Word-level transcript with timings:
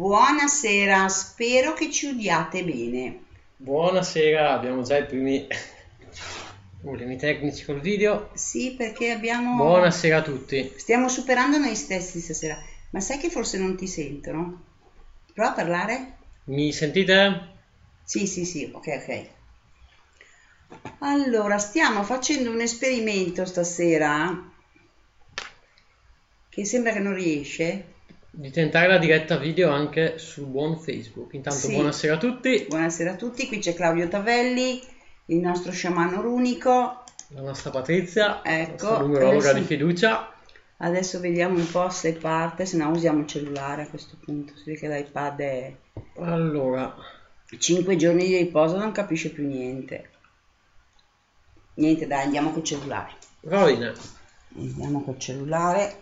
Buonasera, 0.00 1.10
spero 1.10 1.74
che 1.74 1.90
ci 1.90 2.06
udiate 2.06 2.64
bene. 2.64 3.22
Buonasera, 3.56 4.50
abbiamo 4.50 4.80
già 4.80 4.96
i 4.96 5.04
primi 5.04 5.46
Problemi 6.80 7.18
tecnici 7.18 7.66
col 7.66 7.82
video. 7.82 8.30
Sì, 8.32 8.74
perché 8.74 9.10
abbiamo... 9.10 9.56
Buonasera 9.56 10.16
a 10.16 10.22
tutti. 10.22 10.72
Stiamo 10.74 11.10
superando 11.10 11.58
noi 11.58 11.76
stessi 11.76 12.18
stasera. 12.18 12.58
Ma 12.92 13.00
sai 13.00 13.18
che 13.18 13.28
forse 13.28 13.58
non 13.58 13.76
ti 13.76 13.86
sentono? 13.86 14.62
Prova 15.34 15.50
a 15.50 15.54
parlare? 15.54 16.16
Mi 16.44 16.72
sentite? 16.72 17.48
Sì, 18.02 18.26
sì, 18.26 18.46
sì, 18.46 18.70
ok, 18.72 18.86
ok. 19.02 19.28
Allora, 21.00 21.58
stiamo 21.58 22.04
facendo 22.04 22.50
un 22.50 22.62
esperimento 22.62 23.44
stasera 23.44 24.50
che 26.48 26.64
sembra 26.64 26.92
che 26.92 27.00
non 27.00 27.12
riesce. 27.12 27.98
Di 28.32 28.50
tentare 28.50 28.86
la 28.86 28.98
diretta 28.98 29.36
video 29.36 29.70
anche 29.70 30.18
sul 30.18 30.46
buon 30.46 30.78
Facebook. 30.78 31.34
Intanto 31.34 31.58
Sì. 31.66 31.74
buonasera 31.74 32.14
a 32.14 32.18
tutti. 32.18 32.64
Buonasera 32.68 33.12
a 33.12 33.16
tutti, 33.16 33.46
qui 33.48 33.58
c'è 33.58 33.74
Claudio 33.74 34.06
Tavelli, 34.08 34.80
il 35.26 35.38
nostro 35.38 35.72
sciamano 35.72 36.20
runico. 36.20 37.02
La 37.28 37.40
nostra 37.42 37.70
Patrizia, 37.70 38.40
la 38.42 38.60
Ecco, 38.60 38.70
nostra 38.86 38.98
numerologa 38.98 39.52
di 39.52 39.62
fiducia. 39.62 40.32
Adesso 40.78 41.20
vediamo 41.20 41.56
un 41.56 41.68
po' 41.70 41.90
se 41.90 42.14
parte, 42.14 42.66
se 42.66 42.76
no 42.76 42.88
usiamo 42.90 43.20
il 43.20 43.26
cellulare 43.26 43.82
a 43.82 43.88
questo 43.88 44.16
punto. 44.24 44.54
Si 44.56 44.62
vede 44.64 44.78
che 44.78 44.88
l'iPad 44.88 45.40
è 45.40 45.76
Allora, 46.20 46.94
5 47.58 47.96
giorni 47.96 48.26
di 48.26 48.36
riposo, 48.36 48.78
non 48.78 48.92
capisce 48.92 49.30
più 49.30 49.44
niente. 49.46 50.08
Niente, 51.74 52.06
dai, 52.06 52.24
andiamo 52.24 52.52
col 52.52 52.62
cellulare. 52.64 53.12
Rovine, 53.40 53.92
Andiamo 54.56 55.02
col 55.02 55.18
cellulare. 55.18 55.96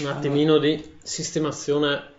Un 0.00 0.06
attimino 0.06 0.58
di 0.58 0.98
sistemazione 1.02 2.10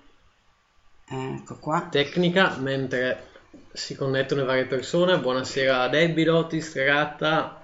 Ecco 1.05 1.59
qua. 1.59 1.87
tecnica 1.89 2.57
mentre 2.57 3.27
si 3.73 3.95
connettono 3.95 4.41
le 4.41 4.47
varie 4.47 4.65
persone. 4.65 5.19
Buonasera 5.19 5.81
a 5.81 5.89
Debbie, 5.89 6.25
Lotis, 6.25 6.73
Regatta 6.75 7.57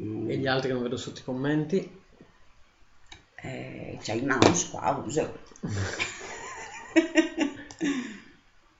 Mm, 0.00 0.30
e 0.30 0.36
gli 0.38 0.46
altri 0.46 0.68
che 0.68 0.74
non 0.74 0.82
vedo 0.82 0.96
sotto 0.96 1.20
i 1.20 1.24
commenti. 1.24 1.90
eh, 3.42 3.98
c'è 4.00 4.14
il 4.14 4.26
mouse 4.26 4.70
qua. 4.70 5.02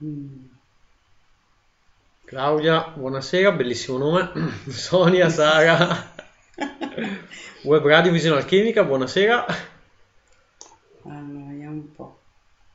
Mm, 0.02 0.48
Claudia, 2.24 2.92
buonasera, 2.94 3.50
bellissimo 3.52 3.98
nome. 3.98 4.30
Sonia, 4.68 5.28
Sara, 5.28 6.12
Web 7.62 7.84
Radio 7.86 8.12
Visione 8.12 8.36
Alchimica, 8.38 8.84
buonasera. 8.84 9.44
Allora, 11.02 11.48
vediamo 11.50 11.72
un 11.72 11.92
po'. 11.92 12.18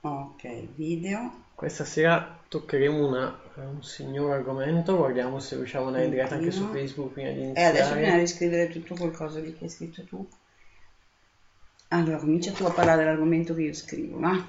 Ok, 0.02 0.68
video. 0.76 1.42
Questa 1.56 1.86
sera 1.86 2.40
toccheremo 2.48 3.08
una- 3.08 3.40
un 3.56 3.82
signor 3.84 4.32
argomento, 4.34 4.98
guardiamo 4.98 5.40
se 5.40 5.56
riusciamo 5.56 5.84
ad 5.84 5.90
andare 5.90 6.06
in 6.06 6.12
diretta 6.12 6.36
anche 6.36 6.52
su 6.52 6.68
Facebook 6.68 7.14
prima 7.14 7.30
di 7.30 7.40
E 7.40 7.44
iniziare. 7.44 7.70
adesso 7.70 7.96
bisogna 7.96 8.18
riscrivere 8.18 8.68
tutto 8.70 8.96
qualcosa 8.96 9.40
di 9.40 9.54
che 9.56 9.64
hai 9.66 9.70
scritto 9.70 10.04
tu. 10.04 10.28
Allora, 11.90 12.18
comincia 12.18 12.52
tu 12.52 12.64
a 12.66 12.72
parlare 12.72 13.04
dell'argomento 13.04 13.54
che 13.54 13.62
io 13.62 13.74
scrivo, 13.74 14.20
va? 14.20 14.44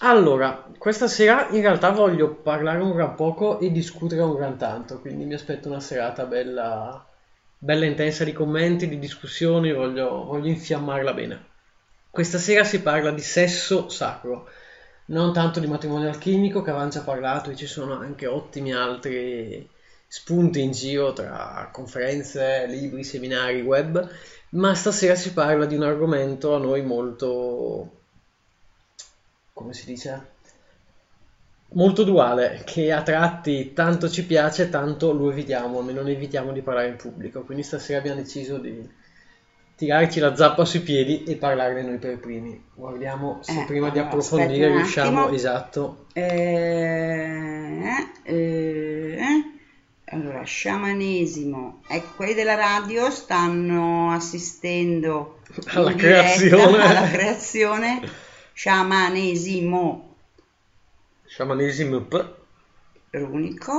Allora, 0.00 0.66
questa 0.76 1.06
sera 1.06 1.48
in 1.50 1.60
realtà 1.62 1.90
voglio 1.90 2.34
parlare 2.34 2.82
un 2.82 2.92
gran 2.92 3.14
poco 3.14 3.60
e 3.60 3.70
discutere 3.72 4.20
un 4.20 4.34
gran 4.34 4.58
tanto, 4.58 5.00
quindi 5.00 5.24
mi 5.24 5.34
aspetto 5.34 5.68
una 5.68 5.80
serata 5.80 6.26
bella, 6.26 7.05
bella 7.58 7.84
intensa 7.84 8.24
di 8.24 8.32
commenti, 8.32 8.88
di 8.88 8.98
discussioni, 8.98 9.72
voglio, 9.72 10.24
voglio 10.24 10.48
infiammarla 10.48 11.12
bene. 11.14 11.44
Questa 12.10 12.38
sera 12.38 12.64
si 12.64 12.80
parla 12.82 13.10
di 13.10 13.20
sesso 13.20 13.88
sacro, 13.88 14.48
non 15.06 15.32
tanto 15.32 15.60
di 15.60 15.66
matrimonio 15.66 16.08
alchimico 16.08 16.62
che 16.62 16.70
avevamo 16.70 16.90
già 16.90 17.02
parlato 17.02 17.50
e 17.50 17.56
ci 17.56 17.66
sono 17.66 17.94
anche 17.94 18.26
ottimi 18.26 18.72
altri 18.72 19.68
spunti 20.08 20.62
in 20.62 20.72
giro 20.72 21.12
tra 21.12 21.68
conferenze, 21.72 22.66
libri, 22.66 23.04
seminari, 23.04 23.60
web, 23.60 24.08
ma 24.50 24.74
stasera 24.74 25.14
si 25.14 25.32
parla 25.32 25.66
di 25.66 25.74
un 25.74 25.82
argomento 25.82 26.54
a 26.54 26.58
noi 26.58 26.82
molto 26.82 27.90
come 29.56 29.72
si 29.72 29.86
dice, 29.86 30.34
molto 31.70 32.04
duale, 32.04 32.62
che 32.64 32.92
a 32.92 33.02
tratti 33.02 33.72
tanto 33.72 34.08
ci 34.08 34.24
piace, 34.24 34.68
tanto 34.68 35.12
lo 35.12 35.30
evitiamo, 35.30 35.80
ne 35.82 35.98
evitiamo 36.10 36.52
di 36.52 36.62
parlare 36.62 36.88
in 36.88 36.96
pubblico. 36.96 37.42
Quindi 37.42 37.62
stasera 37.62 37.98
abbiamo 37.98 38.20
deciso 38.20 38.58
di 38.58 38.88
tirarci 39.76 40.20
la 40.20 40.34
zappa 40.34 40.64
sui 40.64 40.80
piedi 40.80 41.24
e 41.24 41.36
parlarne 41.36 41.82
noi 41.82 41.98
per 41.98 42.18
primi. 42.18 42.62
Guardiamo 42.74 43.40
se 43.42 43.60
Eh, 43.60 43.64
prima 43.66 43.90
di 43.90 43.98
allora, 43.98 44.06
approfondire 44.12 44.52
aspetta 44.52 44.70
un 44.70 44.76
riusciamo, 44.76 45.28
esatto. 45.30 46.06
Eh, 46.14 48.06
eh, 48.22 49.18
allora, 50.06 50.42
sciamanesimo. 50.42 51.82
Ecco, 51.88 52.14
quelli 52.16 52.34
della 52.34 52.54
radio 52.54 53.10
stanno 53.10 54.12
assistendo 54.12 55.40
Alla 55.66 55.94
creazione. 55.94 56.82
alla 56.82 57.08
creazione. 57.08 58.00
Sciamanesimo 58.56 60.15
Shamanism, 61.36 61.92
runico 63.12 63.74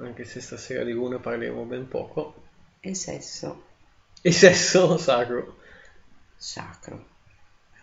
anche 0.00 0.24
se 0.24 0.40
stasera 0.40 0.84
di 0.84 0.92
luna 0.92 1.18
parleremo 1.18 1.64
ben 1.64 1.88
poco. 1.88 2.34
e 2.82 2.94
sesso 2.94 3.48
E 4.22 4.30
sesso 4.30 4.98
sacro. 4.98 5.56
sacro. 6.36 7.04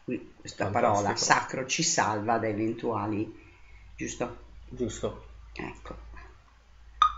Qui 0.03 0.33
questa 0.35 0.65
Fantastico. 0.65 0.69
parola 0.69 1.15
sacro 1.15 1.65
ci 1.67 1.83
salva 1.83 2.37
da 2.39 2.47
eventuali, 2.47 3.31
giusto? 3.95 4.37
Giusto. 4.77 5.09
Ecco. 5.55 5.95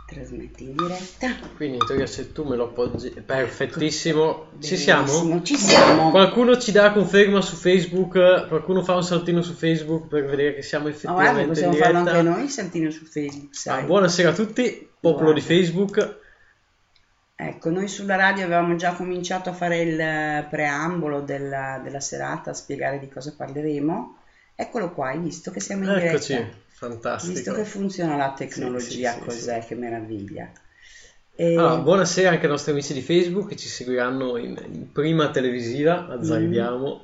Trasmetti 0.07 0.63
in 0.65 0.75
diretta. 0.75 1.35
Quindi 1.55 1.77
in 1.77 1.85
teoria 1.85 2.05
se 2.05 2.31
tu 2.31 2.43
me 2.43 2.55
lo 2.55 2.65
appoggi, 2.65 3.09
perfettissimo. 3.09 4.49
Ci 4.59 4.77
siamo? 4.77 5.41
Ci 5.41 5.55
siamo. 5.57 6.11
Qualcuno 6.11 6.57
ci 6.59 6.71
dà 6.71 6.91
conferma 6.91 7.41
su 7.41 7.55
Facebook, 7.55 8.47
qualcuno 8.47 8.83
fa 8.83 8.93
un 8.95 9.03
saltino 9.03 9.41
su 9.41 9.53
Facebook 9.53 10.07
per 10.07 10.25
vedere 10.25 10.53
che 10.53 10.61
siamo 10.61 10.89
Ma 10.89 10.91
guarda, 10.91 11.41
effettivamente 11.41 11.47
possiamo 11.49 11.73
in 11.73 11.79
farlo 11.79 11.99
diretta. 11.99 12.17
anche 12.19 12.29
noi, 12.39 12.49
Santino 12.49 12.89
su 12.91 13.05
Facebook, 13.05 13.67
Ah, 13.67 13.81
buonasera 13.81 14.29
a 14.29 14.33
tutti, 14.33 14.89
popolo 14.99 15.33
di. 15.33 15.41
Facebook. 15.41 16.17
Ecco, 17.37 17.69
noi 17.69 17.87
sulla 17.87 18.15
radio 18.15 18.45
avevamo 18.45 18.75
già 18.75 18.93
cominciato 18.93 19.49
a 19.49 19.53
fare 19.53 19.81
il 19.81 20.45
preambolo 20.49 21.19
della, 21.21 21.81
della 21.83 21.99
serata, 21.99 22.51
a 22.51 22.53
spiegare 22.53 22.99
di 22.99 23.09
cosa 23.09 23.33
parleremo. 23.35 24.17
Eccolo 24.55 24.91
qua, 24.93 25.09
hai 25.09 25.19
visto 25.19 25.51
che 25.51 25.59
siamo 25.59 25.83
in 25.83 25.93
diretta? 25.95 26.11
Eccoci, 26.15 26.33
Hai 26.33 26.45
fantastico. 26.77 27.33
visto 27.33 27.53
che 27.53 27.65
funziona 27.65 28.15
la 28.15 28.33
tecnologia, 28.33 29.11
Sì, 29.11 29.19
sì, 29.19 29.19
sì, 29.19 29.25
cos'è, 29.25 29.65
che 29.65 29.75
meraviglia. 29.75 30.51
E- 31.35 31.55
Allora, 31.57 31.77
buonasera 31.77 32.29
anche 32.29 32.43
ai 32.45 32.51
nostri 32.51 32.71
amici 32.71 32.93
di 32.93 33.01
Facebook 33.01 33.49
che 33.49 33.55
ci 33.55 33.67
seguiranno 33.67 34.37
in, 34.37 34.55
in 34.71 34.91
prima 34.91 35.29
televisiva, 35.29 36.07
azzardiamo. 36.07 37.01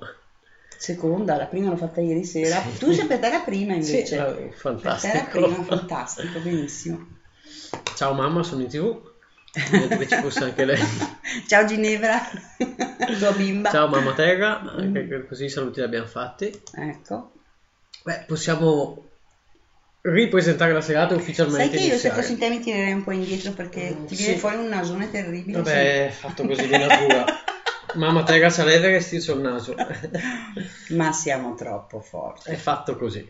Seconda, 0.77 1.37
la 1.37 1.45
prima 1.45 1.69
l'ho 1.69 1.75
fatta 1.77 2.01
ieri 2.01 2.23
sera. 2.23 2.59
Sì. 2.59 2.77
Tu 2.79 2.91
sempre 2.91 3.19
te 3.19 3.29
la 3.29 3.41
prima 3.41 3.73
invece. 3.73 4.05
Sì, 4.07 4.15
eh, 4.15 4.23
Per 4.23 4.99
te 4.99 5.13
la 5.13 5.23
fantastico. 5.23 5.31
prima, 5.31 5.63
fantastico, 5.63 6.39
benissimo. 6.39 7.05
Ciao 7.95 8.13
mamma, 8.13 8.43
sono 8.43 8.61
in 8.61 8.67
tv. 8.67 9.09
Che 9.53 10.07
ci 10.07 10.15
fosse 10.15 10.43
anche 10.45 10.65
lei. 10.65 10.79
Ciao 11.47 11.65
Ginevra, 11.65 12.19
tua 13.19 13.31
bimba. 13.33 13.69
Ciao 13.69 13.87
mamma 13.87 14.13
Terra, 14.13 14.59
anche 14.61 15.25
così 15.27 15.45
i 15.45 15.49
saluti 15.49 15.79
li 15.79 15.85
abbiamo 15.85 16.07
fatti. 16.07 16.51
Ecco. 16.73 17.31
Beh, 18.03 18.23
possiamo 18.25 19.10
ripresentare 20.01 20.73
la 20.73 20.81
serata 20.81 21.15
ufficialmente 21.15 21.69
Sai 21.69 21.69
che 21.69 21.75
io 21.77 21.81
se 21.97 22.07
iniziare. 22.07 22.15
fossi 22.21 22.31
in 22.33 22.37
te 22.39 22.49
mi 22.49 22.59
tirerei 22.59 22.93
un 22.93 23.03
po' 23.03 23.11
indietro 23.11 23.51
perché 23.51 23.95
Mm, 23.95 24.05
ti 24.05 24.15
sì. 24.15 24.23
viene 24.23 24.39
fuori 24.39 24.55
un 24.57 24.67
nasone 24.67 25.11
terribile. 25.11 25.57
Vabbè, 25.59 26.07
è 26.07 26.09
fatto 26.09 26.45
così 26.45 26.65
di 26.67 26.77
natura. 26.77 27.25
Mamma 27.95 28.23
Terra 28.23 28.49
c'ha 28.49 28.63
l'Everest, 28.63 29.11
io 29.13 29.33
il 29.35 29.41
naso. 29.41 29.75
sì. 29.77 30.93
Ma 30.95 31.11
siamo 31.11 31.55
troppo 31.55 31.99
forti. 31.99 32.49
È 32.49 32.55
fatto 32.55 32.95
così. 32.95 33.29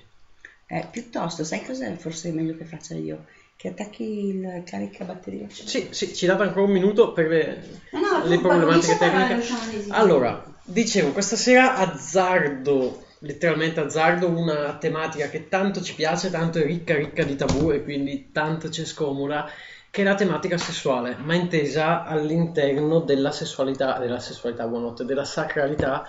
Eh, 0.67 0.87
piuttosto, 0.89 1.43
sai 1.43 1.65
cos'è? 1.65 1.93
Forse 1.95 2.29
è 2.29 2.31
meglio 2.31 2.55
che 2.55 2.63
faccia 2.65 2.93
io. 2.93 3.25
Che 3.57 3.67
attacchi 3.67 4.27
il 4.29 4.63
caricabatteria. 4.65 5.47
Sì, 5.51 5.89
sì, 5.91 6.15
ci 6.15 6.25
date 6.25 6.43
ancora 6.43 6.65
un 6.65 6.71
minuto 6.71 7.11
per 7.11 7.27
le, 7.27 7.63
No, 7.91 7.99
no, 8.19 8.25
le 8.25 8.39
problematiche 8.39 8.97
tecniche. 8.97 9.43
Allora, 9.89 10.43
dicevo, 10.63 11.11
questa 11.11 11.35
sera 11.35 11.75
azzardo, 11.75 13.03
letteralmente 13.21 13.79
azzardo, 13.79 14.27
una 14.27 14.77
tematica 14.77 15.29
che 15.29 15.47
tanto 15.47 15.81
ci 15.81 15.95
piace, 15.95 16.29
tanto 16.29 16.59
è 16.59 16.63
ricca, 16.63 16.95
ricca 16.95 17.23
di 17.23 17.35
tabù 17.35 17.71
e 17.71 17.83
quindi 17.83 18.29
tanto 18.31 18.69
ci 18.69 18.85
scomoda, 18.85 19.49
che 19.89 20.01
è 20.01 20.05
la 20.05 20.15
tematica 20.15 20.57
sessuale, 20.57 21.15
ma 21.17 21.35
intesa 21.35 22.03
all'interno 22.05 22.99
della 22.99 23.31
sessualità, 23.31 23.99
della 23.99 24.19
sessualità, 24.19 24.65
buonanotte, 24.65 25.05
della 25.05 25.25
sacralità, 25.25 26.07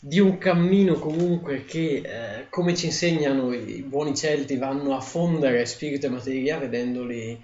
di 0.00 0.20
un 0.20 0.36
cammino 0.38 0.94
comunque 0.94 1.64
che, 1.64 2.02
eh, 2.04 2.48
come 2.50 2.74
ci 2.74 2.86
insegnano 2.86 3.52
i 3.52 3.82
buoni 3.82 4.14
celti, 4.14 4.56
vanno 4.56 4.96
a 4.96 5.00
fondere 5.00 5.64
spirito 5.64 6.06
e 6.06 6.10
materia, 6.10 6.58
vedendoli 6.58 7.40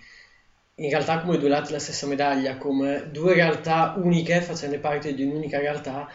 in 0.80 0.90
realtà 0.90 1.20
come 1.20 1.38
due 1.38 1.48
lati 1.48 1.68
della 1.68 1.78
stessa 1.78 2.06
medaglia, 2.06 2.56
come 2.56 3.08
due 3.10 3.34
realtà 3.34 3.94
uniche, 3.96 4.40
facendo 4.40 4.78
parte 4.78 5.14
di 5.14 5.24
un'unica 5.24 5.58
realtà, 5.58 6.08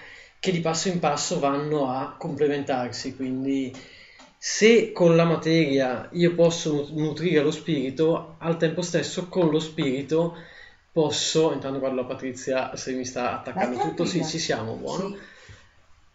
che 0.43 0.51
di 0.51 0.59
passo 0.59 0.89
in 0.89 0.99
passo 0.99 1.39
vanno 1.39 1.89
a 1.89 2.15
complementarsi, 2.17 3.15
quindi 3.15 3.73
se 4.37 4.91
con 4.91 5.15
la 5.15 5.23
materia 5.23 6.09
io 6.11 6.35
posso 6.35 6.89
nutrire 6.91 7.41
lo 7.41 7.49
spirito, 7.49 8.35
al 8.39 8.57
tempo 8.57 8.81
stesso 8.81 9.29
con 9.29 9.49
lo 9.49 9.59
spirito 9.61 10.35
posso, 10.91 11.53
intanto 11.53 11.79
guardo 11.79 12.01
la 12.01 12.07
Patrizia 12.07 12.75
se 12.75 12.91
mi 12.91 13.05
sta 13.05 13.35
attaccando 13.35 13.77
Vai, 13.77 13.87
tutto, 13.87 14.03
sì, 14.03 14.25
ci 14.25 14.37
siamo, 14.37 14.73
buono. 14.73 15.11
Sì. 15.11 15.17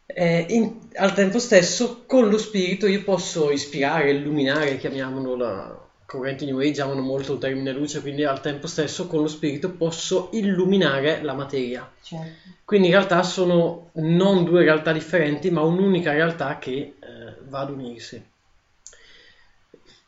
Eh, 0.05 0.45
in- 0.51 0.79
al 0.97 1.15
tempo 1.15 1.39
stesso 1.39 2.05
con 2.05 2.29
lo 2.29 2.37
spirito 2.37 2.87
io 2.87 3.03
posso 3.05 3.51
ispirare, 3.51 4.11
illuminare, 4.11 4.77
chiamiamolo 4.77 5.37
la 5.37 5.88
corrente 6.09 6.47
New 6.47 6.59
Age, 6.59 6.81
amano 6.81 7.03
molto 7.03 7.35
il 7.35 7.38
termine 7.38 7.73
luce, 7.73 8.00
quindi 8.00 8.25
al 8.25 8.41
tempo 8.41 8.67
stesso 8.67 9.07
con 9.07 9.21
lo 9.21 9.29
spirito 9.29 9.71
posso 9.73 10.31
illuminare 10.33 11.23
la 11.23 11.35
materia. 11.35 11.87
Certo. 12.03 12.49
Quindi 12.65 12.88
in 12.88 12.95
realtà 12.95 13.23
sono 13.23 13.91
non 13.95 14.45
due 14.45 14.62
realtà 14.62 14.93
differenti, 14.93 15.50
ma 15.50 15.61
un'unica 15.62 16.12
realtà 16.12 16.59
che 16.59 16.71
eh, 16.99 17.37
va 17.49 17.61
ad 17.61 17.71
unirsi. 17.71 18.23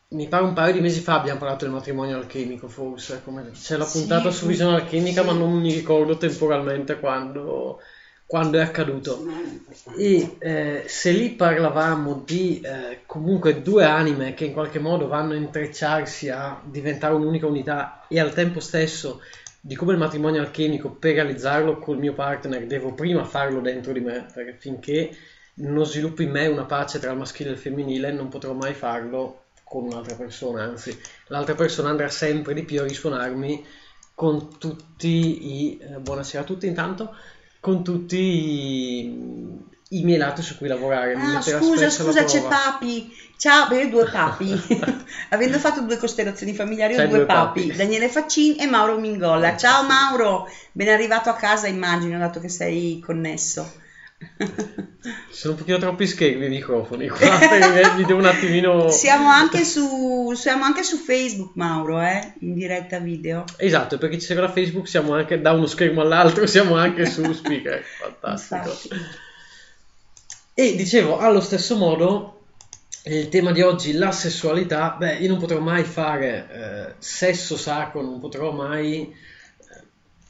Mi 0.08 0.26
pare 0.28 0.42
un 0.44 0.52
paio 0.54 0.72
di 0.72 0.80
mesi 0.80 1.00
fa 1.00 1.20
abbiamo 1.20 1.38
parlato 1.38 1.64
del 1.64 1.72
matrimonio 1.74 2.16
alchemico, 2.16 2.66
forse, 2.68 3.22
come 3.22 3.50
c'è 3.52 3.76
la 3.76 3.84
Sì, 3.84 3.98
puntata 3.98 4.30
su 4.32 4.40
fu- 4.40 4.46
visione 4.46 4.74
alchemica, 4.76 5.22
sì. 5.22 5.26
ma 5.26 5.32
non 5.32 5.52
mi 5.52 5.72
ricordo 5.72 6.16
temporalmente 6.16 6.98
quando, 6.98 7.78
quando 8.30 8.58
è 8.58 8.60
accaduto. 8.60 9.26
E 9.96 10.36
eh, 10.38 10.84
se 10.86 11.10
lì 11.10 11.30
parlavamo 11.30 12.22
di 12.24 12.60
eh, 12.60 13.00
comunque 13.04 13.60
due 13.60 13.84
anime 13.84 14.34
che 14.34 14.44
in 14.44 14.52
qualche 14.52 14.78
modo 14.78 15.08
vanno 15.08 15.32
a 15.32 15.36
intrecciarsi 15.36 16.28
a 16.28 16.62
diventare 16.64 17.14
un'unica 17.14 17.48
unità 17.48 18.06
e 18.06 18.20
al 18.20 18.32
tempo 18.32 18.60
stesso 18.60 19.20
di 19.60 19.74
come 19.74 19.94
il 19.94 19.98
matrimonio 19.98 20.42
alchemico 20.42 20.90
per 20.90 21.14
realizzarlo 21.14 21.80
col 21.80 21.98
mio 21.98 22.12
partner 22.12 22.66
devo 22.66 22.94
prima 22.94 23.24
farlo 23.24 23.60
dentro 23.60 23.92
di 23.92 23.98
me 23.98 24.24
perché 24.32 24.54
finché 24.56 25.10
non 25.54 25.84
sviluppo 25.84 26.22
in 26.22 26.30
me 26.30 26.46
una 26.46 26.66
pace 26.66 27.00
tra 27.00 27.10
il 27.10 27.18
maschile 27.18 27.48
e 27.48 27.52
il 27.54 27.58
femminile 27.58 28.12
non 28.12 28.28
potrò 28.28 28.52
mai 28.52 28.74
farlo 28.74 29.46
con 29.64 29.86
un'altra 29.86 30.14
persona 30.14 30.62
anzi 30.62 30.96
l'altra 31.26 31.56
persona 31.56 31.90
andrà 31.90 32.08
sempre 32.08 32.54
di 32.54 32.62
più 32.62 32.80
a 32.80 32.84
risuonarmi 32.84 33.66
con 34.14 34.56
tutti 34.56 35.64
i 35.64 35.78
eh, 35.78 35.98
buonasera 35.98 36.44
a 36.44 36.46
tutti 36.46 36.68
intanto 36.68 37.12
con 37.60 37.84
tutti 37.84 38.16
i, 38.16 39.58
i 39.90 40.02
miei 40.02 40.18
lati 40.18 40.42
su 40.42 40.56
cui 40.56 40.66
lavorare 40.66 41.14
mi 41.14 41.36
Ah, 41.36 41.40
scusa, 41.40 41.90
scusa, 41.90 42.24
c'è. 42.24 42.42
Papi. 42.42 43.14
Ciao, 43.36 43.68
beh, 43.68 43.88
due 43.88 44.08
papi. 44.10 44.50
Avendo 45.30 45.58
fatto 45.58 45.82
due 45.82 45.96
costellazioni 45.96 46.54
familiari, 46.54 46.94
ho 46.94 47.06
due, 47.06 47.18
due 47.18 47.26
papi, 47.26 47.66
papi. 47.66 47.76
Daniele 47.76 48.08
Faccin 48.08 48.56
e 48.58 48.66
Mauro 48.66 48.98
Mingolla. 48.98 49.56
Ciao 49.56 49.84
Mauro, 49.84 50.48
ben 50.72 50.88
arrivato 50.88 51.28
a 51.28 51.34
casa, 51.34 51.66
immagino, 51.66 52.18
dato 52.18 52.40
che 52.40 52.48
sei 52.48 52.98
connesso. 52.98 53.70
Sono 55.30 55.54
un 55.54 55.58
pochino 55.58 55.78
troppi 55.78 56.06
schermi 56.06 56.44
i 56.44 56.48
microfoni 56.50 57.08
qua 57.08 57.38
mi 57.96 58.04
devo 58.04 58.18
un 58.18 58.26
attimino 58.26 58.90
Siamo 58.90 59.30
anche 59.30 59.64
su, 59.64 60.32
siamo 60.34 60.64
anche 60.64 60.82
su 60.82 60.98
Facebook, 60.98 61.52
Mauro, 61.54 62.02
eh? 62.02 62.34
in 62.40 62.52
diretta 62.52 62.98
video. 62.98 63.44
Esatto, 63.56 63.96
perché 63.96 64.18
ci 64.18 64.26
segue 64.26 64.42
da 64.42 64.52
Facebook 64.52 64.86
siamo 64.86 65.14
anche 65.14 65.40
da 65.40 65.52
uno 65.52 65.66
schermo 65.66 66.02
all'altro, 66.02 66.44
siamo 66.48 66.76
anche 66.76 67.06
su 67.06 67.32
speaker. 67.32 67.82
Fantastico. 68.20 68.68
Infatti. 68.68 68.88
E 70.52 70.76
dicevo, 70.76 71.18
allo 71.18 71.40
stesso 71.40 71.76
modo, 71.76 72.42
il 73.04 73.30
tema 73.30 73.52
di 73.52 73.62
oggi, 73.62 73.92
la 73.92 74.12
sessualità, 74.12 74.96
beh, 74.98 75.14
io 75.14 75.28
non 75.28 75.38
potrò 75.38 75.58
mai 75.60 75.84
fare 75.84 76.48
eh, 76.52 76.94
sesso 76.98 77.56
sacro, 77.56 78.02
non 78.02 78.20
potrò 78.20 78.52
mai 78.52 79.10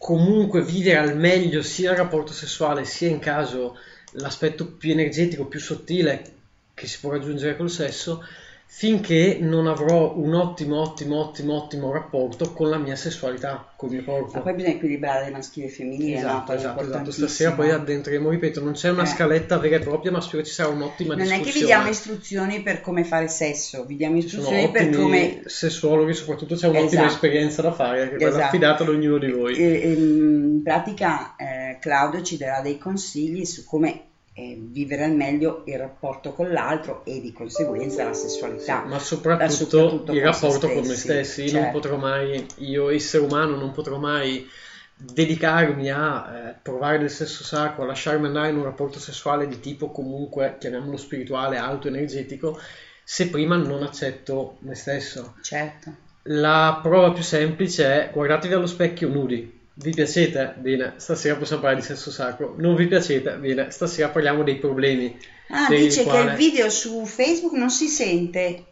comunque 0.01 0.63
vivere 0.63 0.97
al 0.97 1.15
meglio 1.15 1.61
sia 1.61 1.91
il 1.91 1.99
rapporto 1.99 2.33
sessuale, 2.33 2.87
sia 2.87 3.09
in 3.09 3.19
caso 3.19 3.77
l'aspetto 4.13 4.67
più 4.67 4.93
energetico, 4.93 5.45
più 5.45 5.61
sottile 5.61 6.37
che 6.73 6.87
si 6.87 6.99
può 7.01 7.11
raggiungere 7.11 7.55
col 7.55 7.69
sesso, 7.69 8.25
finché 8.73 9.37
non 9.41 9.67
avrò 9.67 10.17
un 10.17 10.33
ottimo, 10.33 10.81
ottimo, 10.81 11.19
ottimo, 11.19 11.55
ottimo 11.57 11.93
rapporto 11.93 12.53
con 12.53 12.71
la 12.71 12.79
mia 12.79 12.95
sessualità, 12.95 13.73
col 13.77 13.91
mio 13.91 14.05
corpo. 14.05 14.31
Ma 14.37 14.41
poi 14.43 14.55
bisogna 14.55 14.75
equilibrare 14.75 15.29
maschile 15.31 15.67
e 15.67 15.71
femminile, 15.71 16.13
no? 16.15 16.19
Esatto, 16.29 16.53
è 16.53 16.55
esatto, 16.55 16.55
esatto. 16.55 16.81
importantissimo. 16.85 17.27
Stasera 17.27 17.53
poi 17.53 17.71
addentreremo, 17.73 18.31
ripeto, 18.31 18.63
non 18.63 18.73
c'è 18.75 18.91
una 18.91 19.03
Eh. 19.03 19.07
scaletta 19.07 19.59
vera 19.59 19.77
e 19.77 19.81
propria, 19.81 20.13
ma 20.13 20.21
spero 20.21 20.45
ci 20.45 20.53
sarà 20.53 20.69
un'ottima 20.69 21.15
Non 21.15 21.23
è 21.23 21.27
discussione. 21.27 21.53
che 21.53 21.59
vi 21.59 21.65
diamo 21.67 21.89
istruzioni 21.89 22.63
per 22.63 22.81
come 22.81 23.05
fare 23.05 23.27
sesso, 23.29 23.85
vi 23.85 23.97
diamo 23.97 24.21
sono 24.21 24.27
istruzioni 24.27 24.71
per 24.71 24.91
come 24.91 25.43
sessuologhi, 25.47 26.15
soprattutto 26.15 26.55
c'è 26.55 26.69
un'ottima 26.69 26.87
Esatto. 27.03 27.07
esperienza 27.13 27.63
da 27.63 27.73
fare, 27.73 28.17
che 28.17 28.25
Esatto. 28.25 28.45
affidata 28.45 28.83
ad 28.85 28.89
ognuno 28.91 29.19
di 29.19 29.31
voi. 29.33 29.57
E- 29.57 29.81
e, 29.83 29.93
in 29.93 30.61
pratica 30.63 31.35
eh, 31.37 31.77
Claudio 31.81 32.23
ci 32.23 32.37
darà 32.37 32.61
dei 32.63 32.79
consigli 32.79 33.45
su 33.45 33.65
come 33.65 34.05
eh, 34.41 34.57
vivere 34.59 35.05
al 35.05 35.15
meglio 35.15 35.63
il 35.67 35.77
rapporto 35.77 36.33
con 36.33 36.51
l'altro 36.51 37.05
e 37.05 37.21
di 37.21 37.31
conseguenza 37.31 38.05
la 38.05 38.15
sessualità. 38.15 38.85
ma 38.85 38.99
soprattutto, 38.99 39.45
Ma 39.45 39.51
soprattutto 39.51 40.13
il 40.13 40.23
con 40.23 40.31
rapporto 40.33 40.69
con 40.69 40.83
noi 40.85 40.97
stessi. 40.97 41.45
Io 41.45 41.53
non 41.53 41.63
certo. 41.63 41.79
potrò 41.79 41.97
mai, 41.97 42.47
io 42.57 42.89
essere 42.89 43.25
umano, 43.25 43.57
non 43.57 43.73
potrò 43.73 43.99
mai 43.99 44.49
dedicarmi 44.97 45.91
a 45.91 46.33
eh, 46.33 46.55
provare 46.63 46.99
del 46.99 47.11
sesso 47.11 47.45
sacro, 47.45 47.83
a 47.83 47.87
lasciarmi 47.87 48.27
andare 48.27 48.49
in 48.49 48.57
un 48.57 48.65
rapporto 48.65 48.99
sessuale 48.99 49.47
di 49.47 49.61
tipo 49.61 49.91
comunque, 49.91 50.57
chiamiamolo 50.59 50.97
spirituale, 50.97 51.59
alto, 51.59 51.89
energetico, 51.89 52.59
se 53.05 53.29
prima 53.29 53.57
non 53.57 53.83
accetto 53.83 54.57
me 54.61 54.75
stesso. 54.75 55.35
Certo. 55.43 56.09
La 56.25 56.81
prova 56.83 57.13
più 57.13 57.23
semplice 57.23 57.85
è 57.85 58.11
guardatevi 58.11 58.55
allo 58.55 58.67
specchio 58.67 59.09
nudi. 59.09 59.60
Vi 59.83 59.91
piacete? 59.93 60.55
Bene, 60.59 60.95
stasera 60.99 61.37
possiamo 61.37 61.63
parlare 61.63 61.81
di 61.81 61.87
sesso 61.87 62.11
sacro. 62.11 62.55
Non 62.59 62.75
vi 62.75 62.87
piacete? 62.87 63.33
Bene, 63.37 63.71
stasera 63.71 64.09
parliamo 64.11 64.43
dei 64.43 64.57
problemi. 64.57 65.19
Ah, 65.49 65.69
dice 65.69 66.03
che 66.03 66.09
quale- 66.09 66.33
il 66.33 66.37
video 66.37 66.69
su 66.69 67.05
Facebook 67.07 67.55
non 67.55 67.71
si 67.71 67.89
sente. 67.89 68.65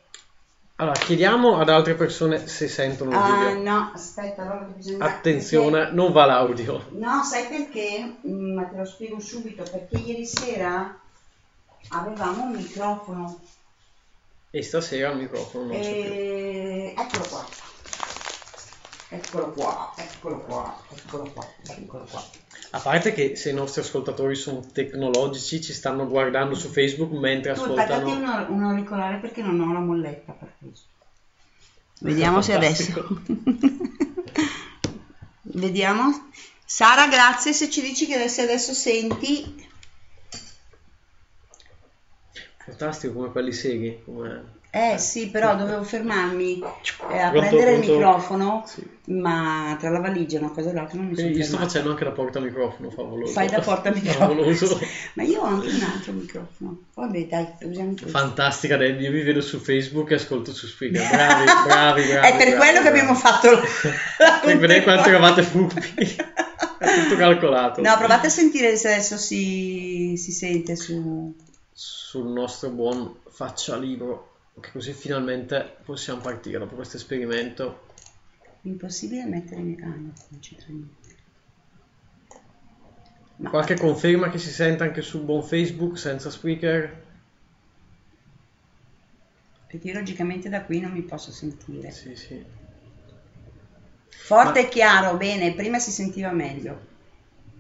Allora, 0.77 0.99
chiediamo 0.99 1.59
ad 1.59 1.71
altre 1.71 1.95
persone 1.95 2.47
se 2.47 2.69
sentono 2.69 3.11
il 3.11 3.17
Ah, 3.17 3.49
video. 3.51 3.63
no, 3.63 3.91
aspetta, 3.95 4.43
allora 4.43 4.67
bisogna... 4.77 5.05
Attenzione, 5.07 5.91
non 5.93 6.13
va 6.13 6.27
l'audio. 6.27 6.79
perché- 6.79 6.99
No, 7.05 7.23
sai 7.25 7.47
perché? 7.49 8.15
Mm, 8.29 8.55
Ma 8.55 8.65
te 8.65 8.77
lo 8.77 8.85
spiego 8.85 9.19
subito, 9.19 9.63
perché 9.65 9.97
ieri 9.97 10.25
sera 10.27 10.97
avevamo 11.89 12.45
un 12.45 12.53
microfono 12.53 13.41
E 14.51 14.63
stasera 14.63 15.11
il 15.11 15.17
microfono 15.19 15.67
non 15.73 15.81
c'è 15.81 15.91
più. 15.91 16.01
e... 16.13 16.95
Eccolo 16.97 17.25
qua. 17.29 17.47
Eccolo 19.11 19.53
qua, 19.53 19.95
eccolo 19.97 20.41
qua, 20.41 20.83
eccolo 20.91 21.31
qua, 21.33 21.47
eccolo 21.67 22.05
qua. 22.05 22.23
A 22.73 22.79
parte 22.79 23.15
che 23.15 23.37
se 23.37 23.49
i 23.49 23.55
nostri 23.55 23.81
ascoltatori 23.81 24.35
sono 24.35 24.61
tecnologici, 24.71 25.63
ci 25.63 25.73
stanno 25.73 26.07
guardando 26.07 26.55
su 26.55 26.69
Facebook 26.69 27.13
mentre 27.13 27.55
Tu 27.55 27.63
ascoltano. 27.63 28.11
un, 28.11 28.47
un 28.51 28.63
auricolare 28.65 29.17
perché 29.17 29.41
non 29.41 29.59
ho 29.61 29.73
la 29.73 29.79
molletta 29.79 30.33
per 30.33 30.53
questo. 30.59 30.87
Vediamo 32.01 32.43
se 32.43 32.53
adesso. 32.53 33.23
Vediamo. 35.41 36.29
Sara, 36.67 37.09
grazie 37.09 37.55
se 37.55 37.71
ci 37.71 37.81
dici 37.81 38.05
che 38.05 38.15
adesso, 38.15 38.43
adesso 38.43 38.75
senti. 38.75 39.67
Fantastico 42.59 43.15
come 43.15 43.31
quelli 43.31 43.53
seghi. 43.53 44.03
Come... 44.05 44.58
Eh 44.71 44.99
sì, 44.99 45.29
però 45.31 45.57
dovevo 45.57 45.83
fermarmi 45.83 46.59
eh, 46.61 47.19
a 47.19 47.31
Pronto, 47.31 47.49
prendere 47.49 47.73
il 47.73 47.79
pronto? 47.81 47.93
microfono, 47.95 48.65
Sì. 48.67 48.87
ma 49.07 49.75
tra 49.81 49.89
la 49.89 49.99
valigia 49.99 50.37
e 50.37 50.41
una 50.41 50.51
cosa 50.51 50.69
e 50.69 50.73
l'altra 50.75 50.99
non 50.99 51.07
mi 51.07 51.15
sono 51.15 51.23
Quindi 51.29 51.39
io 51.39 51.45
sto 51.45 51.53
fermata. 51.57 51.71
facendo 51.73 51.91
anche 51.93 52.05
da 52.05 52.11
porta 52.11 52.41
microfono, 52.41 52.91
favoloso. 52.91 53.33
Fai 53.33 53.49
da 53.49 53.61
porta 53.61 53.91
microfono. 53.95 54.29
Favoloso. 54.29 54.81
Ma 55.15 55.23
io 55.23 55.41
ho 55.41 55.45
anche 55.45 55.69
un 55.69 55.83
altro 55.83 56.13
microfono. 56.13 56.79
Vabbè, 56.95 57.27
dai, 57.27 57.47
usiamo 57.63 57.91
questo. 57.93 58.09
Fantastica 58.09 58.77
Debbie, 58.77 59.07
io 59.07 59.13
vi 59.13 59.23
vedo 59.23 59.41
su 59.41 59.59
Facebook 59.59 60.11
e 60.11 60.15
ascolto 60.17 60.53
su 60.53 60.67
Spreaker. 60.67 61.09
Bravi, 61.09 61.45
bravi, 61.67 62.03
bravi. 62.03 62.27
È 62.27 62.37
per 62.37 62.37
bravi, 62.37 62.57
quello 62.57 62.73
che 62.73 62.81
bravi. 62.83 62.89
abbiamo 62.89 63.15
fatto 63.15 63.51
la 63.51 63.61
Per 64.43 64.59
vedere 64.59 64.83
quanto 64.83 65.09
eravate 65.09 65.43
furbi. 65.43 65.81
È 66.79 67.03
tutto 67.03 67.17
calcolato. 67.17 67.81
No, 67.81 67.97
provate 67.97 68.27
a 68.27 68.31
sentire 68.31 68.77
se 68.77 68.93
adesso 68.93 69.17
si, 69.17 70.15
si 70.19 70.31
sente 70.31 70.77
su... 70.77 71.35
Sul 71.73 72.27
nostro 72.29 72.71
buon 72.71 73.15
faccia 73.31 73.77
libro, 73.77 74.33
che 74.35 74.38
così 74.61 74.93
finalmente 74.93 75.79
possiamo 75.85 76.21
partire 76.21 76.59
dopo 76.59 76.75
questo 76.75 76.97
esperimento. 76.97 77.87
Impossibile 78.63 79.25
mettere 79.27 79.61
in... 79.63 79.83
Ah, 79.83 79.97
no, 79.97 80.13
non 80.29 80.39
c'entra 80.41 80.69
niente. 80.73 81.17
No, 83.39 83.51
Qualche 83.51 83.77
conferma 83.77 84.31
che 84.31 84.39
si 84.39 84.49
senta 84.49 84.85
anche 84.85 85.03
sul 85.03 85.23
buon 85.23 85.43
Facebook 85.43 85.99
senza 85.99 86.31
speaker? 86.31 87.03
perché 89.69 89.93
logicamente 89.93 90.49
da 90.49 90.65
qui 90.65 90.81
non 90.81 90.91
mi 90.91 91.03
posso 91.05 91.31
sentire. 91.31 91.93
Sì, 91.93 92.15
sì. 92.15 92.45
Forte 94.11 94.59
Ma- 94.59 94.61
e 94.61 94.69
chiaro, 94.69 95.17
bene, 95.17 95.55
prima 95.55 95.79
si 95.79 95.91
sentiva 95.93 96.31
meglio. 96.31 96.89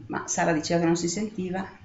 Ma 0.08 0.26
Sara 0.26 0.52
diceva 0.52 0.80
che 0.80 0.86
non 0.86 0.96
si 0.96 1.08
sentiva. 1.08 1.77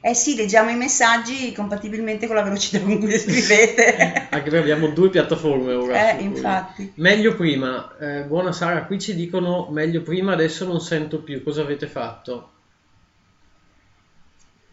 Eh 0.00 0.14
sì, 0.14 0.36
leggiamo 0.36 0.70
i 0.70 0.76
messaggi 0.76 1.52
compatibilmente 1.52 2.26
con 2.28 2.36
la 2.36 2.42
velocità 2.42 2.80
con 2.80 2.98
cui 2.98 3.08
li 3.08 3.18
scrivete. 3.18 4.28
Anche 4.30 4.50
perché 4.50 4.58
abbiamo 4.58 4.88
due 4.88 5.10
piattaforme 5.10 5.72
ora. 5.72 6.16
eh, 6.16 6.22
infatti. 6.22 6.92
Meglio 6.96 7.34
prima. 7.34 7.96
Eh, 7.98 8.22
buona 8.22 8.52
Sara, 8.52 8.84
qui 8.84 9.00
ci 9.00 9.16
dicono 9.16 9.68
meglio 9.70 10.02
prima, 10.02 10.32
adesso 10.32 10.64
non 10.66 10.80
sento 10.80 11.20
più. 11.20 11.42
Cosa 11.42 11.62
avete 11.62 11.88
fatto? 11.88 12.52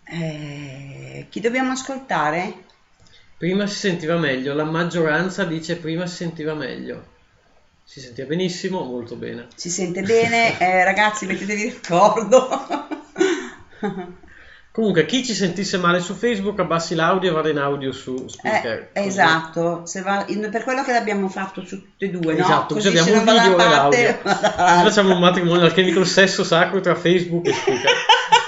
Eh, 0.03 1.25
chi 1.29 1.39
dobbiamo 1.39 1.71
ascoltare? 1.71 2.63
Prima 3.37 3.65
si 3.65 3.79
sentiva 3.79 4.17
meglio, 4.17 4.53
la 4.53 4.63
maggioranza 4.63 5.43
dice 5.43 5.77
prima 5.77 6.05
si 6.05 6.17
sentiva 6.17 6.53
meglio. 6.53 7.13
Si 7.83 7.99
sentiva 7.99 8.27
benissimo, 8.27 8.83
molto 8.83 9.15
bene. 9.15 9.47
Si 9.55 9.69
sente 9.69 10.03
bene, 10.03 10.57
eh, 10.61 10.83
ragazzi, 10.83 11.25
mettetevi 11.25 11.71
d'accordo. 11.71 12.47
Comunque, 14.75 15.05
chi 15.05 15.23
ci 15.23 15.33
sentisse 15.33 15.77
male 15.77 16.01
su 16.01 16.13
Facebook, 16.13 16.59
abbassi 16.59 16.95
l'audio 16.95 17.29
e 17.29 17.33
vada 17.33 17.47
in 17.47 17.59
audio 17.59 17.93
su 17.93 18.27
Spreaker. 18.27 18.89
Eh, 18.91 19.05
esatto, 19.05 19.85
va- 20.03 20.25
per 20.51 20.63
quello 20.63 20.83
che 20.83 20.91
l'abbiamo 20.91 21.29
fatto 21.29 21.65
su 21.65 21.81
tutte 21.81 22.03
e 22.03 22.09
due, 22.09 22.33
no? 22.33 22.43
Esatto, 22.43 22.73
così 22.73 22.89
abbiamo 22.89 23.19
un 23.19 23.23
video 23.23 23.57
e 23.57 23.69
l'audio. 23.69 24.19
facciamo 24.83 25.13
un 25.13 25.19
matrimonio 25.21 25.63
alchemico, 25.63 26.01
il 26.01 26.05
sesso 26.05 26.43
sacro 26.43 26.81
tra 26.81 26.93
Facebook 26.93 27.47
e 27.47 27.53
Spreaker. 27.53 27.91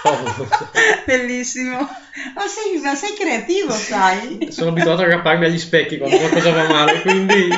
Favoloso. 0.02 0.48
Bellissimo. 1.08 1.88
Ma 2.36 2.48
sei, 2.48 2.82
ma 2.82 2.96
sei 2.96 3.14
creativo, 3.16 3.72
sai? 3.72 4.48
Sono 4.52 4.70
abituato 4.72 5.02
a 5.02 5.06
aggrapparmi 5.06 5.46
agli 5.46 5.60
specchi 5.60 5.98
quando 5.98 6.18
qualcosa 6.18 6.52
va 6.52 6.68
male, 6.68 7.02
quindi 7.06 7.50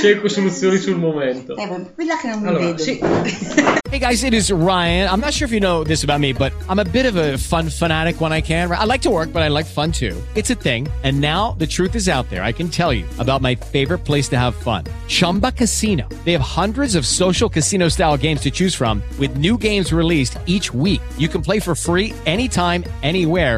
cerco 0.00 0.28
soluzioni 0.28 0.78
sul 0.78 0.96
momento. 0.96 1.56
Eh, 1.56 1.66
ma 1.66 1.78
quella 1.94 2.16
che 2.18 2.28
non 2.28 2.40
mi 2.40 2.48
Allora, 2.48 2.64
vedo. 2.64 2.82
sì. 2.82 2.98
Hey 3.90 4.00
guys, 4.00 4.22
it 4.22 4.34
is 4.34 4.52
Ryan. 4.52 5.08
I'm 5.08 5.18
not 5.18 5.32
sure 5.32 5.46
if 5.46 5.50
you 5.52 5.60
know 5.60 5.82
this 5.82 6.04
about 6.04 6.20
me, 6.20 6.34
but 6.34 6.52
I'm 6.68 6.78
a 6.78 6.84
bit 6.84 7.06
of 7.06 7.16
a 7.16 7.38
fun 7.38 7.70
fanatic 7.70 8.20
when 8.20 8.32
I 8.34 8.42
can. 8.42 8.70
I 8.70 8.84
like 8.84 9.00
to 9.04 9.10
work, 9.10 9.32
but 9.32 9.40
I 9.42 9.48
like 9.48 9.64
fun 9.64 9.92
too. 9.92 10.14
It's 10.34 10.50
a 10.50 10.54
thing. 10.54 10.88
And 11.04 11.22
now 11.22 11.52
the 11.58 11.66
truth 11.66 11.94
is 11.96 12.06
out 12.06 12.28
there. 12.28 12.42
I 12.44 12.52
can 12.52 12.68
tell 12.68 12.92
you 12.92 13.06
about 13.18 13.40
my 13.40 13.54
favorite 13.54 14.04
place 14.04 14.28
to 14.28 14.36
have 14.36 14.54
fun. 14.54 14.84
Chumba 15.08 15.52
Casino. 15.52 16.06
They 16.26 16.32
have 16.32 16.42
hundreds 16.42 16.96
of 16.96 17.06
social 17.06 17.48
casino 17.48 17.88
style 17.88 18.18
games 18.18 18.42
to 18.42 18.50
choose 18.50 18.74
from 18.74 19.02
with 19.18 19.38
new 19.38 19.56
games 19.56 19.90
released 19.90 20.36
each 20.44 20.72
week. 20.74 21.00
You 21.16 21.28
can 21.28 21.40
play 21.40 21.58
for 21.58 21.74
free 21.74 22.12
anytime, 22.26 22.84
anywhere 23.02 23.57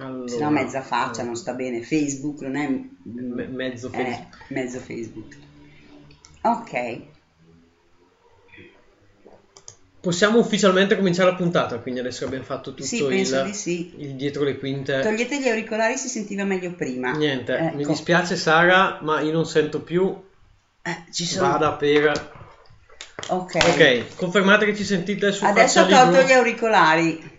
allora. 0.00 0.28
Se 0.28 0.38
no 0.38 0.50
mezza 0.50 0.82
faccia 0.82 1.22
non 1.22 1.36
sta 1.36 1.52
bene. 1.54 1.82
Facebook 1.82 2.40
non 2.40 2.56
è 2.56 2.68
Me- 2.68 3.46
mezzo 3.46 3.88
eh, 3.88 3.90
Facebook. 3.90 4.36
mezzo 4.48 4.78
Facebook. 4.78 5.36
Ok. 6.42 7.00
Possiamo 10.00 10.40
ufficialmente 10.40 10.96
cominciare 10.96 11.30
la 11.30 11.36
puntata, 11.36 11.78
quindi 11.78 12.00
adesso 12.00 12.24
abbiamo 12.24 12.42
fatto 12.42 12.74
tutto 12.74 12.82
Sì, 12.82 13.04
il, 13.04 13.50
sì. 13.54 13.94
il 13.98 14.14
dietro 14.16 14.42
le 14.42 14.58
quinte. 14.58 14.98
Togliete 15.00 15.40
gli 15.40 15.46
auricolari 15.46 15.96
si 15.96 16.08
sentiva 16.08 16.42
meglio 16.42 16.72
prima. 16.72 17.12
Niente, 17.12 17.56
Ecco. 17.56 17.76
mi 17.76 17.84
dispiace 17.84 18.34
Sara, 18.34 18.98
ma 19.02 19.20
io 19.20 19.30
non 19.30 19.46
sento 19.46 19.80
più. 19.80 20.12
Eh, 20.82 21.04
ci 21.12 21.24
sono... 21.24 21.50
Vada 21.50 21.74
per... 21.74 22.30
Ok. 23.28 23.54
Ok, 23.54 24.16
confermate 24.16 24.64
che 24.64 24.74
ci 24.74 24.82
sentite 24.82 25.30
su 25.30 25.44
Adesso 25.44 25.82
ho 25.82 25.86
tolto 25.86 26.22
gli 26.22 26.32
auricolari. 26.32 27.31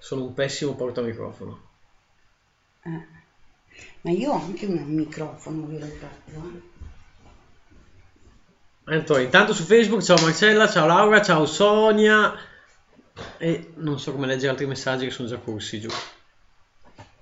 Sono 0.00 0.24
un 0.24 0.32
pessimo 0.34 0.74
portamicrofono. 0.74 1.60
Eh. 2.84 3.06
Ma 4.00 4.10
io 4.10 4.32
ho 4.32 4.40
anche 4.40 4.64
un 4.64 4.82
microfono, 4.86 5.66
ve 5.66 5.78
l'ho 5.78 5.86
fatto. 8.86 9.18
eh. 9.18 9.22
Intanto 9.22 9.52
su 9.52 9.62
Facebook, 9.64 10.02
ciao 10.02 10.18
Marcella, 10.22 10.68
ciao 10.68 10.86
Laura, 10.86 11.20
ciao 11.20 11.44
Sonia. 11.44 12.32
E 13.36 13.72
non 13.76 14.00
so 14.00 14.12
come 14.12 14.26
leggere 14.26 14.52
altri 14.52 14.66
messaggi 14.66 15.04
che 15.04 15.10
sono 15.10 15.28
già 15.28 15.36
corsi 15.36 15.78
giù. 15.80 15.90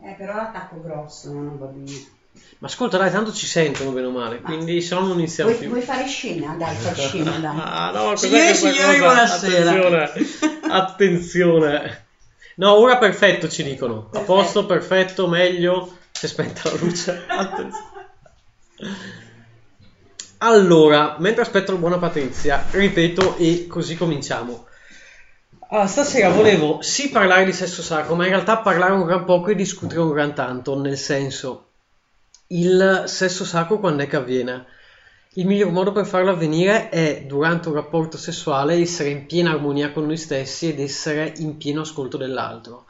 Eh, 0.00 0.14
però 0.16 0.36
l'attacco 0.36 0.80
grosso, 0.80 1.32
non 1.32 1.58
va 1.58 1.66
bene. 1.66 2.16
Ma 2.58 2.68
ascolta, 2.68 2.96
dai, 2.96 3.10
tanto 3.10 3.32
ci 3.32 3.46
sentono 3.46 3.90
bene 3.90 4.06
o 4.06 4.10
male, 4.12 4.40
quindi 4.40 4.80
se 4.80 4.94
no 4.94 5.00
non 5.08 5.18
iniziamo 5.18 5.50
Vuoi, 5.50 5.60
più. 5.62 5.70
vuoi 5.70 5.82
fare 5.82 6.06
scena? 6.06 6.54
Dai, 6.54 6.76
fai 6.76 6.94
scena, 6.94 7.38
dai. 7.38 7.58
Ah, 7.60 7.90
no, 7.90 8.10
cos'è 8.10 8.50
e 8.50 8.54
signori, 8.54 8.98
cosa? 8.98 8.98
buonasera. 8.98 9.70
Attenzione, 9.72 10.70
attenzione. 10.70 12.06
No, 12.58 12.74
ora 12.74 12.98
perfetto 12.98 13.48
ci 13.48 13.62
dicono. 13.62 14.10
A 14.12 14.20
posto, 14.20 14.66
perfetto, 14.66 15.28
meglio. 15.28 15.96
Si 16.10 16.26
è 16.26 16.28
spenta 16.28 16.70
la 16.70 16.76
luce. 16.76 17.26
Allora, 20.40 21.16
mentre 21.18 21.42
aspetto 21.42 21.72
la 21.72 21.78
buona 21.78 21.98
Patrizia, 21.98 22.64
ripeto 22.70 23.38
e 23.38 23.66
così 23.66 23.96
cominciamo. 23.96 24.66
Allora, 25.70 25.88
stasera 25.88 26.28
volevo 26.28 26.80
sì 26.80 27.10
parlare 27.10 27.44
di 27.44 27.52
sesso 27.52 27.82
sacro, 27.82 28.14
ma 28.14 28.22
in 28.22 28.30
realtà 28.30 28.58
parlare 28.58 28.92
un 28.92 29.04
gran 29.04 29.24
poco 29.24 29.50
e 29.50 29.56
discutere 29.56 29.98
un 29.98 30.12
gran 30.12 30.34
tanto, 30.34 30.80
nel 30.80 30.96
senso, 30.96 31.70
il 32.48 33.02
sesso 33.06 33.44
sacro 33.44 33.80
quando 33.80 34.04
è 34.04 34.06
che 34.06 34.14
avviene? 34.14 34.64
Il 35.38 35.46
miglior 35.46 35.70
modo 35.70 35.92
per 35.92 36.04
farlo 36.04 36.32
avvenire 36.32 36.88
è 36.88 37.22
durante 37.24 37.68
un 37.68 37.74
rapporto 37.74 38.18
sessuale 38.18 38.74
essere 38.74 39.10
in 39.10 39.26
piena 39.26 39.52
armonia 39.52 39.92
con 39.92 40.04
noi 40.04 40.16
stessi 40.16 40.68
ed 40.68 40.80
essere 40.80 41.32
in 41.36 41.56
pieno 41.56 41.82
ascolto 41.82 42.16
dell'altro. 42.16 42.86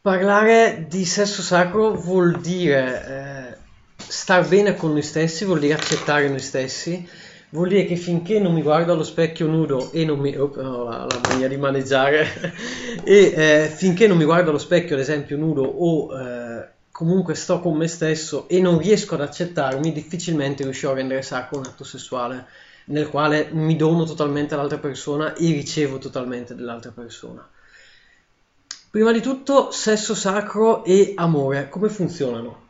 Parlare 0.00 0.86
di 0.88 1.04
sesso 1.04 1.40
sacro 1.40 1.92
vuol 1.92 2.40
dire 2.40 3.06
eh, 3.06 3.56
star 3.98 4.48
bene 4.48 4.74
con 4.74 4.90
noi 4.90 5.02
stessi, 5.02 5.44
vuol 5.44 5.60
dire 5.60 5.74
accettare 5.74 6.28
noi 6.28 6.40
stessi, 6.40 7.08
vuol 7.50 7.68
dire 7.68 7.84
che 7.84 7.94
finché 7.94 8.40
non 8.40 8.52
mi 8.52 8.62
guardo 8.62 8.92
allo 8.92 9.04
specchio 9.04 9.46
nudo 9.46 9.92
e 9.92 10.04
non 10.04 10.18
mi... 10.18 10.36
oh, 10.36 10.50
no, 10.56 10.82
la, 10.82 11.06
la 11.08 11.20
mania 11.28 11.46
di 11.46 11.56
maneggiare, 11.56 12.26
e 13.04 13.32
eh, 13.36 13.72
finché 13.72 14.08
non 14.08 14.16
mi 14.16 14.24
guardo 14.24 14.50
allo 14.50 14.58
specchio, 14.58 14.96
ad 14.96 15.00
esempio, 15.00 15.36
nudo 15.36 15.62
o 15.62 16.18
eh, 16.18 16.71
comunque 16.92 17.34
sto 17.34 17.58
con 17.60 17.76
me 17.76 17.88
stesso 17.88 18.48
e 18.48 18.60
non 18.60 18.78
riesco 18.78 19.14
ad 19.14 19.22
accettarmi, 19.22 19.92
difficilmente 19.92 20.62
riuscirò 20.62 20.92
a 20.92 20.96
rendere 20.96 21.22
sacro 21.22 21.58
un 21.58 21.64
atto 21.64 21.84
sessuale 21.84 22.46
nel 22.84 23.08
quale 23.08 23.48
mi 23.52 23.76
dono 23.76 24.04
totalmente 24.04 24.54
all'altra 24.54 24.78
persona 24.78 25.34
e 25.34 25.46
ricevo 25.52 25.98
totalmente 25.98 26.54
dell'altra 26.54 26.90
persona. 26.90 27.48
Prima 28.90 29.10
di 29.12 29.22
tutto, 29.22 29.70
sesso 29.70 30.14
sacro 30.14 30.84
e 30.84 31.14
amore, 31.16 31.70
come 31.70 31.88
funzionano? 31.88 32.60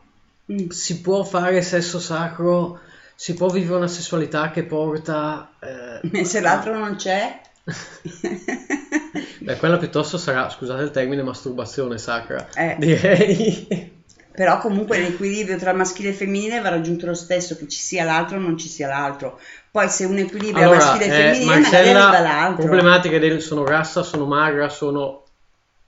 Mm. 0.52 0.68
Si 0.68 1.00
può 1.00 1.24
fare 1.24 1.62
sesso 1.62 1.98
sacro, 1.98 2.78
si 3.16 3.34
può 3.34 3.48
vivere 3.48 3.76
una 3.76 3.88
sessualità 3.88 4.50
che 4.50 4.62
porta... 4.62 5.50
eh, 5.58 6.00
se 6.24 6.40
l'altro 6.40 6.78
non 6.78 6.94
c'è? 6.94 7.40
Beh, 9.40 9.56
quella 9.56 9.78
piuttosto 9.78 10.18
sarà, 10.18 10.48
scusate 10.48 10.82
il 10.82 10.90
termine, 10.92 11.22
masturbazione 11.22 11.98
sacra, 11.98 12.48
Eh. 12.54 12.76
direi. 12.78 14.00
Però 14.34 14.58
comunque 14.58 14.98
l'equilibrio 14.98 15.56
tra 15.56 15.72
maschile 15.72 16.10
e 16.10 16.12
femminile 16.14 16.60
va 16.60 16.70
raggiunto 16.70 17.06
lo 17.06 17.14
stesso, 17.14 17.56
che 17.56 17.68
ci 17.68 17.78
sia 17.78 18.04
l'altro 18.04 18.38
o 18.38 18.40
non 18.40 18.56
ci 18.56 18.68
sia 18.68 18.88
l'altro. 18.88 19.38
Poi 19.70 19.88
se 19.88 20.04
un 20.04 20.18
equilibrio 20.18 20.64
Allora, 20.64 20.78
maschile 20.78 21.04
e 21.04 21.08
eh, 21.08 21.10
femminile 21.10 21.60
magari 21.60 21.76
arriva 21.76 21.98
Marcella, 22.00 22.20
l'altro. 22.20 22.64
problematiche 22.64 23.18
del 23.18 23.40
sono 23.40 23.62
grassa, 23.62 24.02
sono 24.02 24.26
magra, 24.26 24.68
sono... 24.68 25.24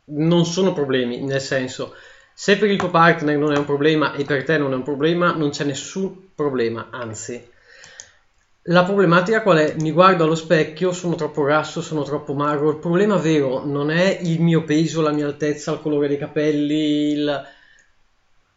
non 0.07 0.44
sono 0.44 0.72
problemi, 0.72 1.22
nel 1.22 1.40
senso, 1.40 1.94
se 2.35 2.59
per 2.59 2.68
il 2.68 2.78
tuo 2.78 2.90
partner 2.90 3.38
non 3.38 3.52
è 3.52 3.57
un 3.57 3.64
problema 3.64 4.12
e 4.14 4.24
per 4.24 4.44
te 4.44 4.59
non 4.59 4.72
è 4.72 4.74
un 4.74 4.83
problema, 4.83 5.33
non 5.33 5.50
c'è 5.50 5.64
nessun 5.64 6.35
problema, 6.35 6.88
anzi. 6.90 7.52
La 8.68 8.83
problematica 8.83 9.42
qual 9.42 9.59
è? 9.59 9.74
Mi 9.78 9.92
guardo 9.92 10.24
allo 10.24 10.35
specchio, 10.35 10.92
sono 10.92 11.14
troppo 11.16 11.42
grasso, 11.42 11.83
sono 11.83 12.02
troppo 12.02 12.33
magro. 12.33 12.70
Il 12.70 12.78
problema 12.78 13.16
vero 13.16 13.62
non 13.64 13.90
è 13.90 14.18
il 14.22 14.40
mio 14.40 14.64
peso, 14.64 15.02
la 15.02 15.12
mia 15.12 15.26
altezza, 15.26 15.72
il 15.72 15.80
colore 15.80 16.09
dei 16.09 16.16
capelli. 16.16 17.11
Il, 17.12 17.46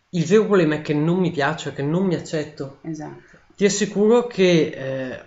il 0.10 0.26
vero 0.26 0.46
problema 0.46 0.76
è 0.76 0.82
che 0.82 0.94
non 0.94 1.18
mi 1.18 1.32
piaccio, 1.32 1.74
che 1.74 1.82
non 1.82 2.06
mi 2.06 2.16
accetto. 2.16 2.80
Esatto. 2.84 3.38
Ti 3.56 3.66
assicuro 3.66 4.28
che 4.28 4.70
eh, 4.74 5.26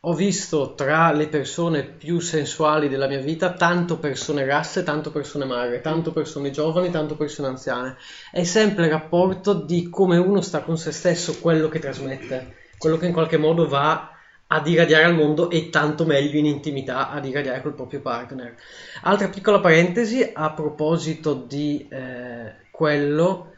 ho 0.00 0.14
visto 0.14 0.74
tra 0.74 1.12
le 1.12 1.28
persone 1.28 1.84
più 1.84 2.18
sensuali 2.18 2.88
della 2.88 3.06
mia 3.06 3.20
vita 3.20 3.52
tanto 3.52 3.98
persone 3.98 4.44
grasse, 4.44 4.82
tanto 4.82 5.10
persone 5.10 5.44
magre, 5.44 5.80
tanto 5.80 6.12
persone 6.12 6.50
giovani, 6.50 6.90
tanto 6.90 7.16
persone 7.16 7.48
anziane. 7.48 7.96
È 8.32 8.42
sempre 8.44 8.86
il 8.86 8.90
rapporto 8.90 9.52
di 9.52 9.88
come 9.88 10.16
uno 10.16 10.40
sta 10.40 10.62
con 10.62 10.78
se 10.78 10.92
stesso, 10.92 11.38
quello 11.40 11.68
che 11.68 11.78
trasmette, 11.78 12.54
quello 12.78 12.96
che 12.96 13.06
in 13.06 13.12
qualche 13.12 13.36
modo 13.36 13.68
va 13.68 14.12
ad 14.50 14.66
irradiare 14.66 15.04
al 15.04 15.14
mondo 15.14 15.50
e 15.50 15.68
tanto 15.68 16.06
meglio 16.06 16.38
in 16.38 16.46
intimità 16.46 17.10
ad 17.10 17.26
irradiare 17.26 17.60
col 17.60 17.74
proprio 17.74 18.00
partner. 18.00 18.56
Altra 19.02 19.28
piccola 19.28 19.60
parentesi 19.60 20.28
a 20.32 20.52
proposito 20.52 21.34
di 21.34 21.86
eh, 21.90 22.54
quello 22.70 23.52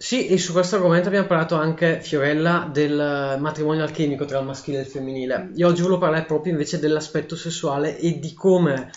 Sì, 0.00 0.28
e 0.28 0.38
su 0.38 0.52
questo 0.52 0.76
argomento 0.76 1.08
abbiamo 1.08 1.26
parlato 1.26 1.56
anche, 1.56 2.00
Fiorella, 2.00 2.70
del 2.72 3.36
matrimonio 3.40 3.82
alchemico 3.82 4.24
tra 4.26 4.38
il 4.38 4.46
maschile 4.46 4.78
e 4.78 4.80
il 4.82 4.86
femminile. 4.86 5.50
Io 5.56 5.66
oggi 5.66 5.82
volevo 5.82 5.98
parlare 5.98 6.24
proprio 6.24 6.52
invece 6.52 6.78
dell'aspetto 6.78 7.34
sessuale 7.34 7.98
e 7.98 8.20
di 8.20 8.32
come, 8.32 8.92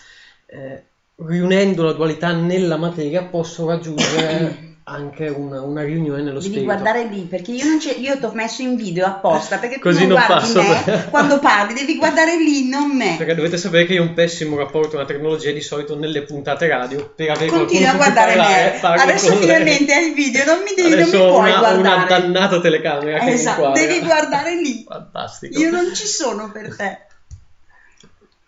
eh, 0.46 0.84
riunendo 1.16 1.82
la 1.82 1.94
dualità 1.94 2.34
nella 2.34 2.78
materia, 2.78 3.24
posso 3.24 3.66
raggiungere 3.66 4.70
anche 4.84 5.28
una, 5.28 5.62
una 5.62 5.84
riunione 5.84 6.24
nello 6.24 6.40
Devi 6.40 6.54
spirito. 6.56 6.66
guardare 6.66 7.06
lì 7.06 7.22
perché 7.22 7.52
io 7.52 7.66
non 7.66 7.78
c'è, 7.78 7.94
io 7.94 8.18
ti 8.18 8.26
ho 8.26 8.32
messo 8.34 8.62
in 8.64 8.76
video 8.76 9.06
apposta 9.06 9.58
perché 9.60 9.76
tu 9.76 9.82
Così 9.82 10.08
non, 10.08 10.18
non 10.18 10.26
guardi 10.26 10.54
me 10.54 11.08
quando 11.10 11.40
parli, 11.40 11.74
devi 11.76 11.98
guardare 11.98 12.36
lì, 12.38 12.68
non 12.68 12.90
me. 12.96 13.16
Perché 13.18 13.36
dovete 13.36 13.58
sapere 13.58 13.86
che 13.86 13.94
io 13.94 14.02
ho 14.02 14.06
un 14.06 14.14
pessimo 14.14 14.58
rapporto 14.58 14.90
con 14.92 15.00
la 15.00 15.06
tecnologia 15.06 15.52
di 15.52 15.62
solito 15.62 15.96
nelle 15.98 16.24
puntate 16.24 16.68
radio 16.68 17.14
per 17.16 17.30
avere 17.30 17.48
Continua 17.48 17.92
a 17.92 17.96
guardare 17.96 18.36
parlare, 18.36 18.80
me. 18.82 19.02
Adesso 19.02 19.36
finalmente 19.36 19.94
hai 19.94 20.08
il 20.08 20.14
video, 20.16 20.46
non 20.46 20.60
mi 20.64 20.74
devi, 20.76 20.90
non 20.90 21.00
Adesso 21.00 21.18
mi 21.18 21.24
ho 21.24 21.28
puoi 21.30 21.50
una, 21.50 21.60
una 21.60 21.96
guardare. 21.96 22.22
dannata 22.22 22.60
telecamera 22.60 23.24
mi 23.24 23.32
Esatto, 23.32 23.72
devi 23.72 24.00
guardare 24.00 24.56
lì. 24.56 24.84
Fantastico. 24.88 25.60
Io 25.60 25.70
non 25.70 25.94
ci 25.94 26.08
sono 26.08 26.52
per 26.52 26.76
te. 26.76 26.98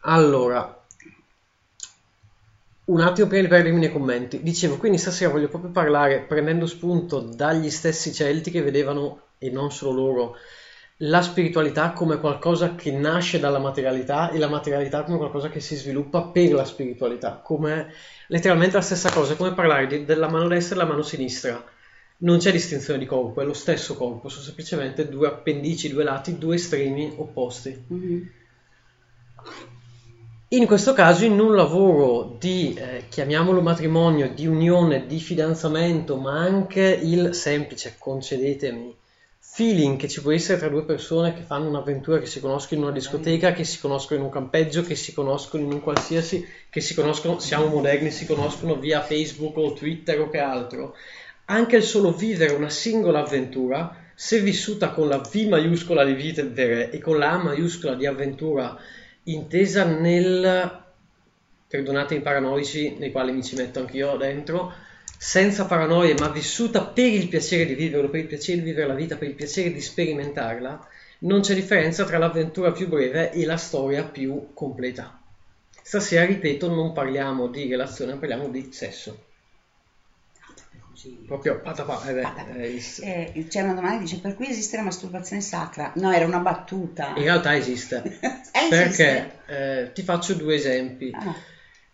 Allora, 0.06 0.83
un 2.86 3.00
attimo 3.00 3.28
prima 3.28 3.44
di 3.44 3.48
perdermi 3.48 3.80
nei 3.80 3.92
commenti, 3.92 4.44
dicevo, 4.44 4.78
quindi 4.78 4.98
stasera 4.98 5.32
voglio 5.32 5.48
proprio 5.48 5.72
parlare 5.72 6.22
prendendo 6.22 6.66
spunto 6.66 7.20
dagli 7.20 7.70
stessi 7.70 8.12
Celti 8.12 8.52
che 8.52 8.62
vedevano, 8.62 9.28
e 9.38 9.50
non 9.50 9.72
solo 9.72 9.92
loro, 9.94 10.36
la 10.98 11.22
spiritualità 11.22 11.92
come 11.92 12.20
qualcosa 12.20 12.76
che 12.76 12.92
nasce 12.92 13.40
dalla 13.40 13.60
materialità 13.60 14.32
e 14.32 14.38
la 14.38 14.48
materialità 14.48 15.04
come 15.04 15.18
qualcosa 15.18 15.50
che 15.50 15.60
si 15.60 15.76
sviluppa 15.76 16.24
per 16.24 16.54
la 16.54 16.66
spiritualità, 16.66 17.42
come 17.44 17.92
letteralmente 18.28 18.76
la 18.76 18.82
stessa 18.82 19.12
cosa, 19.12 19.36
come 19.36 19.54
parlare 19.54 19.88
di- 19.88 20.06
della 20.06 20.30
mano 20.30 20.48
destra 20.48 20.76
e 20.76 20.78
della 20.80 20.90
mano 20.90 21.04
sinistra. 21.04 21.64
Non 22.18 22.38
c'è 22.38 22.52
distinzione 22.52 23.00
di 23.00 23.06
corpo, 23.06 23.42
è 23.42 23.46
lo 23.46 23.54
stesso 23.54 23.96
corpo, 23.96 24.30
sono 24.30 24.44
semplicemente 24.44 25.10
due 25.10 25.28
appendici, 25.28 25.92
due 25.92 26.04
lati, 26.04 26.38
due 26.38 26.56
estremi 26.56 27.14
opposti. 27.18 27.86
In 30.54 30.68
questo 30.68 30.94
caso, 30.94 31.26
in 31.26 31.40
un 31.40 31.56
lavoro 31.56 32.36
di, 32.38 32.76
eh, 32.78 33.06
chiamiamolo 33.10 33.60
matrimonio, 33.64 34.30
di 34.30 34.46
unione, 34.46 35.08
di 35.08 35.20
fidanzamento, 35.20 36.16
ma 36.18 36.38
anche 36.42 37.00
il 37.02 37.34
semplice, 37.34 37.96
concedetemi, 37.98 38.96
feeling 39.40 39.98
che 39.98 40.08
ci 40.08 40.22
può 40.22 40.32
essere 40.32 40.60
tra 40.60 40.70
due 40.70 40.86
persone 40.86 41.34
che 41.34 41.42
fanno 41.42 41.70
un'avventura, 41.70 42.20
che 42.20 42.28
si 42.28 42.40
conoscono 42.40 42.82
in 42.82 42.86
una 42.86 42.96
discoteca, 42.96 43.52
che 43.52 43.64
si 43.64 43.80
conoscono 43.80 44.20
in 44.20 44.26
un 44.28 44.32
campeggio, 44.32 44.84
che 44.84 44.94
si 44.94 45.12
conoscono 45.12 45.64
in 45.64 45.72
un 45.72 45.82
qualsiasi, 45.82 46.48
che 46.70 46.82
si 46.82 46.94
conoscono, 46.94 47.40
siamo 47.40 47.66
moderni, 47.66 48.12
si 48.12 48.28
conoscono 48.28 48.76
via 48.76 49.02
Facebook 49.02 49.58
o 49.58 49.74
Twitter 49.74 50.20
o 50.22 50.30
che 50.30 50.38
altro. 50.38 50.96
Anche 51.46 51.78
il 51.78 51.84
solo 51.84 52.12
vivere 52.12 52.54
una 52.54 52.70
singola 52.70 53.22
avventura, 53.22 54.12
se 54.14 54.40
vissuta 54.40 54.92
con 54.92 55.08
la 55.08 55.18
V 55.18 55.34
maiuscola 55.50 56.06
di 56.06 56.14
vivere 56.14 56.92
e 56.92 57.00
con 57.00 57.18
la 57.18 57.32
A 57.32 57.42
maiuscola 57.42 57.96
di 57.96 58.06
avventura, 58.06 58.78
intesa 59.24 59.86
nel, 59.86 60.84
perdonatemi 61.68 62.20
i 62.20 62.24
paranoici, 62.24 62.96
nei 62.98 63.12
quali 63.12 63.32
mi 63.32 63.44
ci 63.44 63.56
metto 63.56 63.80
anch'io 63.80 64.18
dentro, 64.18 64.74
senza 65.18 65.66
paranoie, 65.66 66.16
ma 66.16 66.28
vissuta 66.30 66.84
per 66.84 67.12
il 67.12 67.28
piacere 67.28 67.66
di 67.66 67.76
viverlo, 67.76 68.10
per 68.10 68.22
il 68.22 68.28
piacere 68.28 68.60
di 68.60 68.66
vivere 68.66 68.88
la 68.88 68.94
vita, 68.94 69.16
per 69.16 69.30
il 69.30 69.36
piacere 69.36 69.72
di 69.72 69.82
sperimentarla, 69.82 70.88
non 71.20 71.42
c'è 71.42 71.56
differenza 71.56 72.04
tra 72.04 72.18
l'avventura 72.18 72.72
più 72.72 72.88
breve 72.90 73.32
e 73.32 73.46
la 73.46 73.58
storia 73.58 74.04
più 74.04 74.50
completa. 74.54 75.20
Stasera, 75.82 76.26
ripeto, 76.26 76.68
non 76.68 76.92
parliamo 76.92 77.48
di 77.48 77.70
relazione, 77.70 78.18
parliamo 78.18 78.50
di 78.50 78.70
sesso. 78.72 79.32
Proprio 81.26 81.60
patapà, 81.60 82.06
eh 82.08 82.14
beh, 82.14 82.62
eh, 82.62 82.82
Eh, 83.02 83.46
c'è 83.48 83.62
una 83.62 83.74
domanda 83.74 83.98
che 83.98 84.04
dice 84.04 84.20
per 84.20 84.36
cui 84.36 84.48
esiste 84.48 84.78
la 84.78 84.84
masturbazione 84.84 85.42
sacra? 85.42 85.92
No, 85.96 86.12
era 86.12 86.26
una 86.26 86.40
battuta. 86.40 87.14
in 87.16 87.24
realtà 87.24 87.56
esiste. 87.56 88.02
Eh, 88.56 88.68
Perché 88.70 89.32
eh, 89.48 89.92
ti 89.94 90.04
faccio 90.04 90.36
due 90.36 90.56
esempi. 90.56 91.10
Ah. 91.12 91.36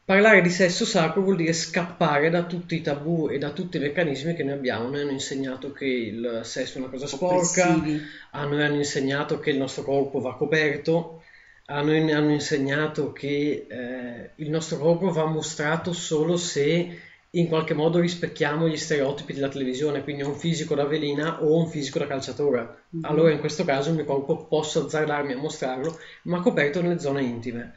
Parlare 0.04 0.42
di 0.42 0.50
sesso 0.50 0.86
sacro 0.86 1.22
vuol 1.22 1.38
dire 1.38 1.54
scappare 1.54 2.30
da 2.30 2.44
tutti 2.44 2.76
i 2.76 2.82
tabù 2.82 3.30
e 3.30 3.38
da 3.38 3.52
tutti 3.52 3.78
i 3.78 3.80
meccanismi 3.80 4.36
che 4.36 4.44
noi 4.44 4.56
abbiamo. 4.56 4.90
Noi 4.90 5.02
hanno 5.02 5.12
insegnato 5.12 5.72
che 5.72 5.86
il 5.86 6.42
sesso 6.44 6.78
è 6.78 6.82
una 6.82 6.90
cosa 6.90 7.08
sporca, 7.08 7.70
Oppressivi. 7.70 8.02
a 8.32 8.44
noi 8.46 8.64
hanno 8.64 8.76
insegnato 8.76 9.40
che 9.40 9.52
il 9.52 9.58
nostro 9.58 9.84
corpo 9.84 10.20
va 10.20 10.36
coperto, 10.36 11.24
a 11.68 11.82
noi 11.82 12.12
hanno 12.12 12.32
insegnato 12.32 13.14
che 13.14 13.68
eh, 13.70 14.30
il 14.36 14.50
nostro 14.50 14.78
corpo 14.80 15.12
va 15.12 15.26
mostrato 15.26 15.94
solo 15.94 16.36
se 16.38 17.00
in 17.32 17.48
qualche 17.48 17.76
modo 17.76 18.00
rispecchiamo 18.00 18.68
gli 18.68 18.78
stereotipi 18.78 19.34
della 19.34 19.50
televisione, 19.50 20.04
quindi 20.04 20.24
un 20.24 20.36
fisico 20.36 20.74
da 20.74 20.86
velina 20.86 21.44
o 21.44 21.58
un 21.58 21.70
fisico 21.70 22.00
da 22.00 22.08
calciatore. 22.08 22.84
Mhm. 22.90 23.06
Allora 23.06 23.32
in 23.32 23.40
questo 23.40 23.64
caso 23.66 23.90
il 23.90 23.96
mio 23.96 24.06
corpo 24.06 24.46
posso 24.46 24.86
azzardarmi 24.86 25.34
a 25.34 25.38
mostrarlo, 25.38 26.00
ma 26.24 26.42
coperto 26.42 26.82
nelle 26.82 27.00
zone 27.00 27.22
intime. 27.22 27.74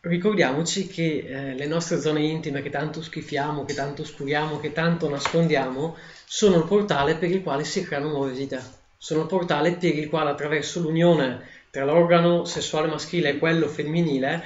Ricordiamoci 0.00 0.86
che 0.86 1.24
eh, 1.26 1.54
le 1.54 1.66
nostre 1.66 2.00
zone 2.00 2.22
intime 2.22 2.62
che 2.62 2.70
tanto 2.70 3.02
schifiamo, 3.02 3.64
che 3.64 3.74
tanto 3.74 4.02
oscuriamo, 4.02 4.60
che 4.60 4.72
tanto 4.72 5.08
nascondiamo, 5.08 5.96
sono 6.24 6.58
il 6.58 6.64
portale 6.64 7.16
per 7.16 7.30
il 7.30 7.42
quale 7.42 7.64
si 7.64 7.82
creano 7.82 8.10
nuove 8.10 8.32
vite. 8.32 8.62
Sono 8.96 9.22
il 9.22 9.26
portale 9.26 9.72
per 9.72 9.96
il 9.96 10.08
quale 10.08 10.30
attraverso 10.30 10.80
l'unione 10.80 11.56
tra 11.70 11.84
l'organo 11.84 12.44
sessuale 12.44 12.86
maschile 12.86 13.30
e 13.30 13.38
quello 13.38 13.66
femminile 13.68 14.42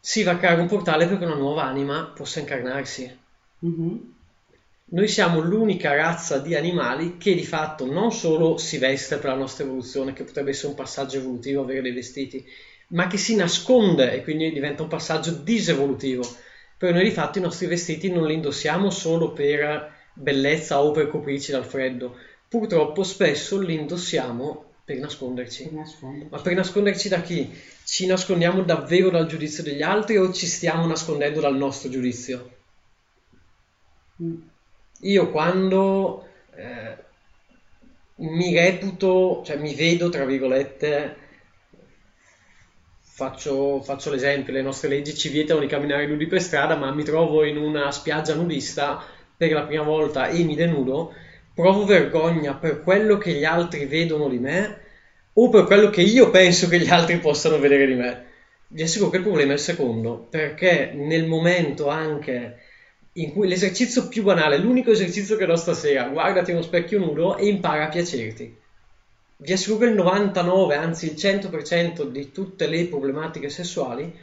si 0.00 0.22
va 0.22 0.32
a 0.32 0.36
creare 0.36 0.60
un 0.60 0.66
portale 0.66 1.06
perché 1.06 1.24
una 1.24 1.34
nuova 1.34 1.64
anima 1.64 2.12
possa 2.14 2.40
incarnarsi. 2.40 3.18
Mhm. 3.60 4.14
Noi 4.90 5.08
siamo 5.08 5.40
l'unica 5.40 5.94
razza 5.94 6.38
di 6.38 6.54
animali 6.54 7.18
che 7.18 7.34
di 7.34 7.44
fatto 7.44 7.84
non 7.84 8.10
solo 8.10 8.56
si 8.56 8.78
veste 8.78 9.16
per 9.18 9.30
la 9.30 9.36
nostra 9.36 9.64
evoluzione, 9.64 10.14
che 10.14 10.24
potrebbe 10.24 10.50
essere 10.50 10.68
un 10.68 10.74
passaggio 10.74 11.18
evolutivo 11.18 11.62
avere 11.62 11.82
dei 11.82 11.92
vestiti, 11.92 12.42
ma 12.88 13.06
che 13.06 13.18
si 13.18 13.34
nasconde 13.34 14.12
e 14.12 14.22
quindi 14.22 14.50
diventa 14.50 14.82
un 14.82 14.88
passaggio 14.88 15.32
disevolutivo. 15.32 16.22
Per 16.78 16.94
noi 16.94 17.04
di 17.04 17.10
fatto 17.10 17.36
i 17.38 17.42
nostri 17.42 17.66
vestiti 17.66 18.10
non 18.10 18.26
li 18.26 18.34
indossiamo 18.34 18.88
solo 18.88 19.32
per 19.32 19.92
bellezza 20.14 20.80
o 20.82 20.90
per 20.90 21.08
coprirci 21.08 21.52
dal 21.52 21.66
freddo, 21.66 22.16
purtroppo 22.48 23.02
spesso 23.02 23.58
li 23.58 23.74
indossiamo 23.74 24.67
per 24.88 24.96
nasconderci. 24.96 25.64
Per 25.64 25.72
nasconderci. 25.72 26.28
Ma 26.30 26.40
per 26.40 26.54
nasconderci 26.54 27.08
da 27.10 27.20
chi? 27.20 27.54
Ci 27.84 28.06
nascondiamo 28.06 28.62
davvero 28.62 29.10
dal 29.10 29.26
giudizio 29.26 29.62
degli 29.62 29.82
altri 29.82 30.16
o 30.16 30.32
ci 30.32 30.46
stiamo 30.46 30.86
nascondendo 30.86 31.40
dal 31.40 31.54
nostro 31.54 31.90
giudizio? 31.90 32.56
Mm. 34.22 34.36
Io 35.00 35.30
quando 35.30 36.26
eh, 36.56 36.96
mi 38.16 38.54
reputo, 38.54 39.42
cioè 39.44 39.58
mi 39.58 39.74
vedo, 39.74 40.08
tra 40.08 40.24
virgolette, 40.24 41.16
faccio, 43.02 43.82
faccio 43.82 44.10
l'esempio, 44.10 44.54
le 44.54 44.62
nostre 44.62 44.88
leggi 44.88 45.14
ci 45.14 45.28
vietano 45.28 45.60
di 45.60 45.66
camminare 45.66 46.06
nudi 46.06 46.26
per 46.26 46.40
strada, 46.40 46.76
ma 46.76 46.90
mi 46.92 47.04
trovo 47.04 47.44
in 47.44 47.58
una 47.58 47.92
spiaggia 47.92 48.34
nudista 48.34 49.04
per 49.36 49.52
la 49.52 49.64
prima 49.64 49.82
volta 49.82 50.28
e 50.28 50.42
mi 50.44 50.56
denudo, 50.56 51.12
provo 51.58 51.84
vergogna 51.84 52.54
per 52.54 52.84
quello 52.84 53.18
che 53.18 53.32
gli 53.32 53.44
altri 53.44 53.84
vedono 53.86 54.28
di 54.28 54.38
me 54.38 54.78
o 55.32 55.48
per 55.48 55.64
quello 55.64 55.90
che 55.90 56.02
io 56.02 56.30
penso 56.30 56.68
che 56.68 56.78
gli 56.78 56.88
altri 56.88 57.18
possano 57.18 57.58
vedere 57.58 57.84
di 57.84 57.94
me. 57.94 58.26
Vi 58.68 58.82
assicuro 58.82 59.10
che 59.10 59.16
il 59.16 59.24
problema 59.24 59.50
è 59.50 59.54
il 59.54 59.60
secondo, 59.60 60.24
perché 60.30 60.92
nel 60.94 61.26
momento 61.26 61.88
anche 61.88 62.58
in 63.14 63.32
cui 63.32 63.48
l'esercizio 63.48 64.06
più 64.06 64.22
banale, 64.22 64.56
l'unico 64.56 64.92
esercizio 64.92 65.34
che 65.34 65.46
do 65.46 65.56
stasera, 65.56 66.04
guardati 66.04 66.52
uno 66.52 66.62
specchio 66.62 67.00
nudo 67.00 67.36
e 67.36 67.48
impara 67.48 67.86
a 67.86 67.88
piacerti. 67.88 68.56
Vi 69.38 69.52
assicuro 69.52 69.78
che 69.78 69.86
il 69.86 69.94
99, 69.94 70.76
anzi 70.76 71.06
il 71.06 71.14
100% 71.14 72.04
di 72.04 72.30
tutte 72.30 72.68
le 72.68 72.86
problematiche 72.86 73.48
sessuali 73.48 74.16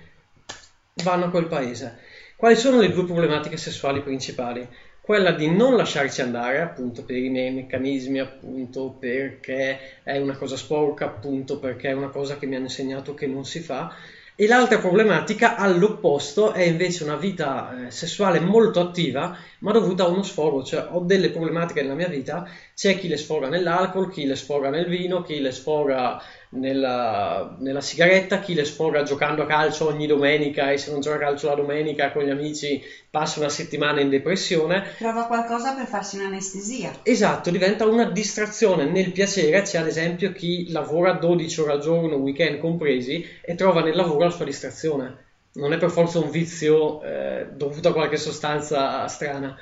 vanno 1.03 1.25
a 1.25 1.29
quel 1.29 1.47
paese. 1.47 1.97
Quali 2.37 2.55
sono 2.55 2.79
le 2.79 2.91
due 2.91 3.03
problematiche 3.03 3.57
sessuali 3.57 4.01
principali? 4.01 4.65
Quella 5.05 5.31
di 5.31 5.47
non 5.47 5.75
lasciarci 5.75 6.21
andare, 6.21 6.59
appunto 6.59 7.03
per 7.03 7.15
i 7.17 7.29
meccanismi, 7.29 8.17
appunto 8.19 8.95
perché 8.97 9.77
è 10.01 10.17
una 10.17 10.35
cosa 10.35 10.55
sporca, 10.57 11.05
appunto 11.05 11.59
perché 11.59 11.89
è 11.89 11.93
una 11.93 12.09
cosa 12.09 12.37
che 12.37 12.47
mi 12.47 12.55
hanno 12.55 12.63
insegnato 12.65 13.13
che 13.13 13.27
non 13.27 13.45
si 13.45 13.59
fa, 13.59 13.87
e 14.33 14.47
l'altra 14.47 14.79
problematica 14.79 15.55
all'opposto 15.55 16.51
è 16.51 16.63
invece 16.63 17.03
una 17.03 17.15
vita 17.17 17.85
eh, 17.85 17.91
sessuale 17.91 18.39
molto 18.39 18.79
attiva, 18.79 19.31
ma 19.59 19.71
dovuta 19.71 20.03
a 20.03 20.07
uno 20.07 20.23
sfogo, 20.23 20.63
cioè 20.63 20.87
ho 20.89 20.99
delle 21.01 21.29
problematiche 21.29 21.81
nella 21.83 21.93
mia 21.95 22.07
vita, 22.07 22.43
c'è 22.75 22.99
chi 22.99 23.07
le 23.07 23.15
sfoga 23.15 23.47
nell'alcol, 23.47 24.11
chi 24.11 24.25
le 24.25 24.35
sfoga 24.35 24.69
nel 24.69 24.87
vino, 24.87 25.21
chi 25.21 25.39
le 25.39 25.51
sfoga 25.51 26.21
nella, 26.49 27.55
nella 27.59 27.79
sigaretta, 27.79 28.39
chi 28.39 28.53
le 28.53 28.65
sfoga 28.65 29.03
giocando 29.03 29.43
a 29.43 29.45
calcio 29.45 29.87
ogni 29.87 30.05
domenica 30.05 30.71
e 30.71 30.77
se 30.77 30.91
non 30.91 30.99
gioca 30.99 31.15
a 31.15 31.19
calcio 31.19 31.47
la 31.47 31.55
domenica 31.55 32.11
con 32.11 32.23
gli 32.23 32.29
amici 32.29 32.83
passa 33.09 33.39
una 33.39 33.47
settimana 33.47 34.01
in 34.01 34.09
depressione. 34.09 34.83
Trova 34.97 35.25
qualcosa 35.25 35.73
per 35.73 35.85
farsi 35.85 36.17
un'anestesia. 36.17 36.99
Esatto, 37.03 37.49
diventa 37.49 37.85
una 37.85 38.09
distrazione 38.09 38.83
nel 38.83 39.13
piacere. 39.13 39.61
C'è 39.61 39.77
ad 39.77 39.87
esempio 39.87 40.33
chi 40.33 40.69
lavora 40.69 41.13
12 41.13 41.61
ore 41.61 41.71
al 41.71 41.79
giorno, 41.79 42.17
weekend 42.17 42.59
compresi, 42.59 43.25
e 43.41 43.55
trova 43.55 43.81
nel 43.81 43.95
lavoro 43.95 44.25
la 44.25 44.29
sua 44.31 44.43
distrazione. 44.43 45.23
Non 45.53 45.71
è 45.71 45.77
per 45.77 45.91
forza 45.91 46.19
un 46.19 46.29
vizio 46.29 47.01
eh, 47.03 47.47
dovuto 47.53 47.87
a 47.87 47.93
qualche 47.93 48.17
sostanza 48.17 49.07
strana. 49.07 49.57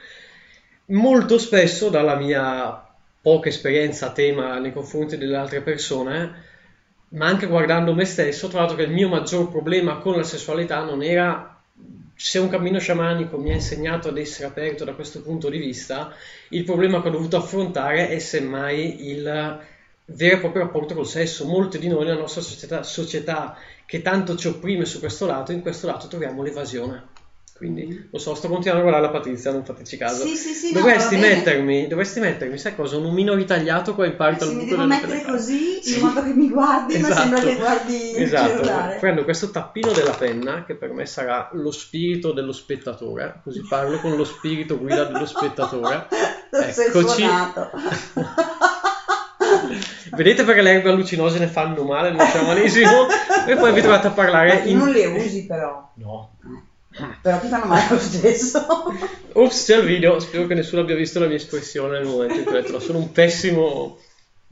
molto 0.88 1.38
spesso 1.38 1.90
dalla 1.90 2.16
mia 2.16 2.93
poca 3.24 3.48
esperienza 3.48 4.08
a 4.08 4.12
tema 4.12 4.60
nei 4.60 4.74
confronti 4.74 5.18
delle 5.18 5.38
altre 5.38 5.62
persone, 5.62 6.44
ma 7.10 7.26
anche 7.26 7.48
guardando 7.48 7.94
me 7.94 8.04
stesso, 8.04 8.48
ho 8.48 8.50
trovato 8.50 8.76
che 8.76 8.84
il 8.84 8.92
mio 8.92 9.08
maggior 9.08 9.50
problema 9.50 10.00
con 10.00 10.18
la 10.18 10.24
sessualità 10.24 10.84
non 10.84 11.02
era 11.02 11.62
se 12.16 12.38
un 12.40 12.50
cammino 12.50 12.80
sciamanico 12.80 13.38
mi 13.38 13.52
ha 13.52 13.54
insegnato 13.54 14.10
ad 14.10 14.18
essere 14.18 14.48
aperto 14.48 14.84
da 14.84 14.94
questo 14.94 15.22
punto 15.22 15.48
di 15.48 15.58
vista, 15.58 16.14
il 16.50 16.66
problema 16.66 17.02
che 17.02 17.08
ho 17.08 17.12
dovuto 17.12 17.38
affrontare 17.38 18.10
è 18.10 18.20
semmai 18.20 19.10
il 19.10 19.24
vero 20.06 20.36
e 20.36 20.40
proprio 20.40 20.64
rapporto 20.64 20.94
col 20.94 21.08
sesso. 21.08 21.46
Molti 21.46 21.80
di 21.80 21.88
noi 21.88 22.04
nella 22.04 22.20
nostra 22.20 22.42
società, 22.42 22.84
società 22.84 23.56
che 23.86 24.02
tanto 24.02 24.36
ci 24.36 24.48
opprime 24.48 24.84
su 24.84 25.00
questo 25.00 25.26
lato, 25.26 25.54
in 25.54 25.62
questo 25.62 25.88
lato 25.88 26.08
troviamo 26.08 26.44
l'evasione. 26.44 27.13
Quindi 27.56 28.10
lo 28.12 28.18
so, 28.18 28.34
sto 28.36 28.50
continuando 28.50 28.86
a 28.86 28.90
guardare 28.90 29.14
la 29.14 29.18
Patrizia, 29.20 29.52
non 29.52 29.64
fateci 29.64 29.96
caso. 29.96 30.26
Sì, 30.26 30.36
sì, 30.36 30.54
sì, 30.54 30.74
no, 30.74 30.80
dovresti, 30.80 31.16
bene. 31.16 31.36
mettermi, 31.36 31.88
dovresti 31.88 32.20
mettermi, 32.20 32.58
sai 32.58 32.76
cosa? 32.76 32.98
Un 32.98 33.06
omino 33.06 33.36
ritagliato 33.36 33.94
qua 33.96 34.06
in 34.06 34.16
parte 34.18 34.40
Se 34.40 34.46
al 34.50 34.56
mi 34.56 34.64
buco 34.64 34.70
devo 34.76 34.82
delle 34.82 34.94
mettere 34.96 35.12
telecamere. 35.12 35.38
così, 35.38 35.82
Sì. 35.82 35.94
in 36.00 36.06
modo 36.06 36.24
che 36.24 36.34
mi 36.34 36.50
guardi, 36.50 36.98
ma 36.98 37.12
sembra 37.14 37.40
che 37.40 37.56
guardi 37.56 38.16
esatto. 38.18 38.98
Prendo 39.00 39.24
questo 39.24 39.52
tappino 39.52 39.92
della 39.94 40.12
penna, 40.14 40.66
che 40.66 40.76
per 40.76 40.92
me 40.92 41.06
sarà 41.06 41.50
lo 41.54 41.72
spirito 41.72 42.34
dello 42.34 42.52
spettatore, 42.52 43.40
così 43.44 43.62
parlo 43.70 44.00
con 44.00 44.16
lo 44.18 44.24
spirito 44.26 44.78
guida 44.78 45.06
dello 45.06 45.26
spettatore. 45.26 46.08
Eccoci. 46.54 47.24
Vedete 50.16 50.44
perché 50.44 50.62
le 50.62 50.72
erbe 50.72 50.90
allucinogene 50.90 51.48
fanno 51.48 51.84
male 51.84 52.12
nel 52.12 52.26
sciamanesimo? 52.28 53.08
e 53.48 53.56
poi 53.56 53.74
vi 53.74 53.82
trovate 53.82 54.08
a 54.08 54.12
parlare 54.12 54.62
in... 54.70 54.78
non 54.78 54.90
le 54.90 55.06
usi 55.08 55.46
però, 55.46 55.92
No. 55.96 56.32
Però 57.22 57.40
ti 57.40 57.48
fanno 57.48 57.66
male 57.66 57.88
lo 57.90 57.98
stesso. 58.00 58.66
Ops, 59.36 59.64
c'è 59.66 59.78
il 59.78 59.86
video, 59.86 60.20
spero 60.20 60.46
che 60.46 60.54
nessuno 60.54 60.82
abbia 60.82 60.96
visto 60.96 61.20
la 61.20 61.26
mia 61.28 61.36
espressione 61.36 61.98
nel 61.98 62.06
momento 62.06 62.40
in 62.40 62.46
cui 62.46 62.56
ho 62.56 62.60
detto, 62.60 62.72
"No, 62.74 62.80
sono 62.80 63.00
un 63.00 63.12
pessimo 63.12 63.98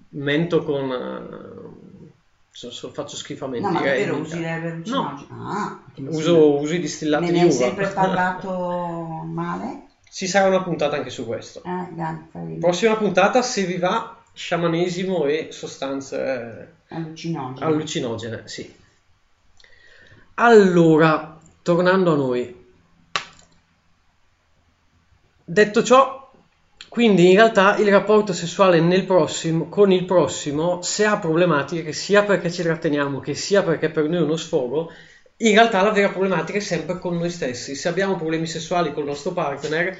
mento 0.09 0.63
con... 0.63 0.91
eh, 0.91 2.09
so- 2.51 2.71
so- 2.71 2.89
faccio 2.91 3.15
a 3.15 3.47
No, 3.59 3.71
ma 3.71 3.79
davvero 3.81 4.17
usi 4.17 4.39
le 4.39 4.47
erbe 4.47 4.69
allucinogene? 4.71 5.27
Ah, 5.31 5.79
Uso, 6.07 6.57
uso 6.59 6.73
i 6.73 6.79
distillati 6.79 7.31
di 7.31 7.31
ne 7.33 7.41
hai 7.41 7.51
uva. 7.51 7.67
sempre 7.67 7.87
parlato 7.93 9.23
male? 9.25 9.83
Ci 10.11 10.27
sarà 10.27 10.47
una 10.47 10.61
puntata 10.61 10.95
anche 10.95 11.09
su 11.09 11.25
questo. 11.25 11.61
Eh, 11.63 11.87
dai. 11.95 12.57
Prossima 12.59 12.95
puntata, 12.97 13.41
se 13.41 13.63
vi 13.65 13.77
va, 13.77 14.15
sciamanesimo 14.33 15.25
e 15.25 15.47
sostanze 15.51 16.69
Allucinogene. 16.89 17.65
allucinogene, 17.65 18.41
sì. 18.45 18.69
Allora, 20.35 21.30
tornando 21.61 22.13
a 22.13 22.15
noi. 22.15 22.59
Detto 25.43 25.83
ciò, 25.83 26.31
quindi 26.87 27.29
in 27.29 27.35
realtà 27.35 27.77
il 27.77 27.89
rapporto 27.89 28.33
sessuale 28.33 28.79
nel 28.79 29.05
prossimo, 29.05 29.69
con 29.69 29.91
il 29.91 30.05
prossimo, 30.05 30.81
se 30.81 31.05
ha 31.05 31.17
problematiche, 31.19 31.93
sia 31.93 32.23
perché 32.23 32.51
ci 32.51 32.63
tratteniamo, 32.63 33.19
che 33.19 33.33
sia 33.33 33.63
perché 33.63 33.89
per 33.89 34.07
noi 34.07 34.19
è 34.19 34.23
uno 34.23 34.35
sfogo, 34.35 34.91
in 35.37 35.53
realtà 35.53 35.81
la 35.81 35.91
vera 35.91 36.09
problematica 36.09 36.57
è 36.57 36.61
sempre 36.61 36.99
con 36.99 37.17
noi 37.17 37.29
stessi. 37.29 37.75
Se 37.75 37.87
abbiamo 37.87 38.15
problemi 38.15 38.45
sessuali 38.45 38.91
con 38.93 39.03
il 39.03 39.09
nostro 39.09 39.31
partner, 39.31 39.97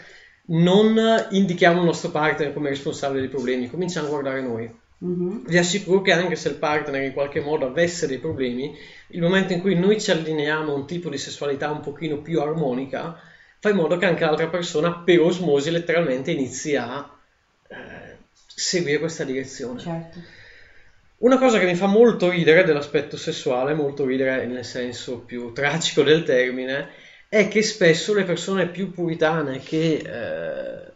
non 0.48 1.28
indichiamo 1.32 1.80
il 1.80 1.86
nostro 1.86 2.10
partner 2.10 2.54
come 2.54 2.70
responsabile 2.70 3.22
dei 3.22 3.30
problemi, 3.30 3.70
cominciamo 3.70 4.08
a 4.08 4.10
guardare 4.10 4.42
noi. 4.42 4.70
Mhm. 5.00 5.48
Vi 5.48 5.58
assicuro 5.58 6.02
che 6.02 6.12
anche 6.12 6.36
se 6.36 6.50
il 6.50 6.56
partner 6.56 7.02
in 7.02 7.14
qualche 7.14 7.40
modo 7.40 7.66
avesse 7.66 8.06
dei 8.06 8.20
problemi, 8.20 8.76
il 9.12 9.22
momento 9.22 9.54
in 9.54 9.62
cui 9.62 9.76
noi 9.76 10.00
ci 10.00 10.12
allineiamo 10.12 10.72
a 10.72 10.76
un 10.76 10.86
tipo 10.86 11.10
di 11.10 11.18
sessualità 11.18 11.70
un 11.70 11.82
pochino 11.82 12.22
più 12.22 12.42
armonica, 12.42 13.20
fa 13.60 13.70
in 13.70 13.76
modo 13.76 13.98
che 13.98 14.06
anche 14.06 14.26
l'altra 14.26 14.48
persona 14.48 15.00
per 15.00 15.20
osmosi 15.20 15.72
letteralmente 15.72 16.32
inizi 16.32 16.76
a 16.76 17.10
eh, 17.68 18.18
seguire 18.48 19.00
questa 19.00 19.24
direzione. 19.24 19.80
Certo. 19.80 20.20
Una 21.18 21.38
cosa 21.38 21.60
che 21.60 21.66
mi 21.66 21.76
fa 21.76 21.86
molto 21.86 22.30
ridere 22.30 22.64
dell'aspetto 22.64 23.16
sessuale, 23.16 23.76
molto 23.76 24.06
ridere 24.06 24.46
nel 24.48 24.66
senso 24.66 25.20
più 25.20 25.52
tragico 25.54 26.02
del 26.02 26.24
termine, 26.24 26.90
è 27.30 27.48
che 27.48 27.62
spesso 27.62 28.14
le 28.14 28.24
persone 28.24 28.68
più 28.68 28.92
puritane 28.92 29.60
che 29.60 30.02
eh, 30.04 30.91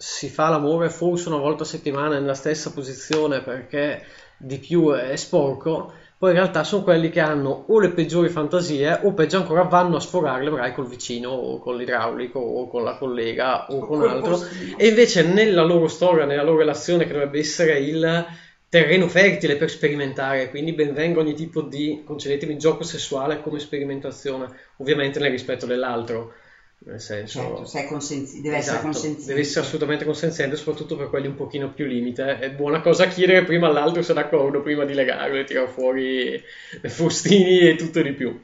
si 0.00 0.28
fa 0.28 0.48
l'amore 0.48 0.90
forse 0.90 1.28
una 1.28 1.38
volta 1.38 1.64
a 1.64 1.66
settimana 1.66 2.20
nella 2.20 2.34
stessa 2.34 2.70
posizione 2.70 3.42
perché 3.42 4.04
di 4.36 4.58
più 4.58 4.92
è 4.92 5.16
sporco, 5.16 5.92
poi 6.16 6.30
in 6.30 6.36
realtà 6.36 6.62
sono 6.62 6.84
quelli 6.84 7.10
che 7.10 7.18
hanno 7.18 7.64
o 7.66 7.80
le 7.80 7.90
peggiori 7.90 8.28
fantasie 8.28 9.00
o 9.02 9.12
peggio 9.12 9.38
ancora 9.38 9.62
vanno 9.62 9.96
a 9.96 10.00
sfogarle 10.00 10.50
magari 10.50 10.72
col 10.72 10.86
vicino 10.86 11.30
o 11.30 11.58
con 11.58 11.76
l'idraulico 11.76 12.38
o 12.38 12.68
con 12.68 12.84
la 12.84 12.96
collega 12.96 13.66
o 13.70 13.80
con 13.80 14.02
altro. 14.08 14.40
e 14.76 14.86
invece 14.86 15.24
nella 15.24 15.64
loro 15.64 15.88
storia, 15.88 16.24
nella 16.24 16.44
loro 16.44 16.58
relazione 16.58 17.04
che 17.04 17.12
dovrebbe 17.12 17.40
essere 17.40 17.80
il 17.80 18.26
terreno 18.68 19.08
fertile 19.08 19.56
per 19.56 19.68
sperimentare, 19.68 20.50
quindi 20.50 20.74
benvenga 20.74 21.18
ogni 21.18 21.34
tipo 21.34 21.62
di, 21.62 22.02
concedetemi, 22.04 22.56
gioco 22.56 22.84
sessuale 22.84 23.40
come 23.40 23.58
sperimentazione, 23.58 24.46
ovviamente 24.76 25.18
nel 25.18 25.30
rispetto 25.30 25.66
dell'altro, 25.66 26.34
nel 26.80 27.00
senso... 27.00 27.40
Certo, 27.40 27.64
sei 27.64 27.86
consenzi- 27.86 28.40
deve 28.40 28.56
essere 28.56 28.76
Esatto, 28.76 28.90
consenziente. 28.92 29.26
deve 29.26 29.40
essere 29.40 29.64
assolutamente 29.64 30.04
consenziente, 30.04 30.56
soprattutto 30.56 30.96
per 30.96 31.08
quelli 31.08 31.26
un 31.26 31.34
pochino 31.34 31.72
più 31.72 31.86
limite. 31.86 32.38
È 32.38 32.50
buona 32.50 32.80
cosa 32.80 33.08
chiedere 33.08 33.44
prima 33.44 33.66
all'altro 33.66 34.02
se 34.02 34.12
è 34.12 34.14
d'accordo, 34.14 34.62
prima 34.62 34.84
di 34.84 34.94
legarlo 34.94 35.36
e 35.36 35.44
tirare 35.44 35.68
fuori 35.68 36.42
fustini 36.88 37.60
e 37.68 37.76
tutto 37.76 38.00
di 38.00 38.12
più. 38.12 38.40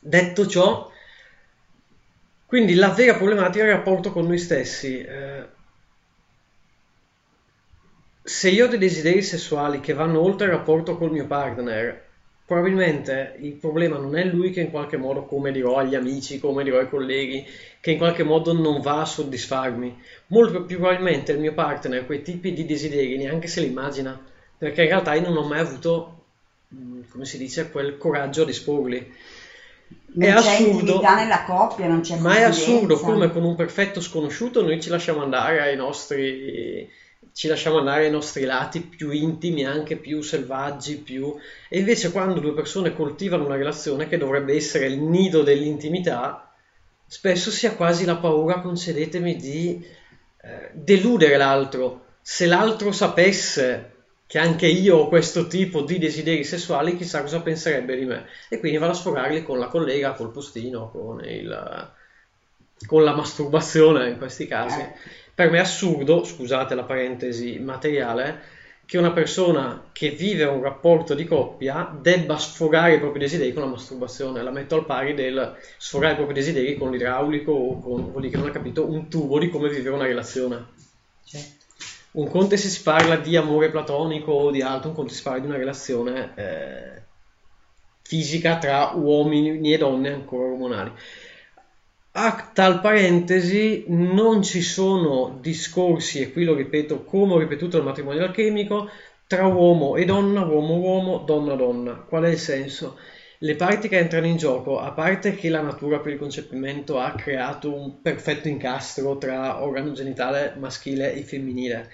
Detto 0.00 0.46
ciò, 0.46 0.90
quindi 2.46 2.74
la 2.74 2.90
vera 2.90 3.14
problematica 3.14 3.64
è 3.64 3.68
il 3.68 3.74
rapporto 3.74 4.12
con 4.12 4.26
noi 4.26 4.38
stessi. 4.38 5.00
Eh, 5.00 5.46
se 8.22 8.48
io 8.50 8.66
ho 8.66 8.68
dei 8.68 8.78
desideri 8.78 9.22
sessuali 9.22 9.80
che 9.80 9.92
vanno 9.92 10.20
oltre 10.20 10.46
il 10.46 10.52
rapporto 10.52 10.96
col 10.96 11.10
mio 11.10 11.26
partner, 11.26 12.02
probabilmente 12.46 13.36
il 13.40 13.52
problema 13.52 13.96
non 13.96 14.16
è 14.16 14.24
lui 14.24 14.50
che 14.50 14.60
in 14.60 14.70
qualche 14.70 14.96
modo, 14.96 15.24
come 15.24 15.50
dirò 15.50 15.76
agli 15.76 15.94
amici, 15.94 16.38
come 16.38 16.62
dirò 16.62 16.78
ai 16.78 16.88
colleghi, 16.88 17.46
che 17.80 17.92
in 17.92 17.98
qualche 17.98 18.22
modo 18.22 18.52
non 18.52 18.80
va 18.80 19.00
a 19.00 19.06
soddisfarmi. 19.06 19.98
Molto 20.28 20.64
più 20.64 20.78
probabilmente 20.78 21.32
il 21.32 21.40
mio 21.40 21.54
partner 21.54 22.04
quei 22.04 22.22
tipi 22.22 22.52
di 22.52 22.66
desideri 22.66 23.16
neanche 23.16 23.48
se 23.48 23.60
li 23.60 23.68
immagina, 23.68 24.18
perché 24.58 24.82
in 24.82 24.88
realtà 24.88 25.14
io 25.14 25.22
non 25.22 25.36
ho 25.36 25.46
mai 25.46 25.60
avuto, 25.60 26.24
mm, 26.74 27.02
come 27.10 27.24
si 27.24 27.38
dice, 27.38 27.70
quel 27.70 27.96
coraggio 27.96 28.44
di 28.44 28.50
esporli. 28.50 29.12
Non 30.16 30.28
è 30.28 30.32
assurdo. 30.32 31.00
nella 31.00 31.44
coppia, 31.44 31.88
non 31.88 32.00
c'è 32.00 32.16
Ma 32.18 32.36
è 32.36 32.42
assurdo 32.42 32.98
come 32.98 33.32
con 33.32 33.42
un 33.42 33.56
perfetto 33.56 34.00
sconosciuto 34.00 34.62
noi 34.62 34.80
ci 34.80 34.88
lasciamo 34.88 35.22
andare 35.22 35.60
ai 35.60 35.76
nostri, 35.76 36.88
ci 37.34 37.48
lasciamo 37.48 37.78
andare 37.78 38.04
ai 38.04 38.12
nostri 38.12 38.44
lati 38.44 38.80
più 38.80 39.10
intimi, 39.10 39.64
anche 39.64 39.96
più 39.96 40.22
selvaggi, 40.22 40.98
più... 40.98 41.34
E 41.68 41.80
invece 41.80 42.12
quando 42.12 42.38
due 42.38 42.54
persone 42.54 42.94
coltivano 42.94 43.44
una 43.44 43.56
relazione 43.56 44.06
che 44.06 44.18
dovrebbe 44.18 44.54
essere 44.54 44.86
il 44.86 45.00
nido 45.00 45.42
dell'intimità, 45.42 46.54
spesso 47.04 47.50
si 47.50 47.66
ha 47.66 47.74
quasi 47.74 48.04
la 48.04 48.18
paura, 48.18 48.60
concedetemi, 48.60 49.34
di 49.34 49.84
eh, 50.42 50.70
deludere 50.74 51.36
l'altro. 51.36 52.04
Se 52.22 52.46
l'altro 52.46 52.92
sapesse 52.92 53.94
che 54.28 54.38
anche 54.38 54.68
io 54.68 54.98
ho 54.98 55.08
questo 55.08 55.48
tipo 55.48 55.82
di 55.82 55.98
desideri 55.98 56.44
sessuali, 56.44 56.96
chissà 56.96 57.20
cosa 57.20 57.42
penserebbe 57.42 57.96
di 57.96 58.04
me. 58.04 58.26
E 58.48 58.60
quindi 58.60 58.78
vado 58.78 58.92
a 58.92 58.94
sfogarli 58.94 59.42
con 59.42 59.58
la 59.58 59.66
collega, 59.66 60.12
col 60.12 60.30
postino, 60.30 60.88
con, 60.88 61.24
il, 61.24 61.92
con 62.86 63.02
la 63.02 63.14
masturbazione 63.16 64.10
in 64.10 64.18
questi 64.18 64.46
casi. 64.46 64.86
Per 65.34 65.50
me 65.50 65.58
è 65.58 65.60
assurdo, 65.60 66.22
scusate 66.22 66.74
la 66.74 66.84
parentesi 66.84 67.58
materiale, 67.58 68.40
che 68.86 68.98
una 68.98 69.12
persona 69.12 69.88
che 69.92 70.10
vive 70.10 70.44
un 70.44 70.62
rapporto 70.62 71.14
di 71.14 71.24
coppia 71.24 71.96
debba 72.00 72.36
sfogare 72.38 72.94
i 72.94 72.98
propri 73.00 73.18
desideri 73.18 73.52
con 73.52 73.62
la 73.62 73.68
masturbazione. 73.68 74.42
La 74.42 74.50
metto 74.50 74.76
al 74.76 74.84
pari 74.84 75.14
del 75.14 75.56
sfogare 75.78 76.12
i 76.12 76.16
propri 76.16 76.34
desideri 76.34 76.76
con 76.76 76.90
l'idraulico 76.90 77.50
o 77.50 77.80
con, 77.80 78.10
vuol 78.10 78.20
dire 78.20 78.30
che 78.30 78.36
non 78.36 78.48
ha 78.48 78.52
capito, 78.52 78.88
un 78.88 79.08
tubo 79.08 79.38
di 79.38 79.48
come 79.48 79.70
vivere 79.70 79.94
una 79.94 80.06
relazione. 80.06 80.66
Un 82.12 82.28
conto 82.28 82.54
è 82.54 82.56
se 82.56 82.68
si 82.68 82.82
parla 82.82 83.16
di 83.16 83.36
amore 83.36 83.70
platonico 83.70 84.30
o 84.30 84.50
di 84.52 84.62
altro, 84.62 84.90
un 84.90 84.94
conto 84.94 85.14
si 85.14 85.22
parla 85.22 85.40
di 85.40 85.46
una 85.46 85.56
relazione 85.56 86.32
eh, 86.36 87.02
fisica 88.02 88.58
tra 88.58 88.92
uomini 88.94 89.72
e 89.72 89.78
donne 89.78 90.12
ancora 90.12 90.44
ormonali. 90.44 90.92
A 92.16 92.50
tal 92.54 92.80
parentesi 92.80 93.84
non 93.88 94.42
ci 94.42 94.62
sono 94.62 95.38
discorsi, 95.40 96.20
e 96.20 96.32
qui 96.32 96.44
lo 96.44 96.54
ripeto 96.54 97.04
come 97.04 97.34
ho 97.34 97.38
ripetuto 97.38 97.76
il 97.76 97.84
matrimonio 97.84 98.24
alchemico, 98.24 98.88
tra 99.26 99.46
uomo 99.46 99.96
e 99.96 100.04
donna, 100.04 100.42
uomo-uomo, 100.44 101.18
donna-donna. 101.18 101.94
Qual 102.08 102.24
è 102.24 102.28
il 102.30 102.38
senso? 102.38 102.96
Le 103.38 103.54
parti 103.56 103.88
che 103.88 103.98
entrano 103.98 104.26
in 104.26 104.36
gioco, 104.36 104.78
a 104.78 104.92
parte 104.92 105.34
che 105.34 105.48
la 105.50 105.60
natura 105.60 106.00
per 106.00 106.12
il 106.12 106.18
concepimento 106.18 106.98
ha 106.98 107.12
creato 107.12 107.74
un 107.74 108.00
perfetto 108.00 108.48
incastro 108.48 109.18
tra 109.18 109.62
organo 109.62 109.92
genitale 109.92 110.54
maschile 110.56 111.12
e 111.14 111.22
femminile, 111.22 111.90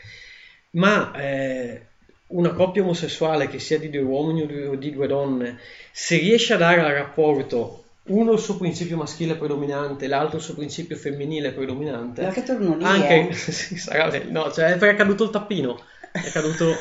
ma 0.72 1.12
eh, 1.14 1.86
una 2.28 2.52
coppia 2.52 2.82
omosessuale 2.82 3.48
che 3.48 3.58
sia 3.58 3.78
di 3.78 3.90
due 3.90 4.00
uomini 4.00 4.42
o 4.66 4.76
di- 4.76 4.92
due 4.92 5.06
donne, 5.06 5.58
se 5.92 6.16
riesce 6.18 6.52
a 6.54 6.56
dare 6.56 6.80
al 6.80 6.92
rapporto 6.92 7.79
uno 8.10 8.32
il 8.32 8.38
suo 8.38 8.56
principio 8.56 8.96
maschile 8.96 9.36
predominante, 9.36 10.06
l'altro 10.06 10.36
il 10.38 10.42
suo 10.42 10.54
principio 10.54 10.96
femminile 10.96 11.52
predominante. 11.52 12.22
Perché 12.22 12.42
torno 12.42 12.76
lì, 12.76 12.84
Anche 12.84 13.28
eh. 13.28 13.32
sì, 13.34 13.76
sarà 13.76 14.10
no, 14.28 14.50
cioè 14.52 14.66
è 14.72 14.78
perché 14.78 14.90
è 14.90 14.96
caduto 14.96 15.24
il 15.24 15.30
tappino, 15.30 15.80
è 16.10 16.30
caduto 16.30 16.74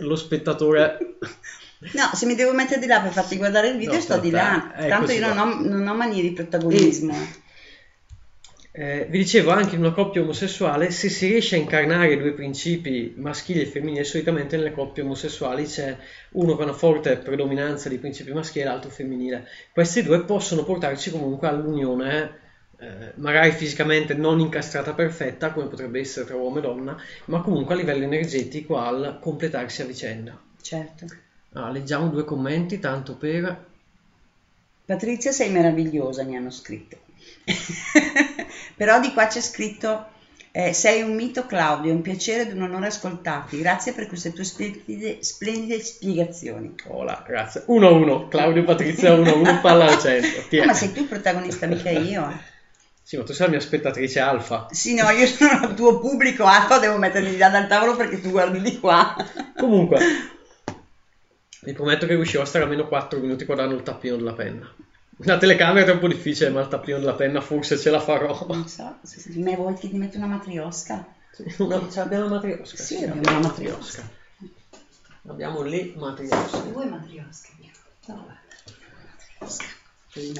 lo 0.00 0.16
spettatore. 0.16 1.16
No, 1.92 2.10
se 2.12 2.26
mi 2.26 2.34
devo 2.34 2.52
mettere 2.52 2.80
di 2.80 2.86
là 2.86 3.00
per 3.00 3.12
farti 3.12 3.36
guardare 3.36 3.68
il 3.68 3.76
video, 3.76 3.94
No, 3.94 4.00
sto 4.00 4.18
di 4.18 4.30
là. 4.30 4.74
eh, 4.74 4.88
Tanto 4.88 5.12
io 5.12 5.32
non 5.32 5.38
ho, 5.38 5.68
non 5.68 5.86
ho 5.86 5.94
manie 5.94 6.22
di 6.22 6.32
protagonismo. 6.32 7.14
Eh, 8.80 9.06
vi 9.10 9.18
dicevo 9.18 9.50
anche 9.50 9.74
in 9.74 9.80
una 9.80 9.90
coppia 9.90 10.22
omosessuale, 10.22 10.92
se 10.92 11.08
si 11.08 11.26
riesce 11.26 11.56
a 11.56 11.58
incarnare 11.58 12.12
i 12.12 12.16
due 12.16 12.30
principi 12.30 13.12
maschili 13.16 13.62
e 13.62 13.66
femminili, 13.66 14.04
solitamente 14.04 14.56
nelle 14.56 14.70
coppie 14.70 15.02
omosessuali 15.02 15.64
c'è 15.64 15.96
uno 16.34 16.54
con 16.54 16.62
una 16.62 16.72
forte 16.72 17.16
predominanza 17.16 17.88
di 17.88 17.98
principi 17.98 18.30
maschili 18.30 18.64
e 18.64 18.68
l'altro 18.68 18.88
femminile. 18.88 19.48
Questi 19.72 20.04
due 20.04 20.22
possono 20.22 20.62
portarci 20.62 21.10
comunque 21.10 21.48
all'unione, 21.48 22.38
eh, 22.78 23.14
magari 23.16 23.50
fisicamente 23.50 24.14
non 24.14 24.38
incastrata 24.38 24.94
perfetta, 24.94 25.50
come 25.50 25.66
potrebbe 25.66 25.98
essere 25.98 26.26
tra 26.26 26.36
uomo 26.36 26.58
e 26.58 26.60
donna, 26.60 26.96
ma 27.24 27.40
comunque 27.40 27.74
a 27.74 27.78
livello 27.78 28.04
energetico 28.04 28.76
al 28.76 29.18
completarsi 29.20 29.82
a 29.82 29.86
vicenda. 29.86 30.40
Certo. 30.62 31.04
Ah, 31.54 31.70
leggiamo 31.70 32.10
due 32.10 32.22
commenti, 32.22 32.78
tanto 32.78 33.16
per... 33.16 33.66
Patrizia 34.84 35.32
sei 35.32 35.50
meravigliosa, 35.50 36.22
mi 36.22 36.36
hanno 36.36 36.50
scritto. 36.50 37.06
Però 38.78 39.00
di 39.00 39.12
qua 39.12 39.26
c'è 39.26 39.40
scritto 39.40 40.06
eh, 40.52 40.72
sei 40.72 41.02
un 41.02 41.16
mito 41.16 41.46
Claudio, 41.46 41.90
è 41.90 41.94
un 41.94 42.00
piacere 42.00 42.42
ed 42.42 42.52
un 42.52 42.62
onore 42.62 42.86
ascoltarti. 42.86 43.58
Grazie 43.58 43.92
per 43.92 44.06
queste 44.06 44.32
tue 44.32 44.44
splendide, 44.44 45.18
splendide 45.20 45.82
spiegazioni. 45.82 46.74
Hola, 46.86 47.24
grazie. 47.26 47.64
1-1, 47.66 48.28
Claudio 48.28 48.62
Patrizia 48.62 49.14
1-1, 49.16 49.58
palla 49.60 49.86
al 49.86 49.98
centro. 49.98 50.60
Ah, 50.62 50.66
ma 50.66 50.74
sei 50.74 50.92
tu 50.92 51.00
il 51.00 51.06
protagonista, 51.06 51.66
mica 51.66 51.90
io. 51.90 52.40
Sì, 53.02 53.16
ma 53.16 53.24
tu 53.24 53.32
sei 53.32 53.46
la 53.46 53.52
mia 53.52 53.60
spettatrice 53.60 54.20
alfa. 54.20 54.68
Sì, 54.70 54.94
no, 54.94 55.10
io 55.10 55.26
sono 55.26 55.66
il 55.66 55.74
tuo 55.74 55.98
pubblico 55.98 56.44
alfa, 56.44 56.78
devo 56.78 56.98
mettermi 56.98 57.36
là 57.36 57.48
dal 57.48 57.66
tavolo 57.66 57.96
perché 57.96 58.20
tu 58.20 58.30
guardi 58.30 58.60
di 58.60 58.78
qua. 58.78 59.16
Comunque, 59.56 59.98
vi 61.62 61.72
prometto 61.72 62.06
che 62.06 62.14
riuscirò 62.14 62.42
a 62.42 62.46
stare 62.46 62.62
almeno 62.62 62.86
4 62.86 63.18
minuti 63.18 63.44
guardando 63.44 63.74
il 63.74 63.82
tappino 63.82 64.16
della 64.16 64.34
penna. 64.34 64.72
La 65.22 65.36
telecamera 65.36 65.84
è 65.84 65.88
troppo 65.88 66.06
difficile, 66.06 66.50
ma 66.50 66.60
il 66.60 66.68
tappino 66.68 66.98
della 66.98 67.14
penna 67.14 67.40
forse 67.40 67.76
ce 67.76 67.90
la 67.90 68.00
farò. 68.00 68.46
Non 68.48 68.68
so, 68.68 68.96
me 69.34 69.56
vuoi 69.56 69.74
che 69.74 69.88
ti 69.88 69.96
metto 69.96 70.16
una 70.16 70.26
matriosca? 70.26 71.04
Una, 71.58 71.88
ce 71.90 71.98
l'abbiamo 71.98 72.26
una 72.26 72.34
matriosca. 72.34 72.76
Sì, 72.76 72.96
abbiamo 73.04 73.20
una 73.20 73.38
matriosca. 73.40 74.08
Abbiamo 75.26 75.62
le 75.62 75.92
matriosche. 75.96 76.70
Vuoi 76.70 76.88
matriosca? 76.88 77.48
No, 78.06 78.26
matriosca. 79.38 79.64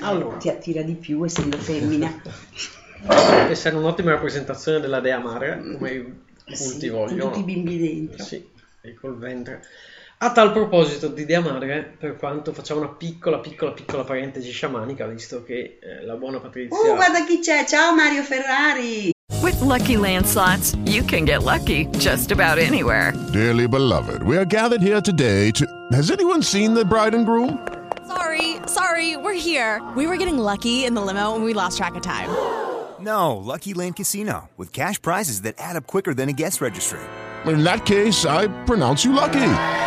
Allora. 0.01 0.37
Ti 0.39 0.49
attira 0.49 0.83
di 0.83 0.95
più 0.95 1.25
essendo 1.25 1.57
femmina. 1.59 2.23
Essere 3.49 3.77
un'ottima 3.77 4.11
rappresentazione 4.13 4.81
della 4.81 5.01
dea 5.01 5.19
madre, 5.19 5.61
come 5.77 5.91
i 5.93 6.57
culti 6.57 6.89
Con 6.89 6.99
vogliono. 6.99 7.25
tutti 7.31 7.41
i 7.41 7.45
bimbi 7.45 7.79
dentro. 7.79 8.25
Sì, 8.25 8.45
e 8.81 8.95
col 8.95 9.19
ventre. 9.19 9.63
A 10.21 10.33
tal 10.33 10.51
proposito 10.51 11.07
di 11.07 11.25
Dea 11.25 11.41
Madre, 11.41 11.95
per 11.97 12.17
quanto 12.17 12.53
facciamo 12.53 12.81
una 12.81 12.89
piccola, 12.89 13.39
piccola, 13.39 13.71
piccola 13.71 14.03
parentesi 14.03 14.51
sciamanica, 14.51 15.07
visto 15.07 15.45
che 15.45 15.79
eh, 15.81 16.05
la 16.05 16.17
buona 16.17 16.41
Patrizia... 16.41 16.77
Uh, 16.77 16.97
guarda 16.97 17.25
chi 17.25 17.39
c'è! 17.39 17.65
Ciao 17.65 17.95
Mario 17.95 18.25
Ferrari! 18.25 19.13
With 19.41 19.61
Lucky 19.61 19.97
Land 19.97 20.27
slots, 20.27 20.75
you 20.87 21.05
can 21.05 21.25
get 21.25 21.45
lucky 21.45 21.87
just 21.99 22.33
about 22.33 22.59
anywhere. 22.59 23.13
Dearly 23.33 23.69
beloved, 23.69 24.25
we 24.25 24.37
are 24.37 24.45
gathered 24.45 24.83
here 24.83 25.01
today 25.01 25.53
to. 25.53 25.65
Has 25.93 26.11
anyone 26.11 26.43
seen 26.43 26.75
the 26.75 26.85
bride 26.85 27.15
and 27.15 27.25
groom? 27.25 27.65
Sorry, 28.09 28.57
sorry, 28.67 29.17
we're 29.17 29.39
here. 29.39 29.81
We 29.95 30.09
were 30.09 30.17
getting 30.17 30.39
lucky 30.39 30.85
in 30.85 30.95
the 30.95 31.01
limo 31.01 31.37
and 31.37 31.45
we 31.45 31.55
lost 31.55 31.77
track 31.77 31.95
of 31.95 32.03
time. 32.03 32.29
No, 33.01 33.37
Lucky 33.37 33.75
Land 33.75 33.95
Casino, 33.95 34.51
with 34.57 34.73
cash 34.73 35.01
prizes 35.01 35.43
that 35.43 35.55
add 35.59 35.77
up 35.77 35.87
quicker 35.87 36.15
than 36.15 36.29
a 36.29 36.33
guest 36.33 36.61
registry. 36.61 36.99
In 37.47 37.63
that 37.63 37.87
case, 37.87 38.27
I 38.27 38.49
pronounce 38.65 39.05
you 39.05 39.13
lucky. 39.13 39.87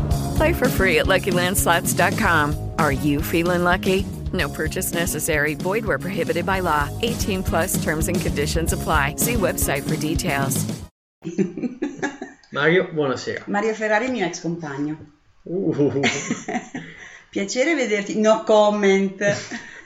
Play 0.41 0.53
for 0.53 0.69
free 0.69 0.97
at 0.97 1.05
LuckyLandSlots.com. 1.05 2.71
Are 2.79 2.91
you 2.91 3.21
feeling 3.21 3.63
lucky? 3.63 4.07
No 4.33 4.49
purchase 4.49 4.91
necessary. 4.91 5.53
Void 5.53 5.85
where 5.85 5.99
prohibited 5.99 6.47
by 6.47 6.61
law. 6.61 6.89
18 7.03 7.43
plus 7.43 7.83
terms 7.83 8.07
and 8.07 8.19
conditions 8.19 8.73
apply. 8.73 9.17
See 9.17 9.35
website 9.35 9.87
for 9.87 9.95
details. 9.97 10.65
Mario, 12.51 12.87
buonasera. 12.87 13.47
Mario 13.47 13.75
Ferrari 13.75 14.09
mio 14.09 14.25
ex 14.25 14.39
compagno. 14.39 14.97
Uh, 15.45 16.01
Piacere 17.29 17.75
vederti. 17.75 18.19
No 18.19 18.43
comment. 18.43 19.21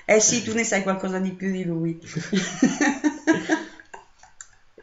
Eh 0.05 0.21
sì, 0.21 0.41
tu 0.41 0.53
ne 0.53 0.63
sai 0.63 0.83
qualcosa 0.83 1.19
di 1.19 1.31
più 1.31 1.51
di 1.51 1.65
lui. 1.65 1.99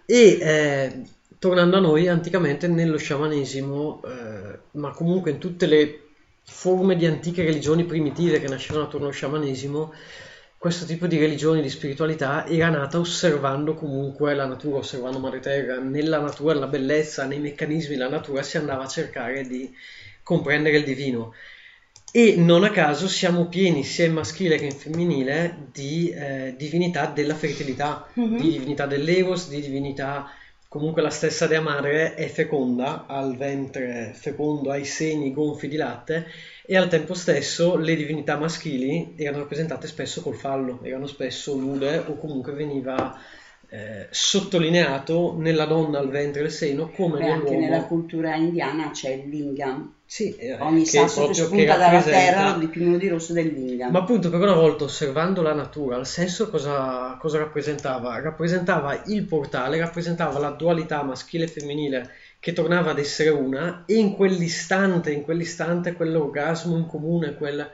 e 0.05 0.39
eh, 0.39 1.03
tornando 1.43 1.77
a 1.77 1.81
noi, 1.81 2.07
anticamente 2.07 2.69
nello 2.69 2.97
sciamanesimo, 2.97 4.01
eh, 4.05 4.59
ma 4.79 4.93
comunque 4.93 5.33
in 5.33 5.39
tutte 5.39 5.67
le 5.67 6.03
forme 6.45 6.95
di 6.95 7.05
antiche 7.05 7.43
religioni 7.43 7.83
primitive 7.85 8.39
che 8.39 8.47
nascevano 8.47 8.85
attorno 8.85 9.07
allo 9.07 9.15
sciamanesimo, 9.15 9.93
questo 10.57 10.85
tipo 10.85 11.09
di 11.09 11.19
religione, 11.19 11.61
di 11.61 11.69
spiritualità 11.69 12.47
era 12.47 12.69
nata 12.69 13.01
osservando 13.01 13.75
comunque 13.75 14.35
la 14.35 14.47
natura, 14.47 14.77
osservando 14.79 15.19
Madre 15.19 15.41
Terra, 15.41 15.81
nella 15.81 16.21
natura, 16.21 16.55
la 16.55 16.69
bellezza, 16.69 17.25
nei 17.25 17.41
meccanismi 17.41 17.97
della 17.97 18.09
natura 18.09 18.45
si 18.45 18.59
andava 18.59 18.85
a 18.85 18.87
cercare 18.87 19.45
di 19.45 19.69
comprendere 20.23 20.77
il 20.77 20.85
divino. 20.85 21.35
E 22.13 22.37
non 22.37 22.63
a 22.63 22.71
caso 22.71 23.09
siamo 23.09 23.49
pieni, 23.49 23.83
sia 23.83 24.05
in 24.05 24.13
maschile 24.13 24.59
che 24.59 24.67
in 24.67 24.77
femminile, 24.77 25.57
di 25.73 26.09
eh, 26.11 26.55
divinità 26.57 27.07
della 27.07 27.35
fertilità, 27.35 28.07
Mhm. 28.15 28.37
di 28.37 28.51
divinità 28.53 28.87
dell'Eros, 28.87 29.49
di 29.49 29.61
divinità, 29.61 30.31
comunque 30.73 31.03
la 31.03 31.11
stessa 31.11 31.47
Dea 31.47 31.61
Madre 31.61 32.15
è 32.15 32.27
feconda, 32.29 33.05
ha 33.07 33.21
il 33.21 33.37
ventre 33.37 34.13
fecondo, 34.15 34.71
ha 34.71 34.79
i 34.79 34.87
seni 34.87 35.31
gonfi 35.31 35.69
di 35.69 35.77
latte 35.77 36.25
e 36.65 36.79
al 36.79 36.89
tempo 36.89 37.13
stesso 37.13 37.77
le 37.77 37.95
divinità 37.95 38.39
maschili 38.39 39.13
erano 39.19 39.41
rappresentate 39.41 39.87
spesso 39.87 40.23
col 40.23 40.35
fallo, 40.35 40.81
erano 40.83 41.07
spesso 41.07 41.55
nude 41.57 41.99
o 41.99 42.17
comunque 42.17 42.55
veniva 42.55 43.15
eh, 43.69 44.07
sottolineato 44.09 45.35
nella 45.37 45.67
donna 45.67 45.99
al 45.99 46.09
ventre 46.09 46.41
e 46.41 46.45
il 46.47 46.51
seno 46.51 46.89
come 46.89 47.19
Beh, 47.19 47.29
anche 47.29 47.51
nell'uomo. 47.51 47.69
nella 47.69 47.85
cultura 47.85 48.35
indiana 48.37 48.93
c'è 48.93 49.11
il 49.11 49.29
lingam. 49.29 49.95
Sì, 50.13 50.29
eh, 50.37 50.53
Ogni 50.61 50.85
sasso 50.85 51.27
che 51.27 51.33
spunta 51.33 51.79
dalla 51.79 52.03
terra 52.03 52.53
lo 52.53 52.59
dipingono 52.59 52.99
di 52.99 53.09
rosso 53.09 53.33
del 53.33 53.47
lingam. 53.47 53.91
Ma 53.91 54.01
appunto 54.01 54.29
per 54.29 54.41
una 54.41 54.53
volta 54.53 54.85
osservando 54.85 55.41
la 55.41 55.55
natura, 55.55 55.97
il 55.97 56.05
senso 56.05 56.51
cosa, 56.51 57.17
cosa 57.19 57.39
rappresentava? 57.39 58.21
Rappresentava 58.21 59.01
il 59.07 59.25
portale, 59.25 59.79
rappresentava 59.79 60.39
la 60.39 60.51
dualità 60.51 61.03
maschile 61.03 61.45
e 61.45 61.47
femminile 61.47 62.11
che 62.41 62.53
tornava 62.53 62.91
ad 62.91 62.99
essere 62.99 63.31
una 63.31 63.85
e 63.87 63.95
in 63.95 64.13
quell'istante, 64.13 65.13
in 65.13 65.23
quell'istante 65.23 65.95
quell'orgasmo 65.95 66.77
in 66.77 66.85
comune, 66.85 67.33
quel 67.33 67.71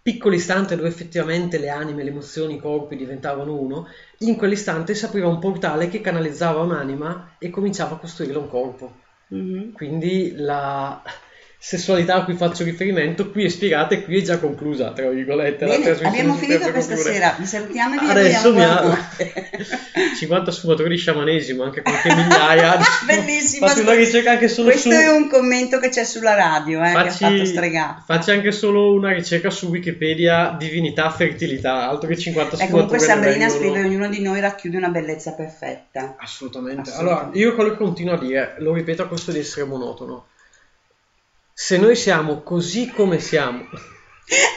piccolo 0.00 0.34
istante 0.34 0.76
dove 0.76 0.88
effettivamente 0.88 1.58
le 1.58 1.68
anime, 1.68 2.04
le 2.04 2.08
emozioni, 2.08 2.54
i 2.54 2.58
corpi 2.58 2.96
diventavano 2.96 3.54
uno, 3.54 3.86
in 4.20 4.36
quell'istante 4.36 4.94
si 4.94 5.04
apriva 5.04 5.28
un 5.28 5.38
portale 5.38 5.88
che 5.88 6.00
canalizzava 6.00 6.62
un'anima 6.62 7.36
e 7.38 7.50
cominciava 7.50 7.96
a 7.96 7.98
costruire 7.98 8.38
un 8.38 8.48
corpo. 8.48 8.92
Mhm. 9.28 9.72
Quindi 9.72 10.32
la 10.36 11.02
sessualità 11.64 12.16
a 12.16 12.24
cui 12.24 12.34
faccio 12.34 12.64
riferimento 12.64 13.30
qui 13.30 13.44
è 13.44 13.48
spiegata 13.48 13.94
e 13.94 14.02
qui 14.02 14.18
è 14.18 14.22
già 14.22 14.38
conclusa, 14.40 14.90
tra 14.90 15.08
virgolette. 15.08 15.64
la 15.64 15.70
Bene, 15.70 15.84
trasmissione 15.84 16.18
abbiamo 16.18 16.34
finito 16.34 16.70
questa 16.72 16.94
concludere. 16.94 17.14
sera. 17.14 17.36
Vi 17.38 17.46
salutiamo 17.46 17.94
e 17.94 17.98
vi 18.00 18.10
Adesso 18.10 18.52
mi 18.52 18.64
ha 18.64 18.80
buonanotte. 18.80 19.50
50 20.18 20.50
sfumatori 20.50 20.88
di 20.88 20.96
sciamanesimo, 20.96 21.62
anche 21.62 21.82
qualche 21.82 22.12
migliaia. 22.12 22.78
Bellissimo. 23.06 23.68
Fate 23.68 23.80
una 23.82 23.94
ricerca 23.94 24.32
anche 24.32 24.48
solo 24.48 24.70
Questo 24.70 24.90
su... 24.90 24.96
è 24.96 25.08
un 25.08 25.28
commento 25.28 25.78
che 25.78 25.88
c'è 25.90 26.02
sulla 26.02 26.34
radio, 26.34 26.80
eh, 26.82 26.90
che 26.90 26.98
ha 26.98 27.04
Facci, 27.04 27.24
fatto 27.24 27.44
stregato. 27.44 28.02
facci 28.06 28.30
anche 28.32 28.50
solo 28.50 28.92
una 28.94 29.12
ricerca 29.12 29.48
su 29.50 29.68
Wikipedia 29.68 30.56
divinità 30.58 31.08
fertilità, 31.10 31.88
altro 31.88 32.08
che 32.08 32.18
50 32.18 32.54
E 32.56 32.58
sfumatori. 32.58 32.70
comunque 32.88 32.98
ne 32.98 33.04
Sabrina 33.04 33.48
scrive 33.48 33.84
ognuno 33.84 34.08
di 34.08 34.20
noi 34.20 34.40
racchiude 34.40 34.76
una 34.78 34.88
bellezza 34.88 35.30
perfetta. 35.34 36.16
Assolutamente. 36.18 36.90
Assolutamente. 36.90 36.98
Allora, 36.98 37.30
io 37.38 37.54
quello 37.54 37.70
che 37.70 37.76
continuo 37.76 38.14
a 38.14 38.18
dire, 38.18 38.54
lo 38.58 38.72
ripeto 38.74 39.02
a 39.02 39.06
costo 39.06 39.30
di 39.30 39.38
essere 39.38 39.64
monotono. 39.64 40.26
Se 41.54 41.76
noi 41.76 41.96
siamo 41.96 42.42
così 42.42 42.90
come 42.90 43.20
siamo, 43.20 43.68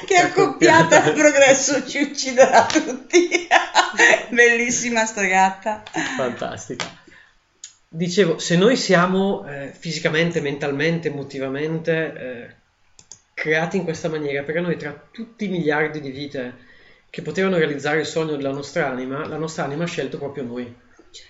che 0.06 0.16
accoppiata 0.16 1.04
al 1.04 1.14
progresso 1.14 1.86
ci 1.88 2.02
ucciderà 2.02 2.66
tutti. 2.66 3.48
Bellissima 4.30 5.06
sta 5.06 5.24
gatta. 5.24 5.84
Fantastica. 6.16 6.86
Dicevo, 7.88 8.40
se 8.40 8.58
noi 8.58 8.76
siamo 8.76 9.48
eh, 9.48 9.74
fisicamente, 9.78 10.42
mentalmente, 10.42 11.10
emotivamente 11.10 12.14
eh, 12.14 12.56
creati 13.34 13.78
in 13.78 13.84
questa 13.84 14.10
maniera, 14.10 14.44
perché 14.44 14.62
noi 14.62 14.78
tra 14.78 15.08
tutti 15.12 15.46
i 15.46 15.50
miliardi 15.50 16.02
di 16.02 16.12
vite 16.12 16.64
che 17.10 17.22
potevano 17.22 17.58
realizzare 17.58 18.02
il 18.02 18.06
sogno 18.06 18.36
della 18.36 18.52
nostra 18.52 18.90
anima, 18.90 19.26
la 19.26 19.38
nostra 19.38 19.64
anima 19.64 19.84
ha 19.84 19.88
scelto 19.88 20.18
proprio 20.18 20.44
noi. 20.44 20.84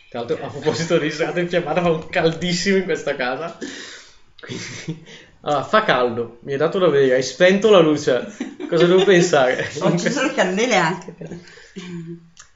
Tra 0.10 0.20
l'altro, 0.20 0.44
a 0.44 0.50
proposito 0.50 0.98
di 0.98 1.12
strada 1.12 1.40
infiammata, 1.40 1.82
fa 1.82 1.92
un 1.92 2.10
caldissimo 2.10 2.78
in 2.78 2.86
questa 2.86 3.16
casa. 3.16 3.58
Quindi, 4.40 5.06
allora, 5.46 5.64
fa 5.64 5.84
caldo, 5.84 6.40
mi 6.42 6.54
hai 6.54 6.58
dato 6.58 6.80
da 6.80 6.90
bere, 6.90 7.14
hai 7.14 7.24
spento 7.24 7.70
la 7.70 7.80
luce. 7.80 8.26
Cosa 8.68 8.88
devo 8.88 9.04
pensare? 9.04 9.68
Ho 9.80 9.86
acceso 9.88 10.24
le 10.24 10.34
candele 10.34 10.76
anche. 10.76 11.12
però. 11.12 11.36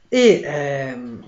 E 0.09 0.41
ehm, 0.43 1.23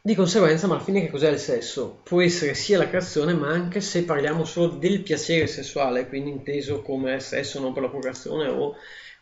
di 0.00 0.14
conseguenza, 0.14 0.66
ma 0.66 0.76
alla 0.76 0.82
fine 0.82 1.02
che 1.02 1.10
cos'è 1.10 1.30
il 1.30 1.38
sesso? 1.38 2.00
Può 2.04 2.22
essere 2.22 2.54
sia 2.54 2.78
la 2.78 2.88
creazione, 2.88 3.34
ma 3.34 3.48
anche 3.48 3.82
se 3.82 4.04
parliamo 4.04 4.44
solo 4.46 4.68
del 4.68 5.02
piacere 5.02 5.46
sessuale, 5.46 6.08
quindi 6.08 6.30
inteso 6.30 6.80
come 6.80 7.20
sesso 7.20 7.60
non 7.60 7.74
per 7.74 7.82
la 7.82 7.90
procreazione 7.90 8.48
o 8.48 8.76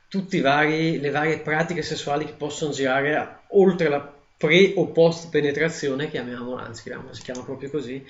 tutte 0.07 0.41
le 0.41 1.11
varie 1.11 1.41
pratiche 1.41 1.83
sessuali 1.83 2.25
che 2.27 2.35
possono 2.35 2.71
girare 2.71 3.17
a- 3.17 3.43
oltre 3.49 3.89
la 3.89 4.15
pre 4.39 4.75
o 4.77 4.93
post 4.93 5.31
penetrazione, 5.31 6.09
chiamiamola, 6.09 6.63
anzi 6.63 6.83
chiamiamola, 6.83 7.13
si 7.13 7.23
chiama 7.23 7.43
proprio 7.43 7.71
così. 7.71 8.05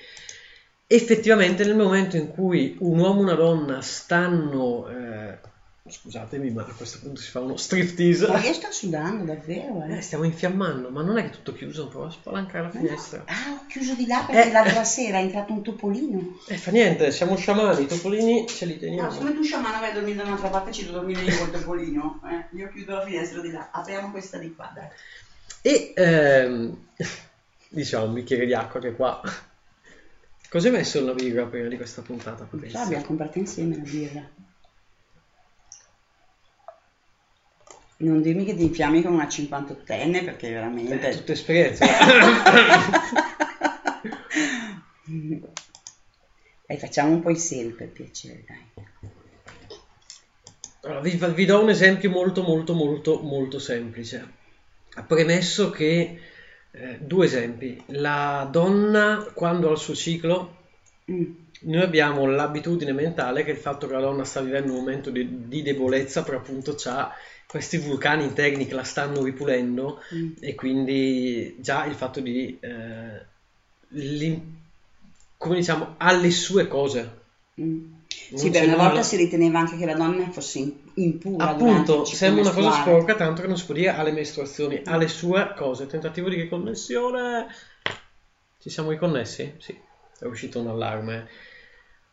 Effettivamente 0.88 1.64
nel 1.64 1.74
momento 1.76 2.16
in 2.16 2.28
cui 2.28 2.76
un 2.80 2.98
uomo 2.98 3.20
e 3.20 3.22
una 3.24 3.34
donna 3.34 3.80
stanno, 3.82 4.88
eh, 4.88 5.36
scusatemi, 5.88 6.50
ma 6.50 6.62
a 6.62 6.72
questo 6.76 7.00
punto 7.00 7.20
si 7.20 7.28
fa 7.30 7.40
uno 7.40 7.56
striptease. 7.56 8.28
Ma 8.28 8.40
io 8.40 8.52
sto 8.52 8.70
sudando 8.70 9.24
davvero, 9.24 9.84
eh. 9.84 9.96
Eh, 9.96 10.00
stiamo 10.00 10.22
infiammando, 10.22 10.88
ma 10.90 11.02
non 11.02 11.18
è 11.18 11.22
che 11.22 11.28
è 11.28 11.30
tutto 11.32 11.54
chiuso, 11.54 11.88
provo 11.88 12.06
a 12.06 12.10
spalancare 12.12 12.64
la 12.64 12.70
finestra. 12.70 13.24
Ah, 13.26 13.54
ho 13.54 13.66
chiuso 13.66 13.94
di 13.94 14.06
là 14.06 14.22
perché 14.24 14.48
Eh. 14.48 14.52
l'altra 14.52 14.84
sera 14.84 15.18
è 15.18 15.22
entrato 15.22 15.52
un 15.52 15.62
topolino. 15.62 16.38
Eh, 16.46 16.56
fa 16.56 16.70
niente, 16.70 17.10
siamo 17.10 17.34
sciamani, 17.34 17.82
i 17.82 17.86
topolini 17.86 18.46
ce 18.46 18.66
li 18.66 18.74
No, 18.74 18.78
teniamo. 18.78 19.10
siccome 19.10 19.34
tu 19.34 19.42
sciamano 19.42 19.80
vai 19.80 19.90
a 19.90 19.94
dormire 19.94 20.16
da 20.18 20.22
un'altra 20.22 20.48
parte, 20.50 20.70
ci 20.70 20.84
devo 20.84 20.98
dormire 20.98 21.22
io 21.22 21.36
col 21.36 21.50
topolino. 21.50 22.20
Eh. 22.30 22.56
Io 22.56 22.68
chiudo 22.68 22.94
la 22.94 23.04
finestra 23.04 23.40
di 23.40 23.50
là. 23.50 23.70
Apriamo 23.72 24.12
questa 24.12 24.38
di 24.38 24.54
qua, 24.54 24.70
dai. 24.72 24.86
E 25.62 25.92
ehm, 25.96 26.76
diciamo 27.70 28.04
un 28.04 28.12
bicchiere 28.12 28.46
di 28.46 28.54
acqua 28.54 28.78
che 28.78 28.92
qua. 28.94 29.20
Cosa 30.48 30.68
hai 30.68 30.74
messo 30.74 31.00
nella 31.00 31.14
birra 31.14 31.46
prima 31.46 31.68
di 31.68 31.76
questa 31.76 32.02
puntata? 32.02 32.44
Patrizia? 32.44 32.80
abbiamo 32.80 33.04
comprato 33.04 33.38
insieme 33.38 33.76
la 33.76 33.82
birra. 33.82 34.30
Non 37.98 38.20
dirmi 38.20 38.44
che 38.44 38.54
ti 38.54 38.62
infiammi 38.62 39.02
con 39.02 39.14
una 39.14 39.26
58enne 39.26 40.24
perché 40.24 40.50
veramente... 40.50 41.00
Eh, 41.00 41.16
tutta 41.16 41.32
esperienza. 41.32 41.86
Dai, 46.66 46.78
facciamo 46.78 47.12
un 47.12 47.22
po' 47.22 47.30
i 47.30 47.38
seri 47.38 47.70
per 47.70 47.88
piacere, 47.88 48.44
dai. 48.44 48.84
Allora, 50.82 51.00
vi, 51.00 51.16
vi 51.16 51.44
do 51.44 51.62
un 51.62 51.68
esempio 51.68 52.10
molto 52.10 52.42
molto 52.42 52.74
molto 52.74 53.20
molto 53.20 53.58
semplice. 53.60 54.32
Premesso 55.06 55.70
che 55.70 56.20
eh, 56.78 56.98
due 57.00 57.24
esempi. 57.26 57.82
La 57.86 58.46
donna 58.50 59.24
quando 59.34 59.68
ha 59.68 59.72
il 59.72 59.78
suo 59.78 59.94
ciclo, 59.94 60.54
Mm. 61.10 61.22
noi 61.60 61.82
abbiamo 61.82 62.26
l'abitudine 62.26 62.92
mentale 62.92 63.44
che 63.44 63.52
il 63.52 63.56
fatto 63.56 63.86
che 63.86 63.92
la 63.92 64.00
donna 64.00 64.24
sta 64.24 64.40
vivendo 64.40 64.72
un 64.72 64.78
momento 64.78 65.10
di, 65.10 65.46
di 65.46 65.62
debolezza, 65.62 66.24
per 66.24 66.34
appunto 66.34 66.74
ha 66.86 67.10
questi 67.46 67.78
vulcani 67.78 68.24
interni 68.24 68.66
che 68.66 68.74
la 68.74 68.82
stanno 68.82 69.22
ripulendo 69.22 70.00
Mm. 70.12 70.32
e 70.40 70.54
quindi 70.56 71.54
già 71.60 71.84
il 71.86 71.94
fatto 71.94 72.18
di 72.20 72.58
eh, 72.60 73.24
come 75.36 75.56
diciamo 75.56 75.94
ha 75.98 76.12
le 76.12 76.30
sue 76.30 76.66
cose 76.66 77.24
Mm. 77.58 77.92
Sì, 78.34 78.50
per 78.50 78.64
una 78.64 78.74
volta 78.76 78.90
nulla. 78.90 79.02
si 79.02 79.16
riteneva 79.16 79.60
anche 79.60 79.78
che 79.78 79.86
la 79.86 79.94
donna 79.94 80.28
fosse 80.30 80.58
in- 80.58 80.74
impura 80.96 81.50
appunto 81.50 82.04
sembra 82.04 82.42
una 82.42 82.52
cosa 82.52 82.72
sporca 82.72 83.14
tanto 83.14 83.42
che 83.42 83.48
non 83.48 83.56
si 83.56 83.64
può 83.64 83.74
dire 83.74 83.90
alle 83.90 84.12
mestruazioni 84.12 84.82
ha 84.84 84.96
le 84.96 85.08
sue 85.08 85.52
cose. 85.56 85.86
Tentativo 85.86 86.28
di 86.28 86.40
riconnessione 86.40 87.46
ci 88.58 88.70
siamo 88.70 88.90
riconnessi? 88.90 89.54
sì 89.58 89.84
è 90.18 90.24
uscito 90.24 90.60
un 90.60 90.68
allarme. 90.68 91.28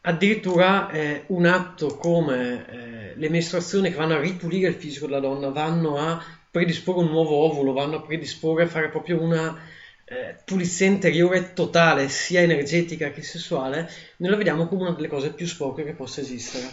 Addirittura 0.02 0.90
eh, 0.90 1.24
un 1.28 1.46
atto 1.46 1.96
come 1.96 2.66
eh, 2.68 3.14
le 3.16 3.30
mestruazioni 3.30 3.90
che 3.90 3.96
vanno 3.96 4.16
a 4.16 4.20
ripulire 4.20 4.68
il 4.68 4.76
fisico 4.76 5.06
della 5.06 5.20
donna 5.20 5.50
vanno 5.50 5.98
a 5.98 6.22
predisporre 6.52 7.00
un 7.00 7.10
nuovo 7.10 7.38
ovulo 7.38 7.72
vanno 7.72 7.96
a 7.96 8.02
predisporre 8.02 8.64
a 8.64 8.68
fare 8.68 8.90
proprio 8.90 9.22
una 9.22 9.58
eh, 10.06 10.36
pulizia 10.44 10.86
interiore 10.86 11.54
totale 11.54 12.10
sia 12.10 12.42
energetica 12.42 13.12
che 13.12 13.24
sessuale 13.24 13.90
noi 14.18 14.30
la 14.30 14.36
vediamo 14.36 14.68
come 14.68 14.82
una 14.82 14.92
delle 14.92 15.08
cose 15.08 15.32
più 15.32 15.48
sporche 15.48 15.86
che 15.86 15.94
possa 15.94 16.20
esistere 16.20 16.68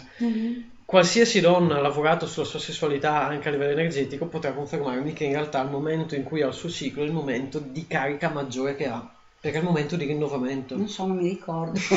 qualsiasi 0.91 1.39
donna 1.39 1.77
ha 1.77 1.79
lavorato 1.79 2.27
sulla 2.27 2.45
sua 2.45 2.59
sessualità 2.59 3.25
anche 3.25 3.47
a 3.47 3.51
livello 3.51 3.71
energetico 3.71 4.25
potrà 4.25 4.51
confermarmi 4.51 5.13
che 5.13 5.23
in 5.23 5.31
realtà 5.31 5.61
il 5.61 5.69
momento 5.69 6.15
in 6.15 6.23
cui 6.23 6.41
ha 6.41 6.47
il 6.47 6.53
suo 6.53 6.69
ciclo 6.69 7.01
è 7.01 7.05
il 7.05 7.13
momento 7.13 7.59
di 7.59 7.87
carica 7.87 8.27
maggiore 8.27 8.75
che 8.75 8.87
ha, 8.87 9.09
perché 9.39 9.55
è 9.55 9.61
il 9.61 9.65
momento 9.65 9.95
di 9.95 10.03
rinnovamento. 10.03 10.75
Non 10.75 10.89
so, 10.89 11.07
non 11.07 11.15
mi 11.15 11.29
ricordo. 11.29 11.79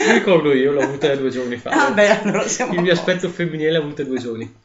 Mi 0.00 0.12
ricordo 0.14 0.54
io, 0.54 0.72
l'ho 0.72 0.80
avuta 0.80 1.14
due 1.14 1.28
giorni 1.28 1.56
fa. 1.56 1.88
Ah, 1.88 1.90
beh, 1.90 2.22
allora 2.22 2.48
siamo 2.48 2.72
il 2.72 2.80
mio 2.80 2.92
aspetto 2.92 3.28
femminile 3.28 3.72
l'ha 3.72 3.78
avuta 3.78 4.02
due 4.02 4.18
giorni. 4.18 4.44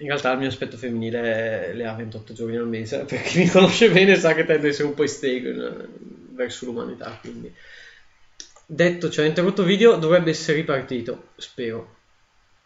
In 0.00 0.06
realtà 0.08 0.32
il 0.32 0.38
mio 0.38 0.48
aspetto 0.48 0.76
femminile 0.76 1.72
le 1.74 1.86
ha 1.86 1.92
28 1.92 2.32
giorni 2.32 2.56
al 2.56 2.66
mese, 2.66 3.04
per 3.04 3.22
chi 3.22 3.38
mi 3.38 3.48
conosce 3.48 3.88
bene 3.90 4.16
sa 4.16 4.34
che 4.34 4.44
tende 4.44 4.66
a 4.66 4.70
essere 4.70 4.88
un 4.88 4.94
po' 4.94 5.04
istego 5.04 5.48
in- 5.48 5.88
verso 6.32 6.64
l'umanità, 6.64 7.16
quindi... 7.20 7.54
Detto 8.70 9.08
ciò, 9.08 9.22
interrotto 9.22 9.62
video 9.62 9.96
dovrebbe 9.96 10.28
essere 10.30 10.58
ripartito, 10.58 11.28
spero. 11.36 11.96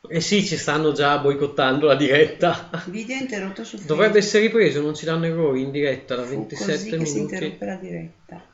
E 0.09 0.21
sì, 0.21 0.45
ci 0.45 0.57
stanno 0.57 0.91
già 0.91 1.17
boicottando 1.19 1.87
la 1.87 1.95
diretta. 1.95 2.71
Video 2.87 3.17
interrotto 3.17 3.63
su 3.63 3.77
Dovrebbe 3.77 4.21
Facebook. 4.21 4.25
essere 4.25 4.43
ripreso, 4.43 4.81
non 4.83 4.97
ci 4.97 5.05
danno 5.05 5.27
errori 5.27 5.63
in 5.63 5.71
diretta 5.71 6.17
da 6.17 6.25
Fu 6.25 6.31
27 6.31 6.73
così 6.73 6.91
che 6.91 7.05
si 7.07 7.15
minuti. 7.15 7.35
interrompe 7.35 7.65
la 7.67 7.75
diretta. 7.77 8.45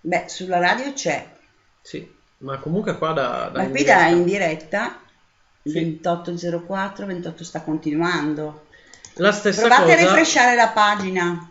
Beh, 0.00 0.24
sulla 0.26 0.58
radio 0.58 0.92
c'è, 0.92 1.30
Sì, 1.80 2.12
ma 2.38 2.58
comunque 2.58 2.98
qua 2.98 3.12
da, 3.12 3.50
da 3.52 3.62
ma 3.62 3.68
qui 3.68 3.78
diretta- 3.78 3.98
da 4.00 4.06
in 4.08 4.24
diretta 4.24 5.00
2804, 5.62 7.06
28 7.06 7.44
sta 7.44 7.60
continuando. 7.62 8.66
La 9.14 9.30
stessa 9.30 9.60
Provate 9.68 9.92
a 9.92 9.94
cosa- 9.96 10.08
rifresciare 10.08 10.56
la 10.56 10.68
pagina. 10.70 11.50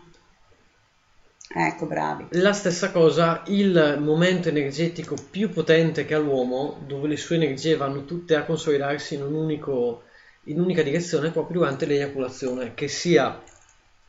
Ecco, 1.50 1.86
bravi. 1.86 2.26
La 2.32 2.52
stessa 2.52 2.90
cosa, 2.90 3.42
il 3.46 3.96
momento 4.00 4.48
energetico 4.48 5.16
più 5.30 5.48
potente 5.50 6.04
che 6.04 6.14
ha 6.14 6.18
l'uomo, 6.18 6.78
dove 6.86 7.08
le 7.08 7.16
sue 7.16 7.36
energie 7.36 7.76
vanno 7.76 8.04
tutte 8.04 8.34
a 8.34 8.44
consolidarsi 8.44 9.14
in 9.14 9.22
un 9.22 9.34
unico, 9.34 10.02
in 10.44 10.58
un'unica 10.58 10.82
direzione, 10.82 11.28
è 11.28 11.32
proprio 11.32 11.60
durante 11.60 11.86
l'eiaculazione, 11.86 12.74
che 12.74 12.88
sia 12.88 13.42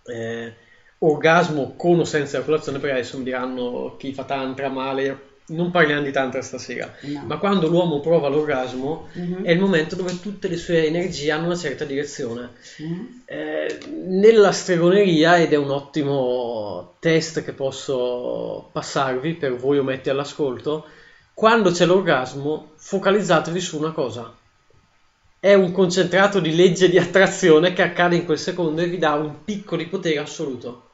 eh, 0.04 0.54
orgasmo 1.00 1.76
con 1.78 2.00
o 2.00 2.04
senza 2.04 2.38
eiaculazione, 2.38 2.80
perché 2.80 2.96
adesso 2.96 3.18
mi 3.18 3.24
diranno 3.24 3.96
chi 3.98 4.14
fa 4.14 4.26
tantra 4.26 4.68
male, 4.70 5.29
non 5.50 5.72
parliamo 5.72 6.02
di 6.02 6.12
tantra 6.12 6.42
stasera, 6.42 6.94
No. 7.02 7.24
ma 7.26 7.38
quando 7.38 7.68
l'uomo 7.68 8.00
prova 8.00 8.28
l'orgasmo 8.28 9.08
Mhm. 9.14 9.44
è 9.44 9.52
il 9.52 9.60
momento 9.60 9.96
dove 9.96 10.20
tutte 10.20 10.48
le 10.48 10.58
sue 10.58 10.86
energie 10.86 11.32
hanno 11.32 11.46
una 11.46 11.56
certa 11.56 11.86
direzione. 11.86 12.50
Mhm. 12.78 13.22
Eh, 13.26 13.78
nella 14.08 14.52
stregoneria, 14.52 15.38
ed 15.38 15.54
è 15.54 15.58
un 15.58 15.70
ottimo 15.70 16.96
test 17.00 17.44
che 17.44 17.54
posso 17.54 18.70
passarvi 18.72 19.34
per 19.36 19.56
voi 19.56 19.78
ometti 19.78 20.10
all'ascolto, 20.10 20.86
quando 21.34 21.72
c'è 21.72 21.86
l'orgasmo, 21.86 22.72
focalizzatevi 22.76 23.60
su 23.60 23.78
una 23.78 23.92
cosa. 23.92 24.34
È 25.40 25.54
un 25.54 25.72
concentrato 25.72 26.42
di 26.42 26.54
legge 26.54 26.90
di 26.90 26.98
attrazione 26.98 27.72
che 27.72 27.82
accade 27.82 28.18
in 28.18 28.26
quel 28.26 28.38
secondo 28.38 28.82
e 28.82 28.88
vi 28.88 28.98
dà 28.98 29.14
un 29.14 29.44
picco 29.46 29.78
di 29.78 29.86
potere 29.86 30.18
assoluto. 30.20 30.89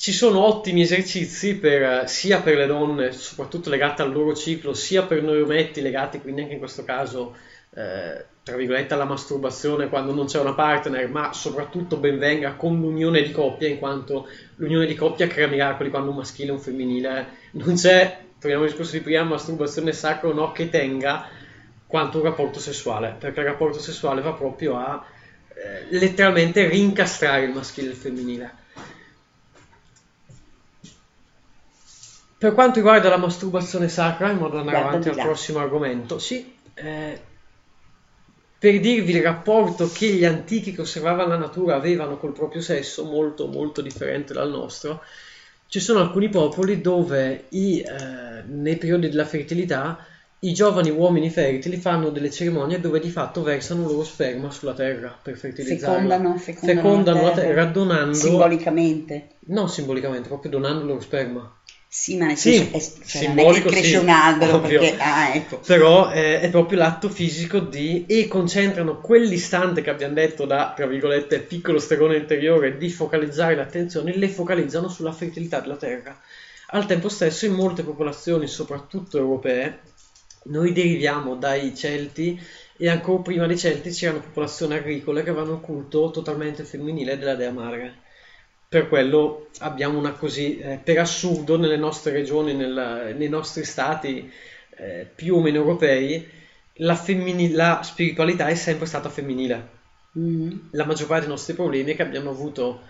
Ci 0.00 0.12
sono 0.12 0.46
ottimi 0.46 0.80
esercizi 0.80 1.56
per, 1.56 1.82
eh, 1.82 2.06
sia 2.06 2.40
per 2.40 2.56
le 2.56 2.64
donne, 2.64 3.12
soprattutto 3.12 3.68
legate 3.68 4.00
al 4.00 4.10
loro 4.10 4.34
ciclo, 4.34 4.72
sia 4.72 5.02
per 5.02 5.22
noi 5.22 5.42
ometti 5.42 5.82
legati 5.82 6.22
quindi 6.22 6.40
anche 6.40 6.54
in 6.54 6.58
questo 6.58 6.84
caso 6.84 7.36
eh, 7.74 8.24
tra 8.42 8.56
virgolette 8.56 8.94
alla 8.94 9.04
masturbazione 9.04 9.90
quando 9.90 10.14
non 10.14 10.24
c'è 10.24 10.40
una 10.40 10.54
partner, 10.54 11.06
ma 11.10 11.34
soprattutto 11.34 11.98
ben 11.98 12.18
venga 12.18 12.54
con 12.54 12.80
l'unione 12.80 13.20
di 13.20 13.30
coppia, 13.30 13.68
in 13.68 13.78
quanto 13.78 14.26
l'unione 14.56 14.86
di 14.86 14.94
coppia 14.94 15.26
crea 15.26 15.48
miracoli 15.48 15.90
quando 15.90 16.08
un 16.08 16.16
maschile 16.16 16.48
e 16.48 16.52
un 16.52 16.60
femminile 16.60 17.26
non 17.52 17.74
c'è, 17.74 18.20
torniamo 18.38 18.64
al 18.64 18.70
discorso 18.70 18.92
di 18.92 19.02
prima, 19.02 19.22
masturbazione 19.24 19.92
sacra 19.92 20.30
o 20.30 20.32
no 20.32 20.52
che 20.52 20.70
tenga 20.70 21.28
quanto 21.86 22.16
un 22.16 22.24
rapporto 22.24 22.58
sessuale, 22.58 23.16
perché 23.18 23.40
il 23.40 23.46
rapporto 23.46 23.78
sessuale 23.78 24.22
va 24.22 24.32
proprio 24.32 24.78
a 24.78 25.04
eh, 25.48 25.94
letteralmente 25.94 26.66
rincastrare 26.66 27.44
il 27.44 27.52
maschile 27.52 27.88
e 27.88 27.90
il 27.90 27.96
femminile. 27.96 28.59
Per 32.40 32.54
quanto 32.54 32.76
riguarda 32.76 33.10
la 33.10 33.18
masturbazione 33.18 33.88
sacra, 33.88 34.30
in 34.30 34.38
modo 34.38 34.54
da 34.54 34.60
andare 34.60 34.78
Guarda 34.78 34.96
avanti 34.96 35.08
al 35.10 35.16
là. 35.16 35.22
prossimo 35.24 35.58
argomento, 35.58 36.18
sì, 36.18 36.56
eh, 36.74 37.20
per 38.58 38.80
dirvi 38.80 39.12
il 39.14 39.22
rapporto 39.22 39.90
che 39.92 40.06
gli 40.08 40.24
antichi 40.24 40.72
che 40.72 40.80
osservavano 40.82 41.28
la 41.28 41.36
natura 41.36 41.76
avevano 41.76 42.16
col 42.18 42.32
proprio 42.32 42.62
sesso, 42.62 43.04
molto 43.04 43.46
molto 43.46 43.82
differente 43.82 44.32
dal 44.32 44.50
nostro, 44.50 45.02
ci 45.66 45.80
sono 45.80 46.00
alcuni 46.00 46.28
popoli 46.30 46.80
dove 46.80 47.46
i, 47.50 47.80
eh, 47.80 48.42
nei 48.46 48.76
periodi 48.76 49.08
della 49.08 49.24
fertilità 49.26 50.04
i 50.42 50.54
giovani 50.54 50.88
uomini 50.90 51.28
fertili 51.30 51.76
fanno 51.76 52.08
delle 52.10 52.30
cerimonie 52.30 52.80
dove 52.80 53.00
di 53.00 53.10
fatto 53.10 53.42
versano 53.42 53.82
il 53.82 53.88
loro 53.88 54.04
sperma 54.04 54.50
sulla 54.50 54.72
terra 54.74 55.16
per 55.22 55.36
fertilizzarla. 55.36 56.16
Fecondano, 56.18 56.38
fecondano, 56.38 56.80
Fecondano 56.80 57.22
la 57.22 57.28
la 57.28 57.32
terra. 57.32 57.48
terra 57.48 57.64
donando, 57.66 58.14
Simbolicamente. 58.14 59.28
non 59.48 59.68
simbolicamente, 59.68 60.28
proprio 60.28 60.50
donando 60.52 60.80
il 60.80 60.86
loro 60.86 61.00
sperma. 61.00 61.59
Sì, 61.92 62.16
ma 62.16 62.32
Sì, 62.36 62.54
senso, 62.54 62.70
cioè, 63.04 63.22
simbolico, 63.22 63.68
cresce 63.68 63.88
sì, 63.88 63.96
un 63.96 64.08
albero 64.08 64.60
perché, 64.60 64.94
ah, 64.98 65.34
ecco. 65.34 65.58
Però 65.58 66.08
eh, 66.08 66.38
è 66.38 66.48
proprio 66.48 66.78
l'atto 66.78 67.08
fisico 67.08 67.58
di 67.58 68.04
e 68.06 68.28
concentrano 68.28 69.00
quell'istante 69.00 69.82
che 69.82 69.90
abbiamo 69.90 70.14
detto 70.14 70.46
da 70.46 70.72
tra 70.74 70.86
virgolette 70.86 71.40
piccolo 71.40 71.80
stregone 71.80 72.16
interiore 72.16 72.76
di 72.76 72.88
focalizzare 72.88 73.56
l'attenzione, 73.56 74.16
le 74.16 74.28
focalizzano 74.28 74.88
sulla 74.88 75.10
fertilità 75.10 75.58
della 75.58 75.76
terra. 75.76 76.16
Al 76.72 76.86
tempo 76.86 77.08
stesso, 77.08 77.44
in 77.46 77.52
molte 77.54 77.82
popolazioni, 77.82 78.46
soprattutto 78.46 79.18
europee, 79.18 79.80
noi 80.44 80.70
deriviamo 80.72 81.34
dai 81.34 81.74
Celti 81.74 82.38
e 82.76 82.88
ancora 82.88 83.20
prima 83.20 83.46
dei 83.46 83.56
Celti 83.58 83.90
c'erano 83.90 84.20
popolazioni 84.20 84.74
agricole 84.74 85.24
che 85.24 85.30
avevano 85.30 85.54
un 85.54 85.60
culto 85.60 86.10
totalmente 86.12 86.62
femminile 86.64 87.18
della 87.18 87.34
dea 87.34 87.50
madre. 87.50 87.96
Per 88.70 88.86
quello 88.86 89.48
abbiamo 89.58 89.98
una 89.98 90.12
così, 90.12 90.56
eh, 90.58 90.78
per 90.82 90.98
assurdo, 90.98 91.58
nelle 91.58 91.76
nostre 91.76 92.12
regioni, 92.12 92.54
nella- 92.54 93.10
nei 93.12 93.28
nostri 93.28 93.64
stati 93.64 94.30
eh, 94.82 95.06
più 95.14 95.34
o 95.34 95.40
meno 95.42 95.56
europei, 95.58 96.26
la, 96.76 96.94
femmini- 96.94 97.50
la 97.50 97.80
spiritualità 97.82 98.46
è 98.46 98.54
sempre 98.54 98.86
stata 98.86 99.08
femminile. 99.10 99.68
Mhm. 100.12 100.68
La 100.72 100.84
maggior 100.86 101.06
parte 101.08 101.22
dei 101.24 101.30
nostri 101.34 101.52
problemi 101.54 101.92
è 101.92 101.96
che 101.96 102.02
abbiamo 102.02 102.30
avuto 102.30 102.80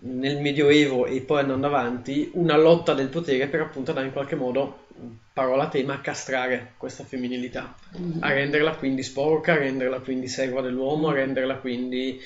nel 0.00 0.38
Medioevo 0.38 1.06
e 1.06 1.20
poi 1.20 1.40
andando 1.40 1.66
avanti 1.66 2.30
una 2.34 2.56
lotta 2.56 2.94
del 2.94 3.08
potere 3.08 3.46
per 3.48 3.60
appunto 3.60 3.90
andare 3.90 4.08
in 4.08 4.12
qualche 4.14 4.34
modo, 4.34 4.86
parola 5.32 5.64
a 5.64 5.68
tema, 5.68 5.94
a 5.94 6.00
castrare 6.00 6.72
questa 6.76 7.04
femminilità, 7.04 7.72
Mhm. 7.98 8.18
a 8.22 8.32
renderla 8.32 8.74
quindi 8.76 9.02
sporca, 9.04 9.52
a 9.52 9.58
renderla 9.58 10.00
quindi 10.00 10.26
serva 10.26 10.60
dell'uomo, 10.62 11.08
a 11.10 11.12
renderla 11.14 11.56
quindi 11.58 12.18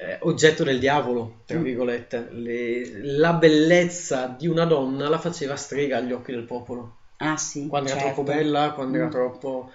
eh, 0.00 0.16
oggetto 0.22 0.64
del 0.64 0.78
diavolo, 0.78 1.42
tra 1.44 1.58
Mm. 1.58 1.62
virgolette. 1.62 2.28
Le- 2.30 3.02
la 3.16 3.32
bellezza 3.34 4.26
di 4.38 4.46
una 4.46 4.64
donna 4.64 5.08
la 5.08 5.18
faceva 5.18 5.56
strega 5.56 5.96
agli 5.98 6.12
occhi 6.12 6.32
del 6.32 6.44
popolo. 6.44 6.96
Ah 7.18 7.36
sì, 7.36 7.66
Quando 7.66 7.90
era 7.90 7.98
certo. 7.98 8.14
troppo 8.14 8.32
bella, 8.32 8.72
quando 8.72 8.96
era 8.96 9.06
Mm. 9.06 9.10
troppo... 9.10 9.70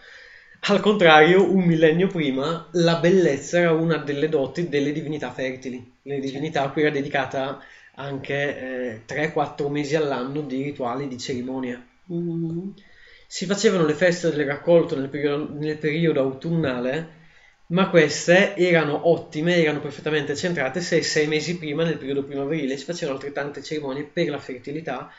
Al 0.66 0.80
contrario, 0.80 1.52
un 1.52 1.64
millennio 1.66 2.08
prima, 2.08 2.70
la 2.74 2.96
bellezza 2.96 3.58
era 3.60 3.72
una 3.74 3.98
delle 3.98 4.30
doti 4.30 4.70
delle 4.70 4.94
divinità 4.94 5.30
fertili, 5.32 5.86
le 6.04 6.20
divinità 6.20 6.64
a 6.64 6.70
cui 6.70 6.84
era 6.84 6.92
dedicata 6.92 7.60
anche 7.96 8.60
eh, 8.94 9.02
3-4 9.06 9.68
mesi 9.70 9.96
all'anno 9.98 10.40
di 10.42 10.64
rituali, 10.64 11.10
di 11.10 11.18
cerimonie. 11.18 11.82
Mhm. 12.06 12.74
Si 13.28 13.46
facevano 13.46 13.86
le 13.86 13.94
feste 13.94 14.30
del 14.32 14.46
raccolto 14.46 14.96
nel 14.98 15.10
periodo, 15.10 15.50
nel 15.54 15.78
periodo 15.78 16.22
autunnale, 16.22 17.22
ma 17.74 17.90
queste 17.90 18.56
erano 18.56 19.10
ottime, 19.10 19.56
erano 19.56 19.80
perfettamente 19.80 20.36
centrate 20.36 20.80
se 20.80 21.02
sei 21.02 21.28
mesi 21.28 21.58
prima, 21.58 21.84
nel 21.84 21.98
periodo 21.98 22.24
primaverile, 22.24 22.78
si 22.78 22.86
facevano 22.86 23.18
altrettante 23.18 23.64
cerimonie 23.64 24.04
per 24.04 24.30
la 24.30 24.38
fertilità, 24.38 25.12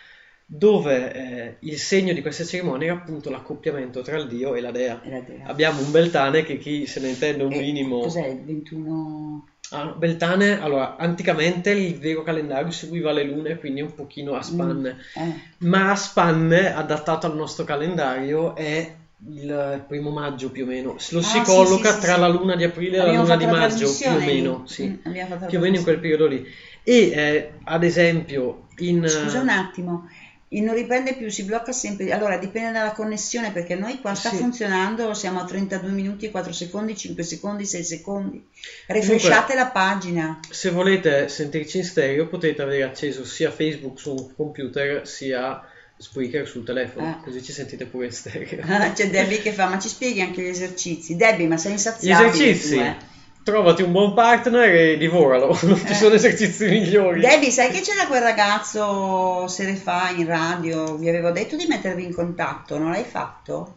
dove 0.47 1.13
eh, 1.13 1.57
il 1.61 1.79
segno 1.79 2.13
di 2.13 2.23
queste 2.23 2.45
cerimonie 2.45 2.89
era 2.89 2.97
appunto 2.97 3.29
l'accoppiamento 3.29 4.03
tra 4.03 4.17
il 4.19 4.29
dio 4.29 4.55
e 4.55 4.61
la 4.61 4.71
dea. 4.71 5.03
E 5.03 5.11
la 5.11 5.21
dea. 5.21 5.47
Abbiamo 5.47 5.81
un 5.81 5.91
Beltane 5.91 6.45
che 6.45 6.59
chi 6.59 6.87
se 6.87 7.01
ne 7.01 7.09
intende 7.09 7.43
un 7.43 7.53
E 7.53 7.59
minimo... 7.59 8.01
Cos'è 8.01 8.27
il 8.27 8.45
21? 8.45 9.49
Ah, 9.71 9.87
Beltane, 9.87 10.61
allora, 10.61 10.97
anticamente 10.97 11.73
il 11.73 11.99
vero 11.99 12.23
calendario 12.23 12.71
seguiva 12.71 13.11
le 13.11 13.25
lune, 13.25 13.59
quindi 13.59 13.81
un 13.81 13.93
pochino 13.95 14.35
a 14.35 14.43
spanne, 14.43 14.99
Eh, 15.17 15.35
ma 15.67 15.91
a 15.91 15.97
spanne, 15.97 16.73
adattato 16.73 17.27
al 17.27 17.35
nostro 17.35 17.65
calendario, 17.65 18.55
è 18.55 18.95
il 19.27 19.85
primo 19.87 20.11
maggio 20.11 20.51
più 20.51 20.65
o 20.65 20.67
meno. 20.67 20.93
Lo 20.93 20.99
si 20.99 21.39
Ah, 21.39 21.45
sì, 21.45 21.51
colloca 21.51 21.91
sì, 21.91 21.95
sì, 21.95 22.01
tra 22.01 22.15
sì. 22.15 22.21
la 22.21 22.29
luna 22.29 22.57
di 22.57 22.65
aprile 22.65 22.99
e 22.99 23.01
la 23.01 23.13
luna 23.13 23.37
di 23.37 23.45
la 23.45 23.51
maggio, 23.51 23.95
più 23.95 24.09
o 24.09 24.19
meno, 24.19 24.67
sì. 24.67 24.87
Mm, 24.87 25.15
la 25.15 25.37
Più 25.47 25.59
o 25.59 25.61
meno 25.61 25.77
in 25.77 25.83
quel 25.83 25.99
periodo 25.99 26.27
lì. 26.27 26.45
E 26.83 27.11
eh, 27.11 27.53
ad 27.65 27.83
esempio 27.85 28.67
in... 28.79 29.07
Scusa 29.09 29.41
un 29.41 29.49
attimo, 29.49 30.09
il 30.49 30.63
non 30.63 30.75
riprende 30.75 31.15
più, 31.15 31.31
si 31.31 31.45
blocca 31.45 31.73
sempre. 31.73 32.13
Allora 32.13 32.37
dipende 32.37 32.73
dalla 32.73 32.93
connessione 32.93 33.51
perché 33.51 33.75
noi 33.75 34.01
qua 34.01 34.15
sta 34.15 34.29
Sì. 34.29 34.37
funzionando, 34.37 35.15
siamo 35.15 35.41
a 35.41 35.45
32 35.45 35.91
minuti 35.91 36.27
e 36.27 36.31
4 36.31 36.53
secondi, 36.53 36.97
5 36.97 37.23
secondi, 37.23 37.65
6 37.65 37.83
secondi. 37.85 38.47
Refreshate 38.87 39.55
la 39.55 39.67
pagina. 39.69 40.39
Se 40.51 40.71
volete 40.71 41.29
sentirci 41.29 41.79
in 41.79 41.85
stereo 41.85 42.29
potete 42.29 42.63
avere 42.63 42.83
acceso 42.83 43.25
sia 43.25 43.51
Facebook 43.51 43.99
su 43.99 44.13
un 44.15 44.35
computer 44.37 45.07
sia 45.09 45.61
Spreaker 46.05 46.47
sul 46.47 46.65
telefono, 46.65 47.07
Ah. 47.09 47.21
così 47.25 47.43
ci 47.43 47.51
sentite 47.53 47.87
pure 47.87 48.07
in 48.07 48.13
stereo. 48.13 48.63
Ah, 48.69 48.93
C'è 48.93 49.09
Debbie 49.09 49.41
che 49.41 49.53
fa, 49.53 49.67
ma 49.69 49.79
ci 49.79 49.89
spieghi 49.89 50.21
anche 50.21 50.43
gli 50.43 50.49
esercizi? 50.49 51.17
Debbie, 51.17 51.47
ma 51.47 51.57
sei 51.57 51.71
Gli 51.71 51.75
insaziabile 51.77 52.29
esercizi, 52.31 52.75
tu, 52.77 52.81
eh. 52.83 52.97
trovati 53.43 53.83
un 53.83 53.93
buon 53.93 54.13
partner 54.15 54.75
e 54.75 54.97
divoralo, 54.99 55.59
non 55.65 55.79
ci 55.79 55.87
Eh. 55.93 55.95
sono 55.95 56.15
esercizi 56.15 56.67
migliori. 56.67 57.21
Debbie, 57.21 57.51
sai 57.51 57.71
che 57.71 57.81
c'era 57.81 58.07
quel 58.07 58.21
ragazzo 58.21 59.49
sere 59.49 59.75
fa 59.77 60.11
in 60.15 60.27
radio? 60.27 60.97
Vi 60.97 61.09
avevo 61.09 61.31
detto 61.31 61.57
di 61.57 61.65
mettervi 61.67 62.05
in 62.05 62.13
contatto, 62.15 62.77
non 62.79 62.91
l'hai 62.91 63.05
fatto? 63.05 63.77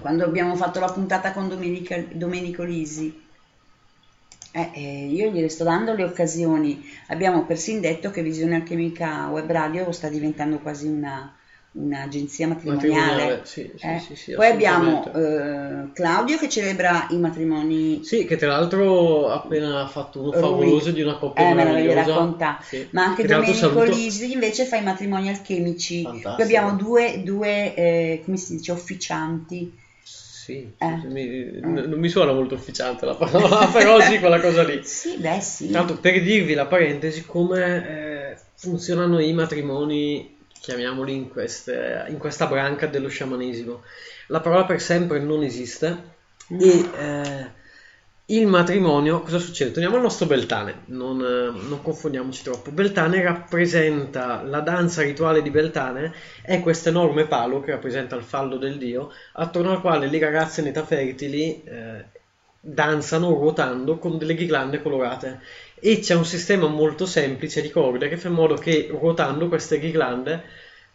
Quando 0.00 0.24
abbiamo 0.24 0.56
fatto 0.56 0.80
la 0.80 0.90
puntata 0.90 1.30
con 1.32 1.48
Domenica- 1.48 2.02
Domenico 2.10 2.64
Lisi. 2.64 3.20
Eh, 4.54 4.70
eh, 4.74 5.06
io 5.06 5.30
gliele 5.30 5.48
sto 5.48 5.64
dando 5.64 5.94
le 5.94 6.04
occasioni. 6.04 6.84
Abbiamo 7.08 7.44
persino 7.46 7.80
detto 7.80 8.10
che 8.10 8.22
Visione 8.22 8.56
Alchemica 8.56 9.28
Web 9.28 9.50
Radio 9.50 9.90
sta 9.92 10.08
diventando 10.08 10.58
quasi 10.58 10.86
una, 10.88 11.34
un'agenzia 11.72 12.48
matrimoniale. 12.48 13.00
Matrimoniale, 13.00 13.40
sì, 13.44 13.70
Eh, 13.80 13.98
sì, 13.98 14.14
sì, 14.14 14.32
Poi 14.34 14.48
abbiamo 14.48 15.10
eh, 15.14 15.90
Claudio 15.94 16.36
che 16.36 16.50
celebra 16.50 17.06
i 17.10 17.16
matrimoni. 17.16 18.04
Sì, 18.04 18.26
che 18.26 18.36
tra 18.36 18.48
l'altro 18.48 19.30
ha 19.30 19.36
appena 19.36 19.86
fatto 19.86 20.20
uno 20.20 20.32
favoloso 20.32 20.90
di 20.90 21.00
una 21.00 21.16
coppia 21.16 21.48
Eh, 21.48 21.54
meravigliosa. 21.54 22.14
Ma 22.90 23.04
anche 23.04 23.22
Che 23.22 23.28
Domenico 23.28 23.56
saluto- 23.56 23.90
Lisi 23.94 24.32
invece 24.32 24.66
fa 24.66 24.76
i 24.76 24.82
matrimoni 24.82 25.30
alchemici. 25.30 26.02
Fantastico. 26.02 26.34
Qui 26.34 26.42
abbiamo 26.44 26.72
due, 26.74 27.22
due 27.24 27.74
eh, 27.74 28.22
come 28.22 28.36
si 28.36 28.56
dice, 28.56 28.72
officianti. 28.72 29.80
Sì, 30.42 30.72
Eh. 30.78 31.06
mi- 31.06 31.60
n- 31.60 31.84
non 31.88 32.00
mi 32.00 32.08
suona 32.08 32.32
molto 32.32 32.54
ufficiante 32.56 33.06
la 33.06 33.14
parola, 33.14 33.66
però 33.72 34.00
sì, 34.00 34.18
quella 34.18 34.40
cosa 34.40 34.64
lì. 34.64 34.80
Sì, 34.82 35.16
beh 35.18 35.40
sì. 35.40 35.70
L'altro, 35.70 35.96
per 35.98 36.20
dirvi 36.20 36.54
la 36.54 36.66
parentesi, 36.66 37.24
come 37.24 38.32
eh, 38.32 38.36
funzionano 38.56 39.20
i 39.20 39.32
matrimoni, 39.34 40.36
chiamiamoli 40.60 41.14
in, 41.14 41.28
queste- 41.28 42.06
in 42.08 42.18
questa 42.18 42.46
branca 42.48 42.88
dello 42.88 43.06
sciamanesimo. 43.08 43.82
La 44.28 44.40
parola 44.40 44.64
per 44.64 44.80
sempre 44.80 45.20
non 45.20 45.44
esiste 45.44 46.10
e 46.58 46.88
eh, 46.98 47.50
il 48.32 48.46
matrimonio, 48.46 49.20
cosa 49.20 49.38
succede? 49.38 49.72
Torniamo 49.72 49.96
al 49.96 50.02
nostro 50.02 50.26
Beltane, 50.26 50.82
non, 50.86 51.20
eh, 51.20 51.68
non 51.68 51.82
confondiamoci 51.82 52.42
troppo. 52.42 52.70
Beltane 52.70 53.22
rappresenta 53.22 54.42
la 54.42 54.60
danza 54.60 55.02
rituale 55.02 55.42
di 55.42 55.50
Beltane, 55.50 56.14
è 56.40 56.60
questo 56.60 56.88
enorme 56.88 57.26
palo 57.26 57.60
che 57.60 57.72
rappresenta 57.72 58.16
il 58.16 58.22
fallo 58.22 58.56
del 58.56 58.78
dio, 58.78 59.10
attorno 59.32 59.72
al 59.72 59.80
quale 59.80 60.06
le 60.06 60.18
ragazze 60.18 60.62
in 60.62 60.68
età 60.68 60.84
fertili 60.84 61.62
eh, 61.64 62.04
danzano 62.58 63.34
ruotando 63.34 63.98
con 63.98 64.16
delle 64.16 64.34
ghirlande 64.34 64.80
colorate 64.80 65.40
e 65.74 65.98
c'è 65.98 66.14
un 66.14 66.24
sistema 66.24 66.68
molto 66.68 67.06
semplice 67.06 67.60
di 67.60 67.70
corde 67.70 68.08
che 68.08 68.16
fa 68.16 68.28
in 68.28 68.34
modo 68.34 68.54
che 68.54 68.86
ruotando 68.88 69.48
queste 69.48 69.80
ghirlande 69.80 70.44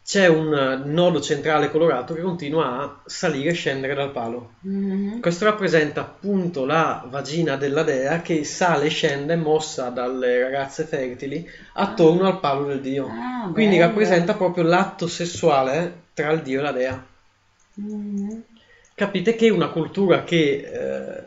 c'è 0.07 0.25
un 0.25 0.83
nodo 0.85 1.19
centrale 1.19 1.69
colorato 1.69 2.13
che 2.13 2.21
continua 2.21 2.79
a 2.79 3.01
salire 3.03 3.49
e 3.49 3.53
scendere 3.53 3.93
dal 3.93 4.13
palo. 4.13 4.53
Mhm. 4.61 5.19
Questo 5.19 5.43
rappresenta 5.43 5.99
appunto 5.99 6.63
la 6.63 7.03
vagina 7.07 7.57
della 7.57 7.83
dea 7.83 8.21
che 8.21 8.45
sale 8.45 8.85
e 8.85 8.89
scende 8.89 9.35
mossa 9.35 9.89
dalle 9.89 10.43
ragazze 10.43 10.85
fertili 10.85 11.45
attorno 11.73 12.25
al 12.25 12.39
palo 12.39 12.63
del 12.63 12.79
dio. 12.79 13.05
Ah, 13.07 13.49
Quindi 13.51 13.75
bello. 13.75 13.87
rappresenta 13.89 14.35
proprio 14.35 14.63
l'atto 14.63 15.07
sessuale 15.07 16.03
tra 16.13 16.31
il 16.31 16.41
dio 16.41 16.59
e 16.59 16.61
la 16.61 16.71
dea. 16.71 17.05
Mhm. 17.73 18.43
Capite 18.95 19.35
che 19.35 19.49
una 19.49 19.67
cultura 19.67 20.23
che 20.23 20.53
eh, 20.55 21.23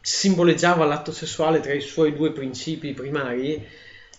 simboleggiava 0.00 0.86
l'atto 0.86 1.12
sessuale 1.12 1.60
tra 1.60 1.74
i 1.74 1.82
suoi 1.82 2.14
due 2.14 2.32
principi 2.32 2.94
primari 2.94 3.62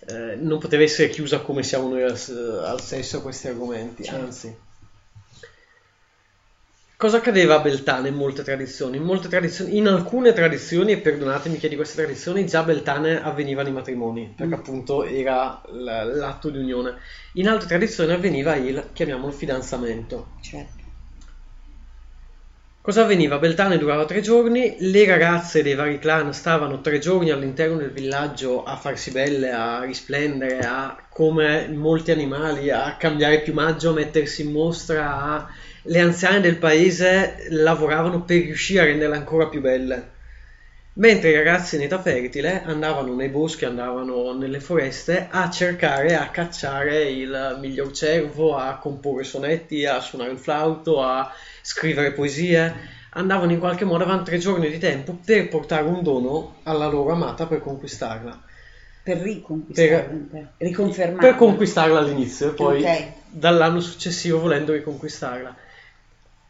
eh, 0.06 0.36
non 0.36 0.58
poteva 0.58 0.82
essere 0.82 1.08
chiusa 1.08 1.40
come 1.40 1.62
siamo 1.62 1.88
noi 1.88 2.02
al, 2.02 2.18
al 2.64 2.80
sesso 2.80 3.18
a 3.18 3.22
questi 3.22 3.48
argomenti, 3.48 4.04
Certo. 4.04 4.24
anzi. 4.24 4.56
Cosa 6.96 7.18
accadeva 7.18 7.56
a 7.56 7.60
Beltane 7.60 8.08
in 8.08 8.14
molte 8.14 8.42
tradizioni? 8.42 8.96
In, 8.96 9.02
molte 9.02 9.28
tradizioni, 9.28 9.76
in 9.76 9.88
alcune 9.88 10.32
tradizioni, 10.32 10.92
e 10.92 11.00
perdonatemi 11.00 11.58
che 11.58 11.68
di 11.68 11.76
queste 11.76 12.02
tradizioni, 12.02 12.46
già 12.46 12.60
a 12.60 12.64
Beltane 12.64 13.22
avvenivano 13.22 13.68
i 13.68 13.72
matrimoni, 13.72 14.32
perché 14.34 14.54
appunto 14.54 15.04
era 15.04 15.60
l'atto 15.72 16.50
di 16.50 16.58
unione. 16.58 16.96
In 17.34 17.48
altre 17.48 17.66
tradizioni 17.68 18.12
avveniva 18.12 18.54
il, 18.54 18.90
chiamiamolo, 18.92 19.32
fidanzamento. 19.32 20.28
Certo. 20.40 20.83
Cosa 22.84 23.00
avveniva? 23.00 23.38
Beltane 23.38 23.78
durava 23.78 24.04
tre 24.04 24.20
giorni, 24.20 24.76
le 24.78 25.06
ragazze 25.06 25.62
dei 25.62 25.74
vari 25.74 25.98
clan 25.98 26.34
stavano 26.34 26.82
tre 26.82 26.98
giorni 26.98 27.30
all'interno 27.30 27.78
del 27.78 27.90
villaggio 27.90 28.62
a 28.62 28.76
farsi 28.76 29.10
belle, 29.10 29.50
a 29.52 29.82
risplendere, 29.84 30.58
a 30.58 30.94
come 31.08 31.66
molti 31.68 32.10
animali, 32.10 32.68
a 32.68 32.94
cambiare 32.98 33.40
piumaggio, 33.40 33.88
a 33.88 33.94
mettersi 33.94 34.42
in 34.42 34.52
mostra, 34.52 35.16
a... 35.16 35.48
le 35.84 35.98
anziane 35.98 36.40
del 36.40 36.58
paese 36.58 37.46
lavoravano 37.48 38.22
per 38.22 38.42
riuscire 38.42 38.82
a 38.82 38.84
renderle 38.84 39.16
ancora 39.16 39.48
più 39.48 39.62
belle. 39.62 40.13
Mentre 40.96 41.30
i 41.30 41.34
ragazzi 41.34 41.74
in 41.74 41.82
età 41.82 42.00
fertile 42.00 42.62
andavano 42.62 43.16
nei 43.16 43.28
boschi, 43.28 43.64
andavano 43.64 44.32
nelle 44.32 44.60
foreste 44.60 45.26
a 45.28 45.50
cercare, 45.50 46.14
a 46.14 46.28
cacciare 46.30 47.10
il 47.10 47.56
miglior 47.60 47.90
cervo, 47.90 48.54
a 48.56 48.78
comporre 48.78 49.24
sonetti, 49.24 49.84
a 49.86 49.98
suonare 49.98 50.30
il 50.30 50.38
flauto, 50.38 51.02
a 51.02 51.28
scrivere 51.62 52.12
poesie, 52.12 52.72
andavano 53.10 53.50
in 53.50 53.58
qualche 53.58 53.84
modo, 53.84 54.04
avevano 54.04 54.22
tre 54.22 54.38
giorni 54.38 54.70
di 54.70 54.78
tempo 54.78 55.18
per 55.24 55.48
portare 55.48 55.82
un 55.82 56.00
dono 56.04 56.60
alla 56.62 56.86
loro 56.86 57.10
amata 57.10 57.46
per 57.46 57.60
conquistarla. 57.60 58.40
Per 59.02 59.18
riconquistarla, 59.18 59.98
Per- 60.30 60.52
riconfermarla. 60.58 61.28
Per 61.28 61.34
conquistarla 61.36 61.98
all'inizio 61.98 62.50
e 62.50 62.52
poi 62.52 62.82
Ok. 62.84 63.12
dall'anno 63.30 63.80
successivo 63.80 64.38
volendo 64.38 64.72
riconquistarla. 64.72 65.56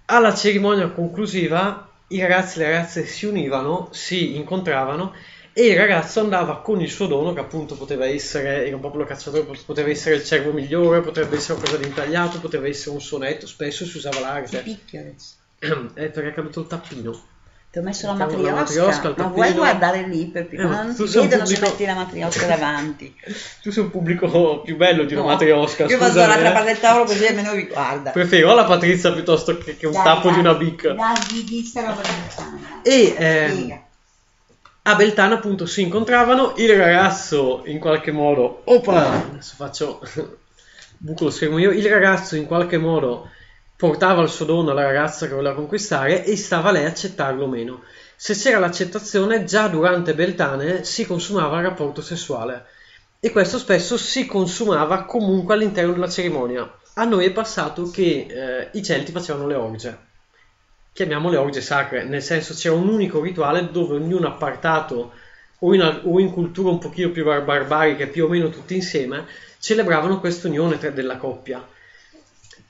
Alla 0.07 0.35
cerimonia 0.35 0.89
conclusiva 0.91 1.89
i 2.09 2.21
ragazzi 2.21 2.59
e 2.59 2.63
le 2.63 2.71
ragazze 2.71 3.07
si 3.07 3.27
univano, 3.27 3.89
si 3.93 4.37
incontravano 4.37 5.15
e 5.53 5.67
il 5.69 5.77
ragazzo 5.77 6.21
andava 6.21 6.61
con 6.61 6.81
il 6.81 6.91
suo 6.91 7.07
dono, 7.07 7.33
che 7.33 7.41
appunto 7.41 7.77
poteva 7.77 8.07
essere, 8.07 8.67
era 8.67 8.75
un 8.75 8.83
popolo 8.83 9.05
cacciatore, 9.05 9.45
poteva 9.65 9.89
essere 9.89 10.17
il 10.17 10.25
cervo 10.25 10.53
migliore, 10.53 11.01
potrebbe 11.01 11.37
essere 11.37 11.59
qualcosa 11.59 11.81
di 11.81 11.87
intagliato, 11.87 12.41
poteva 12.41 12.67
essere 12.67 12.91
un 12.91 13.01
sonetto, 13.01 13.47
spesso 13.47 13.87
si 13.87 13.97
usava 13.97 14.19
l'arte. 14.19 14.63
picchio 14.63 15.01
adesso. 15.01 15.35
Eh, 15.95 16.11
perché 16.11 16.29
è 16.29 16.35
caduto 16.35 16.61
il 16.61 16.67
tappino. 16.67 17.23
Ti 17.75 17.81
ho 17.81 17.83
messo 17.83 18.07
la 18.07 18.12
Mettiamo 18.12 18.45
la 18.45 18.53
matriosca, 18.53 18.83
matriosca, 18.85 19.09
tappino. 19.09 19.29
vuoi 19.35 19.53
guardare 19.53 20.07
lì 20.07 20.27
per 20.27 20.47
Eh, 20.49 20.57
non 20.59 20.95
un 20.97 20.97
vedono 20.97 20.97
se 21.05 21.18
pubblico- 21.18 21.61
metti 21.66 21.85
la 21.85 21.95
matriosca 21.95 22.47
davanti. 22.47 23.16
Tu 23.62 23.72
sei 23.72 23.83
un 23.83 23.91
pubblico 23.91 24.61
più 24.61 24.77
bello 24.77 25.03
di 25.03 25.12
una 25.14 25.22
No, 25.22 25.29
matriosca, 25.31 25.87
Io 25.87 25.99
vado 25.99 26.14
dall'altra 26.20 26.51
eh. 26.51 26.53
parte 26.53 26.68
del 26.68 26.79
tavolo 26.79 27.05
così 27.05 27.27
almeno 27.27 27.53
vi 27.53 27.66
guarda. 27.66 28.11
Preferivo 28.12 28.55
la 28.55 28.62
Patrizia 28.64 29.12
piuttosto 29.12 29.59
che, 29.59 29.77
che 29.77 29.87
un 29.87 29.93
Dai, 29.93 30.05
tappo 30.05 30.27
dai, 30.29 30.35
di 30.35 30.39
una 30.41 30.55
bicca. 30.55 30.93
Dai, 30.93 31.45
di, 31.45 31.64
sta 31.64 31.81
roba. 31.81 32.01
E 32.83 33.07
Spiega. 33.16 33.83
a 34.83 34.95
Beltana 34.95 35.35
appunto 35.35 35.66
si 35.66 35.83
incontravano, 35.83 36.53
il 36.59 36.77
ragazzo 36.77 37.62
in 37.64 37.81
qualche 37.81 38.12
modo, 38.12 38.61
opla, 38.66 39.11
adesso 39.31 39.55
faccio 39.57 40.01
buco 40.99 41.25
lo 41.25 41.31
schermo 41.31 41.59
io, 41.59 41.72
il 41.72 41.89
ragazzo 41.89 42.37
in 42.37 42.47
qualche 42.47 42.79
modo 42.79 43.31
portava 43.77 44.22
il 44.22 44.29
suo 44.29 44.45
dono 44.45 44.70
alla 44.70 44.85
ragazza 44.85 45.27
che 45.27 45.35
voleva 45.35 45.55
conquistare 45.55 46.25
e 46.25 46.37
stava 46.37 46.68
a 46.68 46.72
lei 46.72 46.85
accettarlo 46.85 47.45
o 47.45 47.49
meno. 47.49 47.83
Se 48.16 48.35
c'era 48.35 48.59
l'accettazione, 48.59 49.45
già 49.45 49.68
durante 49.68 50.14
Beltane 50.14 50.85
si 50.85 51.07
consumava 51.07 51.59
il 51.59 51.64
rapporto 51.64 52.01
sessuale 52.01 52.66
e 53.20 53.31
questo 53.31 53.59
spesso 53.59 53.97
si 53.97 54.27
consumava 54.27 55.05
comunque 55.05 55.55
all'interno 55.55 55.93
della 55.93 56.09
cerimonia. 56.09 56.70
A 56.95 57.05
noi 57.05 57.27
è 57.27 57.33
passato 57.33 57.91
che 57.91 58.27
eh, 58.29 58.68
i 58.72 58.83
Celti 58.83 59.12
facevano 59.12 59.47
le 59.47 59.55
orge 59.55 60.12
chiamiamole 60.95 61.37
orge 61.37 61.61
sacre, 61.61 62.05
nel 62.05 62.22
senso 62.22 62.55
c'era 62.55 62.77
un 62.77 62.89
unico 62.89 63.20
rituale 63.20 63.68
dove 63.72 63.97
ognuno 63.97 64.29
appartato 64.29 65.12
o 65.59 65.75
in, 65.75 66.01
o 66.05 66.20
in 66.20 66.31
culture 66.31 66.68
un 66.68 66.79
pochino 66.79 67.11
più 67.11 67.25
bar- 67.25 67.43
barbariche, 67.43 68.07
più 68.07 68.27
o 68.27 68.29
meno 68.29 68.49
tutti 68.49 68.77
insieme, 68.77 69.27
celebravano 69.59 70.20
questa 70.20 70.47
unione 70.47 70.79
della 70.79 71.16
coppia. 71.16 71.66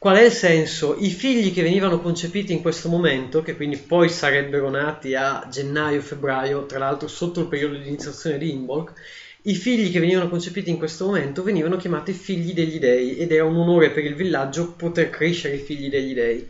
Qual 0.05 0.19
è 0.19 0.25
il 0.25 0.33
senso? 0.33 0.97
I 0.99 1.09
figli 1.09 1.51
che 1.51 1.63
venivano 1.63 1.99
concepiti 1.99 2.53
in 2.53 2.61
questo 2.61 2.91
momento, 2.91 3.41
che 3.41 3.57
quindi 3.57 3.79
poi 3.79 4.11
sarebbero 4.11 4.69
nati 4.69 5.15
a 5.15 5.49
gennaio-febbraio, 5.51 6.67
tra 6.67 6.79
l'altro 6.79 7.09
sotto 7.09 7.41
il 7.41 7.49
periodo 7.49 7.79
di 7.79 7.89
iniziazione 7.89 8.37
di 8.37 8.51
Imbolc, 8.51 8.93
i 9.45 9.55
figli 9.55 9.91
che 9.91 10.01
venivano 10.01 10.29
concepiti 10.29 10.69
in 10.69 10.77
questo 10.77 11.07
momento 11.07 11.43
venivano 11.43 11.79
chiamati 11.79 12.13
figli 12.13 12.53
degli 12.53 12.79
dei 12.79 13.17
ed 13.17 13.33
era 13.33 13.47
un 13.47 13.57
onore 13.57 13.93
per 13.93 14.05
il 14.05 14.15
villaggio 14.15 14.75
poter 14.77 15.09
crescere 15.09 15.55
i 15.55 15.61
figli 15.61 15.89
degli 15.89 16.13
dei 16.13 16.47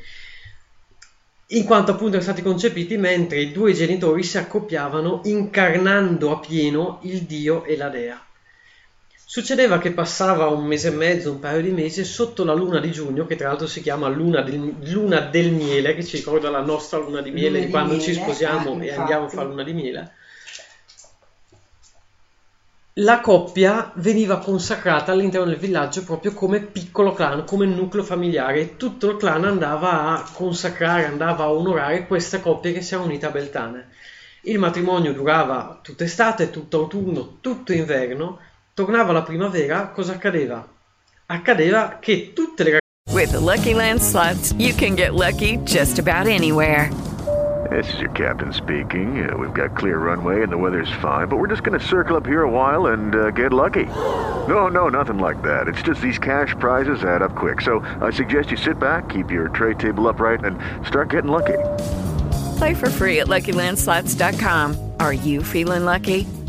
in 1.50 1.64
quanto 1.64 1.92
appunto 1.92 2.16
erano 2.16 2.24
stati 2.24 2.42
concepiti 2.42 2.96
mentre 2.96 3.40
i 3.40 3.52
due 3.52 3.72
genitori 3.72 4.24
si 4.24 4.36
accoppiavano 4.36 5.20
incarnando 5.26 6.32
a 6.32 6.40
pieno 6.40 6.98
il 7.02 7.22
dio 7.22 7.62
e 7.62 7.76
la 7.76 7.88
dea. 7.88 8.23
Succedeva 9.34 9.78
che 9.78 9.90
passava 9.90 10.46
un 10.46 10.64
mese 10.64 10.86
e 10.86 10.90
mezzo, 10.92 11.32
un 11.32 11.40
paio 11.40 11.60
di 11.60 11.72
mesi 11.72 12.04
sotto 12.04 12.44
la 12.44 12.52
luna 12.52 12.78
di 12.78 12.92
giugno, 12.92 13.26
che 13.26 13.34
tra 13.34 13.48
l'altro 13.48 13.66
si 13.66 13.82
chiama 13.82 14.06
luna 14.06 14.42
del, 14.42 14.76
luna 14.92 15.22
del 15.22 15.50
miele, 15.50 15.96
che 15.96 16.04
ci 16.04 16.18
ricorda 16.18 16.50
la 16.50 16.60
nostra 16.60 16.98
luna 16.98 17.20
di 17.20 17.32
miele 17.32 17.56
Luna 17.56 17.64
di 17.64 17.70
quando 17.72 17.98
ci 17.98 18.10
miele, 18.10 18.22
sposiamo 18.22 18.76
ah, 18.76 18.84
e 18.84 18.94
andiamo 18.94 19.24
a 19.24 19.28
fare 19.28 19.48
luna 19.48 19.64
di 19.64 19.72
miele. 19.72 20.12
La 22.92 23.18
coppia 23.18 23.90
veniva 23.96 24.38
consacrata 24.38 25.10
all'interno 25.10 25.48
del 25.48 25.58
villaggio 25.58 26.04
proprio 26.04 26.32
come 26.32 26.60
piccolo 26.60 27.12
clan, 27.12 27.44
come 27.44 27.66
nucleo 27.66 28.04
familiare 28.04 28.60
e 28.60 28.76
tutto 28.76 29.10
il 29.10 29.16
clan 29.16 29.46
andava 29.46 30.16
a 30.16 30.30
consacrare, 30.32 31.06
andava 31.06 31.42
a 31.42 31.50
onorare 31.50 32.06
queste 32.06 32.40
coppie 32.40 32.72
che 32.72 32.82
si 32.82 32.94
erano 32.94 33.08
unite 33.08 33.26
a 33.26 33.30
Beltane. 33.30 33.88
Il 34.42 34.60
matrimonio 34.60 35.12
durava 35.12 35.80
tutta 35.82 36.04
estate, 36.04 36.50
tutto 36.50 36.78
autunno, 36.78 37.38
tutto 37.40 37.72
inverno, 37.72 38.38
tornava 38.74 39.12
la 39.12 39.22
primavera, 39.22 39.88
cosa 39.88 40.14
accadeva? 40.14 40.66
Accadeva 41.26 41.98
che 42.00 42.32
tutte 42.34 42.64
le 42.64 42.78
With 43.12 43.30
the 43.30 43.40
Lucky 43.40 43.74
Land 43.74 44.02
slots, 44.02 44.52
you 44.58 44.74
can 44.74 44.96
get 44.96 45.14
lucky 45.14 45.58
just 45.64 45.98
about 45.98 46.26
anywhere. 46.26 46.90
This 47.70 47.92
is 47.94 48.00
your 48.00 48.10
captain 48.10 48.52
speaking. 48.52 49.28
Uh, 49.28 49.36
we've 49.36 49.54
got 49.54 49.76
clear 49.76 49.98
runway 49.98 50.42
and 50.42 50.52
the 50.52 50.58
weather's 50.58 50.90
fine, 51.00 51.28
but 51.28 51.38
we're 51.38 51.46
just 51.46 51.62
going 51.62 51.78
to 51.78 51.84
circle 51.84 52.16
up 52.16 52.26
here 52.26 52.42
a 52.42 52.50
while 52.50 52.88
and 52.88 53.14
uh, 53.14 53.30
get 53.30 53.52
lucky. 53.52 53.86
No, 54.48 54.68
no, 54.68 54.88
nothing 54.88 55.18
like 55.18 55.40
that. 55.42 55.68
It's 55.68 55.80
just 55.80 56.00
these 56.00 56.18
cash 56.18 56.54
prizes 56.58 57.04
add 57.04 57.22
up 57.22 57.34
quick. 57.34 57.60
So 57.60 57.80
I 58.02 58.10
suggest 58.10 58.50
you 58.50 58.56
sit 58.56 58.78
back, 58.78 59.08
keep 59.08 59.30
your 59.30 59.48
tray 59.48 59.74
table 59.74 60.08
upright, 60.08 60.44
and 60.44 60.58
start 60.86 61.10
getting 61.10 61.30
lucky. 61.30 61.58
Play 62.58 62.74
for 62.74 62.90
free 62.90 63.20
at 63.20 63.28
LuckyLandSlots.com. 63.28 64.92
Are 65.00 65.14
you 65.14 65.42
feeling 65.42 65.84
lucky? 65.84 66.26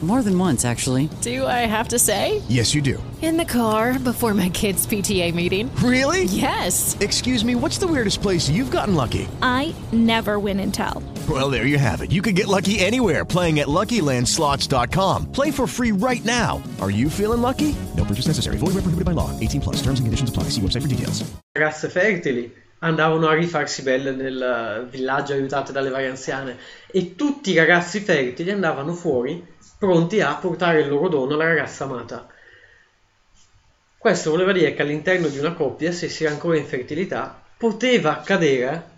More 0.00 0.22
than 0.22 0.38
once, 0.38 0.64
actually. 0.64 1.08
Do 1.22 1.44
I 1.44 1.66
have 1.66 1.88
to 1.88 1.98
say? 1.98 2.40
Yes, 2.48 2.72
you 2.72 2.80
do. 2.80 3.02
In 3.20 3.36
the 3.36 3.44
car 3.44 3.98
before 3.98 4.32
my 4.32 4.48
kids' 4.48 4.86
PTA 4.86 5.34
meeting. 5.34 5.74
Really? 5.82 6.22
Yes. 6.24 6.96
Excuse 7.00 7.44
me, 7.44 7.56
what's 7.56 7.78
the 7.78 7.88
weirdest 7.88 8.22
place 8.22 8.48
you've 8.48 8.70
gotten 8.70 8.94
lucky? 8.94 9.26
I 9.42 9.74
never 9.90 10.38
win 10.38 10.60
and 10.60 10.72
tell. 10.72 11.02
Well, 11.28 11.50
there 11.50 11.66
you 11.66 11.78
have 11.78 12.00
it. 12.00 12.12
You 12.12 12.22
can 12.22 12.36
get 12.36 12.46
lucky 12.46 12.78
anywhere 12.78 13.24
playing 13.24 13.58
at 13.58 13.66
LuckyLandSlots.com. 13.66 15.32
Play 15.32 15.50
for 15.50 15.66
free 15.66 15.90
right 15.90 16.24
now. 16.24 16.62
Are 16.80 16.92
you 16.92 17.10
feeling 17.10 17.42
lucky? 17.42 17.74
No 17.96 18.04
purchase 18.04 18.28
necessary. 18.28 18.56
Void 18.56 18.74
where 18.74 18.82
prohibited 18.82 19.04
by 19.04 19.12
law. 19.12 19.36
18 19.40 19.60
plus. 19.60 19.76
Terms 19.82 19.98
and 19.98 20.06
conditions 20.06 20.30
apply. 20.30 20.44
See 20.44 20.60
website 20.60 20.82
for 20.82 20.88
details. 20.88 21.24
ragazze 21.58 21.88
fertili 21.88 22.52
andavano 22.80 23.26
a 23.26 23.34
rifarsi 23.34 23.82
belle 23.82 24.12
nel 24.12 24.40
eh, 24.40 24.88
villaggio 24.88 25.32
aiutate 25.32 25.72
dalle 25.72 25.90
varie 25.90 26.06
anziane 26.08 26.56
e 26.92 27.16
tutti 27.16 27.50
i 27.50 27.56
ragazzi 27.56 27.98
fertili 27.98 28.52
andavano 28.52 28.92
fuori 28.92 29.44
pronti 29.78 30.20
a 30.20 30.34
portare 30.34 30.80
il 30.80 30.88
loro 30.88 31.08
dono 31.08 31.34
alla 31.34 31.46
ragazza 31.46 31.84
amata. 31.84 32.26
Questo 33.96 34.30
voleva 34.30 34.52
dire 34.52 34.74
che 34.74 34.82
all'interno 34.82 35.28
di 35.28 35.38
una 35.38 35.54
coppia, 35.54 35.92
se 35.92 36.08
si 36.08 36.24
era 36.24 36.32
ancora 36.32 36.56
in 36.56 36.66
fertilità, 36.66 37.42
poteva 37.56 38.18
accadere 38.18 38.96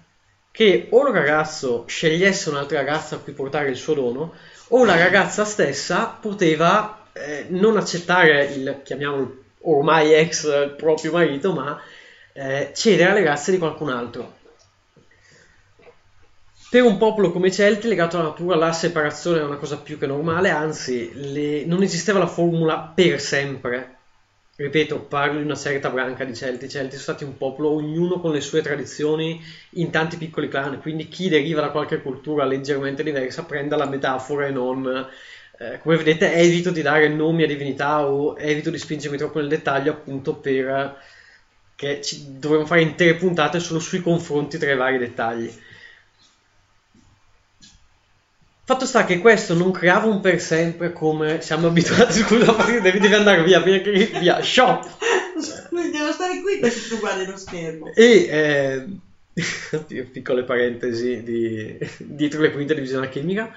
che 0.51 0.89
o 0.91 1.07
il 1.07 1.15
ragazzo 1.15 1.85
scegliesse 1.87 2.49
un'altra 2.49 2.79
ragazza 2.79 3.17
a 3.17 3.19
cui 3.19 3.33
portare 3.33 3.71
il 3.71 3.77
suo 3.77 3.95
dono, 3.95 4.35
o 4.69 4.85
la 4.85 4.97
ragazza 4.97 5.45
stessa 5.45 6.19
poteva 6.21 7.07
eh, 7.13 7.47
non 7.49 7.77
accettare 7.77 8.45
il, 8.45 8.81
chiamiamolo 8.83 9.43
ormai 9.63 10.13
ex 10.15 10.75
proprio 10.77 11.13
marito, 11.13 11.53
ma 11.53 11.81
eh, 12.33 12.71
cedere 12.75 13.11
alle 13.11 13.25
razze 13.25 13.51
di 13.51 13.59
qualcun 13.59 13.91
altro. 13.91 14.39
Per 16.71 16.83
un 16.85 16.97
popolo 16.99 17.33
come 17.33 17.49
i 17.49 17.53
Celti, 17.53 17.89
legato 17.89 18.17
alla 18.17 18.29
natura, 18.29 18.55
la 18.57 18.73
separazione 18.73 19.41
è 19.41 19.43
una 19.43 19.57
cosa 19.57 19.81
più 19.81 19.99
che 19.99 20.07
normale, 20.07 20.51
anzi, 20.51 21.11
le- 21.15 21.65
non 21.65 21.83
esisteva 21.83 22.19
la 22.19 22.27
formula 22.27 22.79
per 22.95 23.21
sempre. 23.21 23.97
ripeto, 24.61 25.07
parlo 25.07 25.39
di 25.39 25.45
una 25.45 25.55
certa 25.57 25.91
branca 25.91 26.25
di 26.25 26.35
Celti. 26.35 26.67
I 26.67 26.69
Celti 26.69 26.91
sono 26.91 27.03
stati 27.03 27.25
un 27.25 27.37
popolo, 27.39 27.71
ognuno 27.71 28.21
con 28.21 28.31
le 28.33 28.41
sue 28.43 28.61
tradizioni, 28.63 29.41
in 29.71 29.91
tanti 29.91 30.17
piccoli 30.19 30.49
clan, 30.49 30.79
quindi 30.81 31.09
chi 31.09 31.29
deriva 31.31 31.61
da 31.63 31.71
qualche 31.71 32.01
cultura 32.03 32.45
leggermente 32.45 33.03
diversa 33.03 33.45
prenda 33.45 33.77
la 33.77 33.87
metafora 33.87 34.47
e 34.47 34.51
non... 34.51 34.87
eh, 35.59 35.79
come 35.79 35.97
vedete, 35.97 36.33
evito 36.35 36.71
di 36.71 36.83
dare 36.83 37.09
nomi 37.09 37.43
a 37.43 37.47
divinità 37.47 38.05
o 38.07 38.35
evito 38.37 38.69
di 38.71 38.79
spingermi 38.79 39.17
troppo 39.17 39.39
nel 39.41 39.49
dettaglio 39.49 39.93
appunto 39.93 40.35
per 40.39 40.95
che 41.75 42.01
ci 42.03 42.39
dovremmo 42.39 42.67
fare 42.67 42.83
intere 42.83 43.15
puntate 43.15 43.59
solo 43.59 43.79
sui 43.79 44.01
confronti 44.01 44.59
tra 44.59 44.71
i 44.71 44.77
vari 44.77 44.99
dettagli. 44.99 45.51
Fatto 48.71 48.87
sta 48.87 49.05
che 49.05 49.19
questo 49.19 49.55
non 49.55 49.73
creava 49.73 50.07
un 50.07 50.21
per 50.21 50.41
sempre 50.41 50.93
come 50.93 51.41
siamo 51.43 51.67
abituati. 51.67 52.21
Scusa, 52.23 52.53
devi, 52.53 53.01
devi 53.01 53.13
andare 53.13 53.43
via, 53.43 53.59
via, 53.59 53.81
via, 53.81 54.41
shop. 54.41 54.89
Devo 55.71 56.13
stare 56.13 56.41
qui 56.41 56.59
perché 56.61 56.79
tu 56.89 57.01
guardi 57.01 57.27
lo 57.27 57.37
schermo. 57.37 57.93
E 57.93 58.87
eh, 59.35 60.05
piccole 60.13 60.45
parentesi 60.45 61.21
di, 61.25 61.79
dietro 61.99 62.43
le 62.43 62.53
quinte 62.53 62.75
di 62.75 62.83
visione 62.83 63.09
chimica. 63.09 63.53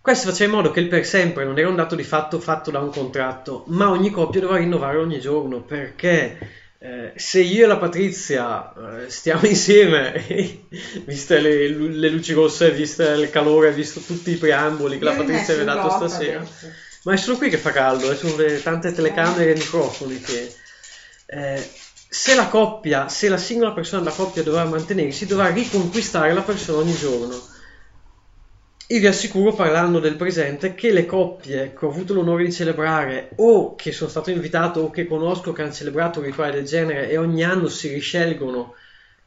Questo 0.00 0.28
faceva 0.28 0.50
in 0.52 0.56
modo 0.56 0.70
che 0.70 0.78
il 0.78 0.86
per 0.86 1.04
sempre 1.04 1.44
non 1.44 1.58
era 1.58 1.68
un 1.68 1.74
dato 1.74 1.96
di 1.96 2.04
fatto 2.04 2.38
fatto 2.38 2.70
da 2.70 2.78
un 2.78 2.90
contratto, 2.90 3.64
ma 3.70 3.90
ogni 3.90 4.10
coppia 4.12 4.38
doveva 4.38 4.60
rinnovare 4.60 4.98
ogni 4.98 5.18
giorno 5.18 5.62
perché 5.62 6.38
eh, 6.84 7.12
se 7.16 7.40
io 7.40 7.64
e 7.64 7.66
la 7.66 7.78
Patrizia 7.78 8.74
eh, 8.74 9.08
stiamo 9.08 9.46
insieme, 9.48 10.22
viste 11.06 11.40
le, 11.40 11.68
le, 11.68 12.08
luci 12.10 12.34
rosse, 12.34 12.72
viste 12.72 13.04
il 13.04 13.30
calore, 13.30 13.72
visto 13.72 14.00
tutti 14.00 14.32
i 14.32 14.36
preamboli 14.36 14.98
che 14.98 15.04
io 15.04 15.10
la 15.10 15.16
Patrizia 15.16 15.54
vi 15.54 15.62
ha 15.62 15.64
dato 15.64 15.88
stasera, 15.88 16.40
adesso. 16.40 16.70
ma 17.04 17.14
è 17.14 17.16
solo 17.16 17.38
qui 17.38 17.48
che 17.48 17.56
fa 17.56 17.70
caldo, 17.70 18.10
eh, 18.10 18.16
sono 18.16 18.36
le 18.36 18.62
tante 18.62 18.92
telecamere 18.92 19.52
e 19.52 19.56
microfoni 19.56 20.20
che... 20.20 20.54
Eh, 21.26 21.70
se 22.06 22.34
la 22.34 22.48
coppia, 22.48 23.08
se 23.08 23.30
la 23.30 23.38
singola 23.38 23.72
persona 23.72 24.02
della 24.02 24.14
coppia 24.14 24.42
doveva 24.42 24.66
mantenersi, 24.66 25.26
doveva 25.26 25.48
riconquistare 25.48 26.34
la 26.34 26.42
persona 26.42 26.78
ogni 26.78 26.94
giorno. 26.94 27.34
Io 28.94 29.00
vi 29.00 29.08
assicuro, 29.08 29.52
parlando 29.52 29.98
del 29.98 30.14
presente, 30.14 30.76
che 30.76 30.92
le 30.92 31.04
coppie 31.04 31.74
che 31.76 31.84
ho 31.84 31.88
avuto 31.88 32.14
l'onore 32.14 32.44
di 32.44 32.52
celebrare 32.52 33.30
o 33.38 33.74
che 33.74 33.90
sono 33.90 34.08
stato 34.08 34.30
invitato 34.30 34.82
o 34.82 34.90
che 34.90 35.04
conosco 35.04 35.50
che 35.50 35.62
hanno 35.62 35.72
celebrato 35.72 36.20
un 36.20 36.26
rituale 36.26 36.52
del 36.52 36.64
genere 36.64 37.08
e 37.08 37.16
ogni 37.16 37.42
anno 37.42 37.66
si 37.66 37.92
riscelgono 37.92 38.74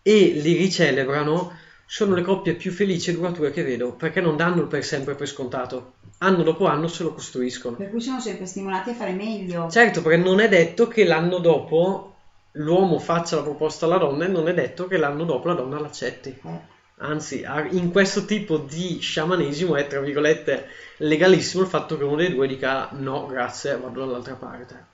e 0.01 0.31
li 0.35 0.53
ricelebrano, 0.53 1.51
sono 1.85 2.15
le 2.15 2.21
coppie 2.21 2.53
più 2.53 2.71
felici 2.71 3.09
e 3.09 3.15
durature 3.15 3.51
che 3.51 3.63
vedo, 3.63 3.91
perché 3.91 4.21
non 4.21 4.37
danno 4.37 4.61
il 4.61 4.67
per 4.67 4.85
sempre 4.85 5.15
per 5.15 5.27
scontato. 5.27 5.95
Anno 6.19 6.43
dopo 6.43 6.65
anno 6.67 6.87
se 6.87 7.03
lo 7.03 7.11
costruiscono. 7.11 7.75
Per 7.75 7.89
cui 7.89 7.99
sono 7.99 8.21
sempre 8.21 8.45
stimolati 8.45 8.91
a 8.91 8.93
fare 8.93 9.11
meglio. 9.11 9.69
Certo, 9.69 10.01
perché 10.01 10.15
non 10.15 10.39
è 10.39 10.47
detto 10.47 10.87
che 10.87 11.03
l'anno 11.03 11.39
dopo 11.39 12.15
l'uomo 12.53 12.99
faccia 12.99 13.35
la 13.35 13.41
proposta 13.41 13.85
alla 13.85 13.97
donna 13.97 14.23
e 14.23 14.29
non 14.29 14.47
è 14.47 14.53
detto 14.53 14.87
che 14.87 14.95
l'anno 14.95 15.25
dopo 15.25 15.49
la 15.49 15.55
donna 15.55 15.77
l'accetti. 15.77 16.29
Eh 16.41 16.75
anzi 16.99 17.45
in 17.71 17.91
questo 17.91 18.25
tipo 18.25 18.57
di 18.57 18.99
sciamanesimo 18.99 19.75
è 19.75 19.87
tra 19.87 19.99
virgolette 19.99 20.67
legalissimo 20.97 21.63
il 21.63 21.69
fatto 21.69 21.97
che 21.97 22.03
uno 22.03 22.15
dei 22.15 22.33
due 22.33 22.47
dica 22.47 22.89
no 22.93 23.27
grazie 23.27 23.77
vado 23.77 23.99
dall'altra 23.99 24.33
parte. 24.35 24.85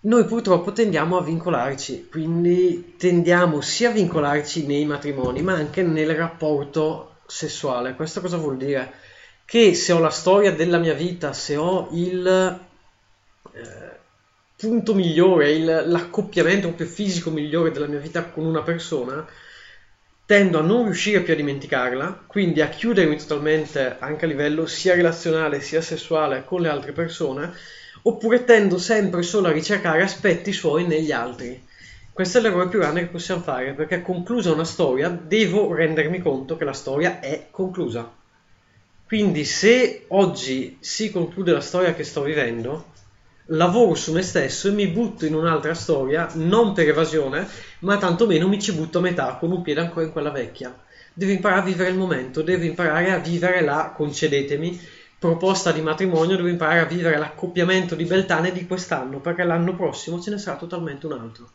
Noi 0.00 0.26
purtroppo 0.26 0.72
tendiamo 0.72 1.16
a 1.16 1.22
vincolarci 1.22 2.08
quindi 2.10 2.94
tendiamo 2.98 3.62
sia 3.62 3.88
a 3.88 3.92
vincolarci 3.92 4.66
nei 4.66 4.84
matrimoni 4.84 5.40
ma 5.40 5.54
anche 5.54 5.82
nel 5.82 6.14
rapporto 6.14 7.16
sessuale. 7.26 7.94
Questo 7.94 8.20
cosa 8.20 8.36
vuol 8.36 8.58
dire? 8.58 8.92
Che 9.46 9.74
se 9.74 9.92
ho 9.92 9.98
la 9.98 10.10
storia 10.10 10.52
della 10.52 10.78
mia 10.78 10.94
vita 10.94 11.32
se 11.32 11.56
ho 11.56 11.88
il 11.92 12.60
eh, 13.52 13.98
punto 14.56 14.94
migliore 14.94 15.52
il, 15.52 15.84
l'accoppiamento 15.86 16.68
proprio 16.68 16.86
fisico 16.86 17.30
migliore 17.30 17.70
della 17.70 17.86
mia 17.86 17.98
vita 17.98 18.24
con 18.24 18.44
una 18.44 18.62
persona 18.62 19.26
tendo 20.26 20.58
a 20.58 20.62
non 20.62 20.84
riuscire 20.84 21.20
più 21.20 21.34
a 21.34 21.36
dimenticarla, 21.36 22.24
quindi 22.26 22.62
a 22.62 22.68
chiudermi 22.68 23.16
totalmente 23.16 23.96
anche 23.98 24.24
a 24.24 24.28
livello 24.28 24.66
sia 24.66 24.94
relazionale 24.94 25.60
sia 25.60 25.82
sessuale 25.82 26.44
con 26.44 26.62
le 26.62 26.68
altre 26.68 26.92
persone, 26.92 27.52
oppure 28.02 28.44
tendo 28.44 28.78
sempre 28.78 29.22
solo 29.22 29.48
a 29.48 29.52
ricercare 29.52 30.02
aspetti 30.02 30.52
suoi 30.52 30.86
negli 30.86 31.12
altri. 31.12 31.62
Questo 32.12 32.38
è 32.38 32.40
l'errore 32.40 32.68
più 32.68 32.78
grande 32.78 33.00
che 33.00 33.06
possiamo 33.06 33.42
fare, 33.42 33.72
perché 33.72 34.00
conclusa 34.00 34.52
una 34.52 34.64
storia 34.64 35.08
devo 35.08 35.74
rendermi 35.74 36.20
conto 36.20 36.56
che 36.56 36.64
la 36.64 36.72
storia 36.72 37.20
è 37.20 37.48
conclusa. 37.50 38.10
Quindi 39.06 39.44
se 39.44 40.04
oggi 40.08 40.78
si 40.80 41.10
conclude 41.10 41.52
la 41.52 41.60
storia 41.60 41.92
che 41.92 42.04
sto 42.04 42.22
vivendo, 42.22 42.92
lavoro 43.46 43.94
su 43.94 44.12
me 44.12 44.22
stesso 44.22 44.68
e 44.68 44.72
mi 44.72 44.86
butto 44.86 45.26
in 45.26 45.34
un'altra 45.34 45.74
storia, 45.74 46.28
non 46.34 46.72
per 46.72 46.88
evasione, 46.88 47.46
ma 47.80 47.98
tantomeno 47.98 48.48
mi 48.48 48.60
ci 48.60 48.72
butto 48.72 48.98
a 48.98 49.02
metà 49.02 49.34
con 49.34 49.52
un 49.52 49.62
piede 49.62 49.80
ancora 49.80 50.06
in 50.06 50.12
quella 50.12 50.30
vecchia. 50.30 50.76
Devo 51.12 51.32
imparare 51.32 51.60
a 51.60 51.64
vivere 51.64 51.90
il 51.90 51.96
momento, 51.96 52.42
devo 52.42 52.64
imparare 52.64 53.12
a 53.12 53.18
vivere 53.18 53.62
la, 53.62 53.92
concedetemi, 53.94 54.80
proposta 55.18 55.72
di 55.72 55.80
matrimonio, 55.80 56.36
devo 56.36 56.48
imparare 56.48 56.80
a 56.80 56.84
vivere 56.84 57.18
l'accoppiamento 57.18 57.94
di 57.94 58.04
Beltane 58.04 58.52
di 58.52 58.66
quest'anno, 58.66 59.20
perché 59.20 59.44
l'anno 59.44 59.74
prossimo 59.76 60.20
ce 60.20 60.30
ne 60.30 60.38
sarà 60.38 60.56
totalmente 60.56 61.06
un 61.06 61.12
altro. 61.12 61.50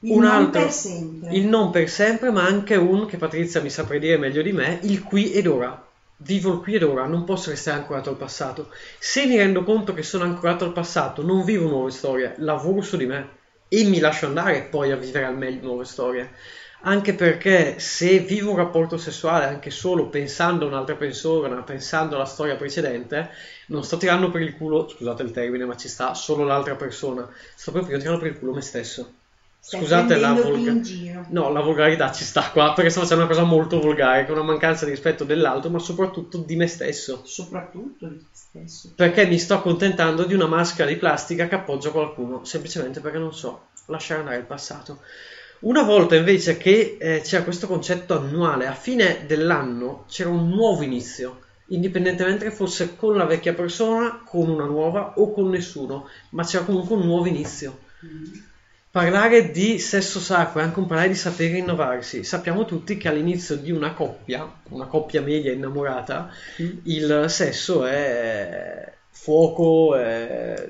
Il 0.00 0.12
un 0.12 0.22
non 0.22 0.30
altro, 0.30 0.62
per 0.62 0.72
sempre. 0.72 1.30
Il 1.32 1.46
non 1.46 1.70
per 1.70 1.88
sempre, 1.88 2.30
ma 2.30 2.44
anche 2.44 2.74
un, 2.74 3.06
che 3.06 3.16
Patrizia 3.16 3.62
mi 3.62 3.70
saprà 3.70 3.98
dire 3.98 4.18
meglio 4.18 4.42
di 4.42 4.52
me, 4.52 4.80
il 4.82 5.02
qui 5.02 5.32
ed 5.32 5.46
ora 5.46 5.90
vivo 6.22 6.52
il 6.52 6.58
qui 6.60 6.74
ed 6.74 6.82
ora, 6.82 7.06
non 7.06 7.24
posso 7.24 7.50
restare 7.50 7.78
ancorato 7.78 8.10
al 8.10 8.16
passato. 8.16 8.70
Se 8.98 9.26
mi 9.26 9.36
rendo 9.36 9.64
conto 9.64 9.94
che 9.94 10.02
sono 10.02 10.24
ancorato 10.24 10.64
al 10.64 10.72
passato, 10.72 11.22
non 11.22 11.44
vivo 11.44 11.68
nuove 11.68 11.90
storie, 11.90 12.34
lavoro 12.38 12.80
su 12.80 12.96
di 12.96 13.06
me 13.06 13.40
e 13.68 13.84
mi 13.84 13.98
lascio 13.98 14.26
andare 14.26 14.62
poi 14.64 14.92
a 14.92 14.96
vivere 14.96 15.24
al 15.24 15.36
meglio 15.36 15.62
nuove 15.62 15.84
storie. 15.84 16.32
Anche 16.84 17.14
perché 17.14 17.78
se 17.78 18.18
vivo 18.18 18.50
un 18.50 18.56
rapporto 18.56 18.96
sessuale 18.96 19.44
anche 19.44 19.70
solo 19.70 20.08
pensando 20.08 20.64
a 20.64 20.68
un'altra 20.68 20.96
persona, 20.96 21.62
pensando 21.62 22.16
alla 22.16 22.24
storia 22.24 22.56
precedente, 22.56 23.30
non 23.68 23.84
sto 23.84 23.96
tirando 23.96 24.30
per 24.30 24.42
il 24.42 24.56
culo, 24.56 24.88
scusate 24.88 25.22
il 25.22 25.30
termine, 25.30 25.64
ma 25.64 25.76
ci 25.76 25.88
sta 25.88 26.12
solo 26.14 26.44
l'altra 26.44 26.74
persona, 26.74 27.28
sto 27.54 27.70
proprio 27.70 27.98
tirando 27.98 28.20
per 28.20 28.32
il 28.32 28.38
culo 28.38 28.52
me 28.52 28.62
stesso. 28.62 29.21
Scusate 29.64 30.16
la 30.16 30.32
volgarità. 30.32 31.26
No, 31.28 31.52
la 31.52 31.60
volgarità 31.60 32.10
ci 32.10 32.24
sta 32.24 32.50
qua 32.50 32.72
perché 32.72 32.90
sto 32.90 33.02
facendo 33.02 33.22
una 33.22 33.32
cosa 33.32 33.46
molto 33.46 33.78
volgare, 33.78 34.24
che 34.24 34.30
è 34.30 34.32
una 34.32 34.42
mancanza 34.42 34.84
di 34.84 34.90
rispetto 34.90 35.22
dell'altro, 35.22 35.70
ma 35.70 35.78
soprattutto 35.78 36.38
di 36.38 36.56
me 36.56 36.66
stesso. 36.66 37.22
Soprattutto 37.24 38.08
di 38.08 38.18
te 38.18 38.24
stesso. 38.32 38.92
Perché 38.96 39.24
mi 39.24 39.38
sto 39.38 39.54
accontentando 39.54 40.24
di 40.24 40.34
una 40.34 40.48
maschera 40.48 40.88
di 40.88 40.96
plastica 40.96 41.46
che 41.46 41.54
appoggia 41.54 41.90
qualcuno, 41.90 42.44
semplicemente 42.44 42.98
perché 42.98 43.18
non 43.18 43.32
so 43.32 43.68
lasciare 43.86 44.20
andare 44.20 44.38
il 44.38 44.46
passato. 44.46 44.98
Una 45.60 45.84
volta 45.84 46.16
invece 46.16 46.56
che 46.56 46.96
eh, 46.98 47.20
c'era 47.22 47.44
questo 47.44 47.68
concetto 47.68 48.18
annuale, 48.18 48.66
a 48.66 48.74
fine 48.74 49.26
dell'anno 49.26 50.06
c'era 50.08 50.28
un 50.28 50.48
nuovo 50.48 50.82
inizio, 50.82 51.38
indipendentemente 51.66 52.46
che 52.46 52.50
fosse 52.50 52.96
con 52.96 53.16
la 53.16 53.26
vecchia 53.26 53.54
persona, 53.54 54.22
con 54.26 54.48
una 54.48 54.64
nuova 54.64 55.12
o 55.18 55.32
con 55.32 55.50
nessuno, 55.50 56.08
ma 56.30 56.42
c'era 56.42 56.64
comunque 56.64 56.96
un 56.96 57.06
nuovo 57.06 57.26
inizio. 57.26 57.78
Mm 58.04 58.50
Parlare 58.92 59.50
di 59.50 59.78
sesso 59.78 60.20
sacro 60.20 60.60
è 60.60 60.64
anche 60.64 60.78
un 60.78 60.86
parlare 60.86 61.08
di 61.08 61.14
sapere 61.14 61.56
innovarsi. 61.56 62.24
Sappiamo 62.24 62.66
tutti 62.66 62.98
che 62.98 63.08
all'inizio 63.08 63.56
di 63.56 63.72
una 63.72 63.94
coppia, 63.94 64.46
una 64.68 64.84
coppia 64.84 65.22
media 65.22 65.50
innamorata, 65.50 66.30
mm. 66.60 66.70
il 66.82 67.24
sesso 67.28 67.86
è 67.86 68.92
fuoco, 69.08 69.96
è 69.96 70.66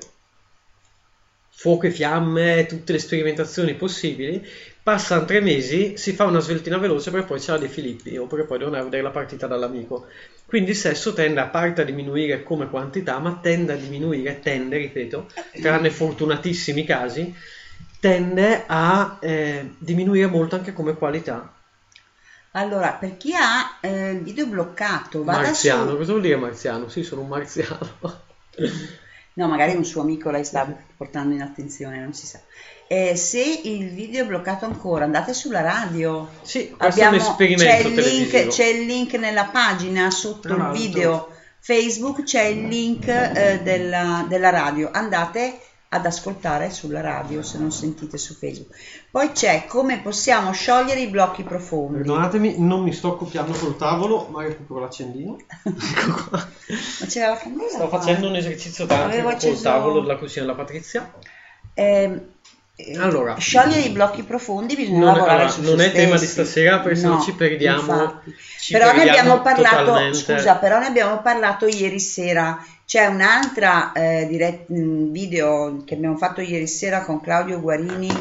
fuoco 1.49 1.85
e 1.85 1.91
fiamme, 1.91 2.65
tutte 2.65 2.93
le 2.93 2.99
sperimentazioni 2.99 3.73
possibili. 3.73 4.41
Passano 4.81 5.25
tre 5.25 5.41
mesi, 5.41 5.97
si 5.97 6.13
fa 6.13 6.23
una 6.23 6.39
sveltina 6.39 6.77
veloce 6.77 7.11
per 7.11 7.25
poi 7.25 7.39
c'è 7.41 7.51
la 7.51 7.57
De 7.57 7.67
Filippi, 7.67 8.15
oppure 8.15 8.45
poi 8.45 8.57
devono 8.57 8.81
vedere 8.81 9.03
la 9.03 9.11
partita 9.11 9.47
dall'amico. 9.47 10.07
Quindi 10.45 10.69
il 10.69 10.77
sesso 10.77 11.11
tende 11.11 11.41
a 11.41 11.47
parte 11.47 11.81
a 11.81 11.85
diminuire 11.85 12.41
come 12.43 12.69
quantità, 12.69 13.19
ma 13.19 13.37
tende 13.41 13.73
a 13.73 13.75
diminuire, 13.75 14.39
tende, 14.39 14.77
ripeto, 14.77 15.29
tranne 15.61 15.89
fortunatissimi 15.89 16.85
casi, 16.85 17.35
tende 18.03 18.65
a 18.67 19.17
eh, 19.21 19.75
diminuire 19.77 20.27
molto 20.27 20.55
anche 20.55 20.73
come 20.73 20.93
qualità. 20.93 21.53
Allora, 22.51 22.91
per 22.91 23.15
chi 23.15 23.33
ha 23.33 23.77
eh, 23.79 24.09
il 24.11 24.23
video 24.23 24.45
bloccato, 24.45 25.23
vada 25.23 25.43
marziano, 25.43 25.91
su... 25.91 25.95
cosa 25.95 26.11
vuol 26.11 26.23
dire 26.23 26.35
marziano? 26.35 26.89
Sì, 26.89 27.01
sono 27.01 27.21
un 27.21 27.29
marziano. 27.29 27.79
no, 29.35 29.47
magari 29.47 29.77
un 29.77 29.85
suo 29.85 30.01
amico 30.01 30.31
lei 30.31 30.43
sta 30.43 30.69
portando 30.97 31.33
in 31.33 31.41
attenzione, 31.43 32.01
non 32.01 32.11
si 32.11 32.25
sa. 32.25 32.41
Eh, 32.87 33.15
se 33.15 33.61
il 33.63 33.91
video 33.91 34.25
è 34.25 34.27
bloccato 34.27 34.65
ancora, 34.65 35.05
andate 35.05 35.33
sulla 35.33 35.61
radio. 35.61 36.27
Sì, 36.41 36.75
Abbiamo, 36.79 37.15
è 37.15 37.19
un 37.19 37.25
esperimento 37.25 37.63
c'è 37.63 37.87
il, 37.87 37.95
link, 37.95 38.47
c'è 38.47 38.65
il 38.65 38.85
link 38.85 39.13
nella 39.13 39.45
pagina 39.45 40.11
sotto 40.11 40.53
ah, 40.53 40.73
il 40.73 40.77
video 40.77 41.31
Facebook, 41.59 42.23
c'è 42.23 42.43
il 42.43 42.67
link 42.67 43.07
eh, 43.07 43.61
della, 43.63 44.25
della 44.27 44.49
radio. 44.49 44.89
Andate 44.91 45.57
ad 45.93 46.05
ascoltare 46.05 46.69
sulla 46.71 47.01
radio 47.01 47.43
se 47.43 47.57
non 47.59 47.71
sentite 47.71 48.17
su 48.17 48.33
Facebook. 48.33 48.75
Poi 49.11 49.31
c'è 49.31 49.65
come 49.67 49.99
possiamo 49.99 50.51
sciogliere 50.51 51.01
i 51.01 51.07
blocchi 51.07 51.43
profondi. 51.43 51.97
Perdonatemi, 51.97 52.55
non 52.57 52.81
mi 52.81 52.91
sto 52.93 53.13
accoppiando 53.13 53.51
col 53.53 53.77
tavolo, 53.77 54.27
ma 54.31 54.41
recupero 54.43 54.79
l'accendino. 54.79 55.37
ecco 55.63 56.27
qua. 56.29 56.37
Ma 56.99 57.05
c'era 57.05 57.29
la 57.29 57.37
candela? 57.37 57.69
Sto 57.69 57.87
facendo 57.89 58.27
un 58.27 58.35
esercizio 58.35 58.85
tantrico 58.85 59.23
col 59.23 59.33
acceso- 59.33 59.61
tavolo 59.61 60.01
della 60.01 60.17
cucina 60.17 60.45
della 60.45 60.57
Patrizia. 60.57 61.13
Ehm, 61.75 62.21
eh, 62.75 62.97
Allora. 62.97 63.35
sciogliere 63.37 63.81
i 63.81 63.89
blocchi 63.89 64.23
profondi 64.23 64.75
bisogna 64.75 64.97
Non, 64.97 65.13
lavorare 65.13 65.33
allora, 65.43 65.49
su 65.51 65.61
non 65.61 65.77
se 65.77 65.85
è 65.85 65.91
tema 65.91 66.17
di 66.17 66.25
stasera 66.25 66.79
perché 66.79 66.97
sennò 66.99 67.15
No, 67.17 67.21
ci 67.21 67.33
perdiamo. 67.33 68.21
ci 68.59 68.73
però 68.73 68.87
ne 68.87 68.93
perdiamo 69.03 69.19
abbiamo 69.33 69.41
parlato 69.43 69.85
totalmente. 69.85 70.17
scusa 70.17 70.55
però 70.55 70.79
ne 70.79 70.87
abbiamo 70.87 71.21
parlato 71.21 71.67
ieri 71.67 71.99
sera 71.99 72.65
c'è 72.93 73.07
un'altra 73.07 73.91
eh, 73.91 74.27
dirett- 74.27 74.69
mh, 74.69 75.09
video 75.09 75.81
che 75.83 75.95
abbiamo 75.95 76.15
fatto 76.15 76.41
ieri 76.41 76.67
sera 76.67 77.03
con 77.03 77.21
Claudio 77.21 77.59
Guarini 77.59 78.11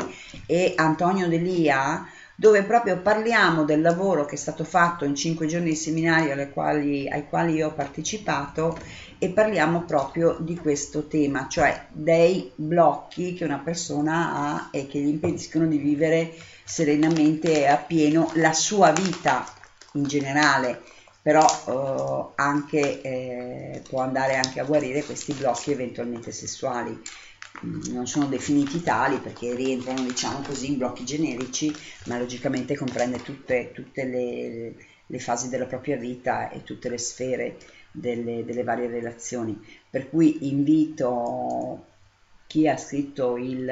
e 0.46 0.72
Antonio 0.76 1.28
Delia 1.28 2.02
dove 2.34 2.62
proprio 2.62 3.02
parliamo 3.02 3.64
del 3.64 3.82
lavoro 3.82 4.24
che 4.24 4.36
è 4.36 4.38
stato 4.38 4.64
fatto 4.64 5.04
in 5.04 5.14
cinque 5.14 5.44
giorni 5.44 5.68
di 5.68 5.76
seminario 5.76 6.48
quali- 6.48 7.06
ai 7.06 7.28
quali 7.28 7.56
io 7.56 7.66
ho 7.66 7.72
partecipato 7.74 8.78
e 9.18 9.28
parliamo 9.28 9.82
proprio 9.82 10.38
di 10.40 10.56
questo 10.56 11.06
tema, 11.06 11.48
cioè 11.50 11.88
dei 11.90 12.50
blocchi 12.54 13.34
che 13.34 13.44
una 13.44 13.58
persona 13.58 14.32
ha 14.32 14.68
e 14.72 14.86
che 14.86 15.00
gli 15.00 15.08
impediscono 15.08 15.66
di 15.66 15.76
vivere 15.76 16.32
serenamente 16.64 17.58
e 17.60 17.66
appieno 17.66 18.30
la 18.36 18.54
sua 18.54 18.90
vita 18.92 19.44
in 19.92 20.04
generale, 20.04 20.80
però 21.22 22.32
eh, 22.36 22.42
anche, 22.42 23.00
eh, 23.02 23.84
può 23.86 24.00
andare 24.00 24.36
anche 24.36 24.60
a 24.60 24.64
guarire 24.64 25.04
questi 25.04 25.34
blocchi 25.34 25.70
eventualmente 25.70 26.32
sessuali. 26.32 26.98
Mm, 27.64 27.92
Non 27.92 28.06
sono 28.06 28.26
definiti 28.26 28.82
tali 28.82 29.20
perché 29.20 29.54
rientrano, 29.54 30.02
diciamo 30.02 30.42
così, 30.42 30.68
in 30.72 30.78
blocchi 30.78 31.04
generici, 31.04 31.78
ma 32.04 32.18
logicamente 32.18 32.76
comprende 32.76 33.22
tutte, 33.22 33.70
tutte 33.72 34.04
le, 34.04 34.74
le 35.06 35.18
fasi 35.18 35.48
della 35.48 35.66
propria 35.66 35.96
vita 35.96 36.50
e 36.50 36.62
tutte 36.64 36.88
le 36.88 36.98
sfere 36.98 37.58
delle, 37.90 38.44
delle 38.44 38.62
varie 38.64 38.88
relazioni. 38.88 39.60
Per 39.88 40.08
cui 40.08 40.48
invito 40.48 41.86
chi 42.46 42.66
ha 42.68 42.76
scritto 42.76 43.36
il 43.36 43.68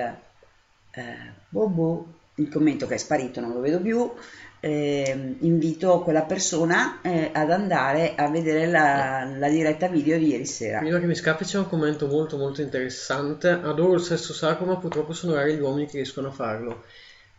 eh, 0.90 1.34
bobo, 1.48 2.20
il 2.36 2.48
commento 2.48 2.86
che 2.86 2.94
è 2.94 2.98
sparito, 2.98 3.40
non 3.40 3.53
lo 3.53 3.61
vedo 3.61 3.80
più, 3.80 4.12
ehm, 4.61 5.36
invito 5.40 6.00
quella 6.00 6.22
persona 6.22 7.00
eh, 7.02 7.30
ad 7.32 7.50
andare 7.50 8.14
a 8.14 8.28
vedere 8.28 8.66
la, 8.66 9.28
la 9.36 9.48
diretta 9.48 9.88
video 9.88 10.18
di 10.18 10.28
ieri 10.28 10.46
sera. 10.46 10.78
Prima 10.78 10.98
che 10.98 11.06
mi 11.06 11.14
scappi 11.14 11.44
c'è 11.44 11.58
un 11.58 11.68
commento 11.68 12.06
molto 12.06 12.36
molto 12.36 12.61
interessante. 12.61 13.48
Adoro 13.48 13.94
il 13.94 14.02
sesso 14.02 14.32
sacro, 14.32 14.66
ma 14.66 14.76
purtroppo 14.76 15.12
sono 15.12 15.34
rari 15.34 15.54
gli 15.54 15.61
uomini 15.61 15.86
che 15.86 15.96
riescono 15.96 16.28
a 16.28 16.32
farlo. 16.32 16.84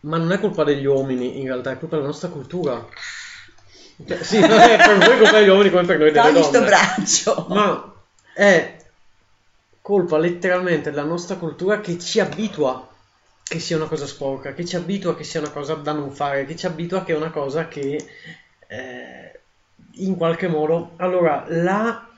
Ma 0.02 0.18
non 0.18 0.32
è 0.32 0.40
colpa 0.40 0.64
degli 0.64 0.86
uomini, 0.86 1.40
in 1.40 1.46
realtà, 1.46 1.72
è 1.72 1.78
colpa 1.78 1.96
della 1.96 2.08
nostra 2.08 2.30
cultura. 2.30 2.86
Cioè, 4.06 4.24
sì, 4.24 4.40
non 4.42 4.60
è 4.60 4.78
per 4.78 4.98
voi 4.98 5.18
colpa 5.20 5.40
degli 5.40 5.50
uomini 5.50 5.70
come 5.70 5.86
per 5.86 6.00
noi 6.00 6.12
delle 6.12 6.32
Togli 6.34 6.52
donne. 6.52 6.66
braccio! 6.66 7.46
Ma 7.50 7.94
è 8.34 8.78
colpa 9.80 10.18
letteralmente 10.18 10.90
della 10.90 11.04
nostra 11.04 11.36
cultura 11.36 11.82
che 11.82 12.00
ci 12.00 12.20
abitua 12.20 12.88
che 13.52 13.60
sia 13.60 13.76
una 13.76 13.88
cosa 13.88 14.08
sporca, 14.08 14.54
che 14.54 14.64
ci 14.64 14.78
abitua 14.78 15.14
che 15.14 15.26
sia 15.26 15.42
una 15.42 15.50
cosa 15.50 15.74
da 15.74 15.92
non 15.92 16.12
fare, 16.12 16.46
che 16.46 16.56
ci 16.56 16.68
abitua 16.68 17.04
che 17.04 17.12
è 17.12 17.18
una 17.18 17.32
cosa 17.32 17.68
che 17.68 18.02
eh, 18.68 19.40
in 19.96 20.16
qualche 20.16 20.48
modo... 20.48 20.94
Allora, 20.96 21.44
la 21.50 22.10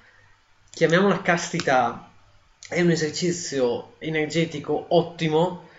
chiamiamola 0.69 1.23
castità 1.23 2.11
è 2.69 2.81
un 2.81 2.91
esercizio 2.91 3.95
energetico 3.97 4.85
ottimo 4.89 5.69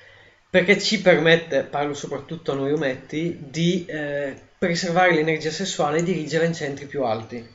perché 0.51 0.81
ci 0.81 1.01
permette, 1.01 1.63
parlo 1.63 1.95
soprattutto 1.95 2.51
a 2.51 2.57
noi 2.57 2.73
ometti, 2.73 3.39
di 3.39 3.85
eh, 3.85 4.37
preservare 4.59 5.15
l'energia 5.15 5.53
sessuale 5.53 5.99
e 5.99 6.03
dirigere 6.03 6.47
in 6.47 6.55
centri 6.55 6.87
più 6.87 7.05
alti. 7.05 7.49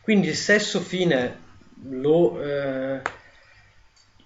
Quindi 0.00 0.28
il 0.28 0.36
sesso 0.36 0.80
fine 0.80 1.38
lo, 1.90 2.42
eh, 2.42 3.02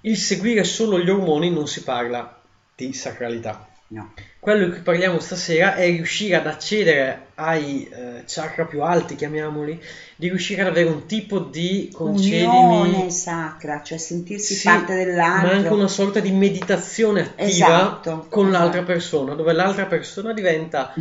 il 0.02 0.16
seguire 0.16 0.62
solo 0.62 1.00
gli 1.00 1.10
ormoni 1.10 1.50
non 1.50 1.66
si 1.66 1.82
parla 1.82 2.35
di 2.76 2.92
sacralità. 2.92 3.68
No. 3.88 4.12
Quello 4.40 4.64
di 4.64 4.72
cui 4.72 4.80
parliamo 4.80 5.20
stasera 5.20 5.76
è 5.76 5.86
riuscire 5.86 6.34
ad 6.34 6.46
accedere 6.48 7.26
ai 7.36 7.88
eh, 7.88 8.24
chakra 8.26 8.64
più 8.64 8.82
alti, 8.82 9.14
chiamiamoli, 9.14 9.80
di 10.16 10.28
riuscire 10.28 10.62
ad 10.62 10.68
avere 10.68 10.88
un 10.88 11.06
tipo 11.06 11.38
di 11.38 11.90
concedimi 11.92 12.46
Unione 12.46 13.10
sacra, 13.10 13.82
cioè 13.84 13.96
sentirsi 13.98 14.54
sì, 14.54 14.64
parte 14.64 14.94
dell'altro. 14.96 15.46
ma 15.46 15.54
anche 15.54 15.68
una 15.68 15.86
sorta 15.86 16.18
di 16.18 16.32
meditazione 16.32 17.20
attiva 17.20 17.44
Esatto, 17.44 18.26
con 18.28 18.50
l'altra 18.50 18.80
esatto. 18.80 18.92
persona, 18.92 19.34
dove 19.34 19.52
l'altra 19.52 19.86
persona 19.86 20.32
diventa 20.32 20.92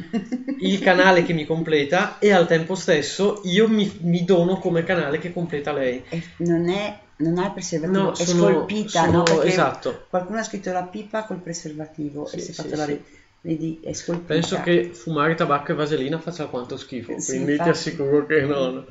il 0.60 0.80
canale 0.80 1.24
che 1.24 1.34
mi 1.34 1.46
completa 1.46 2.20
e 2.20 2.32
al 2.32 2.46
tempo 2.46 2.76
stesso 2.76 3.42
io 3.46 3.68
mi, 3.68 3.92
mi 4.02 4.24
dono 4.26 4.60
come 4.60 4.84
canale 4.84 5.18
che 5.18 5.34
completa 5.34 5.74
lei. 5.74 6.04
E 6.10 6.22
non 6.38 6.70
è 6.70 7.00
non 7.18 7.38
ha 7.38 7.46
il 7.48 7.52
preservativo, 7.54 8.00
No, 8.02 8.12
è 8.12 8.26
sono- 8.26 8.50
scolpita, 8.52 8.90
sono- 9.06 9.12
no? 9.18 9.24
Perché 9.24 9.48
esatto. 9.48 10.06
qualcuno 10.10 10.40
ha 10.40 10.44
scritto 10.44 10.72
la 10.72 10.84
pipa 10.84 11.24
col 11.26 11.42
preservativo 11.42 12.26
e 12.26 12.30
Sì, 12.30 12.40
si 12.40 12.52
è 12.52 12.54
sì, 12.54 12.62
fatto 12.62 12.76
la 12.76 12.86
sì. 12.86 13.04
vedi, 13.42 13.80
è 13.84 13.94
scolpita. 13.94 14.34
Penso 14.34 14.60
che 14.62 14.94
fumare 14.94 15.36
tabacco 15.36 15.72
e 15.72 15.76
vaselina 15.76 16.20
faccia 16.20 16.48
quanto 16.48 16.78
schifo, 16.78 17.20
Sì, 17.20 17.26
quindi 17.32 17.46
ti 17.46 17.52
infatti. 17.52 17.70
assicuro 17.70 18.26
che 18.26 18.42
non. 18.42 18.86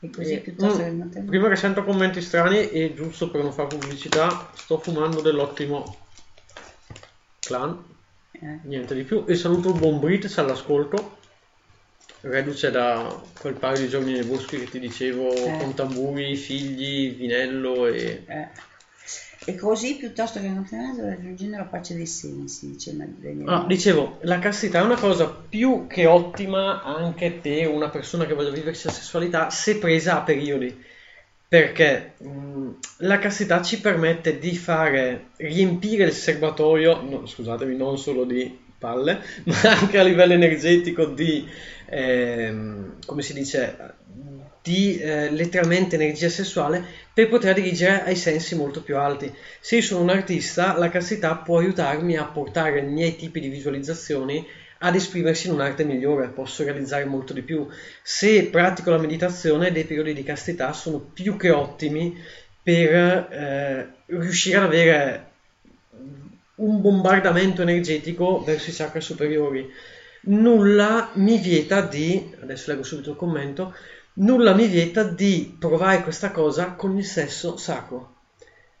E 0.00 0.10
così 0.10 0.34
Eh, 0.34 0.38
piuttosto 0.38 0.78
te- 0.78 1.22
Prima 1.26 1.48
che 1.48 1.56
sento 1.56 1.82
commenti 1.84 2.20
strani 2.22 2.70
e 2.70 2.94
giusto 2.94 3.30
per 3.30 3.42
non 3.42 3.52
fare 3.52 3.68
pubblicità, 3.68 4.48
sto 4.54 4.78
fumando 4.78 5.20
dell'ottimo 5.20 6.06
clan, 7.40 7.82
Eh. 8.30 8.60
niente 8.64 8.94
di 8.94 9.02
più. 9.02 9.24
E 9.26 9.34
saluto 9.34 9.70
il 9.70 9.78
buon 9.78 9.98
British 9.98 10.38
all'ascolto, 10.38 11.17
reduce 12.22 12.70
da 12.70 13.20
quel 13.38 13.54
paio 13.54 13.78
di 13.78 13.88
giorni 13.88 14.12
nei 14.12 14.24
boschi 14.24 14.58
che 14.58 14.68
ti 14.68 14.78
dicevo, 14.78 15.32
Eh. 15.34 15.58
con 15.58 15.74
tamburi, 15.74 16.36
figli, 16.36 17.14
vinello 17.14 17.86
e... 17.86 18.22
Eh. 18.26 18.66
E 19.44 19.54
così 19.54 19.96
piuttosto 19.96 20.40
che 20.40 20.48
non 20.48 20.66
tenendo 20.68 21.06
raggiungendo 21.06 21.56
la 21.56 21.64
pace 21.64 21.94
dei 21.94 22.04
seni, 22.04 22.48
si 22.48 22.70
dice 22.72 22.94
Ah, 23.46 23.64
dicevo, 23.66 24.18
la 24.22 24.38
castità 24.38 24.80
è 24.80 24.82
una 24.82 24.98
cosa 24.98 25.26
più 25.26 25.86
che 25.86 26.04
ottima 26.04 26.82
anche 26.82 27.30
per 27.30 27.68
una 27.68 27.88
persona 27.88 28.26
che 28.26 28.34
voglia 28.34 28.50
viversi 28.50 28.88
la 28.88 28.92
sessualità 28.92 29.48
se 29.48 29.78
presa 29.78 30.18
a 30.18 30.22
periodi. 30.22 30.84
Perché 31.48 32.12
mh, 32.18 32.68
la 32.98 33.18
castità 33.18 33.62
ci 33.62 33.80
permette 33.80 34.38
di 34.38 34.54
fare 34.54 35.28
riempire 35.36 36.04
il 36.04 36.12
serbatoio, 36.12 37.00
no, 37.00 37.24
scusatemi, 37.24 37.74
non 37.74 37.96
solo 37.96 38.24
di 38.24 38.66
palle, 38.76 39.22
ma 39.44 39.56
anche 39.62 39.98
a 39.98 40.02
livello 40.02 40.34
energetico 40.34 41.06
di, 41.06 41.48
ehm, 41.88 42.98
come 43.04 43.22
si 43.22 43.32
dice, 43.32 43.76
di 44.62 44.98
eh, 44.98 45.30
letteralmente 45.30 45.96
energia 45.96 46.28
sessuale 46.28 46.84
per 47.12 47.28
poter 47.28 47.54
dirigere 47.54 48.04
ai 48.04 48.16
sensi 48.16 48.54
molto 48.54 48.82
più 48.82 48.96
alti. 48.96 49.32
Se 49.60 49.76
io 49.76 49.82
sono 49.82 50.02
un 50.02 50.10
artista, 50.10 50.76
la 50.76 50.90
castità 50.90 51.36
può 51.36 51.58
aiutarmi 51.58 52.16
a 52.16 52.24
portare 52.24 52.80
i 52.80 52.84
miei 52.84 53.16
tipi 53.16 53.40
di 53.40 53.48
visualizzazioni 53.48 54.46
ad 54.80 54.94
esprimersi 54.94 55.48
in 55.48 55.54
un'arte 55.54 55.84
migliore, 55.84 56.28
posso 56.28 56.62
realizzare 56.62 57.04
molto 57.04 57.32
di 57.32 57.42
più. 57.42 57.66
Se 58.02 58.44
pratico 58.44 58.90
la 58.90 58.98
meditazione, 58.98 59.72
dei 59.72 59.84
periodi 59.84 60.12
di 60.12 60.22
castità 60.22 60.72
sono 60.72 60.98
più 60.98 61.36
che 61.36 61.50
ottimi 61.50 62.16
per 62.62 62.92
eh, 62.92 63.88
riuscire 64.06 64.58
ad 64.58 64.64
avere 64.64 65.26
un 66.56 66.80
bombardamento 66.80 67.62
energetico 67.62 68.42
verso 68.44 68.70
i 68.70 68.74
chakra 68.74 69.00
superiori. 69.00 69.68
Nulla 70.22 71.10
mi 71.14 71.38
vieta 71.38 71.80
di, 71.80 72.34
adesso 72.40 72.70
leggo 72.70 72.82
subito 72.82 73.10
il 73.10 73.16
commento, 73.16 73.74
nulla 74.14 74.54
mi 74.54 74.66
vieta 74.66 75.04
di 75.04 75.56
provare 75.58 76.02
questa 76.02 76.30
cosa 76.30 76.72
con 76.72 76.96
il 76.96 77.04
sesso 77.04 77.56
sacro. 77.56 78.16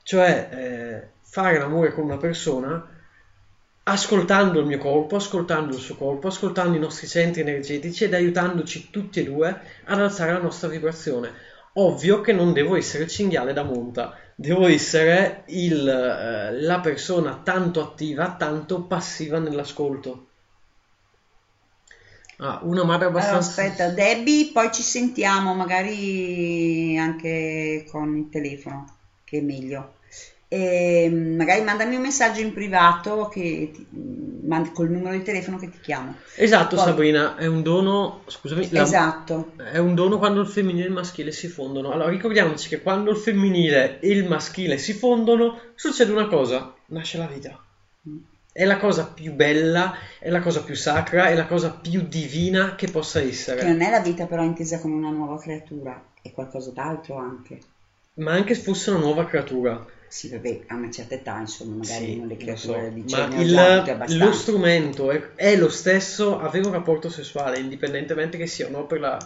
Cioè 0.02 0.48
eh, 0.50 1.08
fare 1.22 1.58
l'amore 1.58 1.92
con 1.92 2.04
una 2.04 2.16
persona 2.16 2.96
ascoltando 3.84 4.60
il 4.60 4.66
mio 4.66 4.78
corpo, 4.78 5.16
ascoltando 5.16 5.74
il 5.74 5.80
suo 5.80 5.96
corpo, 5.96 6.28
ascoltando 6.28 6.76
i 6.76 6.80
nostri 6.80 7.06
centri 7.06 7.40
energetici 7.40 8.04
ed 8.04 8.14
aiutandoci 8.14 8.90
tutti 8.90 9.20
e 9.20 9.24
due 9.24 9.60
ad 9.84 10.00
alzare 10.00 10.32
la 10.32 10.40
nostra 10.40 10.68
vibrazione. 10.68 11.32
Ovvio 11.74 12.20
che 12.20 12.32
non 12.32 12.52
devo 12.52 12.76
essere 12.76 13.04
il 13.04 13.10
cinghiale 13.10 13.52
da 13.52 13.62
monta, 13.62 14.14
devo 14.34 14.66
essere 14.66 15.44
il, 15.46 15.88
eh, 15.88 16.60
la 16.60 16.80
persona 16.80 17.40
tanto 17.42 17.80
attiva, 17.80 18.34
tanto 18.36 18.82
passiva 18.82 19.38
nell'ascolto. 19.38 20.27
Ah, 22.40 22.60
una 22.62 22.84
madre 22.84 23.06
Allora, 23.06 23.22
abbastanza... 23.22 23.62
aspetta, 23.62 23.88
Debbie, 23.90 24.50
poi 24.52 24.70
ci 24.72 24.82
sentiamo 24.82 25.54
magari 25.54 26.96
anche 26.96 27.84
con 27.90 28.16
il 28.16 28.28
telefono, 28.30 28.86
che 29.24 29.38
è 29.38 29.40
meglio. 29.40 29.94
E 30.46 31.08
mm, 31.10 31.36
magari 31.36 31.62
mandami 31.62 31.96
un 31.96 32.02
messaggio 32.02 32.40
in 32.40 32.52
privato 32.52 33.28
che 33.28 33.70
ti- 33.74 33.86
mm, 33.94 34.66
col 34.72 34.88
numero 34.88 35.14
di 35.16 35.22
telefono 35.22 35.58
che 35.58 35.68
ti 35.68 35.78
chiamo. 35.80 36.14
Esatto, 36.36 36.76
Poi- 36.76 36.84
Sabrina, 36.84 37.34
è 37.36 37.46
un 37.46 37.62
dono, 37.62 38.22
scusami, 38.26 38.68
la- 38.70 38.82
Esatto. 38.82 39.52
è 39.56 39.78
un 39.78 39.94
dono 39.94 40.16
quando 40.18 40.40
il 40.40 40.46
femminile 40.46 40.84
e 40.84 40.86
il 40.86 40.92
maschile 40.92 41.32
si 41.32 41.48
fondono. 41.48 41.90
Allora, 41.90 42.08
ricordiamoci 42.08 42.68
che 42.68 42.80
quando 42.80 43.10
il 43.10 43.16
femminile 43.16 43.98
e 44.00 44.10
il 44.10 44.26
maschile 44.26 44.78
si 44.78 44.94
fondono, 44.94 45.60
succede 45.74 46.12
una 46.12 46.28
cosa, 46.28 46.72
nasce 46.86 47.18
la 47.18 47.26
vita. 47.26 47.60
È 48.58 48.64
la 48.64 48.76
cosa 48.76 49.04
più 49.04 49.34
bella, 49.34 49.94
è 50.18 50.30
la 50.30 50.40
cosa 50.40 50.64
più 50.64 50.74
sacra, 50.74 51.28
è 51.28 51.34
la 51.36 51.46
cosa 51.46 51.70
più 51.70 52.02
divina 52.02 52.74
che 52.74 52.88
possa 52.88 53.20
essere. 53.20 53.54
Che 53.60 53.66
non 53.66 53.80
è 53.82 53.88
la 53.88 54.00
vita 54.00 54.26
però 54.26 54.42
intesa 54.42 54.80
come 54.80 54.96
una 54.96 55.10
nuova 55.10 55.38
creatura, 55.38 56.02
è 56.20 56.32
qualcosa 56.32 56.72
d'altro 56.72 57.14
anche. 57.18 57.60
Ma 58.14 58.32
anche 58.32 58.56
se 58.56 58.62
fosse 58.62 58.90
una 58.90 58.98
nuova 58.98 59.24
creatura. 59.24 59.80
Sì, 60.08 60.28
vabbè, 60.28 60.58
a 60.66 60.74
una 60.74 60.90
certa 60.90 61.14
età, 61.14 61.38
insomma, 61.38 61.76
magari 61.76 62.06
Sì, 62.06 62.16
non 62.16 62.26
le 62.26 62.36
creature 62.36 62.88
so, 62.88 62.92
dicono 62.94 63.16
ma 63.16 63.28
"Ne 63.28 63.38
ho 63.38 63.42
il- 63.42 63.48
già 63.48 63.64
avute 63.74 63.90
abbastanza". 63.92 64.24
lo 64.24 64.32
strumento 64.32 65.10
è, 65.12 65.20
è 65.36 65.54
lo 65.54 65.68
stesso 65.68 66.36
avere 66.36 66.66
un 66.66 66.72
rapporto 66.72 67.08
sessuale, 67.08 67.60
indipendentemente 67.60 68.36
che 68.36 68.46
sia 68.48 68.66
o 68.66 68.70
no 68.70 68.86
per 68.86 68.98
la, 68.98 69.18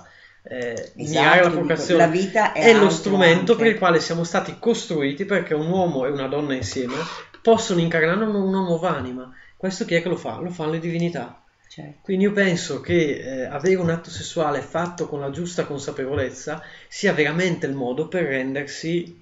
eh, 0.42 0.90
mirare 0.96 1.38
alla 1.40 1.48
dico, 1.48 1.86
la 1.96 2.06
vita 2.06 2.52
è 2.52 2.60
è 2.60 2.72
lo 2.74 2.90
strumento 2.90 3.52
anche. 3.52 3.56
per 3.62 3.66
il 3.72 3.78
quale 3.78 3.98
siamo 3.98 4.24
stati 4.24 4.56
costruiti 4.58 5.24
perché 5.24 5.54
un 5.54 5.68
uomo 5.70 6.04
e 6.04 6.10
una 6.10 6.26
donna 6.26 6.52
insieme 6.54 6.96
possono 7.42 7.80
incarnare 7.80 8.24
una, 8.24 8.38
una 8.38 8.60
nuova 8.60 8.96
anima. 8.96 9.34
Questo 9.56 9.84
chi 9.84 9.94
è 9.94 10.02
che 10.02 10.08
lo 10.08 10.16
fa? 10.16 10.38
Lo 10.38 10.50
fanno 10.50 10.72
le 10.72 10.78
divinità. 10.78 11.42
Certo. 11.68 12.00
Quindi 12.02 12.24
io 12.24 12.32
penso 12.32 12.80
che 12.80 13.18
eh, 13.18 13.44
avere 13.44 13.76
un 13.76 13.90
atto 13.90 14.10
sessuale 14.10 14.60
fatto 14.60 15.08
con 15.08 15.20
la 15.20 15.30
giusta 15.30 15.64
consapevolezza 15.64 16.62
sia 16.86 17.14
veramente 17.14 17.66
il 17.66 17.72
modo 17.74 18.08
per 18.08 18.24
rendersi 18.24 19.18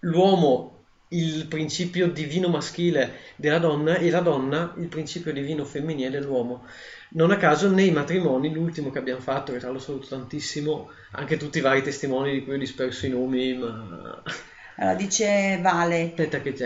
l'uomo 0.00 0.76
il 1.08 1.46
principio 1.46 2.10
divino 2.10 2.48
maschile 2.48 3.20
della 3.36 3.58
donna 3.58 3.96
e 3.96 4.10
la 4.10 4.20
donna 4.20 4.74
il 4.76 4.88
principio 4.88 5.32
divino 5.32 5.64
femminile 5.64 6.10
dell'uomo. 6.10 6.66
Non 7.10 7.30
a 7.30 7.38
caso 7.38 7.70
nei 7.70 7.90
matrimoni, 7.90 8.52
l'ultimo 8.52 8.90
che 8.90 8.98
abbiamo 8.98 9.20
fatto, 9.20 9.52
che 9.52 9.58
tra 9.58 9.68
l'altro 9.68 9.86
saluto 9.86 10.08
tantissimo, 10.08 10.90
anche 11.12 11.38
tutti 11.38 11.56
i 11.56 11.62
vari 11.62 11.82
testimoni 11.82 12.32
di 12.32 12.44
cui 12.44 12.54
ho 12.54 12.58
disperso 12.58 13.06
i 13.06 13.10
nomi, 13.10 13.54
ma 13.54 14.22
Allora, 14.80 14.94
dice 14.94 15.58
Vale, 15.60 16.14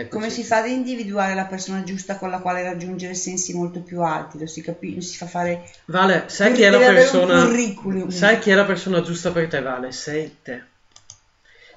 come 0.07 0.29
si 0.29 0.43
fa 0.43 0.57
ad 0.57 0.67
individuare 0.67 1.33
la 1.33 1.45
persona 1.45 1.83
giusta 1.83 2.17
con 2.17 2.29
la 2.29 2.39
quale 2.39 2.61
raggiungere 2.61 3.15
sensi 3.15 3.55
molto 3.55 3.81
più 3.81 4.01
alti? 4.01 4.37
Lo 4.37 4.45
si, 4.45 4.61
capi- 4.61 5.01
si 5.01 5.17
fa 5.17 5.25
fare... 5.25 5.63
Vale, 5.85 6.25
sai 6.27 6.51
chi 6.53 6.61
persona 6.69 7.45
curriculum. 7.45 8.09
sai 8.09 8.37
chi 8.37 8.51
è 8.51 8.53
la 8.53 8.65
persona 8.65 9.01
giusta 9.01 9.31
per 9.31 9.47
te, 9.47 9.61
Vale? 9.61 9.91
Sei 9.91 10.37
te. 10.43 10.61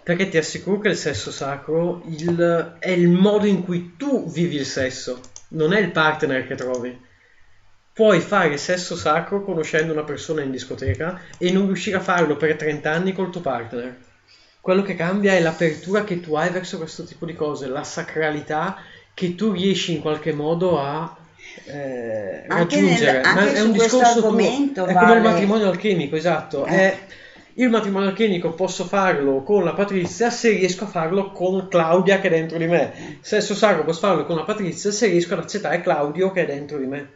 Perché 0.03 0.29
ti 0.29 0.37
assicuro 0.37 0.79
che 0.79 0.89
il 0.89 0.97
sesso 0.97 1.31
sacro 1.31 2.03
il- 2.07 2.77
è 2.81 2.91
il 2.91 3.09
modo 3.09 3.47
in 3.47 3.63
cui 3.65 3.95
tu 3.97 4.31
vivi 4.31 4.57
il 4.57 4.67
sesso, 4.67 5.21
non 5.49 5.73
è 5.73 5.81
il 5.81 5.91
partner 5.91 6.47
che 6.47 6.55
trovi. 6.55 7.05
Puoi 7.95 8.21
fare 8.21 8.59
sesso 8.59 8.95
sacro 8.95 9.43
conoscendo 9.43 9.95
una 9.95 10.05
persona 10.05 10.43
in 10.43 10.51
discoteca 10.51 11.19
e 11.39 11.51
non 11.51 11.65
riuscire 11.65 11.97
a 11.97 12.01
farlo 12.01 12.37
per 12.37 12.57
30 12.57 12.93
anni 12.93 13.15
col 13.15 13.31
tuo 13.31 13.41
partner. 13.41 13.97
Quello 14.67 14.83
che 14.83 14.97
cambia 14.97 15.33
è 15.35 15.39
l'apertura 15.39 16.03
che 16.03 16.19
tu 16.19 16.35
hai 16.35 16.51
verso 16.51 16.77
questo 16.77 17.05
tipo 17.05 17.25
di 17.25 17.35
cose, 17.35 17.69
la 17.69 17.85
sacralità 17.85 18.77
che 19.15 19.37
tu 19.37 19.53
riesci 19.53 19.93
in 19.95 20.01
qualche 20.01 20.33
modo 20.33 20.81
a 20.81 21.17
eh, 21.67 22.45
raggiungere. 22.49 23.13
nel- 23.19 23.25
anche 23.27 23.45
Ma 23.45 23.53
è 23.53 23.61
un 23.61 23.71
discorso 23.71 23.99
tuo. 23.99 24.27
argomento, 24.27 24.85
È 24.87 24.93
come 24.93 25.05
il 25.05 25.07
vale- 25.07 25.21
matrimonio 25.21 25.69
alchemico, 25.69 26.17
esatto. 26.17 26.67
Eh. 26.67 26.71
È- 26.75 26.99
il 27.55 27.69
matrimonio 27.71 28.09
alchemico 28.09 28.55
posso 28.55 28.85
farlo 28.87 29.45
con 29.45 29.63
la 29.63 29.73
Patrizia 29.73 30.31
se 30.31 30.51
riesco 30.51 30.83
a 30.83 30.89
farlo 30.89 31.31
con 31.31 31.69
Claudia 31.69 32.19
che 32.19 32.27
è 32.27 32.31
dentro 32.31 32.59
di 32.59 32.67
me. 32.67 33.19
Sesso 33.21 33.55
sacro 33.55 33.85
posso 33.85 34.01
farlo 34.01 34.25
con 34.27 34.35
la 34.35 34.43
Patrizia 34.43 34.91
se 34.91 35.07
riesco 35.07 35.35
ad 35.35 35.41
accettare 35.45 35.81
Claudio 35.81 36.33
che 36.33 36.43
è 36.43 36.45
dentro 36.47 36.77
di 36.79 36.87
me. 36.87 37.11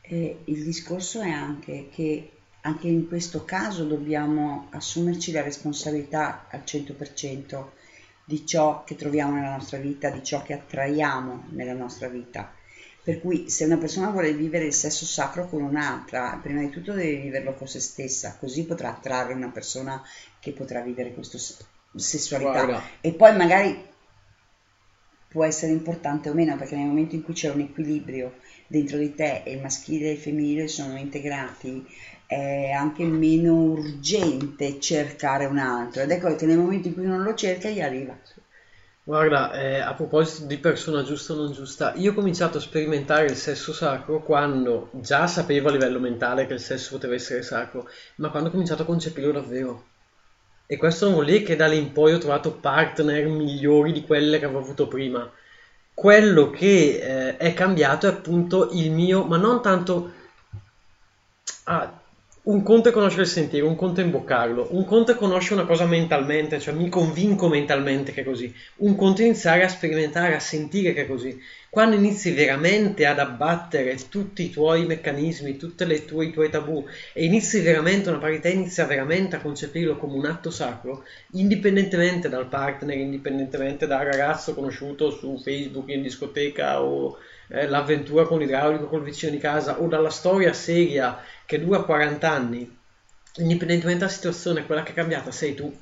E 0.00 0.38
il 0.44 0.64
discorso 0.64 1.20
è 1.20 1.28
anche 1.30 1.88
che 1.94 2.30
anche 2.66 2.88
in 2.88 3.08
questo 3.08 3.44
caso 3.44 3.84
dobbiamo 3.84 4.68
assumerci 4.70 5.32
la 5.32 5.42
responsabilità 5.42 6.46
al 6.48 6.62
100% 6.64 7.64
di 8.24 8.46
ciò 8.46 8.84
che 8.84 8.96
troviamo 8.96 9.34
nella 9.34 9.56
nostra 9.56 9.76
vita, 9.78 10.08
di 10.08 10.24
ciò 10.24 10.42
che 10.42 10.54
attraiamo 10.54 11.48
nella 11.50 11.74
nostra 11.74 12.08
vita. 12.08 12.52
Per 13.02 13.20
cui 13.20 13.50
se 13.50 13.66
una 13.66 13.76
persona 13.76 14.08
vuole 14.08 14.32
vivere 14.32 14.64
il 14.64 14.72
sesso 14.72 15.04
sacro 15.04 15.46
con 15.46 15.62
un'altra, 15.62 16.38
prima 16.42 16.60
di 16.60 16.70
tutto 16.70 16.94
deve 16.94 17.20
viverlo 17.20 17.52
con 17.52 17.68
se 17.68 17.80
stessa, 17.80 18.38
così 18.40 18.64
potrà 18.64 18.88
attrarre 18.88 19.34
una 19.34 19.50
persona 19.50 20.02
che 20.40 20.52
potrà 20.52 20.80
vivere 20.80 21.12
questa 21.12 21.36
sessualità. 21.94 22.64
Guarda. 22.64 22.82
E 23.02 23.12
poi 23.12 23.36
magari 23.36 23.92
può 25.28 25.44
essere 25.44 25.72
importante 25.72 26.30
o 26.30 26.32
meno, 26.32 26.56
perché 26.56 26.76
nel 26.76 26.86
momento 26.86 27.14
in 27.14 27.22
cui 27.22 27.34
c'è 27.34 27.50
un 27.50 27.60
equilibrio 27.60 28.36
dentro 28.68 28.96
di 28.96 29.14
te 29.14 29.42
e 29.44 29.52
il 29.52 29.60
maschile 29.60 30.08
e 30.08 30.12
il 30.12 30.18
femminile 30.18 30.68
sono 30.68 30.96
integrati, 30.96 31.84
è 32.26 32.70
anche 32.70 33.04
meno 33.04 33.54
urgente 33.54 34.80
cercare 34.80 35.46
un 35.46 35.58
altro. 35.58 36.02
Ed 36.02 36.10
ecco 36.10 36.34
che 36.34 36.46
nel 36.46 36.58
momento 36.58 36.88
in 36.88 36.94
cui 36.94 37.06
non 37.06 37.22
lo 37.22 37.34
cerca, 37.34 37.68
gli 37.68 37.80
arriva. 37.80 38.16
Guarda, 39.06 39.52
eh, 39.52 39.80
a 39.80 39.92
proposito 39.92 40.46
di 40.46 40.56
persona 40.56 41.02
giusta 41.02 41.34
o 41.34 41.36
non 41.36 41.52
giusta, 41.52 41.92
io 41.96 42.12
ho 42.12 42.14
cominciato 42.14 42.56
a 42.56 42.60
sperimentare 42.60 43.26
il 43.26 43.36
sesso 43.36 43.74
sacro 43.74 44.22
quando 44.22 44.88
già 44.92 45.26
sapevo 45.26 45.68
a 45.68 45.72
livello 45.72 46.00
mentale 46.00 46.46
che 46.46 46.54
il 46.54 46.60
sesso 46.60 46.92
poteva 46.92 47.14
essere 47.14 47.42
sacro, 47.42 47.86
ma 48.16 48.30
quando 48.30 48.48
ho 48.48 48.52
cominciato 48.52 48.80
a 48.82 48.86
concepirlo 48.86 49.32
davvero. 49.32 49.84
E 50.66 50.78
questo 50.78 51.04
non 51.04 51.14
vuol 51.14 51.26
dire 51.26 51.42
che 51.42 51.56
da 51.56 51.66
lì 51.66 51.76
in 51.76 51.92
poi 51.92 52.14
ho 52.14 52.18
trovato 52.18 52.52
partner 52.52 53.26
migliori 53.26 53.92
di 53.92 54.04
quelle 54.06 54.38
che 54.38 54.46
avevo 54.46 54.60
avuto 54.60 54.88
prima. 54.88 55.30
Quello 55.92 56.48
che 56.48 57.32
eh, 57.32 57.36
è 57.36 57.52
cambiato 57.52 58.06
è 58.06 58.10
appunto 58.10 58.70
il 58.72 58.90
mio, 58.90 59.24
ma 59.24 59.36
non 59.36 59.60
tanto... 59.60 60.12
Ah, 61.64 61.92
un 62.44 62.62
conto 62.62 62.90
è 62.90 62.92
conoscere 62.92 63.22
il 63.22 63.28
sentiero, 63.28 63.66
un 63.66 63.74
conto 63.74 64.02
è 64.02 64.04
imboccarlo, 64.04 64.68
un 64.72 64.84
conto 64.84 65.12
è 65.12 65.14
conoscere 65.14 65.54
una 65.54 65.66
cosa 65.66 65.86
mentalmente, 65.86 66.60
cioè 66.60 66.74
mi 66.74 66.90
convinco 66.90 67.48
mentalmente 67.48 68.12
che 68.12 68.20
è 68.20 68.24
così, 68.24 68.52
un 68.76 68.96
conto 68.96 69.22
è 69.22 69.24
iniziare 69.24 69.64
a 69.64 69.68
sperimentare, 69.68 70.34
a 70.34 70.40
sentire 70.40 70.92
che 70.92 71.02
è 71.02 71.06
così. 71.06 71.40
Quando 71.70 71.96
inizi 71.96 72.32
veramente 72.32 73.06
ad 73.06 73.18
abbattere 73.18 73.96
tutti 74.10 74.44
i 74.44 74.50
tuoi 74.50 74.84
meccanismi, 74.84 75.56
tutti 75.56 75.84
i 75.84 76.04
tuoi 76.04 76.50
tabù 76.50 76.86
e 77.14 77.24
inizi 77.24 77.60
veramente 77.62 78.10
una 78.10 78.18
parità, 78.18 78.48
inizia 78.48 78.84
veramente 78.84 79.36
a 79.36 79.40
concepirlo 79.40 79.96
come 79.96 80.14
un 80.14 80.26
atto 80.26 80.50
sacro, 80.50 81.04
indipendentemente 81.32 82.28
dal 82.28 82.46
partner, 82.46 82.98
indipendentemente 82.98 83.86
dal 83.86 84.04
ragazzo 84.04 84.54
conosciuto 84.54 85.10
su 85.10 85.40
Facebook, 85.42 85.88
in 85.88 86.02
discoteca 86.02 86.82
o 86.82 87.18
eh, 87.48 87.66
l'avventura 87.66 88.24
con 88.24 88.38
l'idraulico 88.38 88.86
col 88.86 89.02
vicino 89.02 89.32
di 89.32 89.38
casa 89.38 89.80
o 89.80 89.86
dalla 89.86 90.10
storia 90.10 90.52
seria 90.52 91.18
che 91.46 91.60
dura 91.60 91.82
40 91.82 92.30
anni, 92.30 92.78
indipendentemente 93.36 94.00
dalla 94.00 94.10
situazione, 94.10 94.66
quella 94.66 94.82
che 94.82 94.92
è 94.92 94.94
cambiata 94.94 95.30
sei 95.30 95.54
tu. 95.54 95.72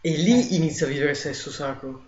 E 0.00 0.10
lì 0.16 0.56
inizia 0.56 0.86
a 0.86 0.88
vivere 0.90 1.14
sesso 1.14 1.50
sacro. 1.50 2.06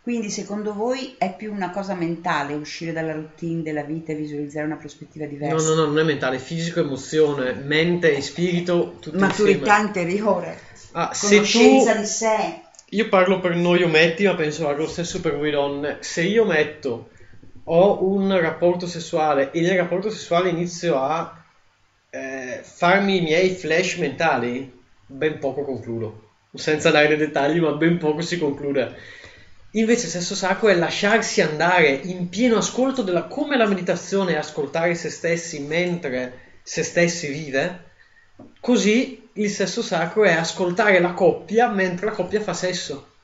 Quindi 0.00 0.30
secondo 0.30 0.72
voi 0.72 1.16
è 1.18 1.34
più 1.34 1.52
una 1.52 1.70
cosa 1.70 1.94
mentale 1.94 2.54
uscire 2.54 2.92
dalla 2.92 3.12
routine 3.12 3.62
della 3.62 3.82
vita 3.82 4.12
e 4.12 4.14
visualizzare 4.14 4.64
una 4.64 4.76
prospettiva 4.76 5.24
No, 5.24 5.30
diversa? 5.32 5.68
no, 5.70 5.74
no, 5.74 5.86
non 5.86 5.98
è 5.98 6.04
mentale, 6.04 6.36
è 6.36 6.38
fisico, 6.38 6.78
emozione, 6.78 7.54
mente 7.54 8.14
e 8.14 8.20
spirito, 8.22 8.98
tutti 9.00 9.16
Maturità 9.16 9.78
insieme. 9.78 9.86
interiore, 9.86 10.58
Ah, 10.92 11.10
conoscenza 11.20 11.92
tu... 11.94 11.98
di 12.00 12.06
sé. 12.06 12.60
Io 12.90 13.08
parlo 13.08 13.40
per 13.40 13.56
noi 13.56 13.82
ometti, 13.82 14.24
ma 14.26 14.36
penso 14.36 14.70
lo 14.70 14.86
stesso 14.86 15.20
per 15.20 15.36
voi 15.36 15.50
donne. 15.50 15.96
Se 16.00 16.22
io 16.22 16.44
metto, 16.44 17.10
ho 17.68 18.04
un 18.04 18.38
rapporto 18.40 18.86
sessuale 18.86 19.50
e 19.50 19.60
nel 19.60 19.76
rapporto 19.76 20.10
sessuale 20.10 20.50
inizio 20.50 21.00
a 21.00 21.44
eh, 22.10 22.60
farmi 22.62 23.18
i 23.18 23.22
miei 23.22 23.50
flash 23.50 23.96
mentali, 23.96 24.72
ben 25.06 25.38
poco 25.38 25.62
concludo. 25.62 26.22
Senza 26.54 26.90
dare 26.90 27.16
dettagli, 27.16 27.60
ma 27.60 27.72
ben 27.72 27.98
poco 27.98 28.20
si 28.22 28.38
conclude. 28.38 28.96
Invece 29.72 30.06
sesso 30.06 30.34
sacro 30.34 30.68
è 30.68 30.74
lasciarsi 30.74 31.42
andare 31.42 31.88
in 31.88 32.28
pieno 32.28 32.56
ascolto 32.56 33.02
della 33.02 33.24
come 33.24 33.56
la 33.56 33.66
meditazione 33.66 34.32
è 34.32 34.36
ascoltare 34.36 34.94
se 34.94 35.10
stessi 35.10 35.60
mentre 35.60 36.44
se 36.62 36.82
stessi 36.82 37.28
vive, 37.28 37.84
così 38.60 39.28
il 39.34 39.50
sesso 39.50 39.82
sacro 39.82 40.24
è 40.24 40.32
ascoltare 40.32 40.98
la 41.00 41.12
coppia 41.12 41.68
mentre 41.68 42.06
la 42.06 42.12
coppia 42.12 42.40
fa 42.40 42.54
sesso. 42.54 43.15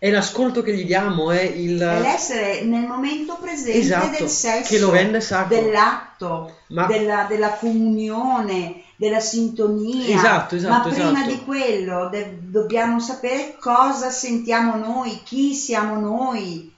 È 0.00 0.10
l'ascolto 0.10 0.62
che 0.62 0.74
gli 0.76 0.84
diamo, 0.84 1.32
è 1.32 1.42
il... 1.42 1.78
È 1.80 2.00
l'essere 2.00 2.62
nel 2.62 2.86
momento 2.86 3.36
presente 3.40 3.78
Esatto, 3.78 4.16
del 4.20 4.28
sesso, 4.28 4.68
che 4.72 4.78
lo 4.78 4.90
rende 4.90 5.20
sacro. 5.20 5.56
dell'atto, 5.56 6.58
Ma- 6.68 6.86
della, 6.86 7.26
della 7.28 7.50
comunione, 7.54 8.82
della 8.94 9.18
sintonia. 9.18 10.14
Esatto, 10.16 10.54
esatto, 10.54 10.88
Ma 10.88 10.94
prima 10.94 11.10
esatto. 11.10 11.28
di 11.30 11.44
quello 11.44 12.08
de- 12.10 12.38
dobbiamo 12.42 13.00
sapere 13.00 13.56
cosa 13.58 14.10
sentiamo 14.10 14.76
noi, 14.76 15.20
chi 15.24 15.52
siamo 15.54 15.98
noi. 15.98 16.72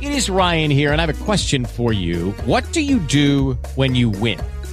It 0.00 0.12
is 0.12 0.28
Ryan 0.28 0.70
here, 0.70 0.92
and 0.92 1.00
I 1.00 1.02
have 1.04 1.10
a 1.10 1.24
question 1.24 1.64
for 1.64 1.92
you. 1.92 2.32
What 2.44 2.70
do 2.72 2.80
you 2.80 3.00
do 3.08 3.56
when 3.74 3.94
you 3.96 4.10
win? 4.10 4.38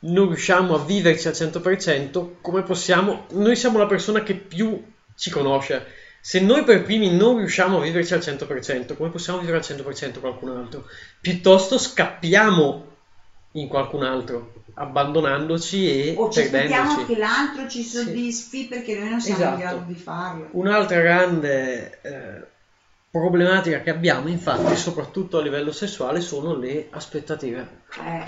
non 0.00 0.28
riusciamo 0.28 0.74
a 0.74 0.84
viverci 0.84 1.26
al 1.28 1.34
100%, 1.34 2.28
come 2.40 2.62
possiamo? 2.62 3.26
Noi 3.32 3.56
siamo 3.56 3.78
la 3.78 3.86
persona 3.86 4.22
che 4.22 4.34
più 4.34 4.82
ci 5.16 5.30
conosce. 5.30 5.86
Se 6.20 6.40
noi 6.40 6.62
per 6.64 6.82
primi 6.82 7.10
non 7.16 7.38
riusciamo 7.38 7.78
a 7.78 7.82
viverci 7.82 8.14
al 8.14 8.20
100%, 8.20 8.96
come 8.96 9.10
possiamo 9.10 9.38
vivere 9.38 9.58
al 9.58 9.64
100% 9.64 10.20
qualcun 10.20 10.50
altro? 10.56 10.84
Piuttosto 11.20 11.78
scappiamo 11.78 12.86
in 13.52 13.66
qualcun 13.66 14.04
altro, 14.04 14.52
abbandonandoci 14.74 15.90
e 16.10 16.14
O 16.16 16.30
ci 16.30 16.48
perdendoci. 16.48 17.06
che 17.06 17.16
l'altro 17.16 17.68
ci 17.68 17.82
soddisfi 17.82 18.66
perché 18.66 18.98
noi 18.98 19.08
non 19.10 19.20
siamo 19.20 19.38
Esatto. 19.40 19.54
in 19.54 19.60
grado 19.60 19.84
di 19.86 19.94
farlo. 19.94 20.48
Un'altra 20.52 21.00
grande 21.00 21.98
eh, 22.02 22.46
problematica 23.10 23.80
che 23.80 23.90
abbiamo, 23.90 24.28
infatti, 24.28 24.76
soprattutto 24.76 25.38
a 25.38 25.42
livello 25.42 25.72
sessuale, 25.72 26.20
sono 26.20 26.54
le 26.56 26.88
aspettative. 26.90 27.68
Eh, 28.04 28.24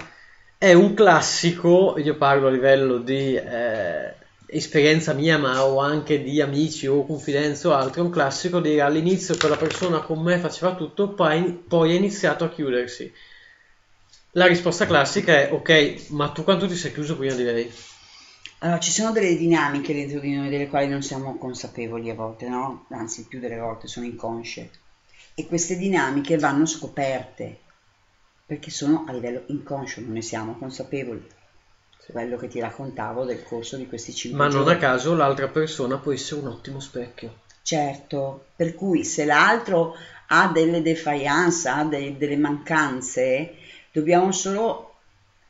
È 0.62 0.74
un 0.74 0.92
classico, 0.92 1.96
io 1.96 2.18
parlo 2.18 2.48
a 2.48 2.50
livello 2.50 2.98
di 2.98 3.34
eh, 3.34 4.14
esperienza 4.44 5.14
mia, 5.14 5.38
ma 5.38 5.64
o 5.64 5.80
anche 5.80 6.22
di 6.22 6.38
amici 6.42 6.86
o 6.86 7.06
confidenze 7.06 7.66
o 7.66 7.72
altro, 7.72 8.02
è 8.02 8.04
un 8.04 8.10
classico 8.10 8.60
dire 8.60 8.82
all'inizio 8.82 9.38
quella 9.38 9.56
persona 9.56 10.00
con 10.00 10.20
me 10.20 10.36
faceva 10.36 10.74
tutto, 10.74 11.14
poi, 11.14 11.50
poi 11.66 11.92
ha 11.92 11.94
iniziato 11.94 12.44
a 12.44 12.50
chiudersi. 12.50 13.10
La 14.32 14.44
risposta 14.44 14.84
classica 14.84 15.32
è 15.32 15.50
ok, 15.50 16.10
ma 16.10 16.28
tu 16.28 16.44
quanto 16.44 16.68
ti 16.68 16.76
sei 16.76 16.92
chiuso 16.92 17.16
prima 17.16 17.32
di 17.32 17.44
lei? 17.44 17.72
Allora, 18.58 18.80
ci 18.80 18.90
sono 18.90 19.12
delle 19.12 19.36
dinamiche 19.36 19.94
dentro 19.94 20.20
di 20.20 20.34
noi 20.34 20.50
delle 20.50 20.68
quali 20.68 20.88
non 20.88 21.00
siamo 21.00 21.38
consapevoli 21.38 22.10
a 22.10 22.14
volte, 22.14 22.50
no? 22.50 22.84
Anzi, 22.90 23.24
più 23.26 23.40
delle 23.40 23.58
volte 23.58 23.88
sono 23.88 24.04
inconsce. 24.04 24.68
E 25.34 25.46
queste 25.46 25.78
dinamiche 25.78 26.36
vanno 26.36 26.66
scoperte 26.66 27.59
perché 28.50 28.70
sono 28.72 29.04
a 29.06 29.12
livello 29.12 29.44
inconscio, 29.46 30.00
non 30.00 30.10
ne 30.14 30.22
siamo 30.22 30.58
consapevoli. 30.58 31.24
Quello 32.10 32.36
che 32.36 32.48
ti 32.48 32.58
raccontavo 32.58 33.24
del 33.24 33.44
corso 33.44 33.76
di 33.76 33.86
questi 33.86 34.12
cinque 34.12 34.38
Ma 34.40 34.48
non 34.48 34.64
giorni. 34.64 34.72
a 34.72 34.76
caso 34.78 35.14
l'altra 35.14 35.46
persona 35.46 35.98
può 35.98 36.10
essere 36.10 36.40
un 36.40 36.48
ottimo 36.48 36.80
specchio. 36.80 37.42
Certo, 37.62 38.46
per 38.56 38.74
cui 38.74 39.04
se 39.04 39.24
l'altro 39.24 39.94
ha 40.26 40.48
delle 40.48 40.82
defiance, 40.82 41.68
ha 41.68 41.84
de- 41.84 42.16
delle 42.18 42.36
mancanze, 42.36 43.54
dobbiamo 43.92 44.32
solo 44.32 44.94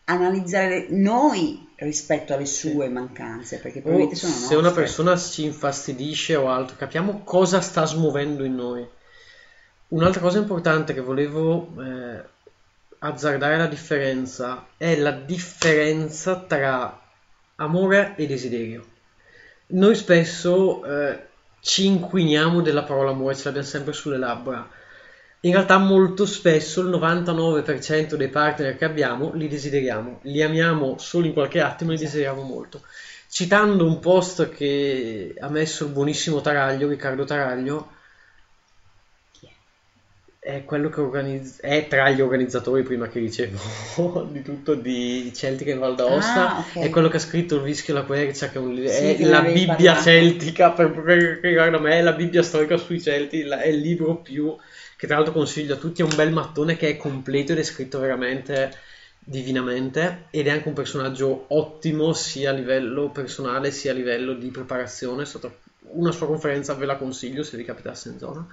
analizzare 0.05 0.89
noi 0.91 1.67
rispetto 1.77 2.35
alle 2.35 2.45
sue 2.45 2.91
mancanze, 2.91 3.61
perché 3.61 3.81
probabilmente 3.81 4.17
sono 4.21 4.35
se 4.35 4.55
una 4.57 4.65
nostre. 4.65 4.83
persona 4.83 5.17
ci 5.17 5.45
infastidisce 5.45 6.37
o 6.37 6.51
altro, 6.51 6.77
capiamo 6.77 7.23
cosa 7.25 7.63
sta 7.63 7.87
smuovendo 7.87 8.45
in 8.45 8.57
noi. 8.57 8.87
Un'altra 9.89 10.21
cosa 10.21 10.37
importante 10.39 10.93
che 10.93 11.01
volevo 11.01 11.73
eh, 11.83 12.23
azzardare 13.03 13.57
la 13.57 13.67
differenza 13.67 14.67
è 14.77 14.97
la 14.97 15.13
differenza 15.13 16.37
tra 16.37 17.01
amore 17.57 18.15
e 18.17 18.27
desiderio. 18.27 18.87
Noi 19.69 19.95
spesso 19.95 20.85
eh, 20.85 21.27
ci 21.61 21.87
inquiniamo 21.87 22.61
della 22.61 22.83
parola 22.83 23.11
amore, 23.11 23.37
ce 23.37 23.45
l'abbiamo 23.45 23.67
sempre 23.67 23.93
sulle 23.93 24.19
labbra. 24.19 24.69
In 25.43 25.53
realtà 25.53 25.79
molto 25.79 26.27
spesso 26.27 26.83
il 26.83 26.89
99% 26.89 28.15
dei 28.15 28.29
partner 28.29 28.77
che 28.77 28.85
abbiamo 28.85 29.33
li 29.33 29.49
desideriamo, 29.49 30.21
li 30.23 30.43
amiamo 30.43 30.99
solo 30.99 31.27
in 31.27 31.33
qualche 31.33 31.61
attimo, 31.61 31.93
li 31.93 31.99
desideriamo 31.99 32.43
molto. 32.43 32.83
Citando 33.29 33.87
un 33.87 34.01
post 34.01 34.51
che 34.51 35.35
ha 35.39 35.49
messo 35.49 35.85
il 35.85 35.93
buonissimo 35.93 36.41
Taraglio, 36.41 36.89
Riccardo 36.89 37.25
Taraglio, 37.25 37.93
è 40.43 40.65
quello 40.65 40.89
che 40.89 41.01
organizza, 41.01 41.61
è 41.63 41.87
tra 41.87 42.09
gli 42.09 42.21
organizzatori 42.23 42.83
prima 42.83 43.09
che 43.09 43.21
dicevo 43.21 43.59
di 44.33 44.43
tutto 44.43 44.75
di 44.75 45.31
Celtica 45.35 45.71
in 45.71 45.79
Val 45.79 45.95
d'Aosta, 45.95 46.55
Ah, 46.55 46.59
ok. 46.61 46.83
è 46.83 46.89
quello 46.89 47.09
che 47.09 47.17
ha 47.17 47.21
scritto 47.21 47.57
Il 47.57 47.63
Vischio 47.63 47.93
e 47.95 47.99
la 47.99 48.05
Quercia, 48.05 48.49
che 48.49 48.57
è, 48.59 48.61
un 48.61 48.75
Sì, 48.87 49.23
è 49.23 49.25
la 49.27 49.43
Bibbia 49.43 49.93
parlato. 49.93 50.03
celtica, 50.03 50.73
per, 50.73 50.91
per- 50.91 51.41
che 51.41 51.49
riguarda 51.49 51.79
me, 51.79 51.99
è 51.99 52.03
la 52.03 52.13
Bibbia 52.15 52.43
storica 52.43 52.79
sui 52.79 53.01
Celti, 53.01 53.41
è 53.43 53.67
il 53.67 53.81
libro 53.81 54.17
più, 54.17 54.57
che 54.97 55.07
tra 55.07 55.17
l'altro 55.17 55.35
consiglio 55.35 55.75
a 55.75 55.77
tutti, 55.77 56.01
è 56.01 56.05
un 56.05 56.15
bel 56.17 56.33
mattone 56.33 56.75
che 56.77 56.89
è 56.89 56.97
completo 56.97 57.53
ed 57.53 57.59
è 57.59 57.63
scritto 57.63 57.99
veramente 57.99 58.73
divinamente 59.23 60.27
ed 60.31 60.47
è 60.47 60.51
anche 60.51 60.69
un 60.69 60.75
personaggio 60.75 61.45
ottimo 61.49 62.13
sia 62.15 62.51
a 62.51 62.53
livello 62.55 63.11
personale 63.11 63.71
sia 63.71 63.93
a 63.93 63.95
livello 63.95 64.33
di 64.33 64.51
preparazione, 64.51 65.23
è 65.23 65.27
stata 65.27 65.53
una 65.93 66.11
sua 66.13 66.27
conferenza, 66.27 66.75
ve 66.75 66.87
la 66.87 66.97
consiglio 66.97 67.43
se 67.43 67.57
vi 67.59 67.65
capitasse 67.65 68.09
in 68.09 68.19
zona. 68.19 68.47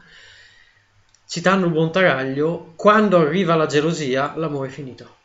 Citando 1.27 1.65
il 1.65 1.73
buon 1.73 1.91
Taraglio, 1.91 2.71
quando 2.77 3.17
arriva 3.17 3.53
la 3.55 3.65
gelosia, 3.65 4.31
l'amore 4.37 4.69
è 4.69 4.71
finito. 4.71 5.17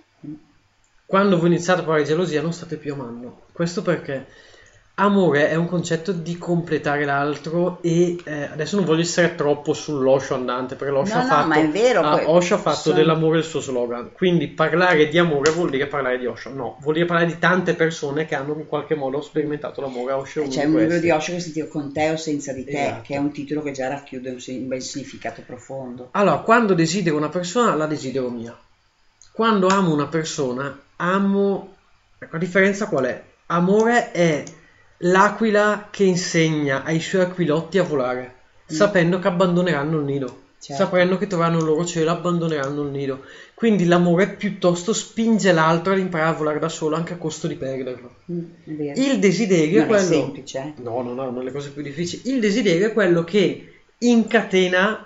Quando 1.07 1.39
voi 1.39 1.47
iniziate 1.47 1.89
a 1.89 1.97
di 1.97 2.05
gelosia, 2.05 2.43
non 2.43 2.53
state 2.53 2.77
più 2.77 2.95
amando. 2.95 3.43
Questo 3.53 3.83
perché 3.83 4.27
amore 4.95 5.49
è 5.49 5.55
un 5.55 5.67
concetto 5.69 6.13
di 6.13 6.37
completare 6.37 7.05
l'altro 7.07 7.79
e 7.81 8.19
eh, 8.25 8.43
adesso 8.45 8.77
non 8.77 8.85
voglio 8.85 9.01
essere 9.01 9.35
troppo 9.35 9.73
sull'Osho 9.73 10.35
andante, 10.35 10.75
perché 10.77 10.93
l'Osho 10.93 11.15
No, 11.15 11.21
ha 11.21 11.23
no, 11.23 11.29
fatto, 11.29 11.49
ma 11.49 11.57
è 11.57 11.69
vero, 11.71 12.01
ah, 12.03 12.17
poi 12.19 12.25
Osho 12.27 12.55
ha 12.55 12.59
fatto 12.59 12.77
sono- 12.77 12.97
dell'amore 12.97 13.39
il 13.39 13.45
suo 13.45 13.61
slogan. 13.61 14.13
Quindi 14.13 14.49
parlare 14.49 15.09
di 15.09 15.19
amore 15.19 15.51
vuol 15.51 15.71
dire 15.71 15.87
parlare 15.87 16.19
di 16.19 16.27
Osho. 16.27 16.51
No, 16.51 16.77
vuol 16.81 16.95
dire 16.95 17.07
parlare 17.07 17.27
di 17.29 17.39
tante 17.39 17.75
persone 17.75 18.27
che 18.27 18.35
hanno 18.35 18.55
in 18.55 18.67
qualche 18.67 18.95
modo 18.95 19.21
sperimentato 19.23 19.81
l'amore. 19.81 20.13
Osho 20.13 20.41
è 20.41 20.43
uno 20.43 20.53
C'è 20.53 20.65
un 20.65 20.77
libro 20.79 20.99
di 20.99 21.11
Osho 21.11 21.33
che 21.33 21.41
si 21.41 21.49
intitola 21.49 21.71
Con 21.73 21.93
te 21.93 22.11
o 22.11 22.17
senza 22.17 22.53
di 22.53 22.65
te, 22.65 22.85
Esatto. 22.85 23.03
che 23.07 23.15
è 23.15 23.19
un 23.19 23.33
titolo 23.33 23.63
che 23.63 23.73
già 23.73 23.89
racchiude 23.89 24.29
un, 24.31 24.39
un 24.47 24.69
bel 24.69 24.83
significato 24.83 25.43
profondo. 25.47 26.09
Allora, 26.13 26.39
quando 26.39 26.75
desidero 26.75 27.17
una 27.17 27.31
persona, 27.31 27.75
la 27.75 27.87
desidero 27.87 28.29
mia. 28.29 28.57
Quando 29.33 29.69
amo 29.69 29.93
una 29.93 30.07
persona, 30.07 30.79
amo... 30.97 31.75
Ecco, 32.19 32.33
la 32.35 32.39
differenza 32.39 32.87
qual 32.87 33.07
è? 33.07 33.23
Amore 33.47 34.13
è 34.13 34.45
l'aquila 35.05 35.89
che 35.91 36.05
insegna 36.05 36.83
ai 36.83 37.01
suoi 37.01 37.23
aquilotti 37.23 37.79
a 37.79 37.83
volare, 37.83 38.35
sapendo 38.67 39.19
che 39.19 39.29
abbandoneranno 39.29 39.99
il 39.99 40.05
nido. 40.05 40.41
Certo. 40.63 40.85
Sapendo 40.85 41.19
che 41.19 41.27
troveranno 41.27 41.59
il 41.59 41.65
loro 41.65 41.85
cielo, 41.85 42.13
abbandoneranno 42.13 42.83
il 42.83 42.91
nido. 42.91 43.25
Quindi 43.53 43.85
l'amore 43.85 44.29
piuttosto 44.29 44.93
spinge 44.93 45.51
l'altro 45.51 45.93
ad 45.93 45.99
imparare 45.99 46.31
a 46.31 46.39
volare 46.39 46.61
da 46.61 46.69
solo 46.69 46.95
anche 46.95 47.15
a 47.15 47.17
costo 47.17 47.49
di 47.49 47.57
perderlo. 47.57 48.15
Mm. 48.31 48.45
Il 48.95 49.19
desiderio 49.19 49.79
non 49.79 49.85
è 49.85 49.87
quello... 49.89 50.03
è 50.03 50.07
semplice, 50.07 50.59
eh? 50.59 50.83
No, 50.83 51.03
no, 51.03 51.15
no, 51.15 51.31
non 51.31 51.43
le 51.43 51.51
cose 51.51 51.71
più 51.71 51.83
difficili. 51.83 52.33
Il 52.33 52.39
desiderio 52.39 52.87
è 52.87 52.93
quello 52.93 53.25
che 53.25 53.73
incatena 53.99 55.05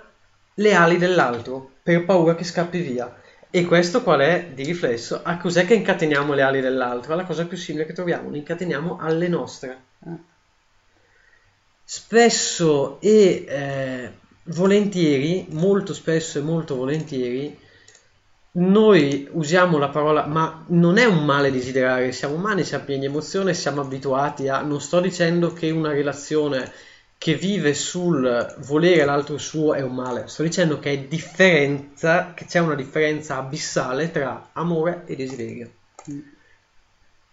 le 0.53 0.73
ali 0.73 0.97
dell'altro 0.97 1.71
per 1.81 2.05
paura 2.05 2.35
che 2.35 2.43
scappi 2.43 2.79
via. 2.79 3.11
E 3.49 3.65
questo 3.65 4.03
qual 4.03 4.19
è 4.19 4.51
di 4.53 4.63
riflesso? 4.63 5.21
A 5.23 5.37
cos'è 5.37 5.65
che 5.65 5.73
incateniamo 5.73 6.33
le 6.33 6.41
ali 6.41 6.61
dell'altro? 6.61 7.13
Alla 7.13 7.23
cosa 7.23 7.45
più 7.45 7.57
simile 7.57 7.85
che 7.85 7.93
troviamo, 7.93 8.29
le 8.29 8.39
incateniamo 8.39 8.97
alle 8.99 9.27
nostre. 9.27 9.81
Ah. 10.05 10.17
Spesso 11.83 12.99
e 12.99 13.45
eh, 13.47 14.11
volentieri, 14.43 15.47
molto 15.51 15.93
spesso 15.93 16.39
e 16.39 16.41
molto 16.41 16.75
volentieri, 16.75 17.57
noi 18.57 19.29
usiamo 19.31 19.77
la 19.77 19.89
parola, 19.89 20.25
ma 20.25 20.65
non 20.67 20.97
è 20.97 21.05
un 21.05 21.23
male 21.23 21.51
desiderare, 21.51 22.11
siamo 22.11 22.35
umani, 22.35 22.63
siamo 22.63 22.85
pieni 22.85 23.01
di 23.01 23.05
emozione, 23.05 23.53
siamo 23.53 23.81
abituati 23.81 24.49
a... 24.49 24.61
Non 24.61 24.81
sto 24.81 24.99
dicendo 24.99 25.53
che 25.53 25.69
una 25.69 25.91
relazione 25.91 26.71
che 27.17 27.35
vive 27.35 27.73
sul 27.73 28.55
volere 28.59 29.03
l'altro 29.03 29.37
suo 29.37 29.73
è 29.73 29.81
un 29.81 29.95
male, 29.95 30.27
sto 30.27 30.43
dicendo 30.43 30.79
che 30.79 30.91
è 30.91 30.99
differenza, 30.99 32.33
che 32.33 32.45
c'è 32.45 32.59
una 32.59 32.75
differenza 32.75 33.37
abissale 33.37 34.11
tra 34.11 34.49
amore 34.53 35.03
e 35.05 35.15
desiderio. 35.15 35.71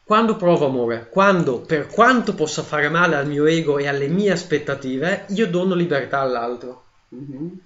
Quando 0.03 0.37
provo 0.37 0.67
amore, 0.67 1.09
quando 1.09 1.61
per 1.61 1.87
quanto 1.87 2.35
possa 2.35 2.63
fare 2.63 2.89
male 2.89 3.17
al 3.17 3.27
mio 3.27 3.45
ego 3.47 3.79
e 3.79 3.87
alle 3.87 4.09
mie 4.09 4.33
aspettative, 4.33 5.27
io 5.29 5.49
dono 5.49 5.75
libertà 5.75 6.21
all'altro. 6.21 6.85
Mhm. 7.09 7.61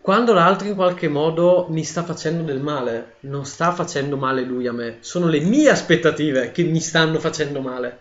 Quando 0.00 0.32
l'altro 0.32 0.66
in 0.66 0.74
qualche 0.74 1.08
modo 1.08 1.66
mi 1.68 1.84
sta 1.84 2.02
facendo 2.04 2.42
del 2.42 2.60
male, 2.60 3.16
non 3.20 3.44
sta 3.44 3.70
facendo 3.72 4.16
male 4.16 4.42
lui 4.42 4.66
a 4.66 4.72
me, 4.72 4.96
sono 5.00 5.26
le 5.26 5.40
mie 5.40 5.68
aspettative 5.68 6.52
che 6.52 6.62
mi 6.64 6.80
stanno 6.80 7.18
facendo 7.18 7.60
male. 7.60 8.00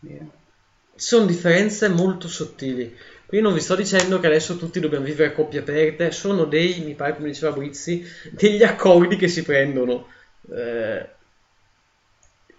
Vero. 0.00 0.39
Sono 1.00 1.24
differenze 1.24 1.88
molto 1.88 2.28
sottili. 2.28 2.94
Qui 3.24 3.40
non 3.40 3.54
vi 3.54 3.60
sto 3.60 3.74
dicendo 3.74 4.20
che 4.20 4.26
adesso 4.26 4.58
tutti 4.58 4.80
dobbiamo 4.80 5.06
vivere 5.06 5.32
coppie 5.32 5.60
aperte, 5.60 6.10
sono 6.10 6.44
dei, 6.44 6.82
mi 6.82 6.94
pare 6.94 7.16
come 7.16 7.28
diceva 7.28 7.56
Brizzi, 7.56 8.04
degli 8.30 8.62
accordi 8.62 9.16
che 9.16 9.26
si 9.26 9.42
prendono. 9.42 10.08
Eh, 10.54 11.08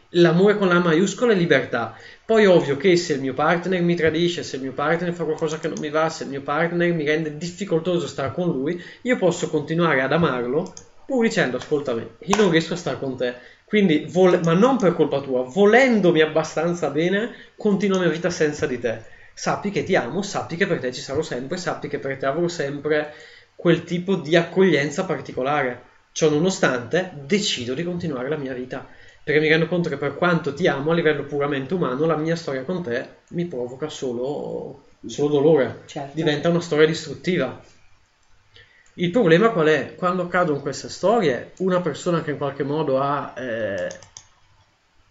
l'amore 0.09 0.57
con 0.57 0.69
la 0.69 0.79
maiuscola 0.79 1.33
è 1.33 1.35
libertà. 1.35 1.95
Poi 2.25 2.47
ovvio 2.47 2.77
che 2.77 2.95
se 2.95 3.13
il 3.13 3.21
mio 3.21 3.35
partner 3.35 3.79
mi 3.83 3.95
tradisce, 3.95 4.41
se 4.41 4.55
il 4.55 4.63
mio 4.63 4.73
partner 4.73 5.13
fa 5.13 5.23
qualcosa 5.23 5.59
che 5.59 5.67
non 5.67 5.77
mi 5.79 5.91
va, 5.91 6.09
se 6.09 6.23
il 6.23 6.31
mio 6.31 6.41
partner 6.41 6.91
mi 6.93 7.05
rende 7.05 7.37
difficoltoso 7.37 8.07
stare 8.07 8.33
con 8.33 8.47
lui, 8.47 8.83
io 9.03 9.17
posso 9.17 9.51
continuare 9.51 10.01
ad 10.01 10.13
amarlo 10.13 10.73
pur 11.11 11.25
dicendo 11.25 11.57
ascolta 11.57 11.93
me, 11.93 12.15
io 12.19 12.37
non 12.37 12.49
riesco 12.49 12.73
a 12.73 12.77
stare 12.77 12.97
con 12.97 13.17
te. 13.17 13.35
Quindi, 13.71 14.03
vol- 14.09 14.41
ma 14.43 14.53
non 14.53 14.75
per 14.75 14.93
colpa 14.93 15.21
tua, 15.21 15.43
volendomi 15.43 16.19
abbastanza 16.19 16.89
bene, 16.89 17.31
continuo 17.55 17.95
la 17.95 18.03
mia 18.03 18.11
vita 18.11 18.29
senza 18.29 18.65
di 18.65 18.77
te. 18.77 19.01
Sappi 19.33 19.71
che 19.71 19.83
ti 19.83 19.95
amo, 19.95 20.21
sappi 20.21 20.57
che 20.57 20.67
per 20.67 20.81
te 20.81 20.91
ci 20.91 20.99
sarò 20.99 21.21
sempre, 21.21 21.55
sappi 21.55 21.87
che 21.87 21.97
per 21.97 22.17
te 22.17 22.25
avrò 22.25 22.49
sempre 22.49 23.13
quel 23.55 23.85
tipo 23.85 24.15
di 24.15 24.35
accoglienza 24.35 25.05
particolare. 25.05 25.83
Ciò 26.11 26.29
nonostante, 26.29 27.11
decido 27.13 27.73
di 27.73 27.83
continuare 27.83 28.27
la 28.27 28.35
mia 28.35 28.53
vita 28.53 28.85
perché 29.23 29.39
mi 29.39 29.47
rendo 29.47 29.67
conto 29.67 29.87
che 29.87 29.95
per 29.95 30.15
quanto 30.15 30.53
ti 30.53 30.67
amo 30.67 30.91
a 30.91 30.93
livello 30.93 31.23
puramente 31.23 31.73
umano, 31.73 32.05
la 32.05 32.17
mia 32.17 32.35
storia 32.35 32.63
con 32.63 32.83
te 32.83 33.19
mi 33.29 33.45
provoca 33.45 33.87
solo, 33.87 34.83
solo 35.05 35.29
dolore, 35.29 35.83
Certo. 35.85 36.11
diventa 36.13 36.49
una 36.49 36.59
storia 36.59 36.87
distruttiva. 36.87 37.57
Il 39.01 39.09
problema 39.09 39.49
qual 39.49 39.65
è? 39.65 39.95
Quando 39.95 40.21
accadono 40.21 40.61
queste 40.61 40.87
storie, 40.87 41.53
una 41.57 41.81
persona 41.81 42.21
che 42.21 42.29
in 42.29 42.37
qualche 42.37 42.61
modo 42.61 42.99
ha, 42.99 43.33
eh, 43.35 43.89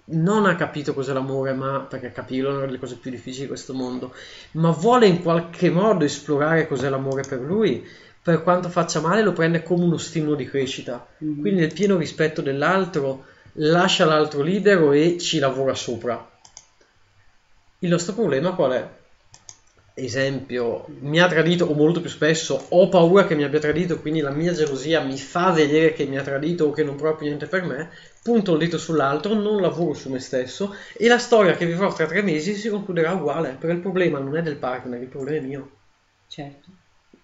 non 0.05 0.47
ha 0.47 0.55
capito 0.55 0.95
cos'è 0.95 1.13
l'amore, 1.13 1.55
ma 1.55 1.81
perché 1.81 2.13
capirlo 2.13 2.51
è 2.51 2.53
una 2.53 2.67
delle 2.67 2.79
cose 2.79 2.95
più 2.95 3.11
difficili 3.11 3.43
di 3.43 3.49
questo 3.49 3.75
mondo, 3.75 4.15
ma 4.53 4.71
vuole 4.71 5.09
in 5.09 5.21
qualche 5.21 5.71
modo 5.71 6.05
esplorare 6.05 6.69
cos'è 6.69 6.89
l'amore 6.89 7.25
per 7.29 7.41
lui, 7.41 7.85
per 8.23 8.45
quanto 8.45 8.69
faccia 8.69 9.01
male 9.01 9.23
lo 9.23 9.33
prende 9.33 9.65
come 9.65 9.83
uno 9.83 9.97
stimolo 9.97 10.37
di 10.37 10.47
crescita. 10.49 11.09
Mhm. 11.19 11.41
Quindi 11.41 11.59
nel 11.59 11.73
pieno 11.73 11.97
rispetto 11.97 12.43
dell'altro 12.43 13.25
lascia 13.55 14.05
l'altro 14.05 14.43
libero 14.43 14.93
e 14.93 15.19
ci 15.19 15.41
lavora 15.41 15.75
sopra. 15.75 16.31
Il 17.81 17.89
nostro 17.89 18.13
problema 18.13 18.53
qual 18.53 18.71
è? 18.71 19.00
Esempio, 20.03 20.87
mi 21.01 21.21
ha 21.21 21.27
tradito 21.29 21.65
o 21.67 21.75
molto 21.75 22.01
più 22.01 22.09
spesso 22.09 22.67
ho 22.71 22.89
paura 22.89 23.27
che 23.27 23.35
mi 23.35 23.45
abbia 23.45 23.59
tradito, 23.61 24.01
quindi 24.01 24.21
la 24.21 24.31
mia 24.31 24.53
gelosia 24.53 25.01
mi 25.01 25.19
fa 25.19 25.51
vedere 25.51 25.93
che 25.93 26.07
mi 26.07 26.17
ha 26.17 26.23
tradito 26.23 26.65
o 26.67 26.71
che 26.71 26.83
non 26.85 26.97
prova 26.97 27.17
più 27.17 27.27
niente 27.27 27.47
per 27.47 27.65
me, 27.65 27.91
punto 28.23 28.53
il 28.53 28.59
dito 28.61 28.79
sull'altro, 28.79 29.35
non 29.35 29.61
lavoro 29.61 29.93
su 29.95 30.09
me 30.11 30.19
stesso 30.21 30.75
e 30.97 31.07
la 31.09 31.19
storia 31.19 31.55
che 31.55 31.67
vivrò 31.67 31.93
tra 31.93 32.07
tre 32.07 32.23
mesi 32.23 32.55
si 32.55 32.69
concluderà 32.69 33.13
uguale, 33.13 33.57
perché 33.59 33.75
il 33.77 33.81
problema 33.83 34.19
non 34.19 34.37
è 34.37 34.43
del 34.43 34.57
partner, 34.57 35.03
il 35.03 35.09
problema 35.09 35.37
è 35.45 35.47
mio. 35.47 35.71
Certo. 36.27 36.69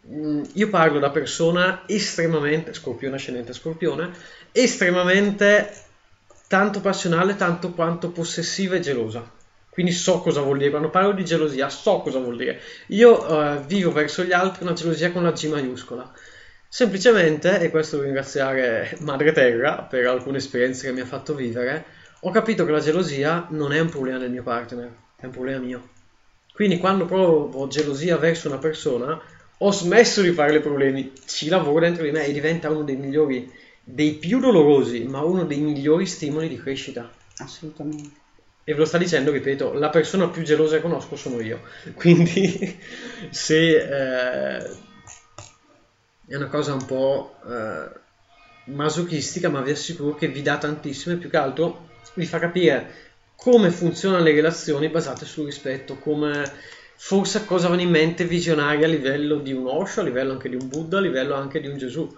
Mm, 0.08 0.42
Io 0.54 0.68
parlo 0.68 0.98
da 0.98 1.10
persona 1.10 1.82
estremamente, 1.86 2.72
scorpione 2.74 3.16
ascendente 3.16 3.52
scorpione, 3.54 4.10
estremamente 4.52 5.70
tanto 6.48 6.80
passionale, 6.80 7.36
tanto 7.36 7.72
quanto 7.72 8.10
possessiva 8.10 8.76
e 8.76 8.80
gelosa. 8.80 9.28
Quindi 9.76 9.92
so 9.92 10.20
cosa 10.20 10.40
vuol 10.40 10.56
dire, 10.56 10.70
quando 10.70 10.88
parlo 10.88 11.12
di 11.12 11.22
gelosia 11.22 11.68
so 11.68 11.98
cosa 11.98 12.18
vuol 12.18 12.38
dire. 12.38 12.58
Io 12.86 13.28
eh, 13.28 13.60
vivo 13.66 13.92
verso 13.92 14.22
gli 14.22 14.32
altri 14.32 14.64
una 14.64 14.72
gelosia 14.72 15.12
con 15.12 15.22
la 15.22 15.32
G 15.32 15.48
maiuscola. 15.48 16.10
Semplicemente, 16.66 17.60
e 17.60 17.68
questo 17.68 18.00
ringraziare 18.00 18.96
Madre 19.00 19.32
Terra 19.32 19.82
per 19.82 20.06
alcune 20.06 20.38
esperienze 20.38 20.86
che 20.86 20.94
mi 20.94 21.00
ha 21.00 21.04
fatto 21.04 21.34
vivere, 21.34 21.84
ho 22.20 22.30
capito 22.30 22.64
che 22.64 22.70
la 22.70 22.80
gelosia 22.80 23.48
non 23.50 23.74
è 23.74 23.78
un 23.78 23.90
problema 23.90 24.16
del 24.16 24.30
mio 24.30 24.42
partner, 24.42 24.90
è 25.14 25.26
un 25.26 25.30
problema 25.30 25.58
mio. 25.58 25.88
Quindi 26.54 26.78
quando 26.78 27.04
provo 27.04 27.68
gelosia 27.68 28.16
verso 28.16 28.48
una 28.48 28.56
persona, 28.56 29.20
ho 29.58 29.70
smesso 29.72 30.22
di 30.22 30.32
fare 30.32 30.56
i 30.56 30.60
problemi, 30.60 31.12
ci 31.26 31.50
lavoro 31.50 31.80
dentro 31.80 32.02
di 32.02 32.12
me 32.12 32.24
e 32.24 32.32
diventa 32.32 32.70
uno 32.70 32.82
dei 32.82 32.96
migliori, 32.96 33.52
dei 33.84 34.14
più 34.14 34.40
dolorosi, 34.40 35.04
ma 35.04 35.20
uno 35.20 35.44
dei 35.44 35.60
migliori 35.60 36.06
stimoli 36.06 36.48
di 36.48 36.56
crescita. 36.56 37.10
Assolutamente. 37.36 38.24
E 38.68 38.72
ve 38.72 38.80
lo 38.80 38.84
sta 38.84 38.98
dicendo, 38.98 39.30
ripeto, 39.30 39.74
la 39.74 39.90
persona 39.90 40.26
più 40.26 40.42
gelosa 40.42 40.74
che 40.74 40.82
conosco 40.82 41.14
sono 41.14 41.40
io. 41.40 41.60
Quindi 41.94 42.76
se 43.30 43.76
eh, 43.76 44.58
è 46.26 46.34
una 46.34 46.48
cosa 46.48 46.72
un 46.72 46.84
po' 46.84 47.36
eh, 47.48 47.88
masochistica, 48.72 49.50
ma 49.50 49.60
vi 49.60 49.70
assicuro 49.70 50.16
che 50.16 50.26
vi 50.26 50.42
dà 50.42 50.58
tantissimo 50.58 51.14
e 51.14 51.18
più 51.18 51.30
che 51.30 51.36
altro 51.36 51.90
vi 52.14 52.26
fa 52.26 52.40
capire 52.40 52.90
come 53.36 53.70
funzionano 53.70 54.24
le 54.24 54.32
relazioni 54.32 54.88
basate 54.88 55.26
sul 55.26 55.44
rispetto, 55.44 55.94
come 55.98 56.42
forse 56.96 57.44
cosa 57.44 57.68
vanno 57.68 57.82
in 57.82 57.90
mente 57.90 58.24
visionari 58.24 58.82
a 58.82 58.88
livello 58.88 59.36
di 59.36 59.52
un 59.52 59.68
Osho, 59.68 60.00
a 60.00 60.02
livello 60.02 60.32
anche 60.32 60.48
di 60.48 60.56
un 60.56 60.66
Buddha, 60.66 60.98
a 60.98 61.02
livello 61.02 61.34
anche 61.34 61.60
di 61.60 61.68
un 61.68 61.78
Gesù. 61.78 62.12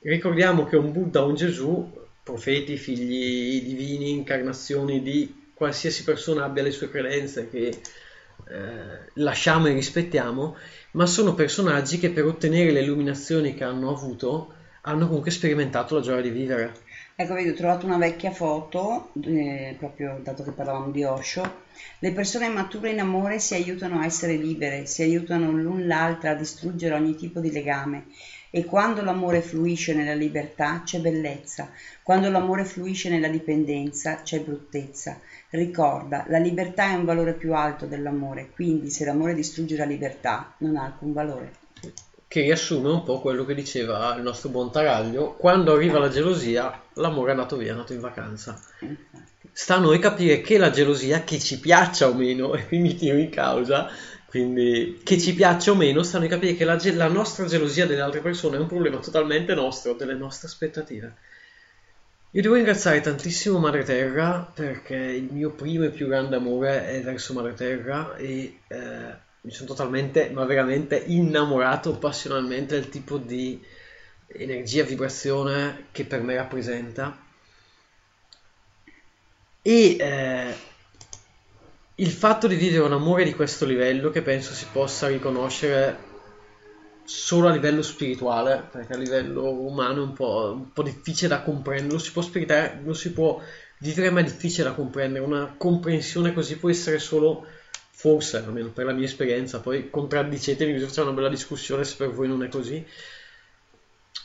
Ricordiamo 0.00 0.66
che 0.66 0.76
un 0.76 0.92
Buddha 0.92 1.22
o 1.22 1.28
un 1.28 1.34
Gesù, 1.34 1.90
profeti, 2.22 2.76
figli 2.76 3.62
divini, 3.62 4.10
incarnazioni 4.10 5.00
di 5.00 5.43
qualsiasi 5.54 6.04
persona 6.04 6.44
abbia 6.44 6.62
le 6.62 6.70
sue 6.70 6.90
credenze 6.90 7.48
che 7.48 7.68
eh, 7.68 9.10
lasciamo 9.14 9.68
e 9.68 9.72
rispettiamo, 9.72 10.56
ma 10.92 11.06
sono 11.06 11.34
personaggi 11.34 11.98
che 11.98 12.10
per 12.10 12.24
ottenere 12.24 12.72
le 12.72 12.82
illuminazioni 12.82 13.54
che 13.54 13.64
hanno 13.64 13.90
avuto 13.90 14.52
hanno 14.82 15.06
comunque 15.06 15.30
sperimentato 15.30 15.94
la 15.94 16.02
gioia 16.02 16.20
di 16.20 16.30
vivere. 16.30 16.74
Ecco, 17.16 17.34
vedi, 17.34 17.50
ho 17.50 17.54
trovato 17.54 17.86
una 17.86 17.96
vecchia 17.96 18.32
foto, 18.32 19.10
eh, 19.22 19.76
proprio 19.78 20.20
dato 20.22 20.42
che 20.42 20.50
parlavamo 20.50 20.90
di 20.90 21.04
Osho. 21.04 21.62
Le 22.00 22.12
persone 22.12 22.48
mature 22.48 22.90
in 22.90 22.98
amore 22.98 23.38
si 23.38 23.54
aiutano 23.54 24.00
a 24.00 24.04
essere 24.04 24.34
libere, 24.34 24.86
si 24.86 25.02
aiutano 25.02 25.52
l'un 25.52 25.86
l'altra 25.86 26.30
a 26.30 26.34
distruggere 26.34 26.94
ogni 26.94 27.14
tipo 27.14 27.40
di 27.40 27.52
legame. 27.52 28.06
E 28.50 28.64
quando 28.64 29.02
l'amore 29.02 29.42
fluisce 29.42 29.94
nella 29.94 30.14
libertà 30.14 30.82
c'è 30.84 30.98
bellezza, 30.98 31.70
quando 32.02 32.30
l'amore 32.30 32.64
fluisce 32.64 33.08
nella 33.08 33.28
dipendenza 33.28 34.22
c'è 34.22 34.40
bruttezza. 34.40 35.20
Ricorda, 35.54 36.24
la 36.30 36.38
libertà 36.38 36.90
è 36.90 36.94
un 36.94 37.04
valore 37.04 37.32
più 37.32 37.54
alto 37.54 37.86
dell'amore, 37.86 38.50
quindi 38.52 38.90
se 38.90 39.04
l'amore 39.04 39.34
distrugge 39.34 39.76
la 39.76 39.84
libertà 39.84 40.52
non 40.58 40.76
ha 40.76 40.82
alcun 40.82 41.12
valore. 41.12 41.52
Che 42.26 42.40
riassume 42.40 42.88
un 42.88 43.04
po' 43.04 43.20
quello 43.20 43.44
che 43.44 43.54
diceva 43.54 44.16
il 44.16 44.22
nostro 44.22 44.48
buon 44.48 44.72
Taraglio, 44.72 45.34
quando 45.34 45.72
arriva 45.72 46.00
la 46.00 46.08
gelosia, 46.08 46.82
l'amore 46.94 47.28
è 47.28 47.34
andato 47.34 47.56
via, 47.56 47.68
è 47.68 47.70
andato 47.70 47.92
in 47.92 48.00
vacanza. 48.00 48.60
Sta 49.52 49.76
a 49.76 49.78
noi 49.78 50.00
capire 50.00 50.40
che 50.40 50.58
la 50.58 50.70
gelosia, 50.70 51.22
che 51.22 51.38
ci 51.38 51.60
piaccia 51.60 52.08
o 52.08 52.14
meno, 52.14 52.54
e 52.54 52.66
qui 52.66 52.78
mi 52.78 52.96
tiro 52.96 53.16
in 53.16 53.30
causa, 53.30 53.88
quindi 54.26 55.02
che 55.04 55.20
ci 55.20 55.34
piaccia 55.34 55.70
o 55.70 55.76
meno, 55.76 56.02
sta 56.02 56.16
a 56.16 56.20
noi 56.20 56.28
capire 56.28 56.56
che 56.56 56.64
la, 56.64 56.76
la 56.94 57.06
nostra 57.06 57.46
gelosia 57.46 57.86
delle 57.86 58.00
altre 58.00 58.22
persone 58.22 58.56
è 58.56 58.60
un 58.60 58.66
problema 58.66 58.98
totalmente 58.98 59.54
nostro, 59.54 59.92
delle 59.92 60.14
nostre 60.14 60.48
aspettative. 60.48 61.14
Io 62.34 62.42
devo 62.42 62.56
ringraziare 62.56 63.00
tantissimo 63.00 63.60
Madre 63.60 63.84
Terra 63.84 64.40
perché 64.40 64.96
il 64.96 65.28
mio 65.30 65.50
primo 65.50 65.84
e 65.84 65.90
più 65.90 66.08
grande 66.08 66.34
amore 66.34 66.88
è 66.88 67.00
verso 67.00 67.32
Madre 67.32 67.54
Terra 67.54 68.16
e 68.16 68.58
eh, 68.66 69.14
mi 69.42 69.52
sono 69.52 69.68
totalmente, 69.68 70.30
ma 70.30 70.44
veramente 70.44 70.96
innamorato 70.96 71.96
passionalmente 71.96 72.74
del 72.74 72.88
tipo 72.88 73.18
di 73.18 73.62
energia, 74.26 74.82
vibrazione 74.82 75.86
che 75.92 76.06
per 76.06 76.22
me 76.22 76.34
rappresenta. 76.34 77.16
E 79.62 79.96
eh, 79.96 80.54
il 81.94 82.10
fatto 82.10 82.48
di 82.48 82.56
vivere 82.56 82.82
un 82.82 82.94
amore 82.94 83.22
di 83.22 83.34
questo 83.34 83.64
livello, 83.64 84.10
che 84.10 84.22
penso 84.22 84.54
si 84.54 84.66
possa 84.72 85.06
riconoscere 85.06 86.03
solo 87.04 87.48
a 87.48 87.52
livello 87.52 87.82
spirituale, 87.82 88.66
perché 88.70 88.94
a 88.94 88.96
livello 88.96 89.50
umano 89.50 90.02
è 90.02 90.04
un 90.04 90.12
po', 90.12 90.52
un 90.54 90.72
po' 90.72 90.82
difficile 90.82 91.28
da 91.28 91.42
comprendere, 91.42 91.92
lo 91.92 91.98
si 91.98 92.12
può 92.12 92.22
spiegare, 92.22 92.80
lo 92.82 92.94
si 92.94 93.12
può 93.12 93.40
vivere, 93.78 94.10
ma 94.10 94.20
è 94.20 94.24
difficile 94.24 94.68
da 94.68 94.74
comprendere. 94.74 95.24
Una 95.24 95.54
comprensione 95.56 96.32
così 96.32 96.56
può 96.56 96.70
essere 96.70 96.98
solo, 96.98 97.46
forse, 97.90 98.38
almeno 98.38 98.70
per 98.70 98.86
la 98.86 98.92
mia 98.92 99.04
esperienza, 99.04 99.60
poi 99.60 99.90
contraddicetemi, 99.90 100.72
così 100.72 100.86
facciamo 100.86 101.08
una 101.08 101.16
bella 101.16 101.28
discussione 101.28 101.84
se 101.84 101.96
per 101.96 102.10
voi 102.10 102.28
non 102.28 102.42
è 102.42 102.48
così. 102.48 102.84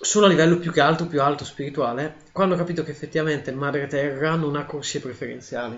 Solo 0.01 0.27
a 0.27 0.29
livello 0.29 0.57
più 0.59 0.71
che 0.71 0.79
altro, 0.79 1.07
più 1.07 1.21
alto 1.21 1.43
spirituale, 1.43 2.15
quando 2.31 2.55
ho 2.55 2.57
capito 2.57 2.83
che 2.83 2.91
effettivamente 2.91 3.51
Madre 3.51 3.87
Terra 3.87 4.35
non 4.35 4.55
ha 4.55 4.65
corsie 4.65 5.01
preferenziali. 5.01 5.77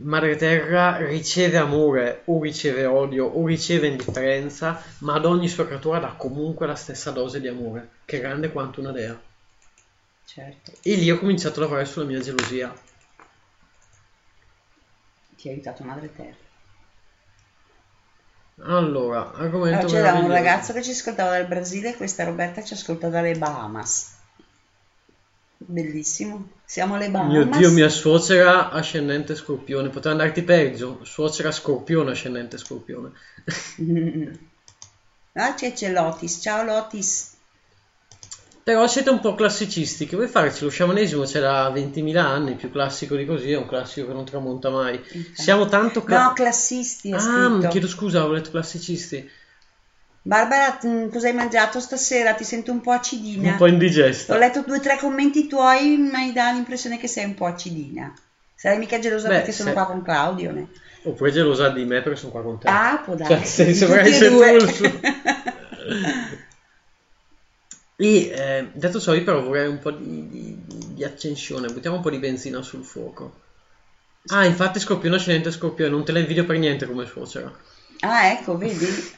Madre 0.00 0.36
Terra 0.36 0.98
riceve 0.98 1.56
amore 1.56 2.22
o 2.26 2.40
riceve 2.40 2.84
odio 2.86 3.26
o 3.26 3.44
riceve 3.46 3.88
indifferenza, 3.88 4.80
ma 4.98 5.14
ad 5.14 5.24
ogni 5.24 5.48
sua 5.48 5.66
creatura 5.66 5.98
dà 5.98 6.14
comunque 6.16 6.66
la 6.66 6.76
stessa 6.76 7.10
dose 7.10 7.40
di 7.40 7.48
amore, 7.48 7.88
che 8.04 8.18
è 8.18 8.20
grande 8.20 8.52
quanto 8.52 8.80
una 8.80 8.92
dea. 8.92 9.20
Certo, 10.24 10.72
E 10.82 10.94
lì 10.94 11.10
ho 11.10 11.18
cominciato 11.18 11.58
a 11.58 11.62
lavorare 11.62 11.86
sulla 11.86 12.04
mia 12.04 12.20
gelosia. 12.20 12.72
ti 15.36 15.48
ha 15.48 15.52
aiutato 15.52 15.82
Madre 15.84 16.12
Terra. 16.14 16.46
Allora, 18.60 19.32
argomento 19.34 19.86
Allora, 19.86 20.10
c'era 20.10 20.18
un 20.18 20.28
ragazzo 20.28 20.72
che 20.72 20.82
ci 20.82 20.90
ascoltava 20.90 21.30
dal 21.30 21.46
Brasile 21.46 21.90
e 21.90 21.96
questa 21.96 22.24
Roberta 22.24 22.62
ci 22.62 22.74
ascolta 22.74 23.08
dalle 23.08 23.36
Bahamas. 23.36 24.16
Bellissimo. 25.58 26.57
Siamo 26.70 26.96
alle 26.96 27.08
Bahamas. 27.08 27.32
Mio 27.32 27.44
Dio, 27.46 27.70
mia 27.70 27.88
suocera 27.88 28.68
ascendente 28.68 29.34
scorpione. 29.34 29.88
Poteva 29.88 30.10
andarti 30.10 30.42
peggio. 30.42 31.00
Suocera 31.02 31.50
scorpione 31.50 32.10
ascendente 32.10 32.58
scorpione. 32.58 33.12
Ah, 35.40 35.54
c'è, 35.54 35.72
c'è 35.72 35.92
Lotis. 35.92 36.40
Ciao 36.42 36.64
Lotis. 36.64 37.30
Però 38.64 38.86
siete 38.88 39.08
un 39.08 39.20
po' 39.20 39.36
classicisti, 39.36 40.04
che 40.04 40.16
vuoi 40.16 40.26
farci? 40.26 40.64
Lo 40.64 40.70
sciamanesimo 40.70 41.22
c'è 41.22 41.38
da 41.38 41.70
20.000 41.70 42.16
anni, 42.16 42.54
più 42.56 42.72
classico 42.72 43.14
di 43.14 43.24
così, 43.24 43.52
è 43.52 43.56
un 43.56 43.66
classico 43.66 44.08
che 44.08 44.12
non 44.14 44.24
tramonta 44.24 44.68
mai. 44.68 45.00
Siamo 45.32 45.66
tanto... 45.66 46.02
cla- 46.02 46.24
No, 46.24 46.32
classisti 46.32 47.12
ah, 47.12 47.68
chiedo 47.68 47.86
scusa, 47.86 48.24
ho 48.24 48.32
letto 48.32 48.50
classicisti. 48.50 49.30
Barbara, 50.28 50.78
mm, 50.84 51.08
cosa 51.08 51.28
hai 51.28 51.32
mangiato 51.32 51.80
stasera? 51.80 52.34
Ti 52.34 52.44
sento 52.44 52.70
un 52.70 52.82
po' 52.82 52.90
acidina. 52.90 53.52
Un 53.52 53.56
po' 53.56 53.66
indigesta. 53.66 54.34
Ho 54.34 54.36
letto 54.36 54.60
due 54.62 54.76
o 54.76 54.80
tre 54.80 54.98
commenti 54.98 55.46
tuoi, 55.46 55.96
mi 55.96 56.32
dà 56.32 56.50
l'impressione 56.50 56.98
che 56.98 57.08
sei 57.08 57.24
un 57.24 57.32
po' 57.32 57.46
acidina. 57.46 58.12
Sarai 58.54 58.76
mica 58.76 58.98
gelosa 58.98 59.28
Beh, 59.28 59.36
perché 59.36 59.52
sono 59.52 59.68
se- 59.70 59.74
qua 59.74 59.86
con 59.86 60.02
Claudio, 60.02 60.52
ne? 60.52 60.68
Oppure 61.04 61.30
gelosa 61.30 61.70
di 61.70 61.86
me 61.86 62.02
perché 62.02 62.18
sono 62.18 62.32
qua 62.32 62.42
con 62.42 62.58
te. 62.58 62.68
Ah, 62.68 63.00
può 63.02 63.14
Cioè, 63.14 63.26
darsi. 63.26 63.64
Di 63.64 63.72
sembra 63.72 64.02
e 64.02 64.08
essere 64.10 64.28
due. 64.28 64.48
tu 64.58 64.64
il 64.64 64.70
suo- 64.70 65.00
E 67.96 68.28
eh, 68.30 68.70
detto 68.74 69.00
ciò, 69.00 69.14
io 69.14 69.24
però 69.24 69.40
vorrei 69.40 69.66
un 69.66 69.78
po' 69.78 69.92
di, 69.92 70.28
di- 70.28 70.58
di 70.92 71.04
accensione, 71.04 71.72
buttiamo 71.72 71.96
un 71.96 72.02
po' 72.02 72.10
di 72.10 72.18
benzina 72.18 72.60
sul 72.60 72.84
fuoco. 72.84 73.32
Ah, 74.26 74.44
infatti 74.44 74.78
Scorpione 74.78 75.16
ascendente 75.16 75.50
Scorpione, 75.50 75.90
non 75.90 76.04
te 76.04 76.12
la 76.12 76.18
invidio 76.18 76.44
per 76.44 76.58
niente 76.58 76.84
come 76.86 77.06
suocera. 77.06 77.50
Ah, 78.00 78.26
ecco, 78.26 78.58
vedi? 78.58 79.16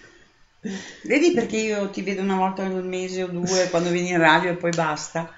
Vedi 1.05 1.33
perché 1.33 1.57
io 1.57 1.89
ti 1.91 2.03
vedo 2.03 2.21
una 2.23 2.37
volta 2.37 2.65
al 2.65 2.85
mese 2.85 3.23
o 3.23 3.29
due 3.29 3.69
quando 3.71 3.91
vieni 3.91 4.11
in 4.11 4.19
radio 4.19 4.51
e 4.51 4.57
poi 4.57 4.71
basta. 4.71 5.33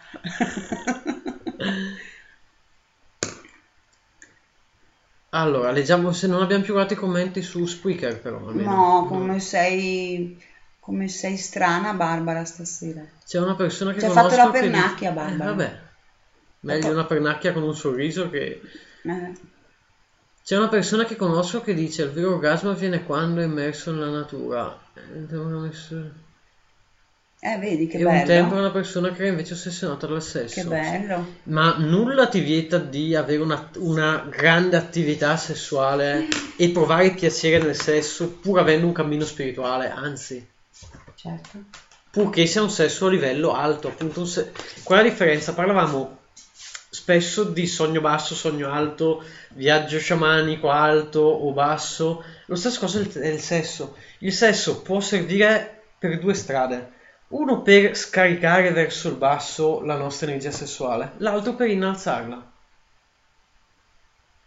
Allora, 5.34 5.70
leggiamo 5.70 6.12
se 6.12 6.26
non 6.26 6.42
abbiamo 6.42 6.62
più 6.62 6.74
guardato 6.74 6.94
i 6.94 7.00
commenti 7.00 7.40
su 7.40 7.64
Spreaker 7.64 8.20
però, 8.20 8.46
almeno. 8.48 8.74
No, 8.74 9.06
come 9.06 9.40
sei, 9.40 10.38
come 10.78 11.08
sei 11.08 11.38
strana 11.38 11.94
Barbara 11.94 12.44
stasera. 12.44 13.02
C'è 13.24 13.38
una 13.38 13.54
persona 13.54 13.92
che 13.92 14.00
Ci 14.00 14.06
ha 14.06 14.10
fatto 14.10 14.36
la 14.36 14.50
che 14.50 14.60
pernacchia, 14.60 15.10
Eh, 15.10 15.14
Barbara. 15.14 15.50
vabbè, 15.50 15.80
meglio 16.60 16.90
una 16.90 17.06
pernacchia 17.06 17.52
con 17.52 17.62
un 17.62 17.74
sorriso 17.74 18.28
che... 18.28 18.60
Eh, 19.04 19.32
C'è 20.44 20.56
una 20.56 20.68
persona 20.68 21.04
che 21.04 21.14
conosco 21.16 21.60
che 21.60 21.72
dice 21.72 22.02
il 22.02 22.10
vero 22.10 22.34
orgasmo 22.34 22.70
avviene 22.70 23.04
quando 23.04 23.40
è 23.40 23.44
immerso 23.44 23.92
nella 23.92 24.10
natura. 24.10 24.76
Eh, 24.94 25.26
eh, 27.44 27.58
vedi 27.58 27.86
che 27.88 27.98
e 27.98 28.04
un 28.04 28.24
tempo 28.24 28.50
bello. 28.50 28.60
una 28.60 28.70
persona 28.70 29.10
che 29.10 29.22
era 29.22 29.30
invece 29.30 29.54
ossessionata 29.54 30.06
dal 30.06 30.22
sesso. 30.22 30.62
Che 30.62 30.66
bello. 30.66 31.26
Ma 31.44 31.76
nulla 31.76 32.28
ti 32.28 32.40
vieta 32.40 32.78
di 32.78 33.14
avere 33.14 33.42
una, 33.42 33.68
una 33.78 34.26
grande 34.28 34.76
attività 34.76 35.36
sessuale 35.36 36.26
e 36.56 36.70
provare 36.70 37.10
piacere 37.12 37.58
nel 37.58 37.74
sesso 37.76 38.28
pur 38.28 38.58
avendo 38.60 38.86
un 38.86 38.92
cammino 38.92 39.24
spirituale, 39.24 39.90
anzi, 39.90 40.44
Certo. 41.14 41.62
purché 42.10 42.46
sia 42.46 42.62
un 42.62 42.70
sesso 42.70 43.06
a 43.06 43.10
livello 43.10 43.54
alto, 43.54 43.88
appunto. 43.88 44.20
un 44.20 44.26
se- 44.26 44.52
Qual 44.84 45.00
è 45.00 45.02
la 45.02 45.08
differenza? 45.08 45.52
Parlavamo 45.52 46.18
spesso 46.92 47.44
di 47.44 47.66
sogno 47.66 48.02
basso, 48.02 48.34
sogno 48.34 48.70
alto, 48.70 49.24
viaggio 49.54 49.98
sciamanico 49.98 50.68
alto 50.68 51.20
o 51.20 51.50
basso. 51.52 52.22
Lo 52.46 52.54
stesso 52.54 52.80
cosa 52.80 52.98
è 52.98 53.28
il- 53.28 53.40
sesso. 53.40 53.96
Il 54.18 54.32
sesso 54.32 54.82
può 54.82 55.00
servire 55.00 55.84
per 55.98 56.18
due 56.18 56.34
strade. 56.34 56.90
Uno 57.28 57.62
per 57.62 57.96
scaricare 57.96 58.72
verso 58.72 59.08
il 59.08 59.14
basso 59.14 59.80
la 59.80 59.96
nostra 59.96 60.26
energia 60.26 60.50
sessuale, 60.50 61.12
l'altro 61.16 61.54
per 61.54 61.68
innalzarla. 61.68 62.52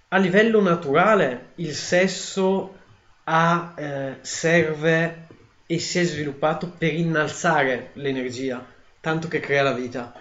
A 0.10 0.18
livello 0.18 0.62
naturale 0.62 1.54
il 1.56 1.74
sesso 1.74 2.78
ha, 3.24 3.74
eh, 3.76 4.18
serve 4.22 5.28
e 5.66 5.80
si 5.80 5.98
è 5.98 6.04
sviluppato 6.04 6.72
per 6.78 6.94
innalzare 6.94 7.90
l'energia, 7.94 8.64
tanto 9.02 9.28
che 9.28 9.40
crea 9.40 9.64
la 9.64 9.74
vita. 9.74 10.14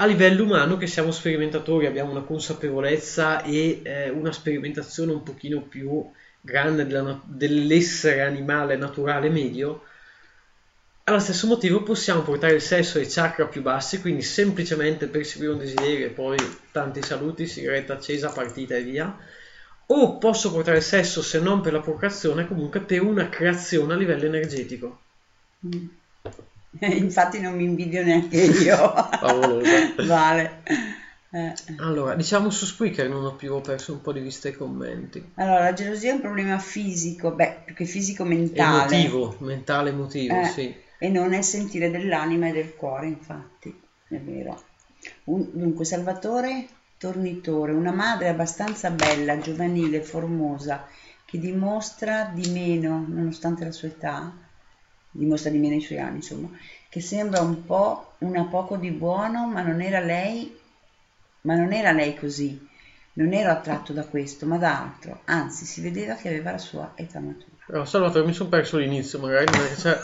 A 0.00 0.06
livello 0.06 0.44
umano, 0.44 0.78
che 0.78 0.86
siamo 0.86 1.10
sperimentatori, 1.10 1.86
abbiamo 1.86 2.10
una 2.10 2.22
consapevolezza 2.22 3.42
e 3.42 3.80
eh, 3.82 4.08
una 4.08 4.32
sperimentazione 4.32 5.12
un 5.12 5.22
pochino 5.22 5.60
più 5.60 6.10
grande 6.40 6.86
della 6.86 7.20
dell'essere 7.22 8.22
animale 8.22 8.76
naturale 8.76 9.28
medio, 9.28 9.82
allo 11.04 11.18
stesso 11.18 11.48
motivo 11.48 11.82
possiamo 11.82 12.22
portare 12.22 12.54
il 12.54 12.60
sesso 12.60 12.98
ai 12.98 13.06
chakra 13.06 13.46
più 13.46 13.62
bassi, 13.62 14.00
quindi 14.00 14.22
semplicemente 14.22 15.08
perseguire 15.08 15.52
un 15.52 15.58
desiderio 15.58 16.06
e 16.06 16.10
poi 16.10 16.38
tanti 16.70 17.02
saluti, 17.02 17.46
sigaretta 17.46 17.94
accesa, 17.94 18.30
partita 18.30 18.76
e 18.76 18.82
via. 18.82 19.18
O 19.86 20.18
posso 20.18 20.52
portare 20.52 20.76
il 20.76 20.82
sesso, 20.84 21.20
se 21.20 21.40
non 21.40 21.60
per 21.62 21.72
la 21.72 21.80
procreazione, 21.80 22.46
comunque 22.46 22.80
per 22.80 23.02
una 23.02 23.28
creazione 23.28 23.92
a 23.92 23.96
livello 23.96 24.26
energetico. 24.26 25.00
Mm. 25.66 25.99
Infatti 26.80 27.40
non 27.40 27.54
mi 27.54 27.64
invidio 27.64 28.02
neanche 28.02 28.42
io. 28.44 28.92
Vale. 30.06 30.62
Eh. 31.32 31.54
Allora, 31.78 32.14
diciamo 32.14 32.50
su 32.50 32.66
Spreaker 32.66 33.08
non 33.08 33.24
ho 33.24 33.34
più 33.34 33.52
ho 33.52 33.60
perso 33.60 33.92
un 33.92 34.00
po' 34.00 34.12
di 34.12 34.20
vista 34.20 34.48
i 34.48 34.52
commenti. 34.52 35.22
Allora, 35.36 35.60
la 35.60 35.72
gelosia 35.72 36.10
è 36.10 36.14
un 36.14 36.20
problema 36.20 36.58
fisico, 36.58 37.30
beh, 37.32 37.62
più 37.64 37.74
che 37.74 37.84
fisico 37.84 38.24
mentale. 38.24 38.94
Emotivo, 38.94 39.36
mentale 39.38 39.90
emotivo, 39.90 40.40
Eh, 40.40 40.44
sì. 40.46 40.74
E 40.98 41.08
non 41.08 41.32
è 41.32 41.40
sentire 41.40 41.90
dell'anima 41.90 42.48
e 42.48 42.52
del 42.52 42.74
cuore, 42.74 43.06
infatti, 43.06 43.74
è 44.08 44.16
vero. 44.18 44.60
Un- 45.24 45.48
dunque, 45.52 45.84
Salvatore 45.84 46.66
Tornitore, 46.98 47.72
una 47.72 47.92
madre 47.92 48.28
abbastanza 48.28 48.90
bella, 48.90 49.38
giovanile, 49.38 50.02
formosa, 50.02 50.86
che 51.24 51.38
dimostra 51.38 52.30
di 52.34 52.50
meno, 52.50 53.06
nonostante 53.08 53.64
la 53.64 53.72
sua 53.72 53.88
età, 53.88 54.30
dimostra 55.10 55.50
di 55.50 55.58
meno 55.58 55.74
i 55.74 55.80
suoi 55.80 55.98
anni, 55.98 56.16
insomma, 56.16 56.48
che 56.88 57.00
sembra 57.00 57.40
un 57.40 57.64
po' 57.64 58.14
una 58.18 58.44
poco 58.44 58.76
di 58.76 58.90
buono, 58.90 59.46
ma 59.46 59.62
non 59.62 59.80
era 59.80 60.00
lei, 60.00 60.52
ma 61.42 61.54
non 61.54 61.72
era 61.72 61.92
lei 61.92 62.14
così. 62.14 62.68
Non 63.12 63.32
ero 63.32 63.50
attratto 63.50 63.92
da 63.92 64.04
questo, 64.04 64.46
ma 64.46 64.56
da 64.56 64.80
altro. 64.80 65.20
Anzi, 65.24 65.64
si 65.64 65.80
vedeva 65.80 66.14
che 66.14 66.28
aveva 66.28 66.52
la 66.52 66.58
sua 66.58 66.92
età 66.94 67.18
matura. 67.18 67.56
Però 67.66 67.84
Salvatore 67.84 68.24
mi 68.24 68.32
sono 68.32 68.48
perso 68.48 68.76
l'inizio, 68.78 69.18
magari 69.18 69.46
perché 69.46 69.74
c'è- 69.74 69.98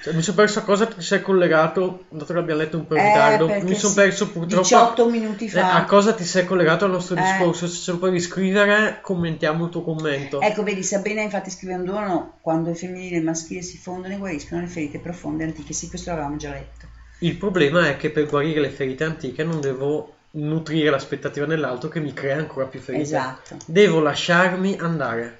cioè, 0.00 0.14
mi 0.14 0.22
sono 0.22 0.36
perso 0.36 0.60
a 0.60 0.62
cosa 0.62 0.86
ti 0.86 1.00
sei 1.02 1.20
collegato, 1.22 2.04
dato 2.08 2.32
che 2.32 2.38
abbiamo 2.38 2.60
letto 2.60 2.76
un 2.76 2.86
po' 2.86 2.94
in 2.94 3.00
Eh, 3.00 3.06
ritardo, 3.08 3.48
mi 3.62 3.74
sono 3.74 3.94
perso 3.94 4.30
purtroppo 4.30 4.62
18 4.62 5.08
minuti 5.10 5.44
eh, 5.46 5.48
fa. 5.48 5.74
a 5.74 5.84
cosa 5.84 6.12
ti 6.14 6.24
sei 6.24 6.44
collegato 6.44 6.84
al 6.84 6.92
nostro 6.92 7.16
Eh. 7.16 7.20
discorso, 7.22 7.66
se 7.66 7.76
ce 7.82 7.90
lo 7.92 7.98
puoi 7.98 8.10
riscrivere 8.12 8.98
commentiamo 9.02 9.64
il 9.64 9.70
tuo 9.70 9.82
commento. 9.82 10.40
Ecco, 10.40 10.62
vedi, 10.62 10.82
Sabrina 10.82 11.20
infatti 11.22 11.50
scrive 11.50 11.74
un 11.74 11.84
dono 11.84 12.38
quando 12.40 12.70
il 12.70 12.76
femminile 12.76 13.16
e 13.16 13.18
il 13.18 13.24
maschile 13.24 13.62
si 13.62 13.76
fondono 13.76 14.14
e 14.14 14.18
guariscono 14.18 14.60
le 14.60 14.66
ferite 14.68 14.98
profonde 14.98 15.44
antiche. 15.44 15.72
Sì, 15.72 15.88
questo 15.88 16.10
l'avevamo 16.10 16.36
già 16.36 16.50
letto. 16.50 16.86
Il 17.20 17.36
problema 17.36 17.88
è 17.88 17.96
che 17.96 18.10
per 18.10 18.26
guarire 18.26 18.60
le 18.60 18.70
ferite 18.70 19.02
antiche 19.04 19.42
non 19.42 19.60
devo 19.60 20.14
nutrire 20.30 20.90
l'aspettativa 20.90 21.46
nell'altro 21.46 21.88
che 21.88 21.98
mi 21.98 22.12
crea 22.12 22.36
ancora 22.36 22.66
più 22.66 22.78
ferite. 22.80 23.02
Esatto. 23.02 23.56
Devo 23.66 24.00
lasciarmi 24.00 24.76
andare, 24.78 25.38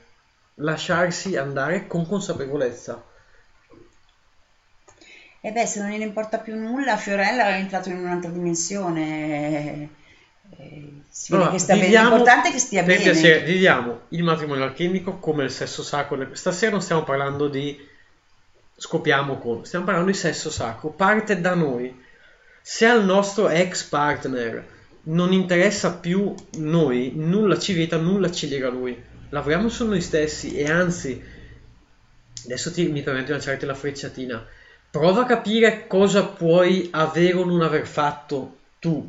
lasciarsi 0.55 1.37
andare 1.37 1.87
con 1.87 2.07
consapevolezza. 2.09 3.01
E 5.41 5.53
beh, 5.53 5.67
se 5.67 5.81
non 5.81 5.91
gliene 5.91 6.05
importa 6.05 6.39
più 6.39 6.57
nulla, 6.57 6.97
Fiorella 6.97 7.49
è 7.49 7.59
entrato 7.59 7.89
in 7.89 7.99
un'altra 7.99 8.31
dimensione. 8.31 9.89
eh, 10.59 11.03
si 11.11 11.31
vede 11.33 11.43
Allora, 11.43 11.51
che 11.51 11.59
sta 11.59 11.73
bene. 11.75 11.85
viviamo- 11.85 12.09
L'importante 12.09 12.49
è 12.49 12.53
che 12.53 12.59
stia 12.59 12.83
bene. 12.83 13.03
piacere, 13.03 13.45
viviamo 13.45 14.01
il 14.09 14.23
matrimonio 14.25 14.65
alchemico 14.65 15.19
come 15.19 15.45
il 15.45 15.51
sesso 15.51 15.83
sacro. 15.83 16.29
Stasera 16.35 16.71
non 16.73 16.81
stiamo 16.83 17.05
parlando 17.05 17.49
di 17.49 17.79
scopiamo 18.77 19.39
con, 19.39 19.65
stiamo 19.65 19.85
parlando 19.85 20.11
di 20.11 20.17
sesso 20.17 20.51
sacro. 20.51 20.89
Parte 20.91 21.41
da 21.41 21.55
noi. 21.55 22.07
Se 22.63 22.87
al 22.87 23.05
nostro 23.05 23.49
ex 23.49 23.83
partner 23.85 24.67
non 25.05 25.33
interessa 25.33 25.95
più 25.95 26.35
noi, 26.59 27.13
nulla 27.15 27.59
ci 27.59 27.73
vieta, 27.73 27.97
nulla 27.97 28.31
ci 28.31 28.49
lega 28.49 28.69
lui. 28.69 29.01
Lavoriamo 29.31 29.69
su 29.69 29.87
noi 29.87 30.01
stessi 30.01 30.57
e 30.57 30.71
anzi, 30.71 31.23
adesso 32.45 32.73
ti, 32.73 32.89
mi 32.89 33.03
permetto 33.03 33.27
di 33.27 33.33
lanciarti 33.33 33.67
la 33.67 33.75
frecciatina. 33.75 34.47
Prova 34.91 35.23
a 35.23 35.27
capire 35.27 35.87
cosa 35.87 36.25
puoi 36.25 36.89
avere 36.93 37.37
o 37.37 37.45
non 37.45 37.61
aver 37.61 37.87
fatto 37.87 38.57
tu. 38.79 39.07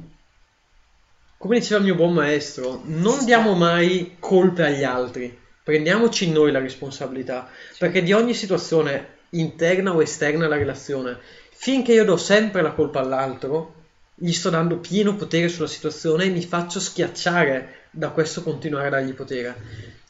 Come 1.37 1.59
diceva 1.59 1.79
il 1.79 1.85
mio 1.85 1.95
buon 1.95 2.13
maestro, 2.13 2.81
non 2.83 3.23
diamo 3.23 3.53
mai 3.53 4.17
colpe 4.19 4.65
agli 4.65 4.83
altri, 4.83 5.33
prendiamoci 5.63 6.29
noi 6.31 6.51
la 6.51 6.59
responsabilità, 6.59 7.47
perché 7.77 8.03
di 8.03 8.11
ogni 8.11 8.33
situazione 8.33 9.19
interna 9.29 9.93
o 9.93 10.01
esterna 10.01 10.47
alla 10.47 10.57
relazione, 10.57 11.17
finché 11.51 11.93
io 11.93 12.03
do 12.03 12.17
sempre 12.17 12.61
la 12.61 12.73
colpa 12.73 12.99
all'altro, 12.99 13.75
gli 14.15 14.33
sto 14.33 14.49
dando 14.49 14.79
pieno 14.79 15.15
potere 15.15 15.47
sulla 15.47 15.67
situazione 15.67 16.25
e 16.25 16.29
mi 16.29 16.41
faccio 16.41 16.81
schiacciare 16.81 17.85
da 17.91 18.09
questo 18.09 18.43
continuare 18.43 18.87
a 18.87 18.89
dargli 18.89 19.13
potere. 19.13 19.55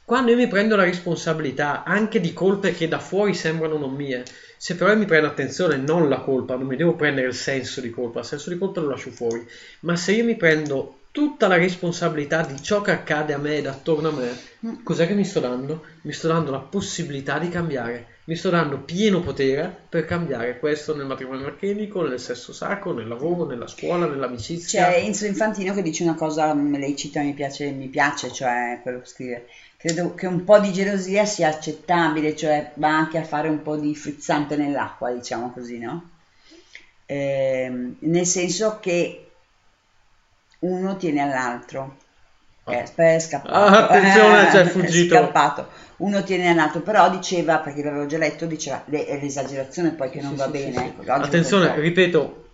Quando 0.10 0.31
io 0.31 0.38
mi 0.38 0.48
prendo 0.48 0.76
la 0.76 0.86
responsabilità 0.86 1.84
anche 1.84 2.19
di 2.19 2.34
colpe 2.34 2.73
che 2.73 2.88
da 2.88 2.98
fuori 2.98 3.36
sembrano 3.36 3.77
non 3.77 3.94
mie, 3.94 4.23
se 4.57 4.76
però 4.76 4.90
io 4.90 4.98
mi 4.98 5.06
prendo 5.06 5.27
attenzione, 5.27 5.77
non 5.77 6.10
la 6.10 6.22
colpa, 6.22 6.56
non 6.56 6.65
mi 6.65 6.76
devo 6.76 6.95
prendere 6.95 7.27
il 7.27 7.36
senso 7.36 7.80
di 7.80 7.91
colpa, 7.91 8.22
il 8.22 8.26
senso 8.26 8.49
di 8.49 8.57
colpa 8.57 8.81
lo 8.81 8.90
lascio 8.90 9.11
fuori, 9.11 9.48
ma 9.81 9.95
se 9.95 10.14
io 10.14 10.23
mi 10.23 10.36
prendo 10.36 11.02
tutta 11.11 11.48
la 11.48 11.57
responsabilità 11.57 12.41
di 12.41 12.60
ciò 12.60 12.81
che 12.81 12.90
accade 12.90 13.34
a 13.34 13.38
me 13.38 13.57
ed 13.57 13.68
attorno 13.68 14.10
a 14.10 14.14
me, 14.14 14.81
cos'è 14.81 15.06
che 15.06 15.14
mi 15.14 15.26
sto 15.26 15.41
dando? 15.41 15.84
Mi 16.02 16.11
sto 16.11 16.27
dando 16.27 16.49
la 16.49 16.57
possibilità 16.57 17.38
di 17.38 17.49
cambiare, 17.49 18.07
mi 18.23 18.36
sto 18.36 18.49
dando 18.49 18.80
pieno 18.80 19.22
potere 19.22 19.72
per 19.90 20.06
cambiare 20.06 20.57
questo 20.57 20.95
nel 20.95 21.06
matrimonio 21.06 21.45
alchemico, 21.45 22.02
nel 22.02 22.19
sesso 22.19 22.52
sacro, 22.52 22.94
nel 22.94 23.07
lavoro, 23.07 23.45
nella 23.45 23.68
scuola, 23.68 24.07
nell'amicizia. 24.07 24.88
C'è 24.88 24.98
Enzo 24.98 25.27
Infantino 25.27 25.76
che 25.76 25.84
dice 25.84 26.02
una 26.02 26.15
cosa, 26.15 26.52
mm, 26.53 26.76
lei 26.76 26.95
cita, 26.95 27.22
mi 27.22 27.34
piace, 27.34 27.69
mi 27.69 27.90
piace, 27.90 28.31
cioè 28.31 28.80
quello 28.81 29.02
che 29.02 29.06
scrive. 29.06 29.45
Credo 29.81 30.14
che 30.14 30.27
un 30.27 30.43
po' 30.43 30.60
di 30.60 30.73
gelosia 30.73 31.23
sia 31.23 31.47
accettabile, 31.47 32.35
cioè 32.35 32.72
va 32.76 32.89
anche 32.89 33.18
a 33.18 33.23
fare 33.23 33.47
un 33.47 33.61
po' 33.61 33.77
di 33.77 33.95
frizzante 33.95 34.57
nell'acqua, 34.57 35.10
diciamo 35.11 35.51
così, 35.53 35.77
no? 35.80 36.10
Ehm, 37.06 37.95
nel 37.99 38.26
senso 38.26 38.80
che 38.81 39.31
uno 40.60 40.97
tiene 40.97 41.22
all'altro. 41.22 41.95
Eh, 42.65 42.76
aspetta, 42.81 43.14
è 43.14 43.19
scappato. 43.19 43.53
Ah, 43.53 43.88
attenzione, 43.88 44.47
c'è 44.49 44.61
Eh, 44.68 44.69
fuggito. 44.69 45.15
È 45.15 45.18
scappato. 45.18 45.69
Uno 45.97 46.23
tiene 46.23 46.49
all'altro, 46.49 46.81
però 46.81 47.10
diceva, 47.10 47.60
perché 47.60 47.81
l'avevo 47.81 48.06
già 48.06 48.18
letto, 48.18 48.45
diceva, 48.47 48.84
le- 48.88 49.06
è 49.06 49.18
l'esagerazione 49.18 49.91
poi 49.91 50.10
che 50.10 50.19
non 50.19 50.35
va 50.35 50.49
bene. 50.49 50.88
ecco, 50.88 51.01
oggi 51.03 51.10
Attenzione, 51.10 51.68
purtroppo- 51.72 51.88
ripeto, 51.88 52.49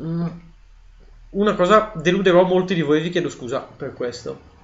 mm, 0.00 0.26
una 1.30 1.54
cosa, 1.54 1.92
deluderò 1.94 2.44
molti 2.44 2.74
di 2.74 2.80
voi, 2.80 3.02
vi 3.02 3.10
chiedo 3.10 3.28
scusa 3.28 3.60
per 3.60 3.92
questo. 3.92 4.56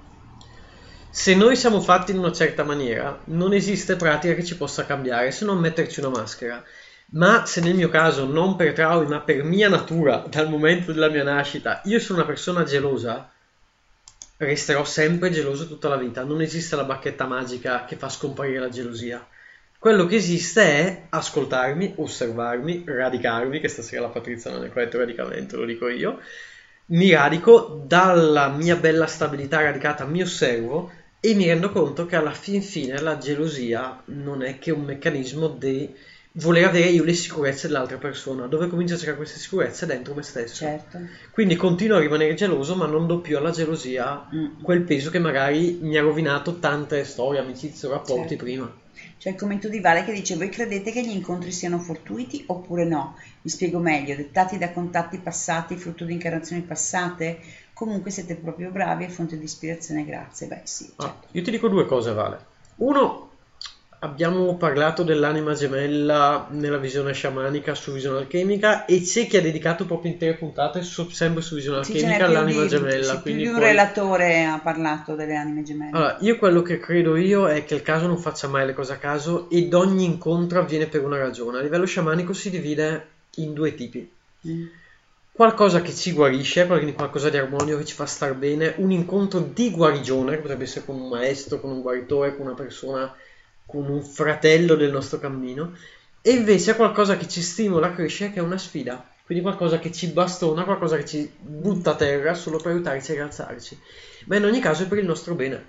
Se 1.17 1.33
noi 1.33 1.55
siamo 1.55 1.79
fatti 1.79 2.11
in 2.11 2.17
una 2.17 2.33
certa 2.33 2.65
maniera, 2.65 3.17
non 3.27 3.53
esiste 3.53 3.95
pratica 3.95 4.33
che 4.33 4.43
ci 4.43 4.57
possa 4.57 4.85
cambiare 4.85 5.31
se 5.31 5.45
non 5.45 5.59
metterci 5.59 6.01
una 6.01 6.09
maschera. 6.09 6.61
Ma 7.11 7.45
se 7.45 7.61
nel 7.61 7.73
mio 7.73 7.87
caso, 7.87 8.25
non 8.25 8.57
per 8.57 8.73
traumi, 8.73 9.07
ma 9.07 9.21
per 9.21 9.41
mia 9.45 9.69
natura, 9.69 10.25
dal 10.27 10.49
momento 10.49 10.91
della 10.91 11.07
mia 11.07 11.23
nascita, 11.23 11.79
io 11.85 11.99
sono 11.99 12.19
una 12.19 12.27
persona 12.27 12.63
gelosa, 12.63 13.31
resterò 14.35 14.83
sempre 14.83 15.31
geloso 15.31 15.69
tutta 15.69 15.87
la 15.87 15.95
vita. 15.95 16.25
Non 16.25 16.41
esiste 16.41 16.75
la 16.75 16.83
bacchetta 16.83 17.25
magica 17.25 17.85
che 17.85 17.95
fa 17.95 18.09
scomparire 18.09 18.59
la 18.59 18.69
gelosia. 18.69 19.25
Quello 19.79 20.05
che 20.07 20.17
esiste 20.17 20.63
è 20.63 21.05
ascoltarmi, 21.11 21.93
osservarmi, 21.95 22.83
radicarmi, 22.85 23.61
che 23.61 23.69
stasera 23.69 24.01
la 24.01 24.09
Patrizia 24.09 24.51
non 24.51 24.65
è 24.65 24.67
corretto 24.67 24.97
radicamento, 24.97 25.55
lo 25.55 25.65
dico 25.65 25.87
io. 25.87 26.19
Mi 26.87 27.13
radico, 27.13 27.83
dalla 27.87 28.49
mia 28.49 28.75
bella 28.75 29.07
stabilità 29.07 29.61
radicata 29.61 30.03
mi 30.03 30.21
osservo 30.21 31.03
e 31.27 31.33
mi 31.33 31.47
rendo 31.47 31.71
conto 31.71 32.05
che 32.05 32.15
alla 32.15 32.33
fin 32.33 32.61
fine 32.61 32.99
la 32.99 33.17
gelosia 33.17 33.99
non 34.07 34.43
è 34.43 34.59
che 34.59 34.71
un 34.71 34.83
meccanismo 34.83 35.47
di 35.47 35.91
voler 36.33 36.65
avere 36.65 36.89
io 36.89 37.03
le 37.03 37.13
sicurezze 37.13 37.65
dell'altra 37.67 37.97
persona. 37.97 38.45
Dove 38.45 38.67
comincio 38.67 38.93
a 38.93 38.97
cercare 38.97 39.17
queste 39.17 39.39
sicurezze? 39.39 39.85
Dentro 39.87 40.13
me 40.13 40.21
stesso. 40.21 40.65
Certo. 40.65 40.99
Quindi 41.31 41.55
continuo 41.55 41.97
a 41.97 41.99
rimanere 41.99 42.35
geloso, 42.35 42.75
ma 42.75 42.85
non 42.85 43.07
do 43.07 43.21
più 43.21 43.37
alla 43.37 43.51
gelosia 43.51 44.23
Mm. 44.33 44.61
quel 44.61 44.83
peso 44.83 45.09
che 45.09 45.19
magari 45.19 45.77
mi 45.81 45.97
ha 45.97 46.01
rovinato 46.01 46.59
tante 46.59 47.03
storie, 47.03 47.39
amicizie 47.39 47.89
rapporti 47.89 48.29
Certo. 48.29 48.43
prima. 48.43 48.75
C'è 49.17 49.29
il 49.29 49.35
commento 49.35 49.67
di 49.67 49.79
Vale 49.79 50.03
che 50.03 50.13
dice: 50.13 50.35
Voi 50.35 50.49
credete 50.49 50.91
che 50.91 51.01
gli 51.03 51.09
incontri 51.09 51.51
siano 51.51 51.79
fortuiti 51.79 52.43
oppure 52.47 52.85
no? 52.85 53.15
Mi 53.41 53.49
spiego 53.49 53.79
meglio: 53.79 54.15
dettati 54.15 54.57
da 54.57 54.71
contatti 54.71 55.17
passati, 55.19 55.75
frutto 55.75 56.05
di 56.05 56.13
incarnazioni 56.13 56.61
passate? 56.61 57.39
Comunque 57.75 58.09
siete 58.09 58.35
proprio 58.35 58.69
bravi 58.71 59.03
e 59.03 59.09
fonte 59.09 59.37
di 59.37 59.43
ispirazione, 59.43 60.05
grazie. 60.05 60.47
Beh, 60.47 60.61
sì. 60.63 60.89
Ah, 60.95 61.13
io 61.31 61.41
ti 61.43 61.51
dico 61.51 61.67
due 61.67 61.85
cose, 61.85 62.13
Vale. 62.13 62.39
Uno, 62.77 63.31
abbiamo 63.99 64.55
parlato 64.55 65.03
dell'anima 65.03 65.53
gemella 65.55 66.47
nella 66.51 66.77
visione 66.77 67.11
sciamanica 67.13 67.75
su 67.75 67.91
visione 67.91 68.19
alchemica 68.19 68.85
e 68.85 69.01
c'è 69.01 69.27
chi 69.27 69.35
ha 69.37 69.41
dedicato 69.41 69.85
proprio 69.85 70.11
intere 70.11 70.35
puntate 70.35 70.83
su- 70.83 71.09
sempre 71.09 71.41
su 71.41 71.55
visione 71.55 71.83
Sì, 71.83 71.91
alchemica 71.93 72.15
più 72.15 72.25
all'anima 72.37 72.61
di, 72.61 72.67
gemella. 72.69 73.03
sì, 73.03 73.11
più 73.11 73.21
quindi 73.21 73.41
di 73.41 73.47
un 73.49 73.55
poi- 73.55 73.63
relatore 73.65 74.45
ha 74.45 74.59
parlato 74.59 75.15
delle 75.15 75.35
anime 75.35 75.63
gemelle. 75.63 75.97
Allora, 75.97 76.17
io 76.21 76.37
quello 76.37 76.61
che 76.61 76.79
credo 76.79 77.17
io 77.17 77.45
è 77.47 77.65
che 77.65 77.75
il 77.75 77.81
caso 77.81 78.07
non 78.07 78.17
faccia 78.17 78.47
mai 78.47 78.65
le 78.65 78.73
cose 78.73 78.93
a 78.93 78.97
caso 78.97 79.49
ed 79.49 79.73
ogni 79.73 80.05
incontro 80.05 80.59
avviene 80.59 80.87
per 80.87 81.03
una 81.03 81.17
ragione. 81.17 81.57
A 81.57 81.61
livello 81.61 81.85
sciamanico 81.85 82.31
si 82.31 82.49
divide 82.49 83.07
in 83.35 83.53
due 83.53 83.75
tipi. 83.75 84.09
Mm. 84.47 84.65
Qualcosa 85.35 85.81
che 85.81 85.93
ci 85.93 86.13
guarisce, 86.13 86.65
quindi 86.65 86.93
qualcosa 86.93 87.29
di 87.29 87.35
armonico 87.35 87.79
che 87.79 87.83
ci 87.83 87.93
fa 87.93 88.05
star 88.05 88.35
bene, 88.35 88.75
un 88.77 88.89
incontro 88.91 89.41
di 89.41 89.69
guarigione, 89.69 90.31
che 90.31 90.37
potrebbe 90.37 90.63
essere 90.63 90.85
con 90.85 90.95
un 90.95 91.09
maestro, 91.09 91.59
con 91.59 91.71
un 91.71 91.81
guaritore, 91.81 92.37
con 92.37 92.45
una 92.45 92.55
persona, 92.55 93.13
con 93.65 93.89
un 93.89 94.01
fratello 94.01 94.75
del 94.75 94.91
nostro 94.91 95.19
cammino, 95.19 95.75
e 96.21 96.31
invece 96.31 96.77
qualcosa 96.77 97.17
che 97.17 97.27
ci 97.27 97.41
stimola 97.41 97.87
a 97.87 97.91
crescere, 97.91 98.31
che 98.31 98.39
è 98.39 98.41
una 98.41 98.57
sfida. 98.57 99.05
Quindi 99.25 99.43
qualcosa 99.43 99.77
che 99.77 99.91
ci 99.91 100.07
bastona, 100.07 100.63
qualcosa 100.63 100.95
che 100.95 101.05
ci 101.05 101.29
butta 101.37 101.91
a 101.91 101.95
terra 101.95 102.33
solo 102.33 102.55
per 102.55 102.71
aiutarci 102.71 103.11
a 103.11 103.15
rialzarci. 103.15 103.77
Ma 104.27 104.37
in 104.37 104.45
ogni 104.45 104.61
caso 104.61 104.83
è 104.83 104.87
per 104.87 104.99
il 104.99 105.05
nostro 105.05 105.35
bene. 105.35 105.55
Un 105.55 105.63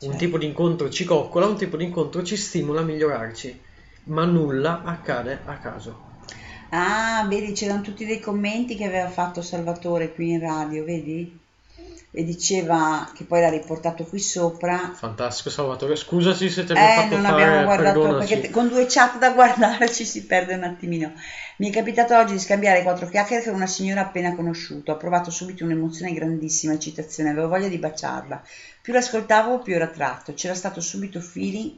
Certo. 0.00 0.18
tipo 0.18 0.36
di 0.36 0.44
incontro 0.44 0.90
ci 0.90 1.06
coccola, 1.06 1.46
un 1.46 1.56
tipo 1.56 1.78
di 1.78 1.84
incontro 1.84 2.22
ci 2.22 2.36
stimola 2.36 2.80
a 2.80 2.84
migliorarci, 2.84 3.58
ma 4.04 4.26
nulla 4.26 4.82
accade 4.82 5.40
a 5.46 5.56
caso. 5.56 6.07
Ah, 6.70 7.24
vedi, 7.28 7.52
c'erano 7.52 7.80
tutti 7.80 8.04
dei 8.04 8.20
commenti 8.20 8.76
che 8.76 8.84
aveva 8.84 9.08
fatto 9.08 9.40
Salvatore 9.42 10.12
qui 10.12 10.30
in 10.32 10.40
radio, 10.40 10.84
vedi? 10.84 11.38
E 12.10 12.24
diceva 12.24 13.10
che 13.14 13.24
poi 13.24 13.40
l'ha 13.40 13.50
riportato 13.50 14.04
qui 14.04 14.18
sopra. 14.18 14.92
Fantastico 14.94 15.50
Salvatore, 15.50 15.94
scusaci 15.94 16.48
se 16.50 16.64
ti 16.64 16.72
abbiamo 16.72 16.88
Eh, 16.90 16.94
fatto 16.94 17.14
non 17.16 17.24
fare, 17.24 17.42
abbiamo 17.42 17.64
guardato 17.64 18.00
perdonaci. 18.00 18.32
perché 18.34 18.50
con 18.50 18.68
due 18.68 18.86
chat 18.88 19.18
da 19.18 19.30
guardare 19.32 19.88
ci 19.92 20.04
si 20.04 20.24
perde 20.24 20.54
un 20.54 20.64
attimino. 20.64 21.12
Mi 21.58 21.68
è 21.68 21.72
capitato 21.72 22.16
oggi 22.16 22.32
di 22.32 22.38
scambiare 22.38 22.82
quattro 22.82 23.08
chiacchiere 23.08 23.44
con 23.44 23.54
una 23.54 23.66
signora 23.66 24.00
appena 24.02 24.34
conosciuta. 24.34 24.92
Ho 24.92 24.96
provato 24.96 25.30
subito 25.30 25.64
un'emozione 25.64 26.12
grandissima, 26.12 26.72
eccitazione, 26.72 27.30
avevo 27.30 27.48
voglia 27.48 27.68
di 27.68 27.78
baciarla. 27.78 28.42
Più 28.80 28.92
l'ascoltavo, 28.92 29.58
più 29.60 29.74
ero 29.74 29.84
attratto. 29.84 30.32
C'era 30.34 30.54
stato 30.54 30.80
subito 30.80 31.20
feeling. 31.20 31.72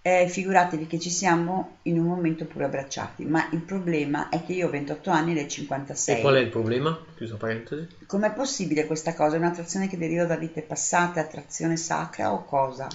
Eh, 0.00 0.26
figuratevi 0.28 0.86
che 0.86 0.98
ci 0.98 1.10
siamo 1.10 1.78
in 1.82 1.98
un 1.98 2.06
momento 2.06 2.44
pure 2.46 2.64
abbracciati, 2.64 3.24
ma 3.24 3.48
il 3.52 3.60
problema 3.60 4.28
è 4.30 4.42
che 4.44 4.52
io 4.54 4.68
ho 4.68 4.70
28 4.70 5.10
anni 5.10 5.32
e 5.32 5.34
lei 5.34 5.48
56. 5.48 6.18
E 6.18 6.20
qual 6.20 6.36
è 6.36 6.38
il 6.38 6.48
problema? 6.48 6.98
Chiusa 7.16 7.36
parentesi. 7.36 7.86
Com'è 8.06 8.32
possibile 8.32 8.86
questa 8.86 9.14
cosa? 9.14 9.36
È 9.36 9.38
un'attrazione 9.38 9.88
che 9.88 9.98
deriva 9.98 10.24
da 10.24 10.36
vite 10.36 10.62
passate, 10.62 11.20
attrazione 11.20 11.76
sacra 11.76 12.32
o 12.32 12.44
cosa? 12.44 12.86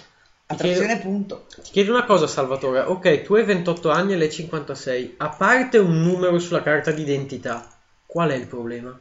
Attrazione 0.46 0.86
chiedo- 0.88 1.02
punto. 1.02 1.46
Ti 1.64 1.72
chiedo 1.72 1.92
una 1.92 2.06
cosa 2.06 2.26
Salvatore, 2.26 2.80
ok, 2.80 3.22
tu 3.22 3.36
hai 3.36 3.44
28 3.44 3.90
anni 3.90 4.14
e 4.14 4.18
lei 4.18 4.32
56, 4.32 5.16
a 5.18 5.30
parte 5.30 5.78
un 5.78 6.02
numero 6.02 6.40
sulla 6.40 6.62
carta 6.64 6.92
d'identità, 6.92 7.68
qual 8.06 8.30
è 8.32 8.36
il 8.36 8.48
problema? 8.48 8.98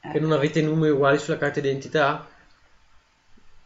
Che 0.00 0.16
Eh. 0.16 0.20
non 0.20 0.32
avete 0.32 0.62
numeri 0.62 0.92
uguali 0.92 1.18
sulla 1.18 1.36
carta 1.36 1.60
d'identità? 1.60 2.26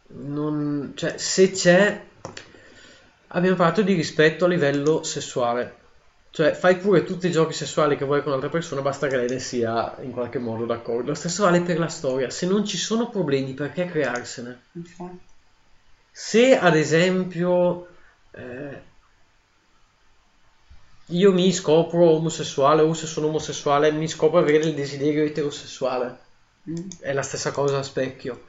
Non, 0.07 0.93
cioè, 0.95 1.17
se 1.17 1.51
c'è, 1.51 2.01
abbiamo 3.29 3.55
parlato 3.55 3.81
di 3.81 3.93
rispetto 3.93 4.45
a 4.45 4.47
livello 4.47 5.03
sessuale. 5.03 5.83
Cioè, 6.31 6.53
fai 6.53 6.77
pure 6.77 7.03
tutti 7.03 7.27
i 7.27 7.31
giochi 7.31 7.53
sessuali 7.53 7.95
che 7.95 8.03
vuoi 8.03 8.19
con 8.19 8.29
un'altra 8.29 8.49
persona, 8.49 8.81
basta 8.81 9.07
che 9.07 9.15
lei 9.15 9.29
ne 9.29 9.39
sia 9.39 9.95
in 10.01 10.11
qualche 10.11 10.37
modo 10.37 10.65
d'accordo. 10.65 11.09
Lo 11.09 11.15
stesso 11.15 11.43
vale 11.43 11.61
per 11.61 11.79
la 11.79 11.87
storia. 11.87 12.29
Se 12.29 12.45
non 12.45 12.65
ci 12.65 12.77
sono 12.77 13.09
problemi, 13.09 13.53
perché 13.53 13.85
crearsene? 13.85 14.59
Infatti. 14.73 15.19
Se 16.11 16.57
ad 16.57 16.75
esempio 16.75 17.87
eh, 18.31 18.81
io 21.07 21.31
mi 21.31 21.51
scopro 21.53 22.09
omosessuale 22.09 22.81
o 22.81 22.93
se 22.93 23.05
sono 23.05 23.27
omosessuale 23.27 23.91
mi 23.91 24.07
scopro 24.07 24.39
avere 24.39 24.65
il 24.65 24.73
desiderio 24.73 25.23
eterosessuale, 25.23 26.23
Mm. 26.67 26.87
è 26.99 27.13
la 27.13 27.21
stessa 27.21 27.51
cosa 27.51 27.77
a 27.77 27.83
specchio. 27.83 28.47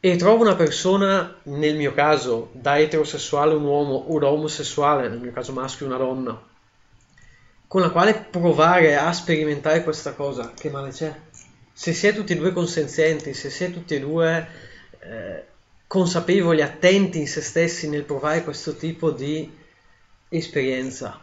E 0.00 0.16
trovo 0.16 0.42
una 0.42 0.54
persona, 0.54 1.36
nel 1.44 1.74
mio 1.74 1.92
caso, 1.92 2.50
da 2.52 2.78
eterosessuale 2.78 3.54
un 3.54 3.64
uomo 3.64 3.94
o 3.94 4.18
da 4.18 4.28
omosessuale, 4.28 5.08
nel 5.08 5.18
mio 5.18 5.32
caso 5.32 5.52
maschio 5.52 5.86
una 5.86 5.96
donna, 5.96 6.40
con 7.66 7.80
la 7.80 7.90
quale 7.90 8.14
provare 8.14 8.96
a 8.96 9.12
sperimentare 9.12 9.82
questa 9.82 10.14
cosa, 10.14 10.52
che 10.54 10.70
male 10.70 10.90
c'è? 10.90 11.12
Se 11.72 11.92
si 11.92 12.06
è 12.06 12.14
tutti 12.14 12.32
e 12.32 12.36
due 12.36 12.52
consenzienti, 12.52 13.34
se 13.34 13.50
si 13.50 13.64
è 13.64 13.72
tutti 13.72 13.94
e 13.94 14.00
due 14.00 14.48
eh, 15.00 15.44
consapevoli, 15.86 16.62
attenti 16.62 17.18
in 17.18 17.28
se 17.28 17.40
stessi 17.40 17.88
nel 17.88 18.04
provare 18.04 18.44
questo 18.44 18.76
tipo 18.76 19.10
di 19.10 19.50
esperienza. 20.28 21.20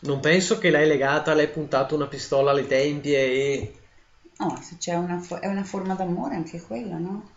Non 0.00 0.20
penso 0.20 0.58
che 0.58 0.68
l'hai 0.70 0.86
legata, 0.86 1.34
l'hai 1.34 1.48
puntato 1.48 1.94
una 1.94 2.06
pistola 2.06 2.50
alle 2.50 2.66
tempie 2.66 3.18
e 3.18 3.74
No, 4.38 4.60
se 4.60 4.76
c'è 4.76 5.00
fo- 5.20 5.40
è 5.40 5.46
una 5.46 5.64
forma 5.64 5.94
d'amore 5.94 6.34
anche 6.34 6.60
quella, 6.60 6.98
no? 6.98 7.30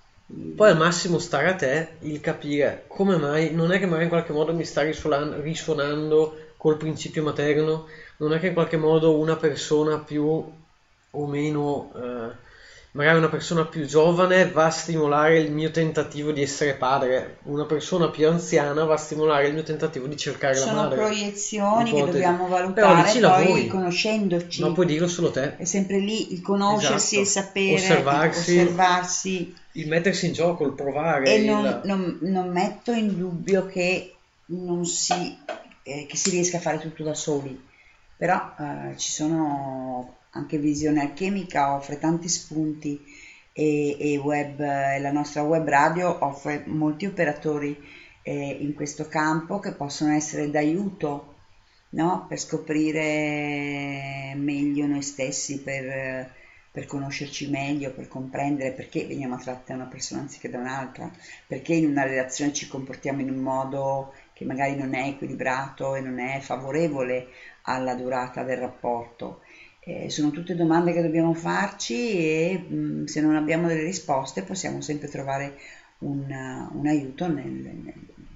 Poi 0.56 0.70
al 0.70 0.76
massimo 0.78 1.18
stare 1.18 1.48
a 1.50 1.54
te 1.56 1.88
il 2.00 2.20
capire 2.20 2.84
come 2.88 3.18
mai 3.18 3.50
non 3.52 3.72
è 3.72 3.80
che 3.80 3.86
magari 3.86 4.04
in 4.04 4.10
qualche 4.10 4.32
modo 4.34 4.54
mi 4.54 4.64
sta 4.64 4.82
risuonan- 4.82 5.42
risuonando 5.42 6.32
col 6.58 6.78
principio 6.78 7.24
materno, 7.24 7.84
non 8.18 8.34
è 8.34 8.40
che 8.40 8.48
in 8.48 8.54
qualche 8.54 8.78
modo 8.78 9.16
una 9.16 9.36
persona 9.38 9.98
più 9.98 10.46
o 11.12 11.26
meno, 11.28 11.90
eh, 11.96 12.36
magari 12.92 13.18
una 13.20 13.30
persona 13.30 13.66
più 13.66 13.86
giovane 13.86 14.50
va 14.50 14.66
a 14.66 14.70
stimolare 14.72 15.40
il 15.40 15.52
mio 15.52 15.70
tentativo 15.72 16.32
di 16.32 16.42
essere 16.42 16.74
padre, 16.74 17.38
una 17.44 17.66
persona 17.66 18.10
più 18.10 18.28
anziana 18.28 18.84
va 18.84 18.96
a 18.96 18.98
stimolare 18.98 19.48
il 19.48 19.54
mio 19.54 19.64
tentativo 19.64 20.08
di 20.08 20.18
cercare 20.18 20.56
la 20.56 20.66
Sono 20.66 20.82
madre. 20.82 20.96
proiezioni 20.98 21.92
che 21.94 22.04
dobbiamo 22.06 22.46
Però 22.48 22.58
valutare, 22.58 23.08
ci 23.10 23.20
poi 23.20 23.22
lavori. 23.22 23.68
conoscendoci. 23.68 24.62
Ma 24.62 24.72
puoi 24.72 24.86
dirlo 24.88 25.08
solo 25.08 25.30
te. 25.32 25.56
È 25.58 25.66
sempre 25.66 26.00
lì 26.00 26.34
il 26.34 26.42
conoscersi, 26.42 27.20
Esatto. 27.20 27.22
il 27.22 27.28
sapere, 27.28 27.74
Osservarsi. 27.76 28.54
il 28.54 28.60
osservarsi. 28.62 29.56
Il 29.74 29.88
mettersi 29.88 30.26
in 30.26 30.34
gioco, 30.34 30.66
il 30.66 30.74
provare, 30.74 31.26
E 31.32 31.36
il- 31.36 31.46
non, 31.46 31.82
non- 31.84 32.18
non 32.22 32.50
metto 32.50 32.92
in 32.92 33.16
dubbio 33.16 33.68
che 33.68 34.16
non 34.46 34.84
si, 34.86 35.38
eh, 35.84 36.06
che 36.08 36.18
si 36.18 36.32
riesca 36.32 36.58
a 36.58 36.60
fare 36.60 36.80
tutto 36.80 37.04
da 37.04 37.14
soli, 37.14 37.58
però 38.18 38.36
eh, 38.60 38.98
ci 38.98 39.12
sono 39.12 40.16
anche 40.32 40.58
Visione 40.58 41.02
Alchemica 41.02 41.74
offre 41.76 41.98
tanti 41.98 42.28
spunti 42.28 43.04
e, 43.52 43.98
e 44.00 44.18
web, 44.18 44.60
la 44.60 45.12
nostra 45.12 45.42
web 45.44 45.68
radio 45.68 46.24
offre 46.24 46.64
molti 46.66 47.06
operatori 47.06 47.78
eh, 48.22 48.58
in 48.60 48.74
questo 48.74 49.08
campo 49.08 49.60
che 49.60 49.74
possono 49.74 50.14
essere 50.14 50.50
d'aiuto 50.50 51.36
no? 51.90 52.26
per 52.28 52.40
scoprire 52.40 54.34
meglio 54.36 54.86
noi 54.86 55.02
stessi, 55.02 55.62
per, 55.62 56.32
per 56.72 56.86
conoscerci 56.86 57.50
meglio, 57.50 57.92
per 57.92 58.08
comprendere 58.08 58.72
perché 58.72 59.06
veniamo 59.06 59.36
attratti 59.36 59.72
da 59.72 59.76
una 59.76 59.86
persona 59.86 60.22
anziché 60.22 60.50
da 60.50 60.60
un'altra, 60.60 61.10
perché 61.48 61.74
in 61.74 61.90
una 61.90 62.04
relazione 62.04 62.54
ci 62.54 62.68
comportiamo 62.68 63.22
in 63.22 63.30
un 63.30 63.40
modo 63.40 64.14
che 64.34 64.46
magari 64.46 64.76
non 64.76 64.94
è 64.94 65.08
equilibrato 65.08 65.96
e 65.96 66.02
non 66.02 66.20
è 66.20 66.40
favorevole 66.40 67.28
alla 67.64 67.96
durata 67.96 68.44
del 68.44 68.58
rapporto. 68.58 69.42
Eh, 69.90 70.10
sono 70.12 70.30
tutte 70.30 70.56
domande 70.56 70.94
che 70.94 71.02
dobbiamo 71.02 71.34
farci 71.34 72.16
e 72.16 72.58
mh, 72.60 73.06
se 73.06 73.22
non 73.22 73.36
abbiamo 73.36 73.68
delle 73.68 73.82
risposte 73.82 74.44
possiamo 74.44 74.82
sempre 74.82 75.08
trovare 75.08 75.58
un, 76.00 76.26
un 76.74 76.86
aiuto 76.86 77.28
nel, 77.28 77.48
nel, 77.48 77.94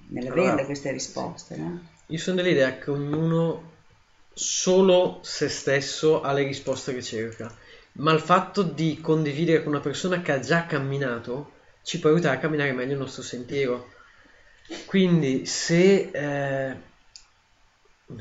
nell'averle 0.08 0.50
Allora, 0.50 0.66
queste 0.66 0.92
risposte. 0.92 1.56
No? 1.58 1.80
Io 2.08 2.18
sono 2.18 2.38
dell'idea 2.38 2.80
che 2.80 2.90
ognuno 2.90 3.72
solo 4.34 5.20
se 5.22 5.48
stesso 5.48 6.22
ha 6.22 6.34
le 6.34 6.42
risposte 6.42 6.92
che 6.92 7.04
cerca, 7.04 7.56
ma 7.94 8.12
il 8.14 8.20
fatto 8.20 8.64
di 8.64 9.00
condividere 9.00 9.62
con 9.62 9.74
una 9.74 9.82
persona 9.82 10.24
che 10.24 10.32
ha 10.32 10.40
già 10.40 10.66
camminato 10.66 11.52
ci 11.84 12.00
può 12.00 12.10
aiutare 12.10 12.38
a 12.38 12.40
camminare 12.40 12.72
meglio 12.72 12.94
il 12.94 13.00
nostro 13.00 13.22
sentiero. 13.22 13.92
Quindi 14.88 15.46
se 15.46 16.10
eh, 16.12 16.76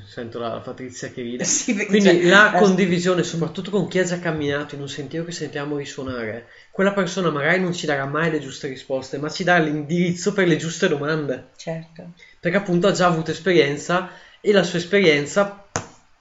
sento 0.07 0.39
la, 0.39 0.49
la 0.49 0.61
Patrizia 0.61 1.09
che 1.11 1.23
ride, 1.23 1.45
Sì, 1.45 1.75
quindi 1.87 2.09
c'è- 2.09 2.23
la 2.29 2.53
condivisione, 2.57 3.23
soprattutto 3.23 3.71
con 3.71 3.89
chi 3.89 3.99
ha 3.99 4.05
già 4.05 4.19
camminato 4.19 4.75
in 4.75 4.81
un 4.83 4.89
sentiero 4.89 5.25
che 5.25 5.33
sentiamo 5.33 5.77
risuonare, 5.77 6.47
quella 6.71 6.93
persona 6.93 7.31
magari 7.31 7.61
non 7.61 7.73
ci 7.73 7.87
darà 7.87 8.07
mai 8.07 8.31
le 8.31 8.41
giuste 8.41 8.69
risposte, 8.69 9.19
ma 9.19 9.29
ci 9.29 9.45
dà 9.45 9.59
l'indirizzo 9.59 10.33
per 10.33 10.47
le 10.49 10.57
giuste 10.57 10.89
domande 10.89 11.49
Certo. 11.57 12.13
perché 12.41 12.57
appunto 12.57 12.87
ha 12.87 12.93
già 12.93 13.07
avuto 13.07 13.31
esperienza 13.31 14.11
e 14.41 14.53
la 14.53 14.63
sua 14.63 14.79
esperienza 14.79 15.65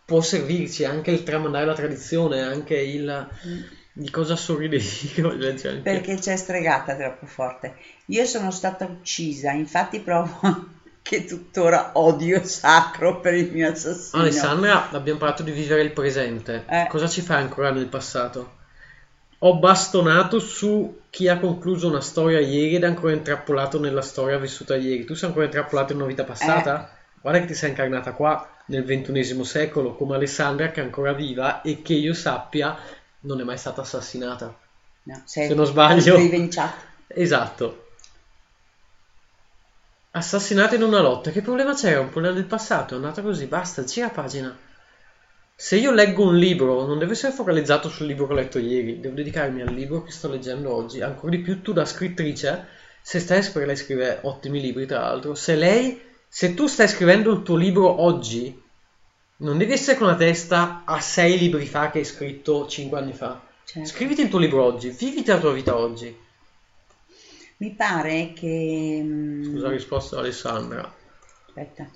può 0.06 0.22
servirci 0.22 0.84
anche 0.84 1.12
il 1.12 1.24
tramandare 1.24 1.66
la 1.66 1.74
tradizione, 1.74 2.42
anche 2.42 2.76
il 2.76 3.28
di 3.94 4.10
cosa 4.10 4.36
sorridevi 4.36 4.84
che 5.14 5.22
voglio 5.22 5.46
leggere 5.46 5.78
anche. 5.78 5.90
Perché 5.92 6.16
c'è 6.16 6.36
stregata 6.36 6.96
troppo 6.96 7.26
forte. 7.26 7.76
Io 8.08 8.26
sono 8.26 8.52
stata 8.52 8.86
uccisa, 8.86 9.52
infatti 9.52 10.00
provo 10.00 10.80
che 11.02 11.26
tuttora 11.26 11.92
odio 11.94 12.44
sacro 12.44 13.20
per 13.20 13.34
il 13.34 13.52
mio 13.52 13.70
assassino. 13.70 14.22
Alessandra, 14.22 14.90
abbiamo 14.92 15.20
parlato 15.20 15.44
di 15.44 15.52
vivere 15.52 15.82
il 15.82 15.92
presente. 15.92 16.66
Eh. 16.68 16.88
Cosa 16.90 17.08
ci 17.08 17.22
fa 17.22 17.38
ancora 17.38 17.72
nel 17.72 17.88
passato? 17.88 18.60
Ho 19.40 19.58
bastonato 19.58 20.40
su 20.40 21.02
chi 21.10 21.28
ha 21.28 21.40
concluso 21.40 21.88
una 21.88 22.02
storia 22.02 22.40
ieri 22.40 22.76
ed 22.76 22.84
è 22.84 22.88
ancora 22.88 23.14
intrappolato 23.14 23.80
nella 23.80 24.04
storia 24.04 24.38
vissuta 24.38 24.76
ieri. 24.76 25.04
Tu 25.04 25.16
sei 25.16 25.30
ancora 25.30 25.46
intrappolato 25.46 25.94
in 25.94 26.00
una 26.00 26.08
vita 26.08 26.24
passata? 26.24 26.96
Guarda 27.20 27.40
che 27.40 27.48
ti 27.48 27.54
sei 27.56 27.70
incarnata 27.70 28.14
qua 28.14 28.48
nel 28.68 28.84
ventunesimo 28.84 29.44
secolo 29.44 29.96
come 29.96 30.16
Alessandra 30.16 30.70
che 30.70 30.82
è 30.82 30.84
ancora 30.84 31.14
viva 31.14 31.62
e 31.62 31.82
che 31.82 31.94
io 31.94 32.14
sappia 32.14 32.78
non 33.22 33.40
è 33.42 33.44
mai 33.44 33.58
stata 33.58 33.82
assassinata. 33.82 34.56
No, 35.04 35.22
Se 35.26 35.54
non 35.54 35.66
sbaglio. 35.66 36.16
Esatto. 37.08 37.81
Assassinata 40.14 40.76
in 40.76 40.84
una 40.84 41.00
lotta. 41.00 41.32
Che 41.32 41.42
problema 41.42 41.74
c'era? 41.74 42.02
Un 42.02 42.10
problema 42.10 42.36
del 42.36 42.46
passato. 42.46 42.94
È 42.94 42.98
andata 42.98 43.22
così. 43.22 43.46
Basta, 43.46 43.86
gira 43.86 44.10
pagina. 44.10 44.58
Se 45.56 45.78
io 45.78 45.92
leggo 45.92 46.26
un 46.26 46.36
libro, 46.36 46.86
non 46.86 47.00
deve 47.00 47.14
essere 47.14 47.32
focalizzato 47.32 47.88
sul 47.88 48.08
libro 48.08 48.28
che 48.28 48.34
ho 48.34 48.36
letto 48.36 48.60
ieri. 48.60 49.00
Devo 49.00 49.16
dedicarmi 49.16 49.62
al 49.62 49.74
libro 49.74 50.04
che 50.04 50.12
sto 50.12 50.28
leggendo 50.28 50.74
oggi. 50.74 51.00
Ancora 51.00 51.32
di 51.32 51.40
più 51.40 51.62
tu 51.62 51.72
da 51.72 51.86
scrittrice, 51.86 52.68
se 53.02 53.20
stai 53.20 53.40
perché 53.40 53.66
lei 53.66 53.78
scrive 53.78 54.20
ottimi 54.24 54.60
libri, 54.60 54.86
tra 54.86 55.00
l'altro. 55.00 55.34
Se 55.34 55.56
lei, 55.56 56.02
se 56.28 56.56
tu 56.56 56.68
stai 56.68 56.90
scrivendo 56.90 57.32
il 57.32 57.44
tuo 57.44 57.56
libro 57.56 58.02
oggi, 58.02 58.62
non 59.38 59.58
devi 59.58 59.72
essere 59.72 59.98
con 59.98 60.08
la 60.08 60.16
testa 60.16 60.82
a 60.84 61.00
sei 61.00 61.38
libri 61.38 61.66
fa 61.66 61.90
che 61.90 62.00
hai 62.00 62.06
scritto 62.06 62.68
cinque 62.68 63.00
anni 63.00 63.14
fa. 63.14 63.42
Certo. 63.64 63.88
Scriviti 63.88 64.24
il 64.24 64.30
tuo 64.30 64.40
libro 64.40 64.62
oggi, 64.62 64.90
viviti 64.90 65.30
la 65.30 65.40
tua 65.40 65.54
vita 65.54 65.78
oggi. 65.78 66.14
Mi 67.62 67.70
pare 67.70 68.34
che... 68.34 69.02
mm, 69.04 69.44
Scusa, 69.44 69.68
ha 69.68 69.70
risposto 69.70 70.18
Alessandra. 70.18 70.92
Aspetta. 71.46 71.88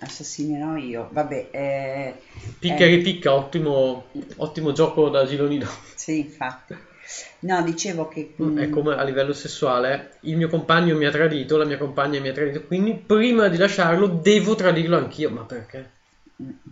Assassinerò 0.00 0.74
io. 0.74 1.08
Vabbè. 1.12 1.50
Eh, 1.52 2.14
Picca 2.58 2.84
e 2.84 2.92
eh, 2.92 2.96
ripicca, 2.96 3.32
ottimo, 3.32 4.06
ottimo 4.38 4.72
gioco 4.72 5.08
da 5.08 5.24
Gilonino. 5.24 5.68
Sì, 5.94 6.18
infatti. 6.18 6.74
No, 7.40 7.62
dicevo 7.62 8.08
che... 8.08 8.34
mm, 8.42 8.58
È 8.58 8.68
come 8.70 8.96
a 8.96 9.04
livello 9.04 9.32
sessuale, 9.32 10.16
il 10.22 10.36
mio 10.36 10.48
compagno 10.48 10.96
mi 10.96 11.04
ha 11.06 11.12
tradito, 11.12 11.56
la 11.56 11.64
mia 11.64 11.78
compagna 11.78 12.18
mi 12.18 12.28
ha 12.28 12.32
tradito, 12.32 12.64
quindi 12.64 12.94
prima 12.94 13.46
di 13.46 13.56
lasciarlo 13.56 14.08
devo 14.08 14.56
tradirlo 14.56 14.96
anch'io. 14.96 15.30
Ma 15.30 15.42
perché? 15.44 15.90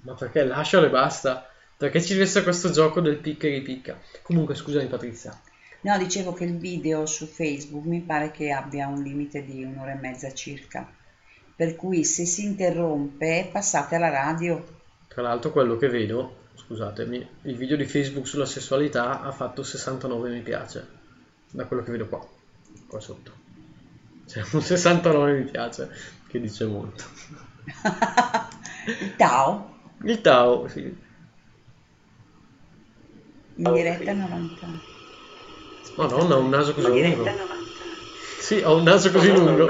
Ma 0.02 0.14
perché? 0.14 0.42
Lascialo 0.42 0.86
e 0.86 0.90
basta. 0.90 1.48
Perché 1.76 2.02
ci 2.02 2.14
deve 2.14 2.24
essere 2.24 2.42
questo 2.42 2.72
gioco 2.72 3.00
del 3.00 3.18
picca 3.18 3.46
e 3.46 3.50
ripicca. 3.50 3.96
Comunque, 4.22 4.56
scusami 4.56 4.86
Patrizia. 4.86 5.38
No, 5.80 5.96
dicevo 5.96 6.32
che 6.32 6.44
il 6.44 6.56
video 6.56 7.06
su 7.06 7.26
Facebook 7.26 7.84
mi 7.84 8.00
pare 8.00 8.32
che 8.32 8.50
abbia 8.50 8.88
un 8.88 9.02
limite 9.02 9.44
di 9.44 9.62
un'ora 9.62 9.92
e 9.92 10.00
mezza 10.00 10.32
circa. 10.32 10.90
Per 11.54 11.76
cui 11.76 12.04
se 12.04 12.24
si 12.24 12.44
interrompe 12.44 13.48
passate 13.50 13.94
alla 13.94 14.10
radio. 14.10 14.76
Tra 15.06 15.22
l'altro 15.22 15.52
quello 15.52 15.76
che 15.76 15.88
vedo, 15.88 16.46
scusatemi, 16.54 17.28
il 17.42 17.56
video 17.56 17.76
di 17.76 17.84
Facebook 17.84 18.26
sulla 18.26 18.46
sessualità 18.46 19.22
ha 19.22 19.30
fatto 19.30 19.62
69 19.62 20.30
mi 20.30 20.40
piace. 20.40 20.96
Da 21.50 21.64
quello 21.66 21.82
che 21.82 21.92
vedo 21.92 22.08
qua, 22.08 22.26
qua 22.88 23.00
sotto. 23.00 23.32
C'è 24.26 24.42
un 24.52 24.60
69 24.60 25.38
mi 25.38 25.44
piace, 25.44 25.90
che 26.26 26.40
dice 26.40 26.66
molto. 26.66 27.04
Il 29.00 29.16
Tao 29.16 29.76
Il 30.02 30.20
Tao, 30.20 30.68
sì. 30.68 31.06
in 33.54 33.72
diretta 33.72 34.12
90. 34.12 34.96
Madonna, 35.96 36.36
ho 36.36 36.40
un 36.40 36.48
naso 36.50 36.74
così 36.74 36.86
lungo. 36.86 37.22
diretta 37.22 37.30
90. 37.32 37.56
Sì, 38.38 38.60
ho 38.64 38.76
un 38.76 38.82
naso 38.82 39.10
così 39.10 39.32
lungo. 39.32 39.66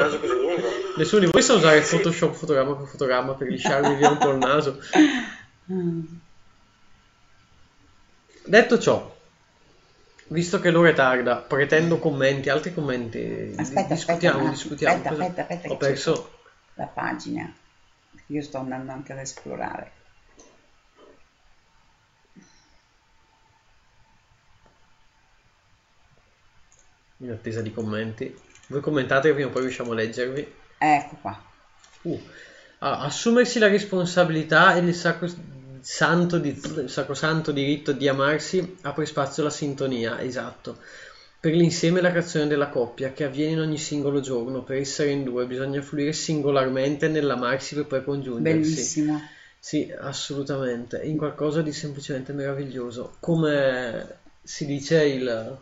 Nessuno 0.97 1.25
di 1.25 1.31
voi 1.31 1.43
sa 1.43 1.55
usare 1.55 1.81
Photoshop 1.81 2.35
fotogramma 2.35 2.75
per 2.75 2.87
fotogramma 2.87 3.35
per 3.35 3.49
lisciarmi 3.49 3.95
via 3.97 4.11
un 4.11 4.19
po' 4.19 4.31
il 4.31 4.39
naso. 4.39 4.79
Detto 8.45 8.79
ciò, 8.79 9.17
visto 10.29 10.61
che 10.61 10.71
l'ora 10.71 10.89
è 10.91 10.95
tarda, 10.95 11.37
pretendo 11.37 11.99
commenti, 11.99 12.49
altri 12.49 12.73
commenti. 12.73 13.55
Aspetta, 13.57 13.95
discutiamo, 13.95 14.39
aspetta, 14.39 14.51
discutiamo. 14.51 14.95
aspetta, 14.95 15.11
Cosa- 15.11 15.23
aspetta, 15.25 15.43
aspetta, 15.55 15.73
Ho 15.73 15.77
perso. 15.77 16.31
la 16.75 16.87
pagina. 16.87 17.53
Io 18.27 18.43
sto 18.43 18.59
andando 18.59 18.93
anche 18.93 19.13
ad 19.13 19.19
esplorare. 19.19 19.93
In 27.19 27.31
attesa 27.31 27.61
di 27.61 27.73
commenti. 27.73 28.35
Voi 28.69 28.81
commentate 28.81 29.29
che 29.29 29.35
prima 29.35 29.49
o 29.49 29.53
poi 29.53 29.63
riusciamo 29.63 29.93
a 29.93 29.95
leggervi. 29.95 30.53
Ecco 30.79 31.17
qua. 31.21 31.43
Uh, 32.03 32.21
ah, 32.79 33.01
assumersi 33.01 33.59
la 33.59 33.69
responsabilità 33.69 34.77
e 34.77 34.81
il 34.81 34.95
sacrosanto, 34.95 36.39
di- 36.39 36.61
il 36.77 36.91
sacrosanto 36.91 37.51
diritto 37.51 37.93
di 37.93 38.09
amarsi 38.09 38.77
apre 38.83 39.07
spazio 39.07 39.43
alla 39.43 39.51
sintonia, 39.51 40.21
esatto. 40.21 40.79
Per 41.41 41.53
l'insieme 41.55 42.01
e 42.01 42.03
la 42.03 42.11
creazione 42.11 42.47
della 42.47 42.69
coppia, 42.69 43.13
che 43.13 43.25
avviene 43.25 43.53
in 43.53 43.61
ogni 43.61 43.79
singolo 43.79 44.21
giorno, 44.21 44.63
per 44.63 44.77
essere 44.77 45.11
in 45.11 45.25
due 45.25 45.47
bisogna 45.47 45.81
fluire 45.81 46.13
singolarmente 46.13 47.09
nell'amarsi 47.09 47.75
per 47.75 47.87
poi 47.87 48.05
congiungersi. 48.05 48.75
Bellissimo. 48.75 49.23
Sì, 49.61 49.93
assolutamente, 49.99 51.01
in 51.03 51.17
qualcosa 51.17 51.63
di 51.63 51.73
semplicemente 51.73 52.33
meraviglioso. 52.33 53.17
Come 53.21 54.19
si 54.43 54.67
dice 54.67 55.05
il... 55.05 55.59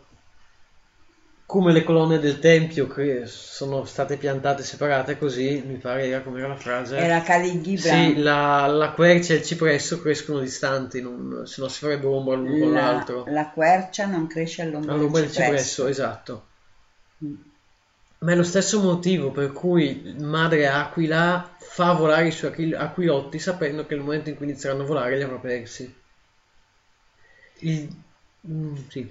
come 1.47 1.71
le 1.71 1.83
colonne 1.83 2.19
del 2.19 2.39
tempio 2.39 2.87
che 2.87 3.25
sono 3.25 3.85
state 3.85 4.17
piantate 4.17 4.63
separate 4.63 5.17
così, 5.17 5.63
mi 5.65 5.77
pare 5.77 6.05
era 6.07 6.21
come 6.21 6.39
era 6.39 6.49
la 6.49 6.55
frase. 6.57 6.97
Era 6.97 7.23
Gibran. 7.23 7.77
Sì, 7.77 8.17
la, 8.17 8.67
la 8.67 8.91
quercia 8.91 9.33
e 9.33 9.37
il 9.37 9.43
cipresso 9.43 10.01
crescono 10.01 10.39
distanti, 10.39 11.01
non- 11.01 11.43
se 11.45 11.61
no 11.61 11.69
si 11.69 11.79
farebbe 11.79 12.05
ombra 12.05 12.35
l'uno 12.35 12.57
con 12.59 12.73
La, 12.73 12.81
l'altro. 12.91 13.23
la 13.29 13.49
quercia 13.49 14.05
non 14.05 14.27
cresce 14.27 14.61
all'ombra 14.61 14.93
All'ombra 14.93 15.21
del 15.21 15.29
del 15.29 15.35
cipresso, 15.37 15.65
cipresso. 15.65 15.87
esatto. 15.87 16.45
Mm. 17.23 17.33
Ma 18.19 18.31
è 18.31 18.35
lo 18.35 18.43
stesso 18.43 18.81
motivo 18.81 19.31
per 19.31 19.51
cui 19.53 20.15
madre 20.19 20.67
aquila 20.67 21.55
fa 21.59 21.93
volare 21.93 22.27
i 22.27 22.31
suoi 22.31 22.51
aquil- 22.51 22.75
aquilotti 22.75 23.39
sapendo 23.39 23.85
che 23.85 23.95
nel 23.95 24.03
momento 24.03 24.29
in 24.29 24.35
cui 24.35 24.47
inizieranno 24.49 24.83
a 24.83 24.85
volare 24.85 25.15
li 25.15 25.23
avrà 25.23 25.37
persi. 25.37 25.95
Il... 27.61 27.89
mm, 28.49 28.75
sì, 28.89 29.07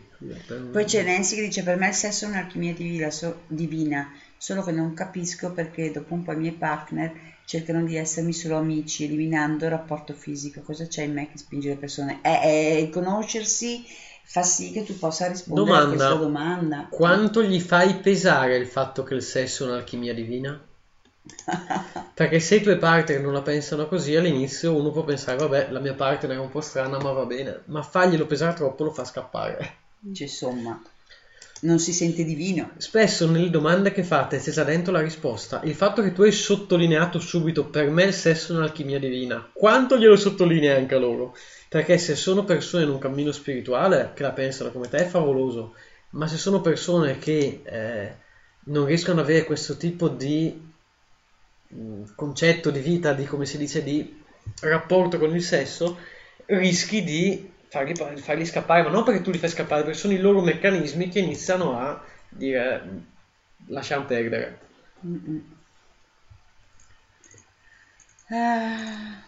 per- 0.46 0.68
Poi 0.70 0.84
c'è 0.84 1.02
Nancy 1.04 1.36
che 1.36 1.42
dice 1.42 1.62
per 1.62 1.76
me 1.76 1.88
il 1.88 1.94
sesso 1.94 2.24
è 2.24 2.28
un'alchimia 2.28 2.72
divina, 2.74 3.10
so- 3.10 3.42
divina, 3.46 4.10
solo 4.36 4.62
che 4.62 4.72
non 4.72 4.94
capisco 4.94 5.52
perché 5.52 5.90
dopo 5.90 6.14
un 6.14 6.22
po' 6.22 6.32
i 6.32 6.36
miei 6.36 6.52
partner 6.52 7.12
cercano 7.44 7.84
di 7.84 7.96
essermi 7.96 8.32
solo 8.32 8.56
amici, 8.56 9.04
eliminando 9.04 9.64
il 9.64 9.70
rapporto 9.70 10.12
fisico. 10.14 10.62
Cosa 10.62 10.86
c'è 10.86 11.02
in 11.04 11.12
me 11.14 11.30
che 11.30 11.38
spinge 11.38 11.68
le 11.70 11.76
persone? 11.76 12.20
Eh, 12.22 12.80
eh, 12.82 12.88
conoscersi 12.90 13.84
fa 14.24 14.42
sì 14.42 14.72
che 14.72 14.82
tu 14.82 14.98
possa 14.98 15.28
rispondere 15.28 15.76
a 15.76 15.80
Domanda. 15.80 15.94
questa 15.94 16.14
domanda. 16.16 16.86
Quanto 16.90 17.42
gli 17.42 17.60
fai 17.60 18.00
pesare 18.00 18.56
il 18.56 18.66
fatto 18.66 19.02
che 19.04 19.14
il 19.14 19.22
sesso 19.22 19.64
è 19.64 19.68
un'alchimia 19.68 20.12
divina? 20.14 20.60
Perché 22.14 22.40
se 22.40 22.56
i 22.56 22.62
tuoi 22.62 22.78
partner 22.78 23.20
non 23.20 23.32
la 23.32 23.42
pensano 23.42 23.88
così, 23.88 24.16
all'inizio 24.16 24.74
uno 24.74 24.90
può 24.90 25.04
pensare, 25.04 25.38
vabbè, 25.38 25.68
la 25.70 25.80
mia 25.80 25.94
partner 25.94 26.36
è 26.36 26.40
un 26.40 26.50
po' 26.50 26.60
strana, 26.60 26.98
ma 26.98 27.12
va 27.12 27.24
bene. 27.24 27.62
Ma 27.66 27.82
farglielo 27.82 28.26
pesare 28.26 28.54
troppo 28.54 28.84
lo 28.84 28.90
fa 28.90 29.04
scappare. 29.04 29.76
Insomma, 30.18 30.80
non 31.60 31.78
si 31.78 31.92
sente 31.92 32.24
divino. 32.24 32.72
Spesso 32.76 33.30
nelle 33.30 33.50
domande 33.50 33.92
che 33.92 34.02
fate 34.02 34.38
c'è 34.38 34.50
già 34.50 34.64
dentro 34.64 34.92
la 34.92 35.00
risposta. 35.00 35.60
Il 35.64 35.74
fatto 35.74 36.02
che 36.02 36.12
tu 36.12 36.22
hai 36.22 36.32
sottolineato 36.32 37.18
subito 37.18 37.64
per 37.64 37.90
me 37.90 38.04
il 38.04 38.12
sesso 38.12 38.52
è 38.52 38.56
un'alchimia 38.56 38.98
divina. 38.98 39.48
Quanto 39.52 39.98
glielo 39.98 40.16
sottolinei 40.16 40.76
anche 40.76 40.94
a 40.94 40.98
loro? 40.98 41.36
Perché 41.68 41.98
se 41.98 42.14
sono 42.14 42.44
persone 42.44 42.84
in 42.84 42.90
un 42.90 42.98
cammino 42.98 43.32
spirituale 43.32 44.12
che 44.14 44.22
la 44.22 44.32
pensano 44.32 44.70
come 44.70 44.88
te 44.88 44.98
è 44.98 45.06
favoloso, 45.06 45.74
ma 46.10 46.26
se 46.26 46.36
sono 46.36 46.60
persone 46.60 47.18
che 47.18 47.62
eh, 47.64 48.14
non 48.66 48.86
riescono 48.86 49.20
ad 49.20 49.26
avere 49.26 49.44
questo 49.44 49.76
tipo 49.76 50.08
di 50.08 50.65
concetto 52.14 52.70
di 52.70 52.80
vita, 52.80 53.12
di 53.12 53.24
come 53.24 53.46
si 53.46 53.58
dice, 53.58 53.82
di 53.82 54.22
rapporto 54.60 55.18
con 55.18 55.34
il 55.34 55.42
sesso, 55.42 55.98
rischi 56.46 57.02
di 57.02 57.50
farli, 57.68 57.94
farli 57.94 58.46
scappare, 58.46 58.82
ma 58.82 58.90
non 58.90 59.04
perché 59.04 59.22
tu 59.22 59.30
li 59.30 59.38
fai 59.38 59.48
scappare, 59.48 59.82
perché 59.82 59.98
sono 59.98 60.12
i 60.12 60.18
loro 60.18 60.40
meccanismi 60.40 61.08
che 61.08 61.18
iniziano 61.18 61.78
a 61.78 62.02
dire 62.28 63.04
lasciamo 63.66 64.04
perdere. 64.04 64.58
Mm-mm. 65.06 65.54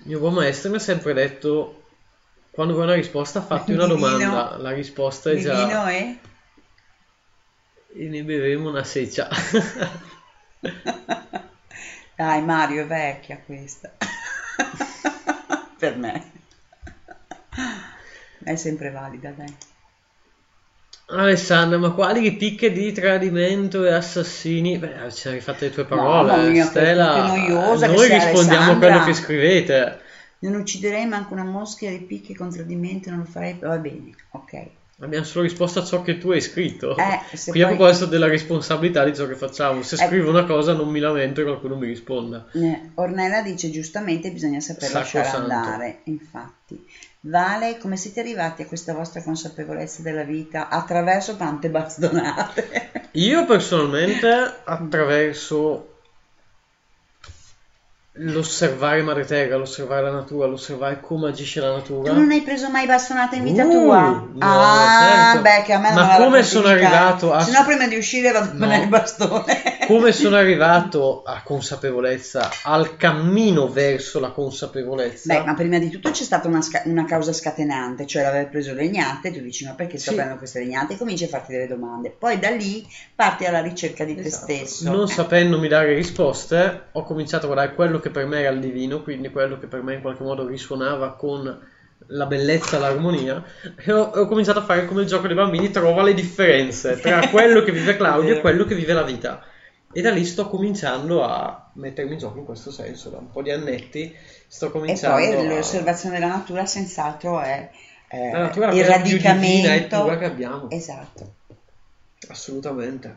Mio 0.04 0.18
buon 0.18 0.34
maestro 0.34 0.70
mi 0.70 0.76
ha 0.76 0.80
sempre 0.80 1.12
detto, 1.12 1.84
quando 2.50 2.72
vuoi 2.74 2.86
una 2.86 2.94
risposta, 2.94 3.40
fatti 3.42 3.72
una 3.72 3.86
Divino. 3.86 4.08
domanda, 4.08 4.56
la 4.56 4.72
risposta 4.72 5.30
è 5.30 5.34
divino 5.34 5.68
già... 5.68 5.90
è? 5.90 6.16
E 7.90 8.08
ne 8.08 8.22
bevremo 8.22 8.68
una 8.68 8.84
seccia. 8.84 9.28
Dai, 12.18 12.42
Mario, 12.42 12.82
è 12.82 12.86
vecchia 12.86 13.38
questa. 13.46 13.92
per 15.78 15.96
me. 15.96 16.32
È 18.42 18.56
sempre 18.56 18.90
valida, 18.90 19.30
dai. 19.30 19.56
Alessandra, 21.10 21.78
ma 21.78 21.92
quali 21.92 22.18
ripicche 22.18 22.72
di 22.72 22.90
tradimento 22.90 23.84
e 23.84 23.92
assassini? 23.92 24.78
Beh, 24.78 25.12
ci 25.12 25.28
hai 25.28 25.34
rifatto 25.34 25.64
le 25.66 25.70
tue 25.70 25.84
parole, 25.84 26.32
Mamma 26.32 26.48
mia, 26.48 26.64
Stella. 26.64 27.28
noiosa 27.28 27.86
Noi 27.86 28.08
rispondiamo 28.08 28.72
a 28.72 28.76
quello 28.78 29.04
che 29.04 29.14
scrivete. 29.14 30.00
Non 30.40 30.54
ucciderei 30.56 31.06
manco 31.06 31.34
una 31.34 31.44
mosca 31.44 31.88
di 31.88 32.00
picche 32.00 32.34
con 32.34 32.50
tradimento, 32.50 33.10
non 33.10 33.20
lo 33.20 33.26
farei. 33.26 33.56
Va 33.60 33.78
bene, 33.78 34.12
ok. 34.30 34.66
Abbiamo 35.00 35.24
solo 35.24 35.44
risposto 35.44 35.78
a 35.78 35.84
ciò 35.84 36.02
che 36.02 36.18
tu 36.18 36.30
hai 36.32 36.40
scritto. 36.40 36.96
Eh, 36.96 37.36
se 37.36 37.52
Qui 37.52 37.62
a 37.62 37.68
poi- 37.68 37.76
proposito 37.76 38.06
della 38.06 38.26
responsabilità 38.26 39.04
di 39.04 39.14
ciò 39.14 39.26
che 39.28 39.36
facciamo. 39.36 39.82
Se 39.82 39.94
Eh. 39.94 40.06
scrivo 40.06 40.28
una 40.28 40.44
cosa 40.44 40.72
non 40.72 40.88
mi 40.88 40.98
lamento 40.98 41.40
e 41.40 41.44
qualcuno 41.44 41.76
mi 41.76 41.86
risponda. 41.86 42.46
Eh, 42.52 42.90
Ornella 42.94 43.42
dice 43.42 43.70
giustamente 43.70 44.32
bisogna 44.32 44.58
saper 44.58 44.82
Sacro 44.88 44.98
lasciare 44.98 45.28
santo. 45.28 45.52
andare, 45.54 46.00
infatti. 46.04 46.84
Vale, 47.20 47.78
come 47.78 47.96
siete 47.96 48.20
arrivati 48.20 48.62
a 48.62 48.66
questa 48.66 48.92
vostra 48.92 49.22
consapevolezza 49.22 50.02
della 50.02 50.22
vita 50.24 50.68
attraverso 50.68 51.36
tante 51.36 51.68
bastonate? 51.68 52.90
Io 53.12 53.44
personalmente 53.44 54.28
attraverso 54.64 55.97
l'osservare 58.20 59.02
madre 59.02 59.24
terra, 59.24 59.56
l'osservare 59.56 60.02
la 60.02 60.10
natura, 60.10 60.46
l'osservare 60.46 61.00
come 61.00 61.28
agisce 61.28 61.60
la 61.60 61.72
natura. 61.72 62.12
Tu 62.12 62.18
non 62.18 62.30
hai 62.30 62.42
preso 62.42 62.68
mai 62.70 62.86
bastonate 62.86 63.36
in 63.36 63.44
vita 63.44 63.64
Uh, 63.64 63.70
tua? 63.70 64.00
no, 64.34 64.38
ah, 64.40 65.30
certo. 65.32 65.40
beh, 65.42 65.62
che 65.64 65.72
a 65.72 65.78
me 65.78 65.92
non 65.92 66.06
Ma 66.06 66.16
come 66.16 66.42
sono 66.42 66.68
arrivato 66.68 67.32
a- 67.32 67.40
Se 67.42 67.50
no 67.52 67.64
prima 67.64 67.86
di 67.86 67.96
uscire 67.96 68.30
vado 68.32 68.46
a 68.50 68.52
No. 68.52 68.56
prendere 68.58 68.82
il 68.82 68.88
bastone. 68.88 69.77
Come 69.88 70.12
sono 70.12 70.36
arrivato 70.36 71.22
a 71.24 71.40
consapevolezza, 71.42 72.50
al 72.64 72.98
cammino 72.98 73.68
verso 73.68 74.20
la 74.20 74.32
consapevolezza? 74.32 75.32
Beh, 75.32 75.46
ma 75.46 75.54
prima 75.54 75.78
di 75.78 75.88
tutto 75.88 76.10
c'è 76.10 76.24
stata 76.24 76.46
una, 76.46 76.60
sca- 76.60 76.82
una 76.84 77.06
causa 77.06 77.32
scatenante, 77.32 78.06
cioè 78.06 78.22
l'aver 78.22 78.50
preso 78.50 78.74
legnate, 78.74 79.32
tu 79.32 79.40
dici 79.40 79.64
ma 79.64 79.72
perché 79.72 79.96
sto 79.96 80.10
Sì. 80.10 80.16
prendendo 80.16 80.38
queste 80.38 80.58
legnate? 80.58 80.92
E 80.92 80.98
cominci 80.98 81.24
a 81.24 81.28
farti 81.28 81.52
delle 81.52 81.66
domande. 81.66 82.10
Poi 82.10 82.38
da 82.38 82.50
lì 82.50 82.86
parti 83.14 83.46
alla 83.46 83.62
ricerca 83.62 84.04
di 84.04 84.14
Esatto. 84.18 84.44
te 84.46 84.66
stesso. 84.66 84.92
Non 84.92 85.04
Eh, 85.04 85.06
sapendomi 85.10 85.68
dare 85.68 85.94
risposte, 85.94 86.82
ho 86.92 87.02
cominciato 87.04 87.44
a 87.44 87.48
guardare 87.48 87.74
quello 87.74 87.98
che 87.98 88.10
per 88.10 88.26
me 88.26 88.40
era 88.40 88.50
il 88.50 88.60
divino, 88.60 89.02
quindi 89.02 89.30
quello 89.30 89.58
che 89.58 89.68
per 89.68 89.82
me 89.82 89.94
in 89.94 90.02
qualche 90.02 90.22
modo 90.22 90.46
risuonava 90.46 91.14
con 91.14 91.66
la 92.08 92.26
bellezza, 92.26 92.78
l'armonia, 92.78 93.42
e 93.74 93.90
ho, 93.90 94.02
ho 94.02 94.26
cominciato 94.26 94.58
a 94.58 94.64
fare 94.64 94.84
come 94.84 95.00
il 95.00 95.06
gioco 95.06 95.26
dei 95.28 95.34
bambini, 95.36 95.70
trova 95.70 96.02
le 96.02 96.12
differenze 96.12 97.00
tra 97.00 97.26
quello 97.32 97.62
che 97.62 97.72
vive 97.72 97.96
Claudio 97.96 98.36
e 98.36 98.40
quello 98.40 98.66
che 98.66 98.74
vive 98.74 98.92
la 98.92 99.02
vita. 99.02 99.42
E 99.92 100.00
da 100.02 100.10
lì 100.10 100.24
sto 100.24 100.48
cominciando 100.48 101.24
a 101.24 101.70
mettermi 101.74 102.12
in 102.12 102.18
gioco 102.18 102.38
in 102.38 102.44
questo 102.44 102.70
senso, 102.70 103.08
da 103.10 103.18
un 103.18 103.30
po' 103.30 103.42
di 103.42 103.50
annetti 103.50 104.14
sto 104.46 104.66
E 104.66 104.70
cominciando 104.70 105.16
poi 105.16 105.46
a... 105.46 105.54
l'osservazione 105.54 106.18
della 106.18 106.30
natura 106.32 106.66
senz'altro 106.66 107.40
è 107.40 107.70
eh, 108.10 108.30
La 108.30 108.38
natura 108.40 108.70
il 108.72 108.80
cosa 108.84 109.00
più 109.00 109.16
divina 109.16 109.32
e 109.74 109.88
radicamento. 109.88 110.18
che 110.18 110.24
abbiamo. 110.24 110.70
Esatto, 110.70 111.34
Assolutamente. 112.28 113.16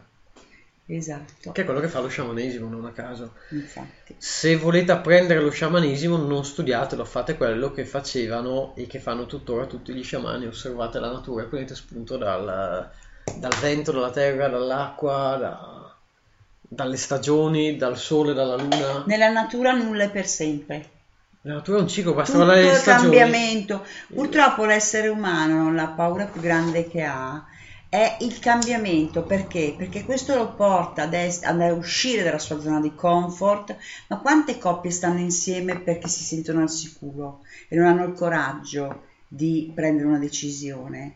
esatto, 0.86 1.52
Che 1.52 1.62
è 1.62 1.66
quello 1.66 1.80
che 1.80 1.88
fa 1.88 2.00
lo 2.00 2.08
sciamanesimo, 2.08 2.70
non 2.70 2.86
a 2.86 2.92
caso. 2.92 3.34
infatti. 3.50 4.16
Se 4.18 4.56
volete 4.56 4.92
apprendere 4.92 5.42
lo 5.42 5.50
sciamanesimo, 5.50 6.18
non 6.18 6.46
studiatelo, 6.46 7.04
fate 7.06 7.36
quello 7.36 7.72
che 7.72 7.86
facevano 7.86 8.74
e 8.76 8.88
che 8.88 9.00
fanno 9.00 9.26
tuttora 9.26 9.66
tutti 9.66 9.94
gli 9.94 10.04
sciamani. 10.04 10.46
Osservate 10.48 11.00
la 11.00 11.12
natura 11.12 11.44
e 11.44 11.48
prendete 11.48 11.76
spunto 11.76 12.18
dal, 12.18 12.90
dal 13.38 13.56
vento, 13.60 13.92
dalla 13.92 14.12
terra, 14.12 14.48
dall'acqua, 14.48 15.38
da- 15.40 15.81
dalle 16.74 16.96
stagioni, 16.96 17.76
dal 17.76 17.98
sole, 17.98 18.34
dalla 18.34 18.56
luna. 18.56 19.04
Nella 19.06 19.28
natura 19.30 19.74
nulla 19.74 20.06
è 20.06 20.10
per 20.10 20.26
sempre. 20.26 20.86
La 21.42 21.56
natura 21.56 21.80
è 21.80 21.82
un 21.82 21.88
ciclo, 21.90 22.14
basta 22.14 22.32
Tutto 22.32 22.46
guardare 22.46 22.66
le 22.68 22.74
il 22.76 22.80
stagioni. 22.80 23.02
cambiamento. 23.18 23.86
Purtroppo 24.14 24.64
l'essere 24.64 25.10
umano, 25.10 25.74
la 25.74 25.88
paura 25.90 26.26
più 26.26 26.40
grande 26.40 26.88
che 26.88 27.02
ha 27.02 27.44
è 27.90 28.16
il 28.22 28.40
cambiamento. 28.40 29.24
Perché? 29.24 29.74
Perché 29.78 30.06
questo 30.06 30.34
lo 30.36 30.54
porta 30.54 31.02
ad, 31.02 31.14
es- 31.14 31.44
ad 31.44 31.60
uscire 31.76 32.24
dalla 32.24 32.40
sua 32.40 32.62
zona 32.62 32.80
di 32.80 32.96
comfort. 32.96 33.76
Ma 34.08 34.20
quante 34.20 34.58
coppie 34.58 34.92
stanno 34.92 35.20
insieme 35.20 35.78
perché 35.78 36.08
si 36.08 36.24
sentono 36.24 36.62
al 36.62 36.70
sicuro 36.70 37.42
e 37.68 37.76
non 37.76 37.88
hanno 37.88 38.06
il 38.06 38.14
coraggio 38.14 39.02
di 39.28 39.70
prendere 39.76 40.08
una 40.08 40.20
decisione? 40.20 41.16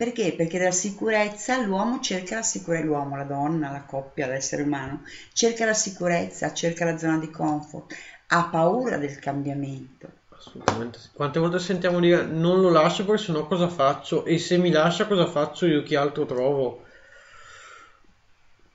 Perché? 0.00 0.32
Perché 0.32 0.56
dalla 0.56 0.70
sicurezza 0.70 1.60
l'uomo 1.60 2.00
cerca 2.00 2.36
la 2.36 2.42
sicurezza, 2.42 2.86
l'uomo, 2.86 3.16
la 3.16 3.24
donna, 3.24 3.70
la 3.70 3.82
coppia, 3.82 4.26
l'essere 4.28 4.62
umano, 4.62 5.02
cerca 5.34 5.66
la 5.66 5.74
sicurezza, 5.74 6.54
cerca 6.54 6.86
la 6.86 6.96
zona 6.96 7.18
di 7.18 7.30
comfort, 7.30 7.94
ha 8.28 8.48
paura 8.50 8.96
del 8.96 9.18
cambiamento. 9.18 10.08
Assolutamente 10.30 10.98
sì. 10.98 11.10
Quante 11.12 11.38
volte 11.38 11.58
sentiamo 11.58 12.00
dire 12.00 12.24
non 12.24 12.62
lo 12.62 12.70
lascio 12.70 13.04
perché 13.04 13.24
sennò 13.24 13.46
cosa 13.46 13.68
faccio? 13.68 14.24
E 14.24 14.38
se 14.38 14.56
mi 14.56 14.70
lascia 14.70 15.06
cosa 15.06 15.26
faccio 15.26 15.66
io? 15.66 15.82
Chi 15.82 15.96
altro 15.96 16.24
trovo? 16.24 16.82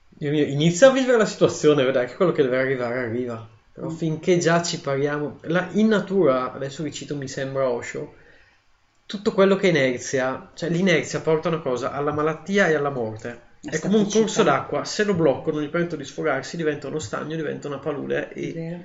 Dio 0.09 0.29
mio, 0.29 0.45
inizia 0.45 0.89
a 0.89 0.91
vivere 0.91 1.17
la 1.17 1.25
situazione, 1.25 1.83
vedrai 1.83 2.05
che 2.05 2.13
quello 2.13 2.33
che 2.33 2.43
deve 2.43 2.59
arrivare 2.59 2.99
arriva. 2.99 3.49
Però 3.73 3.89
finché 3.89 4.37
già 4.37 4.61
ci 4.61 4.79
pariamo... 4.79 5.39
la- 5.45 5.69
in 5.71 5.87
natura, 5.87 6.53
adesso 6.53 6.83
vi 6.83 6.93
cito 6.93 7.15
mi 7.15 7.27
sembra 7.27 7.67
Osho, 7.67 8.13
tutto 9.05 9.33
quello 9.33 9.55
che 9.55 9.67
è 9.67 9.69
inerzia, 9.69 10.51
cioè 10.53 10.69
l'inerzia 10.69 11.21
porta 11.21 11.49
una 11.49 11.59
cosa, 11.59 11.91
alla 11.91 12.11
malattia 12.11 12.67
e 12.67 12.73
alla 12.73 12.89
morte. 12.89 13.43
È 13.61 13.79
come 13.79 13.97
un 13.97 14.09
corso 14.09 14.43
d'acqua, 14.43 14.85
se 14.85 15.03
lo 15.03 15.15
blocco 15.15 15.51
non 15.51 15.63
gli 15.63 15.69
permetto 15.69 15.95
di 15.95 16.03
sfogarsi, 16.03 16.57
diventa 16.57 16.87
uno 16.87 16.99
stagno, 16.99 17.35
diventa 17.35 17.67
una 17.67 17.79
palude 17.79 18.31
e 18.33 18.79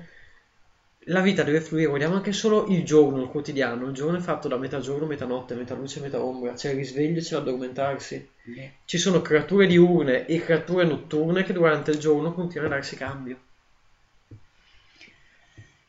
la 1.05 1.21
vita 1.21 1.41
deve 1.43 1.61
fluire, 1.61 1.87
guardiamo 1.87 2.15
anche 2.15 2.31
solo 2.31 2.67
il 2.67 2.83
giorno, 2.85 3.23
il 3.23 3.29
quotidiano. 3.29 3.87
Il 3.87 3.93
giorno 3.93 4.17
è 4.17 4.21
fatto 4.21 4.47
da 4.47 4.57
metà 4.57 4.79
giorno, 4.79 5.07
metà 5.07 5.25
notte, 5.25 5.55
metà 5.55 5.73
luce, 5.73 5.99
metà 5.99 6.21
ombra. 6.21 6.53
C'è 6.53 6.69
il 6.69 6.77
risveglio 6.77 7.19
e 7.19 7.21
c'è 7.21 7.35
l'addormentarsi. 7.35 8.29
Ci 8.85 8.97
sono 8.97 9.21
creature 9.21 9.65
diurne 9.65 10.25
e 10.27 10.39
creature 10.41 10.85
notturne 10.85 11.43
che 11.43 11.53
durante 11.53 11.91
il 11.91 11.97
giorno 11.97 12.33
continuano 12.33 12.73
a 12.73 12.77
darsi 12.77 12.95
cambio. 12.95 13.37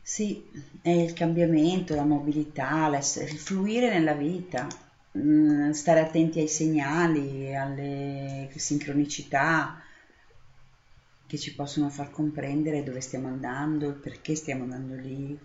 Sì, 0.03 0.51
è 0.83 0.91
il 0.91 1.13
cambiamento, 1.15 1.95
la 1.95 2.05
mobilità, 2.05 2.89
il 2.97 3.39
fluire 3.39 3.89
nella 3.89 4.15
vita, 4.15 4.67
mm, 5.17 5.71
stare 5.71 6.01
attenti 6.01 6.41
ai 6.41 6.49
segnali, 6.49 7.55
alle 7.55 8.49
sincronicità 8.57 9.77
che 11.27 11.37
ci 11.37 11.55
possono 11.55 11.89
far 11.89 12.11
comprendere 12.11 12.83
dove 12.85 13.01
stiamo 13.01 13.27
andando, 13.27 13.95
perché 13.95 14.37
stiamo 14.37 14.63
andando 14.63 14.95
lì. 14.95 15.37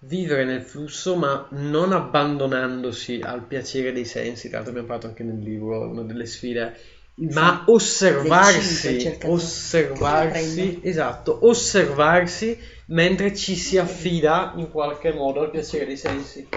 Vivere 0.00 0.44
nel 0.44 0.60
flusso, 0.60 1.16
ma 1.16 1.46
non 1.52 1.92
abbandonandosi 1.92 3.20
al 3.22 3.46
piacere 3.46 3.92
dei 3.92 4.04
sensi. 4.04 4.48
Tra 4.48 4.56
l'altro 4.58 4.70
abbiamo 4.72 4.88
parlato 4.88 5.06
anche 5.06 5.22
nel 5.22 5.38
libro, 5.42 5.88
una 5.88 6.02
delle 6.02 6.26
sfide. 6.26 6.74
Ma 7.14 7.64
osservarsi, 7.66 9.00
cinque, 9.00 9.28
osservarsi, 9.28 10.80
esatto, 10.82 11.46
osservarsi 11.46 12.58
mentre 12.86 13.34
ci 13.34 13.54
si 13.56 13.78
affida 13.78 14.52
in 14.56 14.70
qualche 14.70 15.12
modo 15.12 15.40
al 15.40 15.50
piacere 15.50 15.86
dei 15.86 15.96
sensi. 15.96 16.48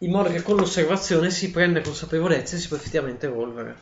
In 0.00 0.10
modo 0.10 0.30
che 0.30 0.42
con 0.42 0.56
l'osservazione 0.56 1.30
si 1.30 1.50
prende 1.50 1.80
consapevolezza 1.80 2.56
e 2.56 2.58
si 2.58 2.68
può 2.68 2.76
effettivamente 2.76 3.26
evolvere. 3.26 3.76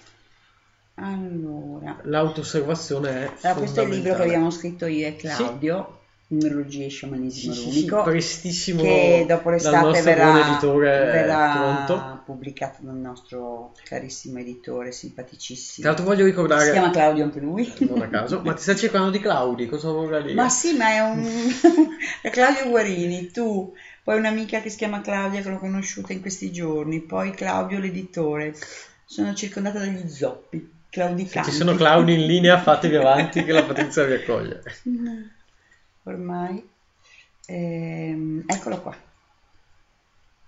Allora, 0.95 1.99
L'autosservazione 2.05 3.11
è 3.11 3.31
allora, 3.43 3.55
questo 3.59 3.81
è 3.81 3.85
il 3.85 3.91
libro 3.91 4.15
che 4.15 4.23
abbiamo 4.23 4.51
scritto 4.51 4.87
io 4.87 5.07
e 5.09 5.17
Claudio, 5.17 6.01
Numerologia 6.29 6.85
e 6.85 6.89
Sciamanesimo 6.89 7.53
Sì, 7.53 7.71
sì, 7.71 7.81
sì, 7.81 7.85
prestissimo 7.87 8.81
che 8.81 9.27
dopo 9.29 9.51
l'estate 9.51 10.01
verrà, 10.01 10.59
verrà 10.59 11.85
pronto. 11.87 12.16
Pubblicato 12.27 12.79
dal 12.81 12.97
nostro 12.97 13.73
carissimo 13.85 14.41
editore, 14.41 14.91
simpaticissimo. 14.93 15.87
Tra 15.87 15.95
l'altro 15.95 16.05
voglio 16.05 16.27
ricordare, 16.27 16.67
Si 16.67 16.73
chiama 16.73 16.91
Claudio 16.91 17.25
anche 17.25 17.39
lui. 17.39 17.73
non 17.79 18.03
a 18.03 18.09
caso, 18.09 18.41
ma 18.43 18.53
ti 18.53 18.63
stai 18.63 18.77
cercando 18.77 19.11
di 19.11 19.21
Claudi, 19.21 19.67
cosa 19.69 19.91
vorrà 19.91 20.21
dire? 20.21 20.35
Ma 20.35 20.49
sì, 20.49 20.77
ma 20.77 20.89
è 20.91 21.01
un... 21.01 21.25
è 22.21 22.31
Claudio 22.31 22.69
Guarini, 22.69 23.31
tu, 23.31 23.73
poi 24.03 24.19
un'amica 24.19 24.61
che 24.61 24.69
si 24.69 24.77
chiama 24.77 25.01
Claudia 25.01 25.41
che 25.41 25.49
l'ho 25.49 25.59
conosciuta 25.59 26.13
in 26.13 26.21
questi 26.21 26.51
giorni, 26.53 27.01
poi 27.01 27.31
Claudio 27.31 27.79
l'editore. 27.79 28.55
Sono 29.05 29.33
circondata 29.35 29.79
dagli 29.79 30.09
zoppi, 30.09 30.59
Se 30.59 30.69
claudicanti. 30.91 31.51
ci 31.51 31.57
sono 31.57 31.77
Claudi 31.77 32.15
in 32.15 32.27
linea, 32.27 32.61
fatevi 32.61 32.97
avanti 32.97 33.45
che 33.45 33.53
la 33.53 33.63
Patrizia 33.63 34.05
vi 34.05 34.15
accoglie. 34.15 34.63
Ormai. 36.03 36.69
Ehm, 37.47 38.43
eccolo 38.47 38.81
qua. 38.81 38.97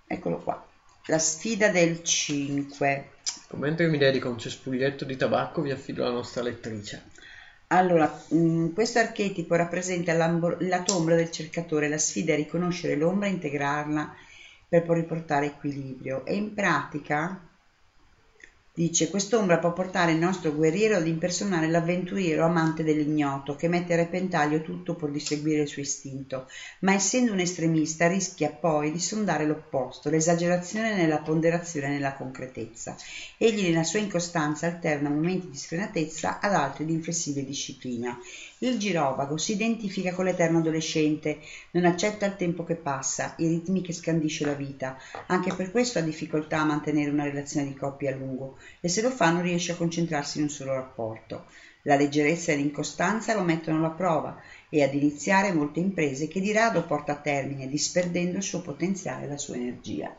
Eccolo 0.07 0.37
qua. 0.39 0.67
La 1.09 1.17
sfida 1.17 1.69
del 1.69 2.03
5. 2.03 3.09
Mentre 3.55 3.87
mi 3.87 3.97
dedico 3.97 4.27
a 4.27 4.31
un 4.31 4.37
cespuglietto 4.37 5.05
di 5.05 5.17
tabacco, 5.17 5.63
vi 5.63 5.71
affido 5.71 6.03
la 6.03 6.11
nostra 6.11 6.43
lettrice. 6.43 7.01
Allora, 7.69 8.15
mh, 8.27 8.73
questo 8.73 8.99
archetipo 8.99 9.55
rappresenta 9.55 10.13
lato 10.13 10.95
ombra 10.95 11.15
del 11.15 11.31
cercatore, 11.31 11.89
la 11.89 11.97
sfida 11.97 12.33
è 12.33 12.35
riconoscere 12.35 12.95
l'ombra 12.95 13.27
e 13.27 13.31
integrarla 13.31 14.15
per 14.67 14.83
poi 14.83 14.97
riportare 14.97 15.47
equilibrio. 15.47 16.23
E 16.27 16.35
in 16.35 16.53
pratica, 16.53 17.41
dice, 18.79 19.09
quest'ombra 19.09 19.59
può 19.59 19.73
portare 19.73 20.13
il 20.13 20.19
nostro 20.19 20.53
guerriero 20.55 20.95
ad 20.95 21.05
impersonare 21.05 21.67
l'avventuriero 21.67 22.45
amante 22.45 22.81
dell'ignoto, 22.81 23.53
che 23.53 23.67
mette 23.67 23.91
a 23.91 23.97
repentaglio 23.97 24.61
tutto 24.61 24.95
pur 24.95 25.11
di 25.11 25.19
seguire 25.19 25.63
il 25.63 25.67
suo 25.67 25.81
istinto, 25.81 26.47
ma 26.79 26.93
essendo 26.93 27.33
un 27.33 27.39
estremista 27.39 28.07
rischia 28.07 28.49
poi 28.57 28.89
di 28.89 28.99
sondare 28.99 29.45
l'opposto, 29.45 30.09
l'esagerazione 30.09 30.95
nella 30.95 31.19
ponderazione 31.19 31.87
e 31.87 31.89
nella 31.89 32.13
concretezza. 32.13 32.95
Egli 33.37 33.63
nella 33.63 33.83
sua 33.83 33.99
incostanza 33.99 34.65
alterna 34.67 35.09
momenti 35.09 35.49
di 35.49 35.57
sfrenatezza 35.57 36.39
ad 36.39 36.53
altri 36.53 36.85
di 36.85 36.93
inflessibile 36.93 37.45
disciplina. 37.45 38.17
Il 38.61 38.77
girovago 38.77 39.37
si 39.37 39.53
identifica 39.53 40.11
con 40.11 40.25
l'eterno 40.25 40.57
adolescente, 40.57 41.39
non 41.71 41.85
accetta 41.85 42.25
il 42.25 42.35
tempo 42.35 42.65
che 42.65 42.75
passa, 42.75 43.33
i 43.37 43.47
ritmi 43.47 43.81
che 43.81 43.93
scandisce 43.93 44.45
la 44.45 44.53
vita, 44.53 44.97
anche 45.27 45.55
per 45.55 45.71
questo 45.71 45.99
ha 45.99 46.01
difficoltà 46.01 46.59
a 46.59 46.65
mantenere 46.65 47.09
una 47.09 47.23
relazione 47.23 47.67
di 47.67 47.73
coppia 47.73 48.11
a 48.11 48.17
lungo 48.17 48.57
e 48.81 48.89
se 48.89 49.01
lo 49.01 49.11
fa 49.11 49.31
non 49.31 49.43
riesce 49.43 49.71
a 49.71 49.75
concentrarsi 49.75 50.39
in 50.39 50.43
un 50.43 50.49
solo 50.49 50.73
rapporto. 50.73 51.45
La 51.83 51.95
leggerezza 51.95 52.51
e 52.51 52.57
l'incostanza 52.57 53.33
lo 53.33 53.43
mettono 53.43 53.77
alla 53.77 53.91
prova 53.91 54.41
e 54.67 54.83
ad 54.83 54.93
iniziare 54.93 55.53
molte 55.53 55.79
imprese 55.79 56.27
che 56.27 56.41
di 56.41 56.51
rado 56.51 56.85
porta 56.85 57.13
a 57.13 57.15
termine, 57.15 57.69
disperdendo 57.69 58.35
il 58.35 58.43
suo 58.43 58.59
potenziale 58.59 59.23
e 59.23 59.29
la 59.29 59.37
sua 59.37 59.55
energia. 59.55 60.13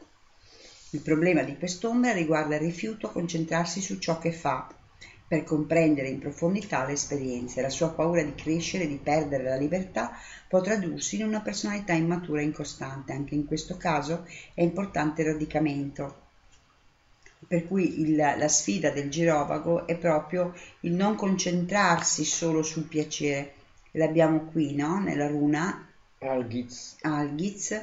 Il 0.92 1.00
problema 1.02 1.42
di 1.42 1.58
quest'ombra 1.58 2.12
riguarda 2.12 2.54
il 2.54 2.62
rifiuto 2.62 3.06
a 3.06 3.12
concentrarsi 3.12 3.82
su 3.82 3.98
ciò 3.98 4.18
che 4.18 4.32
fa, 4.32 4.66
per 5.30 5.44
comprendere 5.44 6.08
in 6.08 6.18
profondità 6.18 6.84
le 6.84 6.94
esperienze. 6.94 7.60
La 7.60 7.68
sua 7.68 7.90
paura 7.90 8.20
di 8.20 8.34
crescere 8.34 8.82
e 8.82 8.88
di 8.88 8.96
perdere 8.96 9.44
la 9.44 9.54
libertà 9.54 10.18
può 10.48 10.60
tradursi 10.60 11.20
in 11.20 11.24
una 11.24 11.40
personalità 11.40 11.92
immatura 11.92 12.40
e 12.40 12.46
incostante. 12.46 13.12
Anche 13.12 13.36
in 13.36 13.46
questo 13.46 13.76
caso 13.76 14.26
è 14.54 14.62
importante 14.62 15.22
il 15.22 15.28
radicamento. 15.28 16.22
Per 17.46 17.64
cui 17.68 18.00
il- 18.00 18.16
la 18.16 18.48
sfida 18.48 18.90
del 18.90 19.08
girovago 19.08 19.86
è 19.86 19.96
proprio 19.96 20.52
il 20.80 20.94
non 20.94 21.14
concentrarsi 21.14 22.24
solo 22.24 22.64
sul 22.64 22.88
piacere. 22.88 23.52
L'abbiamo 23.92 24.46
qui, 24.46 24.74
no? 24.74 24.98
Nella 24.98 25.28
runa 25.28 25.86
Algiz. 26.18 26.96
Algiz. 27.02 27.80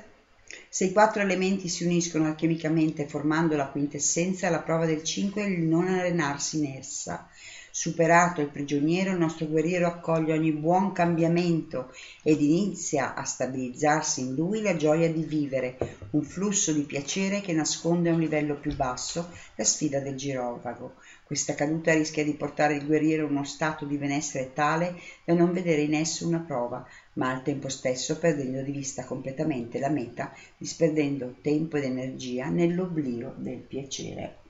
Se 0.69 0.85
i 0.85 0.91
quattro 0.91 1.21
elementi 1.21 1.67
si 1.67 1.85
uniscono 1.85 2.25
alchemicamente 2.25 3.07
formando 3.07 3.55
la 3.55 3.67
quintessenza, 3.67 4.49
la 4.49 4.61
prova 4.61 4.85
del 4.85 5.03
5 5.03 5.43
è 5.43 5.47
il 5.47 5.61
non 5.61 5.87
arenarsi 5.87 6.57
in 6.57 6.77
essa. 6.77 7.29
Superato 7.77 8.41
il 8.41 8.49
prigioniero, 8.49 9.11
il 9.11 9.19
nostro 9.19 9.45
guerriero 9.45 9.85
accoglie 9.85 10.33
ogni 10.33 10.51
buon 10.51 10.93
cambiamento 10.93 11.93
ed 12.23 12.41
inizia 12.41 13.13
a 13.13 13.23
stabilizzarsi 13.23 14.21
in 14.21 14.33
lui 14.33 14.63
la 14.63 14.75
gioia 14.75 15.11
di 15.11 15.23
vivere, 15.23 15.77
un 16.11 16.23
flusso 16.23 16.73
di 16.73 16.81
piacere 16.81 17.39
che 17.39 17.53
nasconde 17.53 18.09
a 18.09 18.13
un 18.13 18.19
livello 18.19 18.55
più 18.55 18.75
basso 18.75 19.29
la 19.55 19.63
sfida 19.63 19.99
del 19.99 20.15
girovago. 20.15 20.95
Questa 21.23 21.53
caduta 21.53 21.93
rischia 21.93 22.23
di 22.23 22.33
portare 22.33 22.73
il 22.73 22.85
guerriero 22.85 23.27
a 23.27 23.29
uno 23.29 23.43
stato 23.43 23.85
di 23.85 23.97
benessere 23.97 24.53
tale 24.53 24.99
da 25.23 25.35
non 25.35 25.53
vedere 25.53 25.81
in 25.81 25.93
esso 25.93 26.27
una 26.27 26.39
prova, 26.39 26.83
ma 27.17 27.31
al 27.31 27.43
tempo 27.43 27.67
stesso 27.67 28.17
perdendo 28.17 28.61
di 28.61 28.71
vista 28.71 29.03
completamente 29.03 29.79
la 29.79 29.89
meta, 29.89 30.33
disperdendo 30.57 31.35
tempo 31.41 31.77
ed 31.77 31.83
energia 31.83 32.47
nell'oblio 32.47 33.33
del 33.37 33.57
piacere. 33.59 34.45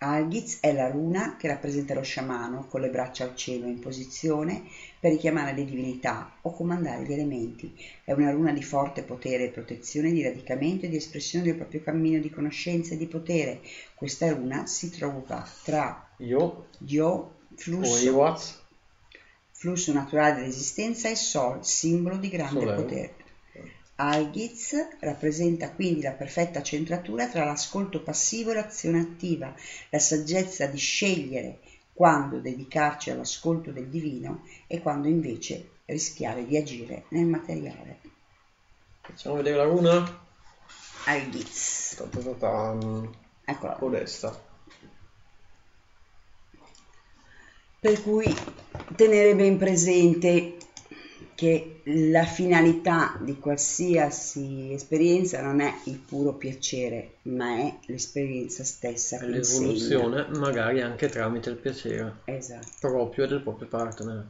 Algiz 0.00 0.58
è 0.60 0.72
la 0.72 0.88
runa 0.88 1.34
che 1.36 1.48
rappresenta 1.48 1.92
lo 1.92 2.02
sciamano 2.02 2.66
con 2.68 2.80
le 2.80 2.88
braccia 2.88 3.24
al 3.24 3.34
cielo 3.34 3.66
in 3.66 3.80
posizione 3.80 4.62
per 5.00 5.10
richiamare 5.10 5.52
le 5.52 5.64
divinità 5.64 6.36
o 6.42 6.52
comandare 6.52 7.02
gli 7.02 7.12
elementi. 7.12 7.74
È 8.04 8.12
una 8.12 8.30
runa 8.30 8.52
di 8.52 8.62
forte 8.62 9.02
potere 9.02 9.46
e 9.46 9.48
protezione, 9.48 10.12
di 10.12 10.22
radicamento 10.22 10.86
e 10.86 10.88
di 10.88 10.96
espressione 10.96 11.46
del 11.46 11.56
proprio 11.56 11.82
cammino 11.82 12.20
di 12.20 12.30
conoscenza 12.30 12.94
e 12.94 12.96
di 12.96 13.06
potere. 13.08 13.60
Questa 13.96 14.32
runa 14.32 14.68
si 14.68 14.88
trova 14.90 15.44
tra 15.64 16.08
Io, 16.18 16.68
Dio, 16.78 17.08
o 17.08 17.34
flusso, 17.56 18.57
flusso 19.58 19.92
naturale 19.92 20.36
dell'esistenza 20.36 21.08
e 21.08 21.16
Sol, 21.16 21.64
simbolo 21.64 22.16
di 22.16 22.28
grande 22.28 22.60
Soleil. 22.60 22.80
potere. 22.80 23.14
Algiz 23.96 24.74
rappresenta 25.00 25.72
quindi 25.72 26.02
la 26.02 26.12
perfetta 26.12 26.62
centratura 26.62 27.26
tra 27.26 27.44
l'ascolto 27.44 28.00
passivo 28.00 28.52
e 28.52 28.54
l'azione 28.54 29.00
attiva, 29.00 29.52
la 29.90 29.98
saggezza 29.98 30.66
di 30.66 30.78
scegliere 30.78 31.58
quando 31.92 32.38
dedicarci 32.38 33.10
all'ascolto 33.10 33.72
del 33.72 33.88
divino 33.88 34.44
e 34.68 34.78
quando 34.80 35.08
invece 35.08 35.70
rischiare 35.86 36.46
di 36.46 36.56
agire 36.56 37.06
nel 37.08 37.26
materiale. 37.26 37.98
facciamo 39.00 39.34
vedere 39.34 39.56
la 39.56 39.64
runa? 39.64 40.20
Algiz. 41.06 42.00
Eccola. 43.44 43.76
Modesta. 43.80 44.47
Per 47.80 48.02
cui 48.02 48.34
tenere 48.96 49.34
ben 49.36 49.56
presente 49.56 50.56
che 51.34 51.82
la 51.84 52.24
finalità 52.24 53.16
di 53.20 53.38
qualsiasi 53.38 54.72
esperienza 54.72 55.40
non 55.40 55.60
è 55.60 55.72
il 55.84 55.98
puro 55.98 56.32
piacere, 56.34 57.18
ma 57.22 57.58
è 57.58 57.78
l'esperienza 57.86 58.64
stessa 58.64 59.18
che 59.18 59.26
insegna. 59.26 59.60
L'evoluzione, 59.60 60.26
magari 60.38 60.80
anche 60.82 61.08
tramite 61.08 61.50
il 61.50 61.56
piacere 61.56 62.16
Esatto, 62.24 62.66
proprio 62.80 63.26
del 63.28 63.40
proprio 63.40 63.68
partner. 63.68 64.26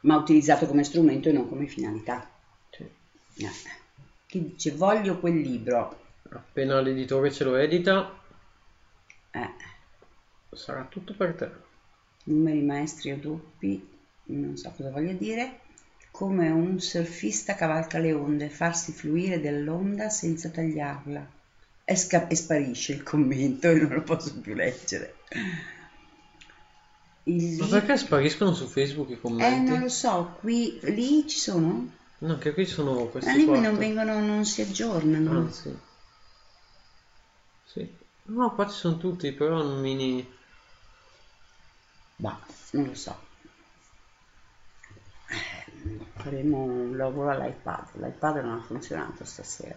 ma 0.00 0.16
utilizzato 0.16 0.66
come 0.66 0.84
strumento 0.84 1.28
e 1.28 1.32
non 1.32 1.46
come 1.48 1.66
finalità. 1.66 2.26
Sì. 2.70 2.82
Eh. 3.44 3.50
Chi 4.26 4.42
dice 4.52 4.72
voglio 4.72 5.18
quel 5.20 5.36
libro, 5.38 6.00
Appena 6.30 6.80
l'editore 6.80 7.30
ce 7.30 7.44
lo 7.44 7.54
edita, 7.56 8.18
eh, 9.30 9.50
sarà 10.52 10.86
tutto 10.88 11.12
per 11.14 11.34
te. 11.34 11.50
Numeri 12.24 12.62
maestri 12.62 13.12
o 13.12 13.18
doppi, 13.18 13.72
non 14.24 14.56
so 14.56 14.72
cosa 14.76 14.90
voglia 14.90 15.12
dire, 15.12 15.60
come 16.10 16.48
un 16.50 16.78
surfista 16.80 17.54
cavalca 17.54 17.98
le 17.98 18.12
onde, 18.12 18.48
farsi 18.48 18.92
fluire 18.92 19.40
dell'onda 19.40 20.08
senza 20.08 20.50
tagliarla. 20.50 21.32
E, 21.84 21.96
sca- 21.96 22.28
e 22.28 22.34
sparisce 22.36 22.92
il 22.94 23.02
commento 23.02 23.68
e 23.70 23.74
non 23.80 23.90
lo 23.92 24.02
posso 24.02 24.40
più 24.40 24.54
leggere. 24.54 25.16
Il 27.26 27.56
Ma 27.58 27.66
li- 27.66 27.80
perché 27.80 27.96
spariscono 27.96 28.52
su 28.54 28.68
Facebook 28.68 29.10
i 29.10 29.18
Eh, 29.38 29.58
commenti? 29.58 29.72
non 29.72 29.80
lo 29.80 29.88
so, 29.88 30.36
qui, 30.40 30.78
lì 30.82 31.26
ci 31.28 31.38
sono? 31.38 31.90
No, 32.22 32.32
anche 32.32 32.52
qui 32.54 32.66
sono 32.66 33.08
questi 33.08 33.30
Ma 33.30 33.34
lì 33.34 33.44
quattro. 33.44 33.60
non 33.60 33.76
vengono, 33.76 34.20
non 34.20 34.44
si 34.44 34.60
aggiornano. 34.60 35.30
Anzi. 35.32 35.76
Sì. 37.64 37.98
No, 38.26 38.54
qua 38.54 38.66
ci 38.68 38.76
sono 38.76 38.96
tutti, 38.96 39.32
però 39.32 39.60
un 39.60 39.80
mini... 39.80 40.26
Bah, 42.24 42.38
non 42.70 42.86
lo 42.86 42.94
so. 42.94 43.14
Eh, 45.28 45.98
Faremo 46.16 46.62
un 46.62 46.96
lavoro 46.96 47.28
all'iPad. 47.28 47.84
L'iPad 48.00 48.36
non 48.36 48.52
ha 48.58 48.64
funzionato 48.66 49.24
stasera. 49.26 49.76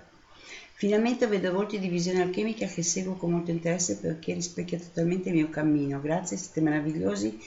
Finalmente 0.75 1.27
vedo 1.27 1.51
volti 1.51 1.77
di 1.77 1.89
visione 1.89 2.21
alchemica 2.21 2.65
che 2.65 2.83
seguo 2.83 3.15
con 3.15 3.31
molto 3.31 3.51
interesse 3.51 3.97
perché 3.97 4.33
rispecchia 4.33 4.77
totalmente 4.79 5.27
il 5.27 5.35
mio 5.35 5.49
cammino. 5.49 5.99
Grazie, 5.99 6.37
siete 6.37 6.61
meravigliosi. 6.61 7.37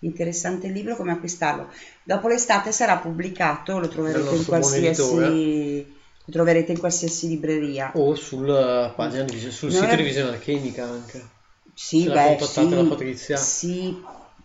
Interessante 0.00 0.66
il 0.66 0.74
libro, 0.74 0.94
come 0.94 1.12
acquistarlo? 1.12 1.70
Dopo 2.02 2.28
l'estate 2.28 2.70
sarà 2.70 2.98
pubblicato, 2.98 3.78
lo 3.78 3.88
troverete 3.88 4.34
in 4.34 4.44
qualsiasi 4.44 5.98
lo 6.26 6.32
troverete 6.32 6.72
in 6.72 6.78
qualsiasi 6.78 7.28
libreria. 7.28 7.92
O 7.94 8.14
sulla 8.14 8.92
pagina 8.94 9.22
di, 9.22 9.38
sul 9.50 9.70
Noi- 9.70 9.80
sito 9.82 9.96
di 9.96 10.02
Visione 10.02 10.30
Alchemica 10.32 10.84
anche. 10.84 11.38
Sì, 11.74 12.02
Se 12.02 12.10
beh, 12.10 12.38
sì, 12.40 12.68
la 12.68 12.84
Patrizia. 12.84 13.36
sì, 13.36 13.96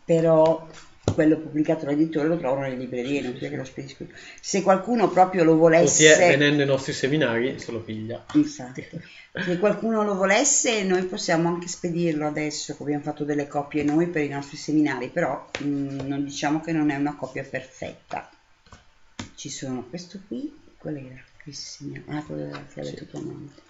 però 0.05 0.67
quello 1.13 1.37
pubblicato 1.37 1.85
dall'editore 1.85 2.27
lo 2.27 2.37
trovano 2.37 2.61
nelle 2.61 2.75
librerie, 2.75 3.21
non 3.21 3.37
c'è 3.37 3.49
che 3.49 3.55
lo 3.55 3.63
spedisco. 3.63 4.05
Se 4.41 4.61
qualcuno 4.61 5.09
proprio 5.09 5.43
lo 5.43 5.53
O 5.53 5.57
volesse, 5.57 6.15
è 6.15 6.29
venendo 6.29 6.61
ai 6.61 6.67
nostri 6.67 6.93
seminari 6.93 7.59
se 7.59 7.71
lo 7.71 7.79
piglia. 7.81 8.23
Infatti. 8.33 8.85
se 9.33 9.57
qualcuno 9.59 10.03
lo 10.03 10.15
volesse, 10.15 10.83
noi 10.83 11.03
possiamo 11.03 11.47
anche 11.49 11.67
spedirlo 11.67 12.27
adesso, 12.27 12.75
che 12.75 12.83
abbiamo 12.83 13.03
fatto 13.03 13.23
delle 13.23 13.47
copie 13.47 13.83
noi 13.83 14.07
per 14.07 14.23
i 14.23 14.29
nostri 14.29 14.57
seminari, 14.57 15.09
però 15.09 15.45
mh, 15.61 16.05
non 16.07 16.23
diciamo 16.23 16.61
che 16.61 16.71
non 16.71 16.89
è 16.89 16.95
una 16.95 17.15
copia 17.15 17.43
perfetta. 17.43 18.29
Ci 19.35 19.49
sono 19.49 19.85
questo 19.89 20.19
qui, 20.27 20.53
qual 20.77 20.95
era? 20.97 21.21
Qui 21.41 21.51
si 21.53 21.65
segna- 21.65 22.01
Ah, 22.07 22.23
quello 22.23 22.45
della 22.45 22.63
chiave 22.73 22.93
tutto 22.93 23.17
amante. 23.17 23.61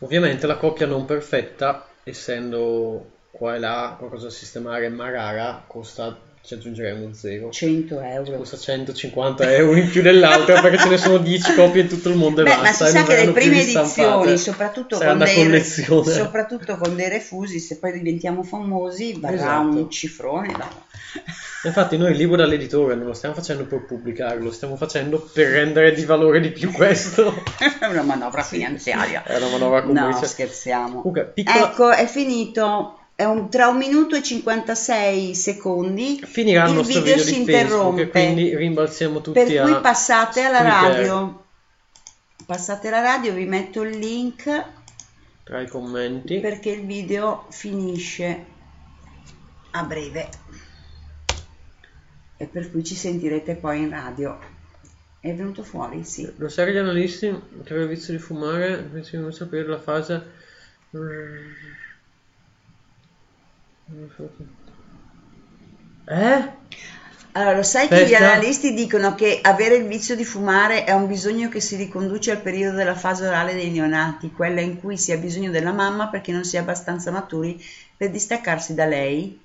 Ovviamente 0.00 0.46
la 0.46 0.56
coppia 0.56 0.86
non 0.86 1.04
perfetta, 1.04 1.88
essendo 2.04 3.20
qua 3.32 3.54
e 3.56 3.58
là 3.58 3.94
qualcosa 3.98 4.26
da 4.26 4.30
sistemare 4.32 4.88
ma 4.90 5.10
rara, 5.10 5.64
costa, 5.66 6.16
ci 6.44 6.54
aggiungeremo 6.54 7.12
zero. 7.14 7.50
100 7.50 8.00
euro. 8.00 8.36
Costa 8.36 8.56
150 8.56 9.52
euro 9.54 9.76
in 9.76 9.88
più 9.88 10.02
dell'altra 10.02 10.60
perché 10.60 10.78
ce 10.78 10.88
ne 10.88 10.98
sono 10.98 11.18
10 11.18 11.54
copie 11.54 11.82
in 11.82 11.88
tutto 11.88 12.08
il 12.08 12.16
mondo 12.16 12.40
e 12.42 12.44
Beh, 12.44 12.56
ma 12.56 12.62
basta. 12.62 12.86
si 12.86 12.96
e 12.96 13.00
sa 13.00 13.04
che 13.04 13.24
le 13.24 13.32
prime 13.32 13.60
edizioni, 13.62 14.36
soprattutto 14.38 14.98
con, 14.98 15.18
dei, 15.18 15.62
soprattutto 15.64 16.76
con 16.76 16.94
dei 16.96 17.08
refusi, 17.08 17.58
se 17.58 17.78
poi 17.78 17.92
diventiamo 17.92 18.42
famosi, 18.42 19.18
varrà 19.18 19.34
Esatto. 19.34 19.66
un 19.76 19.90
cifrone. 19.90 20.52
va. 20.52 20.68
Infatti 21.64 21.96
noi 21.96 22.10
il 22.10 22.16
libro 22.16 22.34
dall'editore 22.36 22.96
non 22.96 23.06
lo 23.06 23.12
stiamo 23.12 23.34
facendo 23.36 23.64
per 23.66 23.84
pubblicarlo, 23.84 24.42
lo 24.42 24.50
stiamo 24.50 24.74
facendo 24.76 25.20
per 25.32 25.48
rendere 25.48 25.92
di 25.92 26.04
valore 26.04 26.40
di 26.40 26.50
più 26.50 26.72
questo. 26.72 27.40
È 27.78 27.86
una 27.86 28.02
manovra 28.02 28.42
finanziaria. 28.42 29.22
È 29.22 29.36
una 29.36 29.48
manovra 29.48 29.80
No, 29.80 29.86
commerciale. 29.86 30.26
scherziamo. 30.26 30.96
Comunque, 31.02 31.30
piccola- 31.32 31.70
Ecco, 31.70 31.90
è 31.92 32.06
finito. 32.06 32.96
È 33.22 33.24
un- 33.24 33.48
tra 33.50 33.68
un 33.68 33.76
minuto 33.76 34.16
e 34.16 34.22
56 34.22 35.32
secondi 35.36 36.20
Finirà 36.24 36.66
il 36.68 36.78
il 36.78 36.84
video 36.84 37.02
video 37.02 37.18
si 37.22 37.38
interrompe. 37.38 38.08
quindi 38.08 38.56
rimbalziamo 38.56 39.20
tutti 39.20 39.40
Per 39.44 39.60
a 39.60 39.62
cui 39.62 39.80
passate 39.80 40.40
alla 40.42 40.58
Spreaker. 40.58 40.96
radio. 40.96 41.44
Passate 42.44 42.88
alla 42.88 43.00
radio, 43.00 43.32
vi 43.32 43.44
metto 43.44 43.82
il 43.82 43.96
link 43.96 44.64
tra 45.44 45.60
i 45.60 45.68
commenti. 45.68 46.40
perché 46.40 46.70
il 46.70 46.84
video 46.84 47.46
finisce 47.50 48.44
a 49.70 49.84
breve 49.84 50.28
e 52.38 52.46
per 52.46 52.72
cui 52.72 52.82
ci 52.82 52.96
sentirete 52.96 53.54
poi 53.54 53.82
in 53.82 53.90
radio. 53.90 54.36
È 55.20 55.32
venuto 55.32 55.62
fuori? 55.62 56.02
Sì. 56.02 56.28
Lo 56.38 56.48
sai 56.48 56.72
gli 56.72 56.76
analisti 56.78 57.28
che 57.62 57.72
aveva 57.72 57.86
vizio 57.86 58.12
di 58.14 58.18
fumare 58.18 58.78
pensano 58.78 59.28
di 59.28 59.32
sapere 59.32 59.68
la 59.68 59.78
fase 59.78 60.40
Eh? 66.04 66.50
Allora, 67.34 67.56
lo 67.56 67.62
sai 67.62 67.88
che 67.88 68.06
gli 68.06 68.12
Aspetta. 68.12 68.32
analisti 68.32 68.74
dicono 68.74 69.14
che 69.14 69.38
avere 69.42 69.76
il 69.76 69.86
vizio 69.86 70.14
di 70.14 70.24
fumare 70.24 70.84
è 70.84 70.92
un 70.92 71.06
bisogno 71.06 71.48
che 71.48 71.60
si 71.60 71.76
riconduce 71.76 72.30
al 72.30 72.42
periodo 72.42 72.76
della 72.76 72.94
fase 72.94 73.26
orale 73.26 73.54
dei 73.54 73.70
neonati, 73.70 74.32
quella 74.32 74.60
in 74.60 74.78
cui 74.78 74.98
si 74.98 75.12
ha 75.12 75.16
bisogno 75.16 75.50
della 75.50 75.72
mamma 75.72 76.08
perché 76.08 76.30
non 76.30 76.44
si 76.44 76.56
è 76.56 76.58
abbastanza 76.58 77.10
maturi 77.10 77.58
per 77.96 78.10
distaccarsi 78.10 78.74
da 78.74 78.84
lei. 78.84 79.40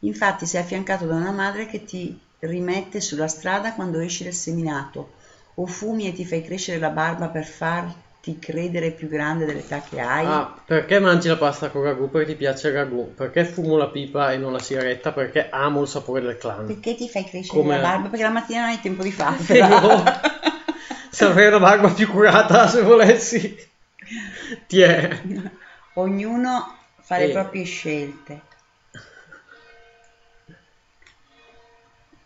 Infatti 0.00 0.44
sei 0.44 0.60
affiancato 0.60 1.06
da 1.06 1.14
una 1.14 1.30
madre 1.30 1.66
che 1.66 1.84
ti 1.84 2.18
rimette 2.40 3.00
sulla 3.00 3.28
strada 3.28 3.72
quando 3.72 4.00
esci 4.00 4.24
dal 4.24 4.34
seminato, 4.34 5.12
o 5.54 5.66
fumi 5.66 6.08
e 6.08 6.12
ti 6.12 6.26
fai 6.26 6.42
crescere 6.42 6.78
la 6.78 6.90
barba 6.90 7.28
per 7.28 7.46
farti 8.22 8.38
credere 8.38 8.92
più 8.92 9.08
grande 9.08 9.44
dell'età 9.44 9.80
che 9.80 9.98
hai. 10.00 10.24
Ah, 10.24 10.54
perché 10.64 11.00
mangi 11.00 11.26
la 11.26 11.36
pasta 11.36 11.70
con 11.70 11.82
ragù? 11.82 12.08
Perché 12.08 12.28
ti 12.28 12.36
piace 12.36 12.68
il 12.68 12.74
ragù? 12.74 13.12
Perché 13.14 13.44
fumo 13.44 13.76
la 13.76 13.88
pipa 13.88 14.30
e 14.30 14.36
non 14.36 14.52
la 14.52 14.60
sigaretta? 14.60 15.10
Perché 15.12 15.48
amo 15.50 15.82
il 15.82 15.88
sapore 15.88 16.20
del 16.20 16.38
clan. 16.38 16.66
Perché 16.66 16.94
ti 16.94 17.08
fai 17.08 17.24
crescere 17.24 17.58
Come- 17.58 17.76
la 17.76 17.82
barba? 17.82 18.08
Perché 18.08 18.24
la 18.24 18.30
mattina 18.30 18.60
non 18.60 18.68
hai 18.70 18.80
tempo 18.80 19.02
di 19.02 19.10
fartela. 19.10 19.80
no. 19.80 20.04
Se 21.10 21.24
avrei 21.24 21.50
la 21.50 21.58
barba 21.58 21.90
più 21.90 22.08
curata, 22.08 22.66
se 22.68 22.80
volessi. 22.80 23.54
Ti 24.66 24.80
è. 24.80 25.20
Ognuno 25.94 26.74
fa 27.00 27.18
le 27.18 27.24
Eh. 27.24 27.32
proprie 27.32 27.64
scelte. 27.64 28.40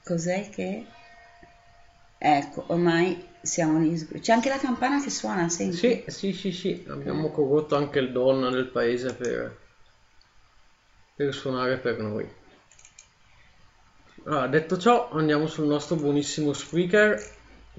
Cos'è 0.05 0.49
che... 0.51 0.87
Ecco, 2.19 2.65
ormai 2.69 3.27
siamo 3.43 3.83
in 3.83 4.21
C'è 4.21 4.33
anche 4.33 4.49
la 4.49 4.59
campana 4.59 5.03
che 5.03 5.11
suona, 5.11 5.49
senti? 5.49 5.77
Sì, 5.77 6.05
sì, 6.07 6.33
sì, 6.33 6.53
sì. 6.53 6.85
Abbiamo 6.89 7.31
corrotto 7.31 7.77
anche 7.77 7.99
il 7.99 8.13
don 8.13 8.51
del 8.51 8.67
paese 8.67 9.15
per, 9.15 9.57
per 11.15 11.35
suonare 11.35 11.79
per 11.79 11.99
noi. 11.99 12.29
Allora, 14.25 14.47
detto 14.49 14.77
ciò, 14.77 15.11
andiamo 15.11 15.47
sul 15.47 15.67
nostro 15.67 15.97
buonissimo 15.97 16.53
speaker. 16.53 17.35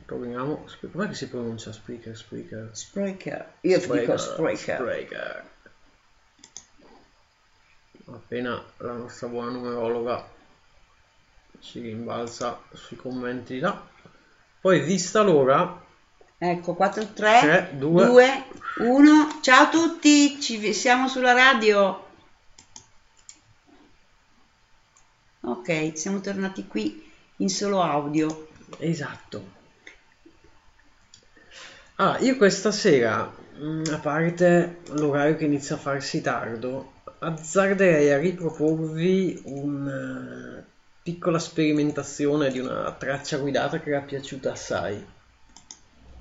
Proviamo. 0.05 0.65
Com'è 0.91 1.07
che 1.07 1.15
si 1.15 1.27
pronuncia 1.27 1.73
speaker? 1.73 2.15
Speaker. 2.15 2.69
Spreaker. 2.71 3.53
Io 3.61 3.79
ti 3.79 3.91
dico 3.91 4.15
Spreaker. 4.15 4.75
Spreaker. 4.75 5.49
Appena 8.05 8.63
la 8.77 8.93
nostra 8.93 9.27
buona 9.27 9.51
numerologa 9.51 10.35
ci 11.59 11.81
rimbalza 11.81 12.61
sui 12.73 12.95
commenti 12.95 13.59
là. 13.59 13.85
Poi, 14.59 14.79
vista 14.81 15.21
l'ora, 15.21 15.85
Ecco, 16.39 16.75
4, 16.75 17.13
3, 17.13 17.39
Tre, 17.39 17.71
due. 17.77 18.05
2, 18.05 18.43
1. 18.79 19.39
Ciao 19.41 19.63
a 19.63 19.69
tutti, 19.69 20.39
ci 20.39 20.71
siamo 20.71 21.07
sulla 21.07 21.33
radio. 21.33 22.05
Ok, 25.41 25.97
siamo 25.97 26.19
tornati 26.19 26.67
qui 26.67 27.03
in 27.37 27.49
solo 27.49 27.81
audio. 27.81 28.49
Esatto. 28.77 29.55
Ah, 31.95 32.19
io 32.19 32.37
questa 32.37 32.71
sera, 32.71 33.23
mh, 33.25 33.83
a 33.91 33.97
parte 33.97 34.81
l'orario 34.89 35.37
che 35.37 35.45
inizia 35.45 35.75
a 35.75 35.79
farsi 35.79 36.21
tardo, 36.21 36.93
azzarderei 37.17 38.11
a 38.11 38.19
riproporvi 38.19 39.41
una 39.45 40.63
piccola 41.07 41.39
sperimentazione 41.39 42.51
di 42.51 42.59
una 42.59 42.91
traccia 42.91 43.37
guidata 43.37 43.79
che 43.79 43.91
era 43.91 44.01
piaciuta 44.01 44.51
assai, 44.51 45.01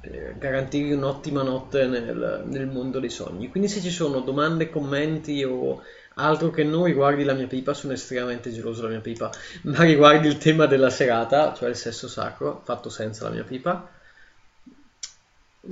per 0.01 0.39
garantirvi 0.39 0.93
un'ottima 0.93 1.43
notte 1.43 1.89
nel, 1.89 2.45
nel 2.47 2.69
mondo 2.69 3.01
dei 3.01 3.11
sogni. 3.11 3.49
Quindi 3.49 3.69
se 3.69 3.81
ci 3.81 3.91
sono 3.91 4.21
domande, 4.21 4.71
commenti 4.71 5.43
o 5.43 5.83
altro 6.15 6.51
che 6.51 6.63
non 6.63 6.85
riguardi 6.85 7.25
la 7.25 7.33
mia 7.33 7.49
pipa, 7.49 7.75
sono 7.75 7.95
estremamente 7.95 8.53
geloso 8.53 8.83
della 8.83 8.93
mia 8.93 9.01
pipa, 9.01 9.29
ma 9.67 9.83
riguardi 9.83 10.29
il 10.29 10.39
tema 10.39 10.67
della 10.67 10.91
serata, 10.91 11.53
cioè 11.53 11.69
il 11.69 11.77
sesso 11.77 12.07
sacro, 12.07 12.63
fatto 12.65 12.89
senza 12.89 13.25
la 13.25 13.31
mia 13.31 13.43
pipa. 13.43 13.91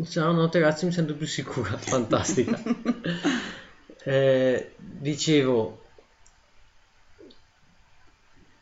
Ciao, 0.08 0.32
notte 0.32 0.58
ragazzi, 0.58 0.86
mi 0.86 0.92
sento 0.92 1.14
più 1.14 1.28
sicura, 1.28 1.70
fantastica. 1.78 2.60
Eh, 4.06 4.74
dicevo, 4.76 5.83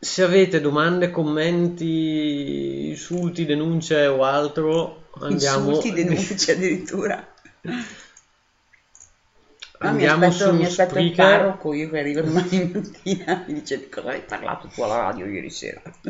se 0.04 0.22
avete 0.24 0.60
domande, 0.60 1.10
commenti, 1.10 2.88
insulti, 2.88 3.44
denunce 3.44 4.04
o 4.06 4.24
altro, 4.24 5.04
andiamo, 5.20 5.68
Insulti, 5.68 5.92
denunce 5.92 6.52
addirittura. 6.58 7.24
Ah, 9.78 9.90
mi 9.92 10.06
andiamo 10.06 10.26
aspetto, 10.26 10.50
su 10.50 10.56
mi 10.56 10.64
aspetto 10.64 10.98
il 10.98 11.10
Spreaker. 11.12 11.38
parroco, 11.38 11.72
io 11.72 11.88
che 11.88 11.98
arrivo 12.00 12.20
domani 12.22 12.70
mattina 12.74 13.44
mi 13.46 13.54
dice 13.54 13.78
di 13.78 13.88
cosa 13.88 14.10
hai 14.10 14.22
parlato 14.22 14.66
tu 14.66 14.82
alla 14.82 14.96
radio 14.96 15.26
ieri 15.26 15.50
sera. 15.50 15.80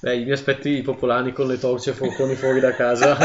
Beh, 0.00 0.24
mi 0.24 0.30
aspetto 0.30 0.68
i 0.68 0.82
popolani 0.82 1.32
con 1.32 1.48
le 1.48 1.58
torce 1.58 1.90
e 1.90 1.94
forconi 1.94 2.36
fuori 2.36 2.60
da 2.60 2.74
casa. 2.76 3.16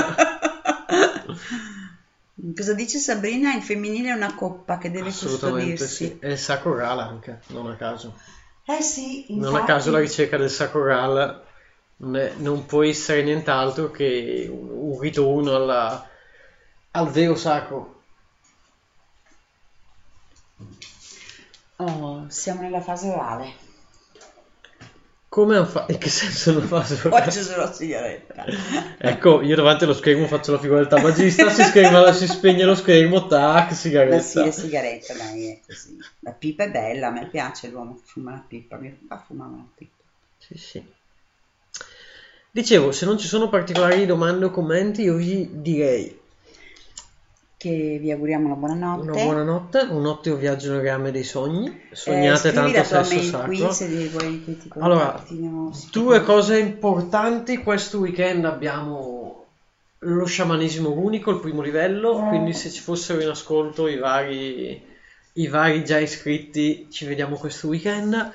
Cosa 2.55 2.73
dice 2.73 2.97
Sabrina? 2.97 3.53
Il 3.53 3.61
femminile 3.61 4.09
è 4.09 4.13
una 4.13 4.33
coppa 4.33 4.77
che 4.79 4.89
deve 4.89 5.09
Assolutamente 5.09 5.77
custodirsi. 5.77 6.05
sì. 6.05 6.17
E 6.19 6.31
il 6.31 6.37
sacro 6.37 6.73
Graal 6.73 6.99
anche, 6.99 7.41
non 7.47 7.69
a 7.69 7.75
caso. 7.75 8.15
Eh 8.67 8.81
sì, 8.81 9.25
Non 9.29 9.55
a 9.55 9.59
infatti. 9.59 9.71
caso 9.71 9.91
la 9.91 9.99
ricerca 9.99 10.37
del 10.37 10.49
sacro 10.49 10.83
Graal 10.83 11.43
non, 11.97 12.65
può 12.65 12.83
essere 12.83 13.23
nient'altro 13.23 13.89
che 13.91 14.47
un, 14.49 14.69
un 14.69 14.99
ritorno 14.99 15.55
alla- 15.55 16.07
al 16.91 17.09
vero 17.09 17.35
sacro. 17.35 17.95
Oh, 21.79 22.25
siamo 22.29 22.61
nella 22.61 22.81
fase 22.81 23.09
orale. 23.09 23.53
Come 25.37 25.55
hanno 25.55 25.65
fatto? 25.67 25.91
In 25.91 25.99
che 25.99 26.09
senso 26.09 26.51
non 26.51 26.63
fa 26.63 26.81
Faccio 26.81 27.29
solo 27.43 27.65
la 27.65 27.71
sigaretta. 27.71 28.43
Ecco, 28.97 29.43
io 29.43 29.55
davanti 29.55 29.83
allo 29.83 29.93
schermo 29.93 30.25
faccio 30.25 30.51
la 30.51 30.57
figura 30.57 30.79
del 30.79 30.87
tabagista, 30.87 31.51
si, 31.51 31.61
scherma, 31.61 32.11
si 32.11 32.25
spegne 32.25 32.63
lo 32.63 32.73
schermo, 32.73 33.27
tac, 33.27 33.69
Ma 33.69 33.75
sigaretta. 33.75 34.19
sì, 34.19 34.39
è 34.39 34.49
sigaretta, 34.49 35.13
dai, 35.13 35.51
è 35.51 35.59
così. 35.63 35.95
La 36.21 36.31
pipa 36.31 36.63
è 36.63 36.71
bella, 36.71 37.09
a 37.09 37.11
me 37.11 37.27
piace 37.27 37.67
l'uomo 37.67 37.97
che 37.97 38.01
fuma 38.05 38.31
la 38.31 38.43
pipa, 38.47 38.77
mi 38.77 38.97
fa 39.07 39.19
fumare 39.19 39.51
una 39.51 39.67
pipa. 39.75 40.03
Sì, 40.39 40.57
sì. 40.57 40.83
Dicevo, 42.49 42.91
se 42.91 43.05
non 43.05 43.19
ci 43.19 43.27
sono 43.27 43.47
particolari 43.47 44.07
domande 44.07 44.45
o 44.45 44.49
commenti, 44.49 45.03
io 45.03 45.17
vi 45.17 45.47
direi 45.51 46.19
Che 47.59 47.97
vi 47.99 48.11
auguriamo 48.11 48.45
una 48.45 48.55
buona 48.55 48.73
notte. 48.75 49.09
una 49.09 49.23
buona 49.23 49.43
notte, 49.43 49.79
un 49.89 50.05
ottimo 50.05 50.35
viaggio 50.35 50.73
nel 50.73 50.83
rame 50.83 51.09
dei 51.09 51.23
sogni. 51.23 51.67
Eh, 51.67 51.95
Sognate 51.95 52.51
scrivi 52.51 52.71
tanto 52.71 52.83
sesso 52.83 53.23
sacro. 53.23 53.47
qui 53.47 53.71
se 53.71 54.07
vuoi 54.09 54.43
che 54.43 54.57
ti 54.59 54.69
Allora. 54.77 55.23
Due 55.91 56.21
cose 56.21 56.59
importanti, 56.59 57.57
questo 57.57 57.97
weekend 57.97 58.45
abbiamo 58.45 59.45
lo 59.99 60.25
sciamanesimo 60.25 60.91
unico, 60.91 61.31
il 61.31 61.39
primo 61.39 61.63
livello, 61.63 62.27
quindi 62.27 62.53
se 62.53 62.69
ci 62.69 62.79
fossero 62.79 63.21
in 63.21 63.29
ascolto 63.29 63.87
i 63.87 63.97
vari, 63.97 64.79
i 65.33 65.47
vari 65.47 65.83
già 65.83 65.97
iscritti 65.97 66.87
ci 66.91 67.05
vediamo 67.05 67.37
questo 67.37 67.67
weekend. 67.67 68.33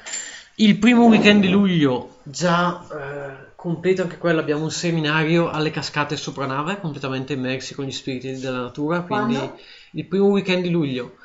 Il 0.57 0.79
primo 0.79 1.07
weekend 1.07 1.43
di 1.43 1.49
luglio 1.49 2.17
già 2.25 2.85
eh, 2.91 3.52
completo 3.63 4.03
anche 4.03 4.19
quello, 4.19 4.41
abbiamo 4.41 4.65
un 4.65 4.73
seminario 4.73 5.49
alle 5.49 5.71
cascate 5.71 6.17
sopra 6.17 6.47
nave, 6.47 6.81
completamente 6.81 7.35
immersi 7.35 7.77
con 7.77 7.85
gli 7.85 7.93
spiriti 7.93 8.41
della 8.41 8.61
natura, 8.61 9.03
quindi 9.03 9.37
Quando? 9.37 9.59
il 9.93 10.05
primo 10.05 10.27
weekend 10.27 10.65
di 10.65 10.71
luglio. 10.71 11.19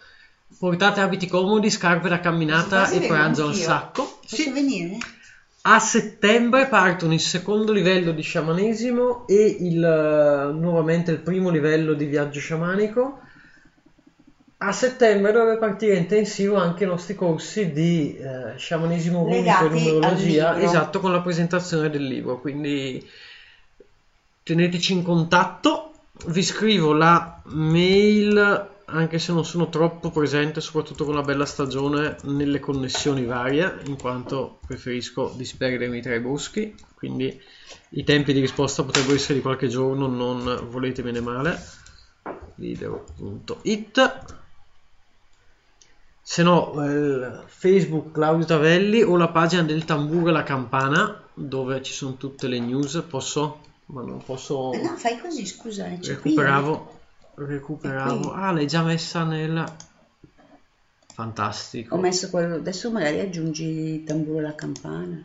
Portate 0.60 1.00
abiti 1.00 1.26
comodi, 1.26 1.72
scarpe 1.72 2.10
da 2.10 2.20
camminata 2.20 2.92
e 2.92 3.08
pranzo 3.08 3.48
al 3.48 3.56
sacco. 3.56 4.20
Posso 4.22 4.52
venire? 4.54 4.98
A 5.62 5.80
settembre 5.80 6.68
partono 6.68 7.14
il 7.14 7.20
secondo 7.20 7.72
livello 7.72 8.12
di 8.12 8.22
sciamanesimo 8.22 9.26
e 9.26 9.58
il, 9.60 9.84
eh, 9.84 10.54
nuovamente 10.54 11.10
il 11.10 11.20
primo 11.22 11.50
livello 11.50 11.96
di 11.96 12.06
viaggio 12.06 12.40
sciamanico. 12.40 13.22
A 14.60 14.72
settembre 14.72 15.32
dovrebbe 15.32 15.60
partire 15.60 15.98
intensivo 15.98 16.56
anche 16.56 16.84
i 16.84 16.88
nostri 16.88 17.14
corsi 17.14 17.72
di 17.72 18.18
eh, 18.18 18.58
sciamanesimo 18.58 19.22
unico 19.22 19.36
e 19.36 19.42
Legati 19.42 19.68
numerologia, 19.70 20.60
esatto, 20.60 21.00
con 21.00 21.12
la 21.12 21.22
presentazione 21.22 21.92
del 21.92 22.04
libro. 22.04 22.40
Quindi 22.40 23.08
teneteci 24.42 24.94
in 24.94 25.04
contatto. 25.04 25.92
Vi 26.26 26.42
scrivo 26.42 26.94
la 26.94 27.40
mail, 27.46 28.68
anche 28.86 29.20
se 29.20 29.32
non 29.32 29.46
sono 29.46 29.70
troppo 29.70 30.10
presente, 30.10 30.60
soprattutto 30.60 31.06
con 31.06 31.14
la 31.14 31.22
bella 31.22 31.46
stagione, 31.46 32.16
nelle 32.24 32.60
connessioni 32.60 33.26
varie, 33.26 33.82
in 33.86 33.96
quanto 33.96 34.58
preferisco 34.66 35.32
disperdermi 35.36 36.02
tra 36.02 36.16
i 36.16 36.20
boschi. 36.20 36.76
Quindi 36.96 37.40
i 37.90 38.04
tempi 38.04 38.34
di 38.34 38.40
risposta 38.40 38.82
potrebbero 38.82 39.14
essere 39.14 39.36
di 39.36 39.42
qualche 39.42 39.68
giorno, 39.68 40.08
non 40.08 40.68
voletemene 40.68 41.22
male. 41.22 41.60
Video.it 42.56 44.37
se 46.30 46.44
no 46.44 46.74
il 46.84 47.44
Facebook 47.48 48.12
Claudio 48.12 48.46
Tavelli 48.46 49.02
o 49.02 49.16
la 49.16 49.30
pagina 49.30 49.64
del 49.64 49.86
tamburo 49.86 50.28
e 50.28 50.34
la 50.34 50.44
campana 50.44 51.24
dove 51.34 51.82
ci 51.82 51.94
sono 51.94 52.18
tutte 52.18 52.48
le 52.50 52.60
news 52.60 53.02
posso 53.08 53.62
ma 53.86 54.02
non 54.02 54.22
posso 54.22 54.74
Eh 54.74 54.82
no, 54.82 54.98
fai 54.98 55.18
così, 55.20 55.46
scusa, 55.46 55.88
eh, 55.88 56.00
c'è 56.00 56.16
recuperavo 56.16 57.00
recuperavo 57.36 58.20
È 58.20 58.34
qui. 58.34 58.42
ah 58.42 58.52
l'hai 58.52 58.68
già 58.68 58.84
messa 58.84 59.24
nel 59.24 59.56
eh. 59.58 59.66
fantastico 61.14 61.96
Ho 61.96 62.00
messo 62.00 62.30
quello, 62.30 62.56
adesso 62.56 62.92
magari 62.92 63.22
aggiungi 63.22 63.64
il 63.64 64.04
tamburo 64.04 64.40
e 64.40 64.42
la 64.42 64.56
campana. 64.56 65.24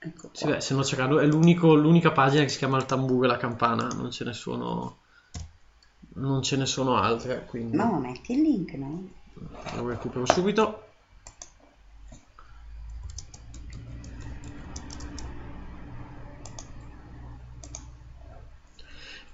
Ecco 0.00 0.30
Sì, 0.32 0.46
beh, 0.46 0.60
se 0.60 0.74
no 0.74 0.82
cercando 0.82 1.20
è 1.20 1.26
l'unico- 1.26 1.76
l'unica 1.76 2.10
pagina 2.10 2.42
che 2.42 2.48
si 2.48 2.58
chiama 2.58 2.76
il 2.76 2.86
tamburo 2.86 3.22
e 3.24 3.28
la 3.28 3.36
campana 3.36 3.86
non 3.86 4.10
ce 4.10 4.24
ne 4.24 4.32
sono 4.32 4.96
non 6.14 6.42
ce 6.42 6.56
ne 6.56 6.66
sono 6.66 6.96
altre 6.96 7.44
quindi 7.46 7.76
Ma 7.76 7.96
metti 8.00 8.32
il 8.32 8.40
link, 8.42 8.72
no? 8.72 9.20
Lo 9.34 9.88
recupero 9.88 10.26
subito. 10.26 10.86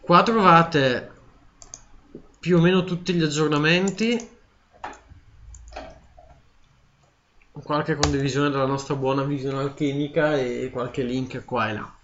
Qua 0.01 0.23
trovate 0.23 1.13
più 2.39 2.57
o 2.57 2.61
meno 2.61 2.85
tutti 2.85 3.13
gli 3.13 3.23
aggiornamenti. 3.23 4.37
Qualche 7.53 7.97
condivisione 7.97 8.49
della 8.49 8.65
nostra 8.65 8.95
buona 8.95 9.25
visione 9.25 9.59
alchemica 9.59 10.39
e 10.39 10.71
qualche 10.73 11.03
link 11.03 11.45
qua 11.45 11.69
e 11.69 11.73
là. 11.75 11.95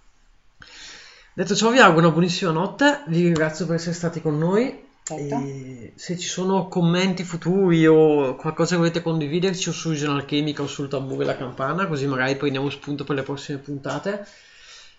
Detto 1.32 1.54
ciò 1.54 1.70
vi 1.70 1.78
auguro 1.78 2.06
una 2.06 2.12
buonissima 2.12 2.50
notte. 2.50 3.04
Vi 3.06 3.22
ringrazio 3.22 3.64
per 3.64 3.76
essere 3.76 3.94
stati 3.94 4.20
con 4.20 4.36
noi 4.36 4.83
se 5.06 6.18
ci 6.18 6.28
sono 6.28 6.66
commenti 6.68 7.24
futuri 7.24 7.86
o 7.86 8.36
qualcosa 8.36 8.70
che 8.72 8.78
volete 8.78 9.02
condividerci 9.02 9.68
o 9.68 9.72
su 9.72 9.90
Visione 9.90 10.20
Alchemica 10.20 10.62
o 10.62 10.66
sul 10.66 10.88
tamburo 10.88 11.20
e 11.20 11.26
la 11.26 11.36
campana, 11.36 11.86
così 11.86 12.06
magari 12.06 12.36
prendiamo 12.36 12.70
spunto 12.70 13.04
per 13.04 13.16
le 13.16 13.22
prossime 13.22 13.58
puntate. 13.58 14.26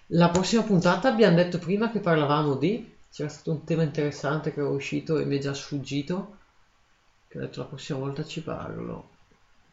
La 0.09 0.29
prossima 0.29 0.61
puntata 0.61 1.09
abbiamo 1.09 1.35
detto 1.35 1.57
prima 1.57 1.89
che 1.89 1.99
parlavamo 1.99 2.53
di. 2.55 2.93
C'era 3.11 3.29
stato 3.29 3.49
un 3.49 3.63
tema 3.63 3.81
interessante 3.81 4.53
che 4.53 4.59
era 4.59 4.69
uscito 4.69 5.17
e 5.17 5.25
mi 5.25 5.37
è 5.37 5.39
già 5.39 5.55
sfuggito. 5.55 6.37
Che 7.27 7.39
ho 7.39 7.41
detto 7.41 7.61
la 7.61 7.65
prossima 7.65 7.97
volta 7.97 8.23
ci 8.23 8.41
parlo. 8.41 9.09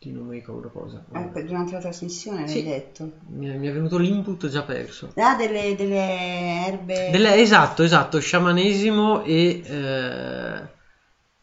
Di 0.02 0.10
non 0.10 0.26
mi 0.26 0.34
ricordo 0.34 0.68
cosa. 0.70 1.04
Per- 1.12 1.44
durante 1.44 1.72
la 1.74 1.78
trasmissione 1.78 2.40
l'hai 2.40 2.48
Sì. 2.48 2.64
detto. 2.64 3.08
Mi 3.28 3.46
è, 3.48 3.54
mi 3.54 3.68
è 3.68 3.72
venuto 3.72 3.98
l'input 3.98 4.48
già 4.48 4.62
perso. 4.62 5.12
Ah, 5.14 5.36
delle, 5.36 5.76
delle 5.76 6.64
erbe. 6.66 7.10
Delle- 7.12 7.36
esatto, 7.36 7.84
esatto, 7.84 8.18
sciamanesimo 8.18 9.22
e 9.22 9.62
eh, 9.64 10.60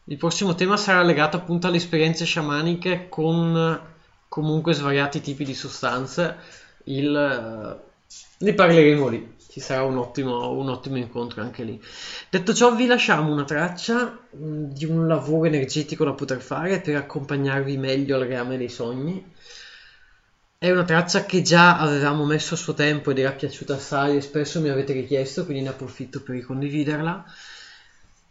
il 0.04 0.16
prossimo 0.18 0.54
tema 0.54 0.76
sarà 0.76 1.02
legato 1.02 1.38
appunto 1.38 1.68
alle 1.68 1.76
esperienze 1.78 2.26
sciamaniche 2.26 3.08
con 3.08 3.80
comunque 4.28 4.74
svariati 4.74 5.22
tipi 5.22 5.44
di 5.44 5.54
sostanze. 5.54 6.36
Il, 6.84 7.14
eh, 7.16 7.88
ne 8.44 8.52
parleremo 8.54 9.08
lì, 9.08 9.36
ci 9.50 9.58
sarà 9.58 9.82
un 9.82 9.98
ottimo, 9.98 10.50
un 10.52 10.68
ottimo 10.68 10.96
incontro 10.96 11.42
anche 11.42 11.64
lì. 11.64 11.82
Detto 12.30 12.54
ciò, 12.54 12.72
vi 12.76 12.86
lasciamo 12.86 13.32
una 13.32 13.44
traccia 13.44 14.16
mh, 14.30 14.66
di 14.66 14.84
un 14.84 15.08
lavoro 15.08 15.46
energetico 15.46 16.04
da 16.04 16.12
poter 16.12 16.40
fare 16.40 16.80
per 16.80 16.94
accompagnarvi 16.94 17.76
meglio 17.76 18.14
al 18.14 18.26
reame 18.26 18.56
dei 18.56 18.68
sogni. 18.68 19.32
È 20.56 20.70
una 20.70 20.84
traccia 20.84 21.24
che 21.24 21.42
già 21.42 21.78
avevamo 21.78 22.24
messo 22.24 22.54
a 22.54 22.58
suo 22.58 22.74
tempo 22.74 23.10
ed 23.10 23.18
era 23.18 23.32
piaciuta 23.32 23.74
assai 23.74 24.18
e 24.18 24.20
spesso 24.20 24.60
mi 24.60 24.68
avete 24.68 24.92
richiesto, 24.92 25.44
quindi 25.44 25.64
ne 25.64 25.70
approfitto 25.70 26.20
per 26.20 26.36
ricondividerla. 26.36 27.24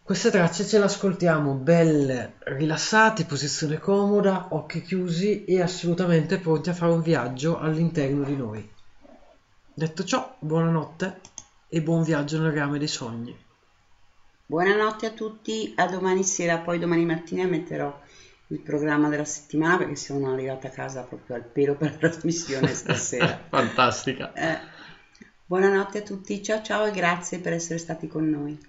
Queste 0.01 0.31
tracce 0.31 0.65
ce 0.65 0.77
le 0.77 0.85
ascoltiamo 0.85 1.53
belle, 1.53 2.35
rilassate, 2.45 3.25
posizione 3.25 3.77
comoda, 3.77 4.47
occhi 4.51 4.81
chiusi 4.81 5.43
e 5.43 5.61
assolutamente 5.61 6.37
pronti 6.37 6.69
a 6.69 6.73
fare 6.73 6.93
un 6.93 7.01
viaggio 7.01 7.59
all'interno 7.59 8.23
di 8.23 8.35
noi. 8.35 8.77
Detto 9.79 10.03
ciò, 10.03 10.35
buonanotte 10.39 11.21
e 11.69 11.81
buon 11.81 12.03
viaggio 12.03 12.37
nel 12.37 12.51
rame 12.51 12.79
dei 12.79 12.89
sogni. 12.89 13.33
Buonanotte 14.45 15.05
a 15.05 15.11
tutti, 15.11 15.71
a 15.77 15.87
domani 15.87 16.21
sera, 16.25 16.57
poi 16.57 16.79
domani 16.79 17.05
mattina 17.05 17.45
metterò 17.45 17.97
il 18.47 18.59
programma 18.59 19.07
della 19.07 19.23
settimana 19.23 19.77
perché 19.77 19.95
sono 19.95 20.33
arrivata 20.33 20.67
a 20.67 20.71
casa 20.71 21.03
proprio 21.03 21.37
al 21.37 21.45
pelo 21.45 21.75
per 21.75 21.91
la 21.93 22.09
trasmissione 22.09 22.67
stasera. 22.73 23.39
Fantastica. 23.47 24.33
Eh, 24.33 24.59
buonanotte 25.45 25.99
a 25.99 26.01
tutti, 26.01 26.43
ciao 26.43 26.61
ciao 26.61 26.85
e 26.85 26.91
grazie 26.91 27.39
per 27.39 27.53
essere 27.53 27.79
stati 27.79 28.09
con 28.09 28.29
noi. 28.29 28.59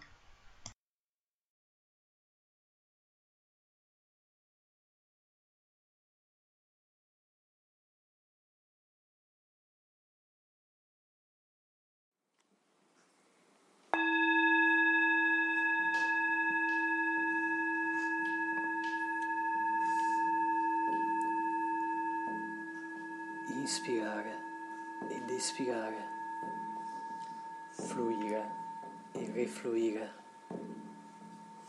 E 29.60 29.62
refluire, 29.62 30.10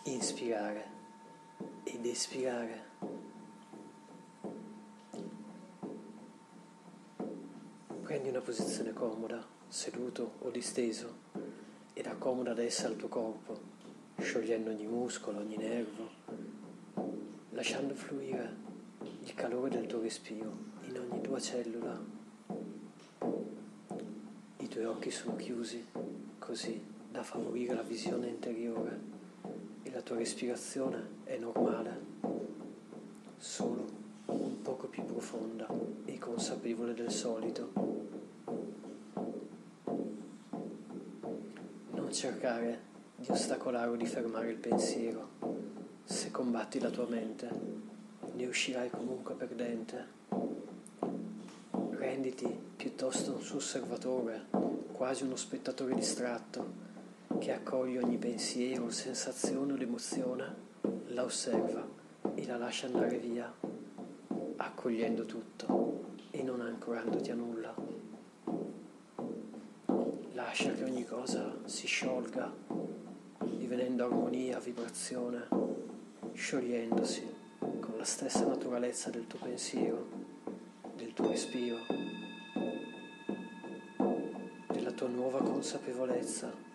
inspirare 0.04 0.86
ed 1.84 2.06
espirare. 2.06 2.90
Prendi 8.02 8.30
una 8.30 8.40
posizione 8.40 8.94
comoda, 8.94 9.46
seduto 9.68 10.36
o 10.40 10.50
disteso, 10.50 11.18
ed 11.94 12.06
accomoda 12.06 12.52
adesso 12.52 12.88
al 12.88 12.96
tuo 12.96 13.10
corpo, 13.10 13.60
sciogliendo 14.20 14.70
ogni 14.70 14.88
muscolo, 14.88 15.40
ogni 15.40 15.58
nervo, 15.58 16.10
lasciando 17.50 17.94
fluire 17.94 18.56
il 19.24 19.34
calore 19.34 19.70
del 19.70 19.88
tuo 19.88 20.00
respiro 20.00 20.56
in 20.84 20.98
ogni 20.98 21.22
tua 21.22 21.40
cellula. 21.40 22.20
tuoi 24.72 24.86
occhi 24.86 25.12
sono 25.12 25.36
chiusi, 25.36 25.86
così 26.40 26.91
da 27.12 27.24
favorire 27.24 27.74
la 27.74 27.82
visione 27.82 28.28
interiore 28.28 29.00
e 29.84 29.92
la 29.92 30.02
tua 30.02 30.16
respirazione 30.16 31.20
è 31.26 31.38
normale, 31.38 32.00
solo 33.38 33.86
un 34.28 34.62
poco 34.62 34.88
più 34.88 35.04
profonda 35.04 35.68
e 36.06 36.18
consapevole 36.18 36.94
del 36.94 37.12
solito. 37.12 37.70
Non 41.92 42.14
cercare 42.14 42.80
di 43.18 43.30
ostacolare 43.30 43.90
o 43.90 43.96
di 43.98 44.06
fermare 44.06 44.52
il 44.52 44.58
pensiero. 44.58 45.28
Se 46.06 46.32
combatti 46.32 46.80
la 46.80 46.90
tua 46.90 47.08
mente, 47.08 47.50
ne 48.36 48.46
uscirai 48.46 48.90
comunque 48.90 49.36
perdente. 49.36 50.20
Renditi 51.90 52.58
piuttosto 52.78 53.34
un 53.34 53.42
suo 53.42 53.58
osservatore, 53.58 54.46
quasi 54.94 55.24
uno 55.24 55.36
spettatore 55.36 55.94
distratto, 55.94 56.81
che 57.42 57.54
accoglie 57.54 57.98
ogni 57.98 58.20
pensiero, 58.20 58.92
sensazione 58.92 59.74
o 59.74 59.78
emozione, 59.78 60.56
la 61.08 61.24
osserva 61.24 61.84
e 62.36 62.46
la 62.46 62.56
lascia 62.56 62.86
andare 62.86 63.18
via, 63.18 63.52
accogliendo 64.58 65.26
tutto 65.26 66.04
e 66.30 66.44
non 66.44 66.62
ancorandoti 66.62 67.32
a 67.32 67.34
nulla. 67.34 67.74
Lascia 70.34 70.72
che 70.74 70.84
ogni 70.84 71.04
cosa 71.04 71.52
si 71.66 71.88
sciolga, 71.88 72.54
divenendo 73.58 74.06
armonia, 74.06 74.60
vibrazione, 74.60 75.48
sciogliendosi 76.34 77.28
con 77.80 77.98
la 77.98 78.06
stessa 78.06 78.46
naturalezza 78.46 79.10
del 79.10 79.26
tuo 79.26 79.40
pensiero, 79.40 80.08
del 80.96 81.12
tuo 81.14 81.30
respiro, 81.30 81.78
della 84.68 84.92
tua 84.92 85.08
nuova 85.08 85.42
consapevolezza. 85.42 86.71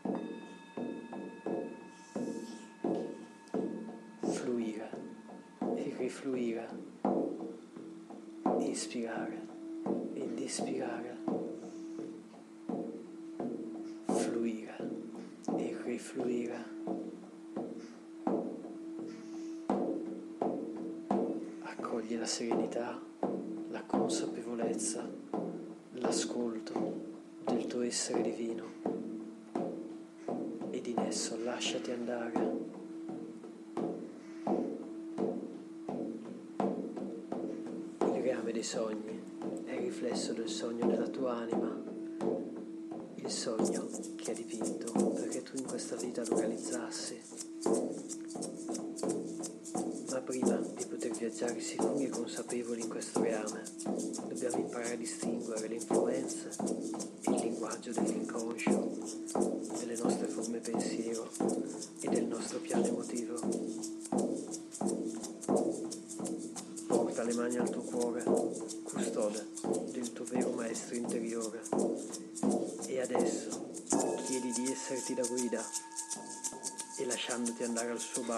Il 43.27 43.32
sogno 43.32 43.89
che 44.15 44.31
ha 44.31 44.35
dipinto 44.35 44.93
perché 44.93 45.43
tu 45.43 45.57
in 45.57 45.65
questa 45.65 45.97
vita 45.97 46.23
lo 46.28 46.36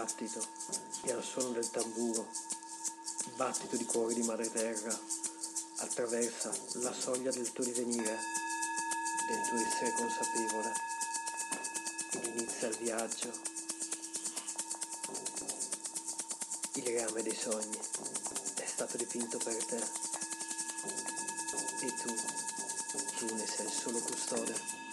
battito 0.09 0.43
e 1.03 1.13
al 1.13 1.23
suono 1.23 1.51
del 1.51 1.69
tamburo, 1.69 2.27
battito 3.37 3.77
di 3.77 3.85
cuore 3.85 4.15
di 4.15 4.23
madre 4.23 4.51
terra, 4.51 4.99
attraversa 5.77 6.51
la 6.81 6.93
soglia 6.95 7.31
del 7.31 7.53
tuo 7.53 7.63
divenire, 7.63 8.17
del 9.29 9.49
tuo 9.49 9.59
essere 9.59 9.93
consapevole 9.93 10.73
ed 12.13 12.25
inizia 12.25 12.69
il 12.69 12.77
viaggio. 12.79 13.31
Il 16.73 16.85
reame 16.85 17.23
dei 17.23 17.37
sogni 17.37 17.79
è 18.55 18.67
stato 18.67 18.97
dipinto 18.97 19.37
per 19.39 19.65
te 19.67 19.77
e 21.81 21.95
tu, 22.03 22.15
tu 23.19 23.35
ne 23.35 23.47
sei 23.47 23.67
il 23.67 23.73
solo 23.73 23.99
custode. 24.01 24.88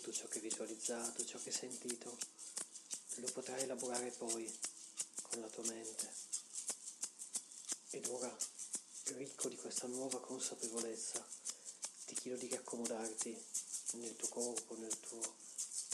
Tutto 0.00 0.12
ciò 0.12 0.26
che 0.28 0.38
hai 0.38 0.48
visualizzato, 0.48 1.24
ciò 1.24 1.38
che 1.38 1.50
hai 1.50 1.54
sentito, 1.54 2.18
lo 3.16 3.30
potrai 3.32 3.62
elaborare 3.62 4.10
poi 4.10 4.50
con 5.22 5.40
la 5.40 5.48
tua 5.48 5.64
mente. 5.64 6.12
Ed 7.90 8.06
ora, 8.06 8.34
ricco 9.14 9.48
di 9.48 9.56
questa 9.56 9.86
nuova 9.86 10.20
consapevolezza, 10.20 11.24
ti 12.06 12.14
chiedo 12.14 12.38
di 12.38 12.48
riaccomodarti 12.48 13.44
nel 13.92 14.16
tuo 14.16 14.28
corpo, 14.28 14.76
nel 14.76 14.98
tuo 15.00 15.20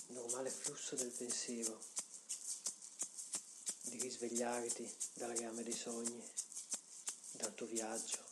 normale 0.08 0.50
flusso 0.50 0.94
del 0.94 1.10
pensiero, 1.10 1.78
di 3.82 3.98
risvegliarti 3.98 4.96
dalla 5.14 5.34
gamma 5.34 5.62
dei 5.62 5.76
sogni, 5.76 6.22
dal 7.32 7.54
tuo 7.54 7.66
viaggio. 7.66 8.25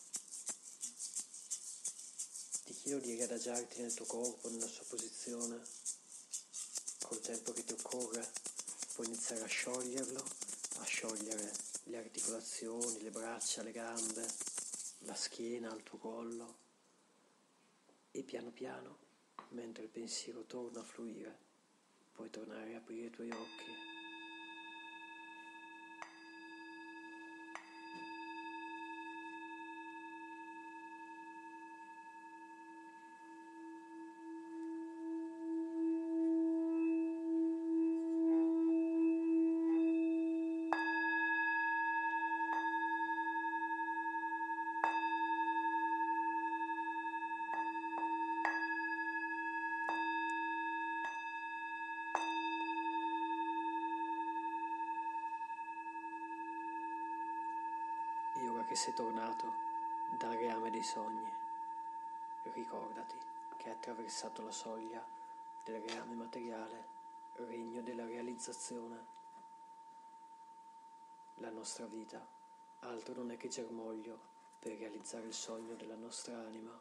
Chiedo 2.85 3.01
di 3.01 3.15
riadagiarti 3.15 3.81
nel 3.81 3.95
tuo 3.95 4.05
corpo, 4.05 4.51
nella 4.51 4.67
sua 4.67 4.85
posizione, 4.87 5.59
col 7.01 7.19
tempo 7.19 7.53
che 7.55 7.65
ti 7.65 7.73
occorre, 7.73 8.31
puoi 8.93 9.07
iniziare 9.07 9.41
a 9.41 9.47
scioglierlo, 9.47 10.23
a 10.81 10.85
sciogliere 10.85 11.51
le 11.85 11.97
articolazioni, 11.97 13.01
le 13.01 13.11
braccia, 13.11 13.63
le 13.63 13.73
gambe, 13.73 14.27
la 14.99 15.15
schiena, 15.15 15.73
il 15.73 15.83
tuo 15.83 15.97
collo 15.97 16.59
e 18.11 18.23
piano 18.23 18.51
piano, 18.51 18.99
mentre 19.53 19.85
il 19.85 19.89
pensiero 19.89 20.45
torna 20.45 20.81
a 20.81 20.85
fluire, 20.85 21.39
puoi 22.13 22.29
tornare 22.29 22.75
a 22.75 22.79
aprire 22.81 23.07
i 23.07 23.11
tuoi 23.11 23.31
occhi. 23.31 23.94
Che 58.75 58.81
sei 58.81 58.93
tornato 58.93 59.53
dal 60.19 60.35
reame 60.35 60.69
dei 60.69 60.83
sogni, 60.83 61.33
ricordati 62.55 63.17
che 63.57 63.69
hai 63.69 63.75
attraversato 63.77 64.43
la 64.43 64.51
soglia 64.51 65.07
del 65.63 65.81
reame 65.81 66.17
materiale, 66.17 66.89
regno 67.35 67.83
della 67.83 68.05
realizzazione. 68.05 69.07
La 71.37 71.51
nostra 71.51 71.87
vita 71.87 72.27
altro 72.81 73.15
non 73.15 73.31
è 73.31 73.37
che 73.37 73.47
germoglio 73.47 74.19
per 74.59 74.77
realizzare 74.77 75.27
il 75.27 75.35
sogno 75.35 75.77
della 75.77 75.95
nostra 75.95 76.37
anima. 76.37 76.77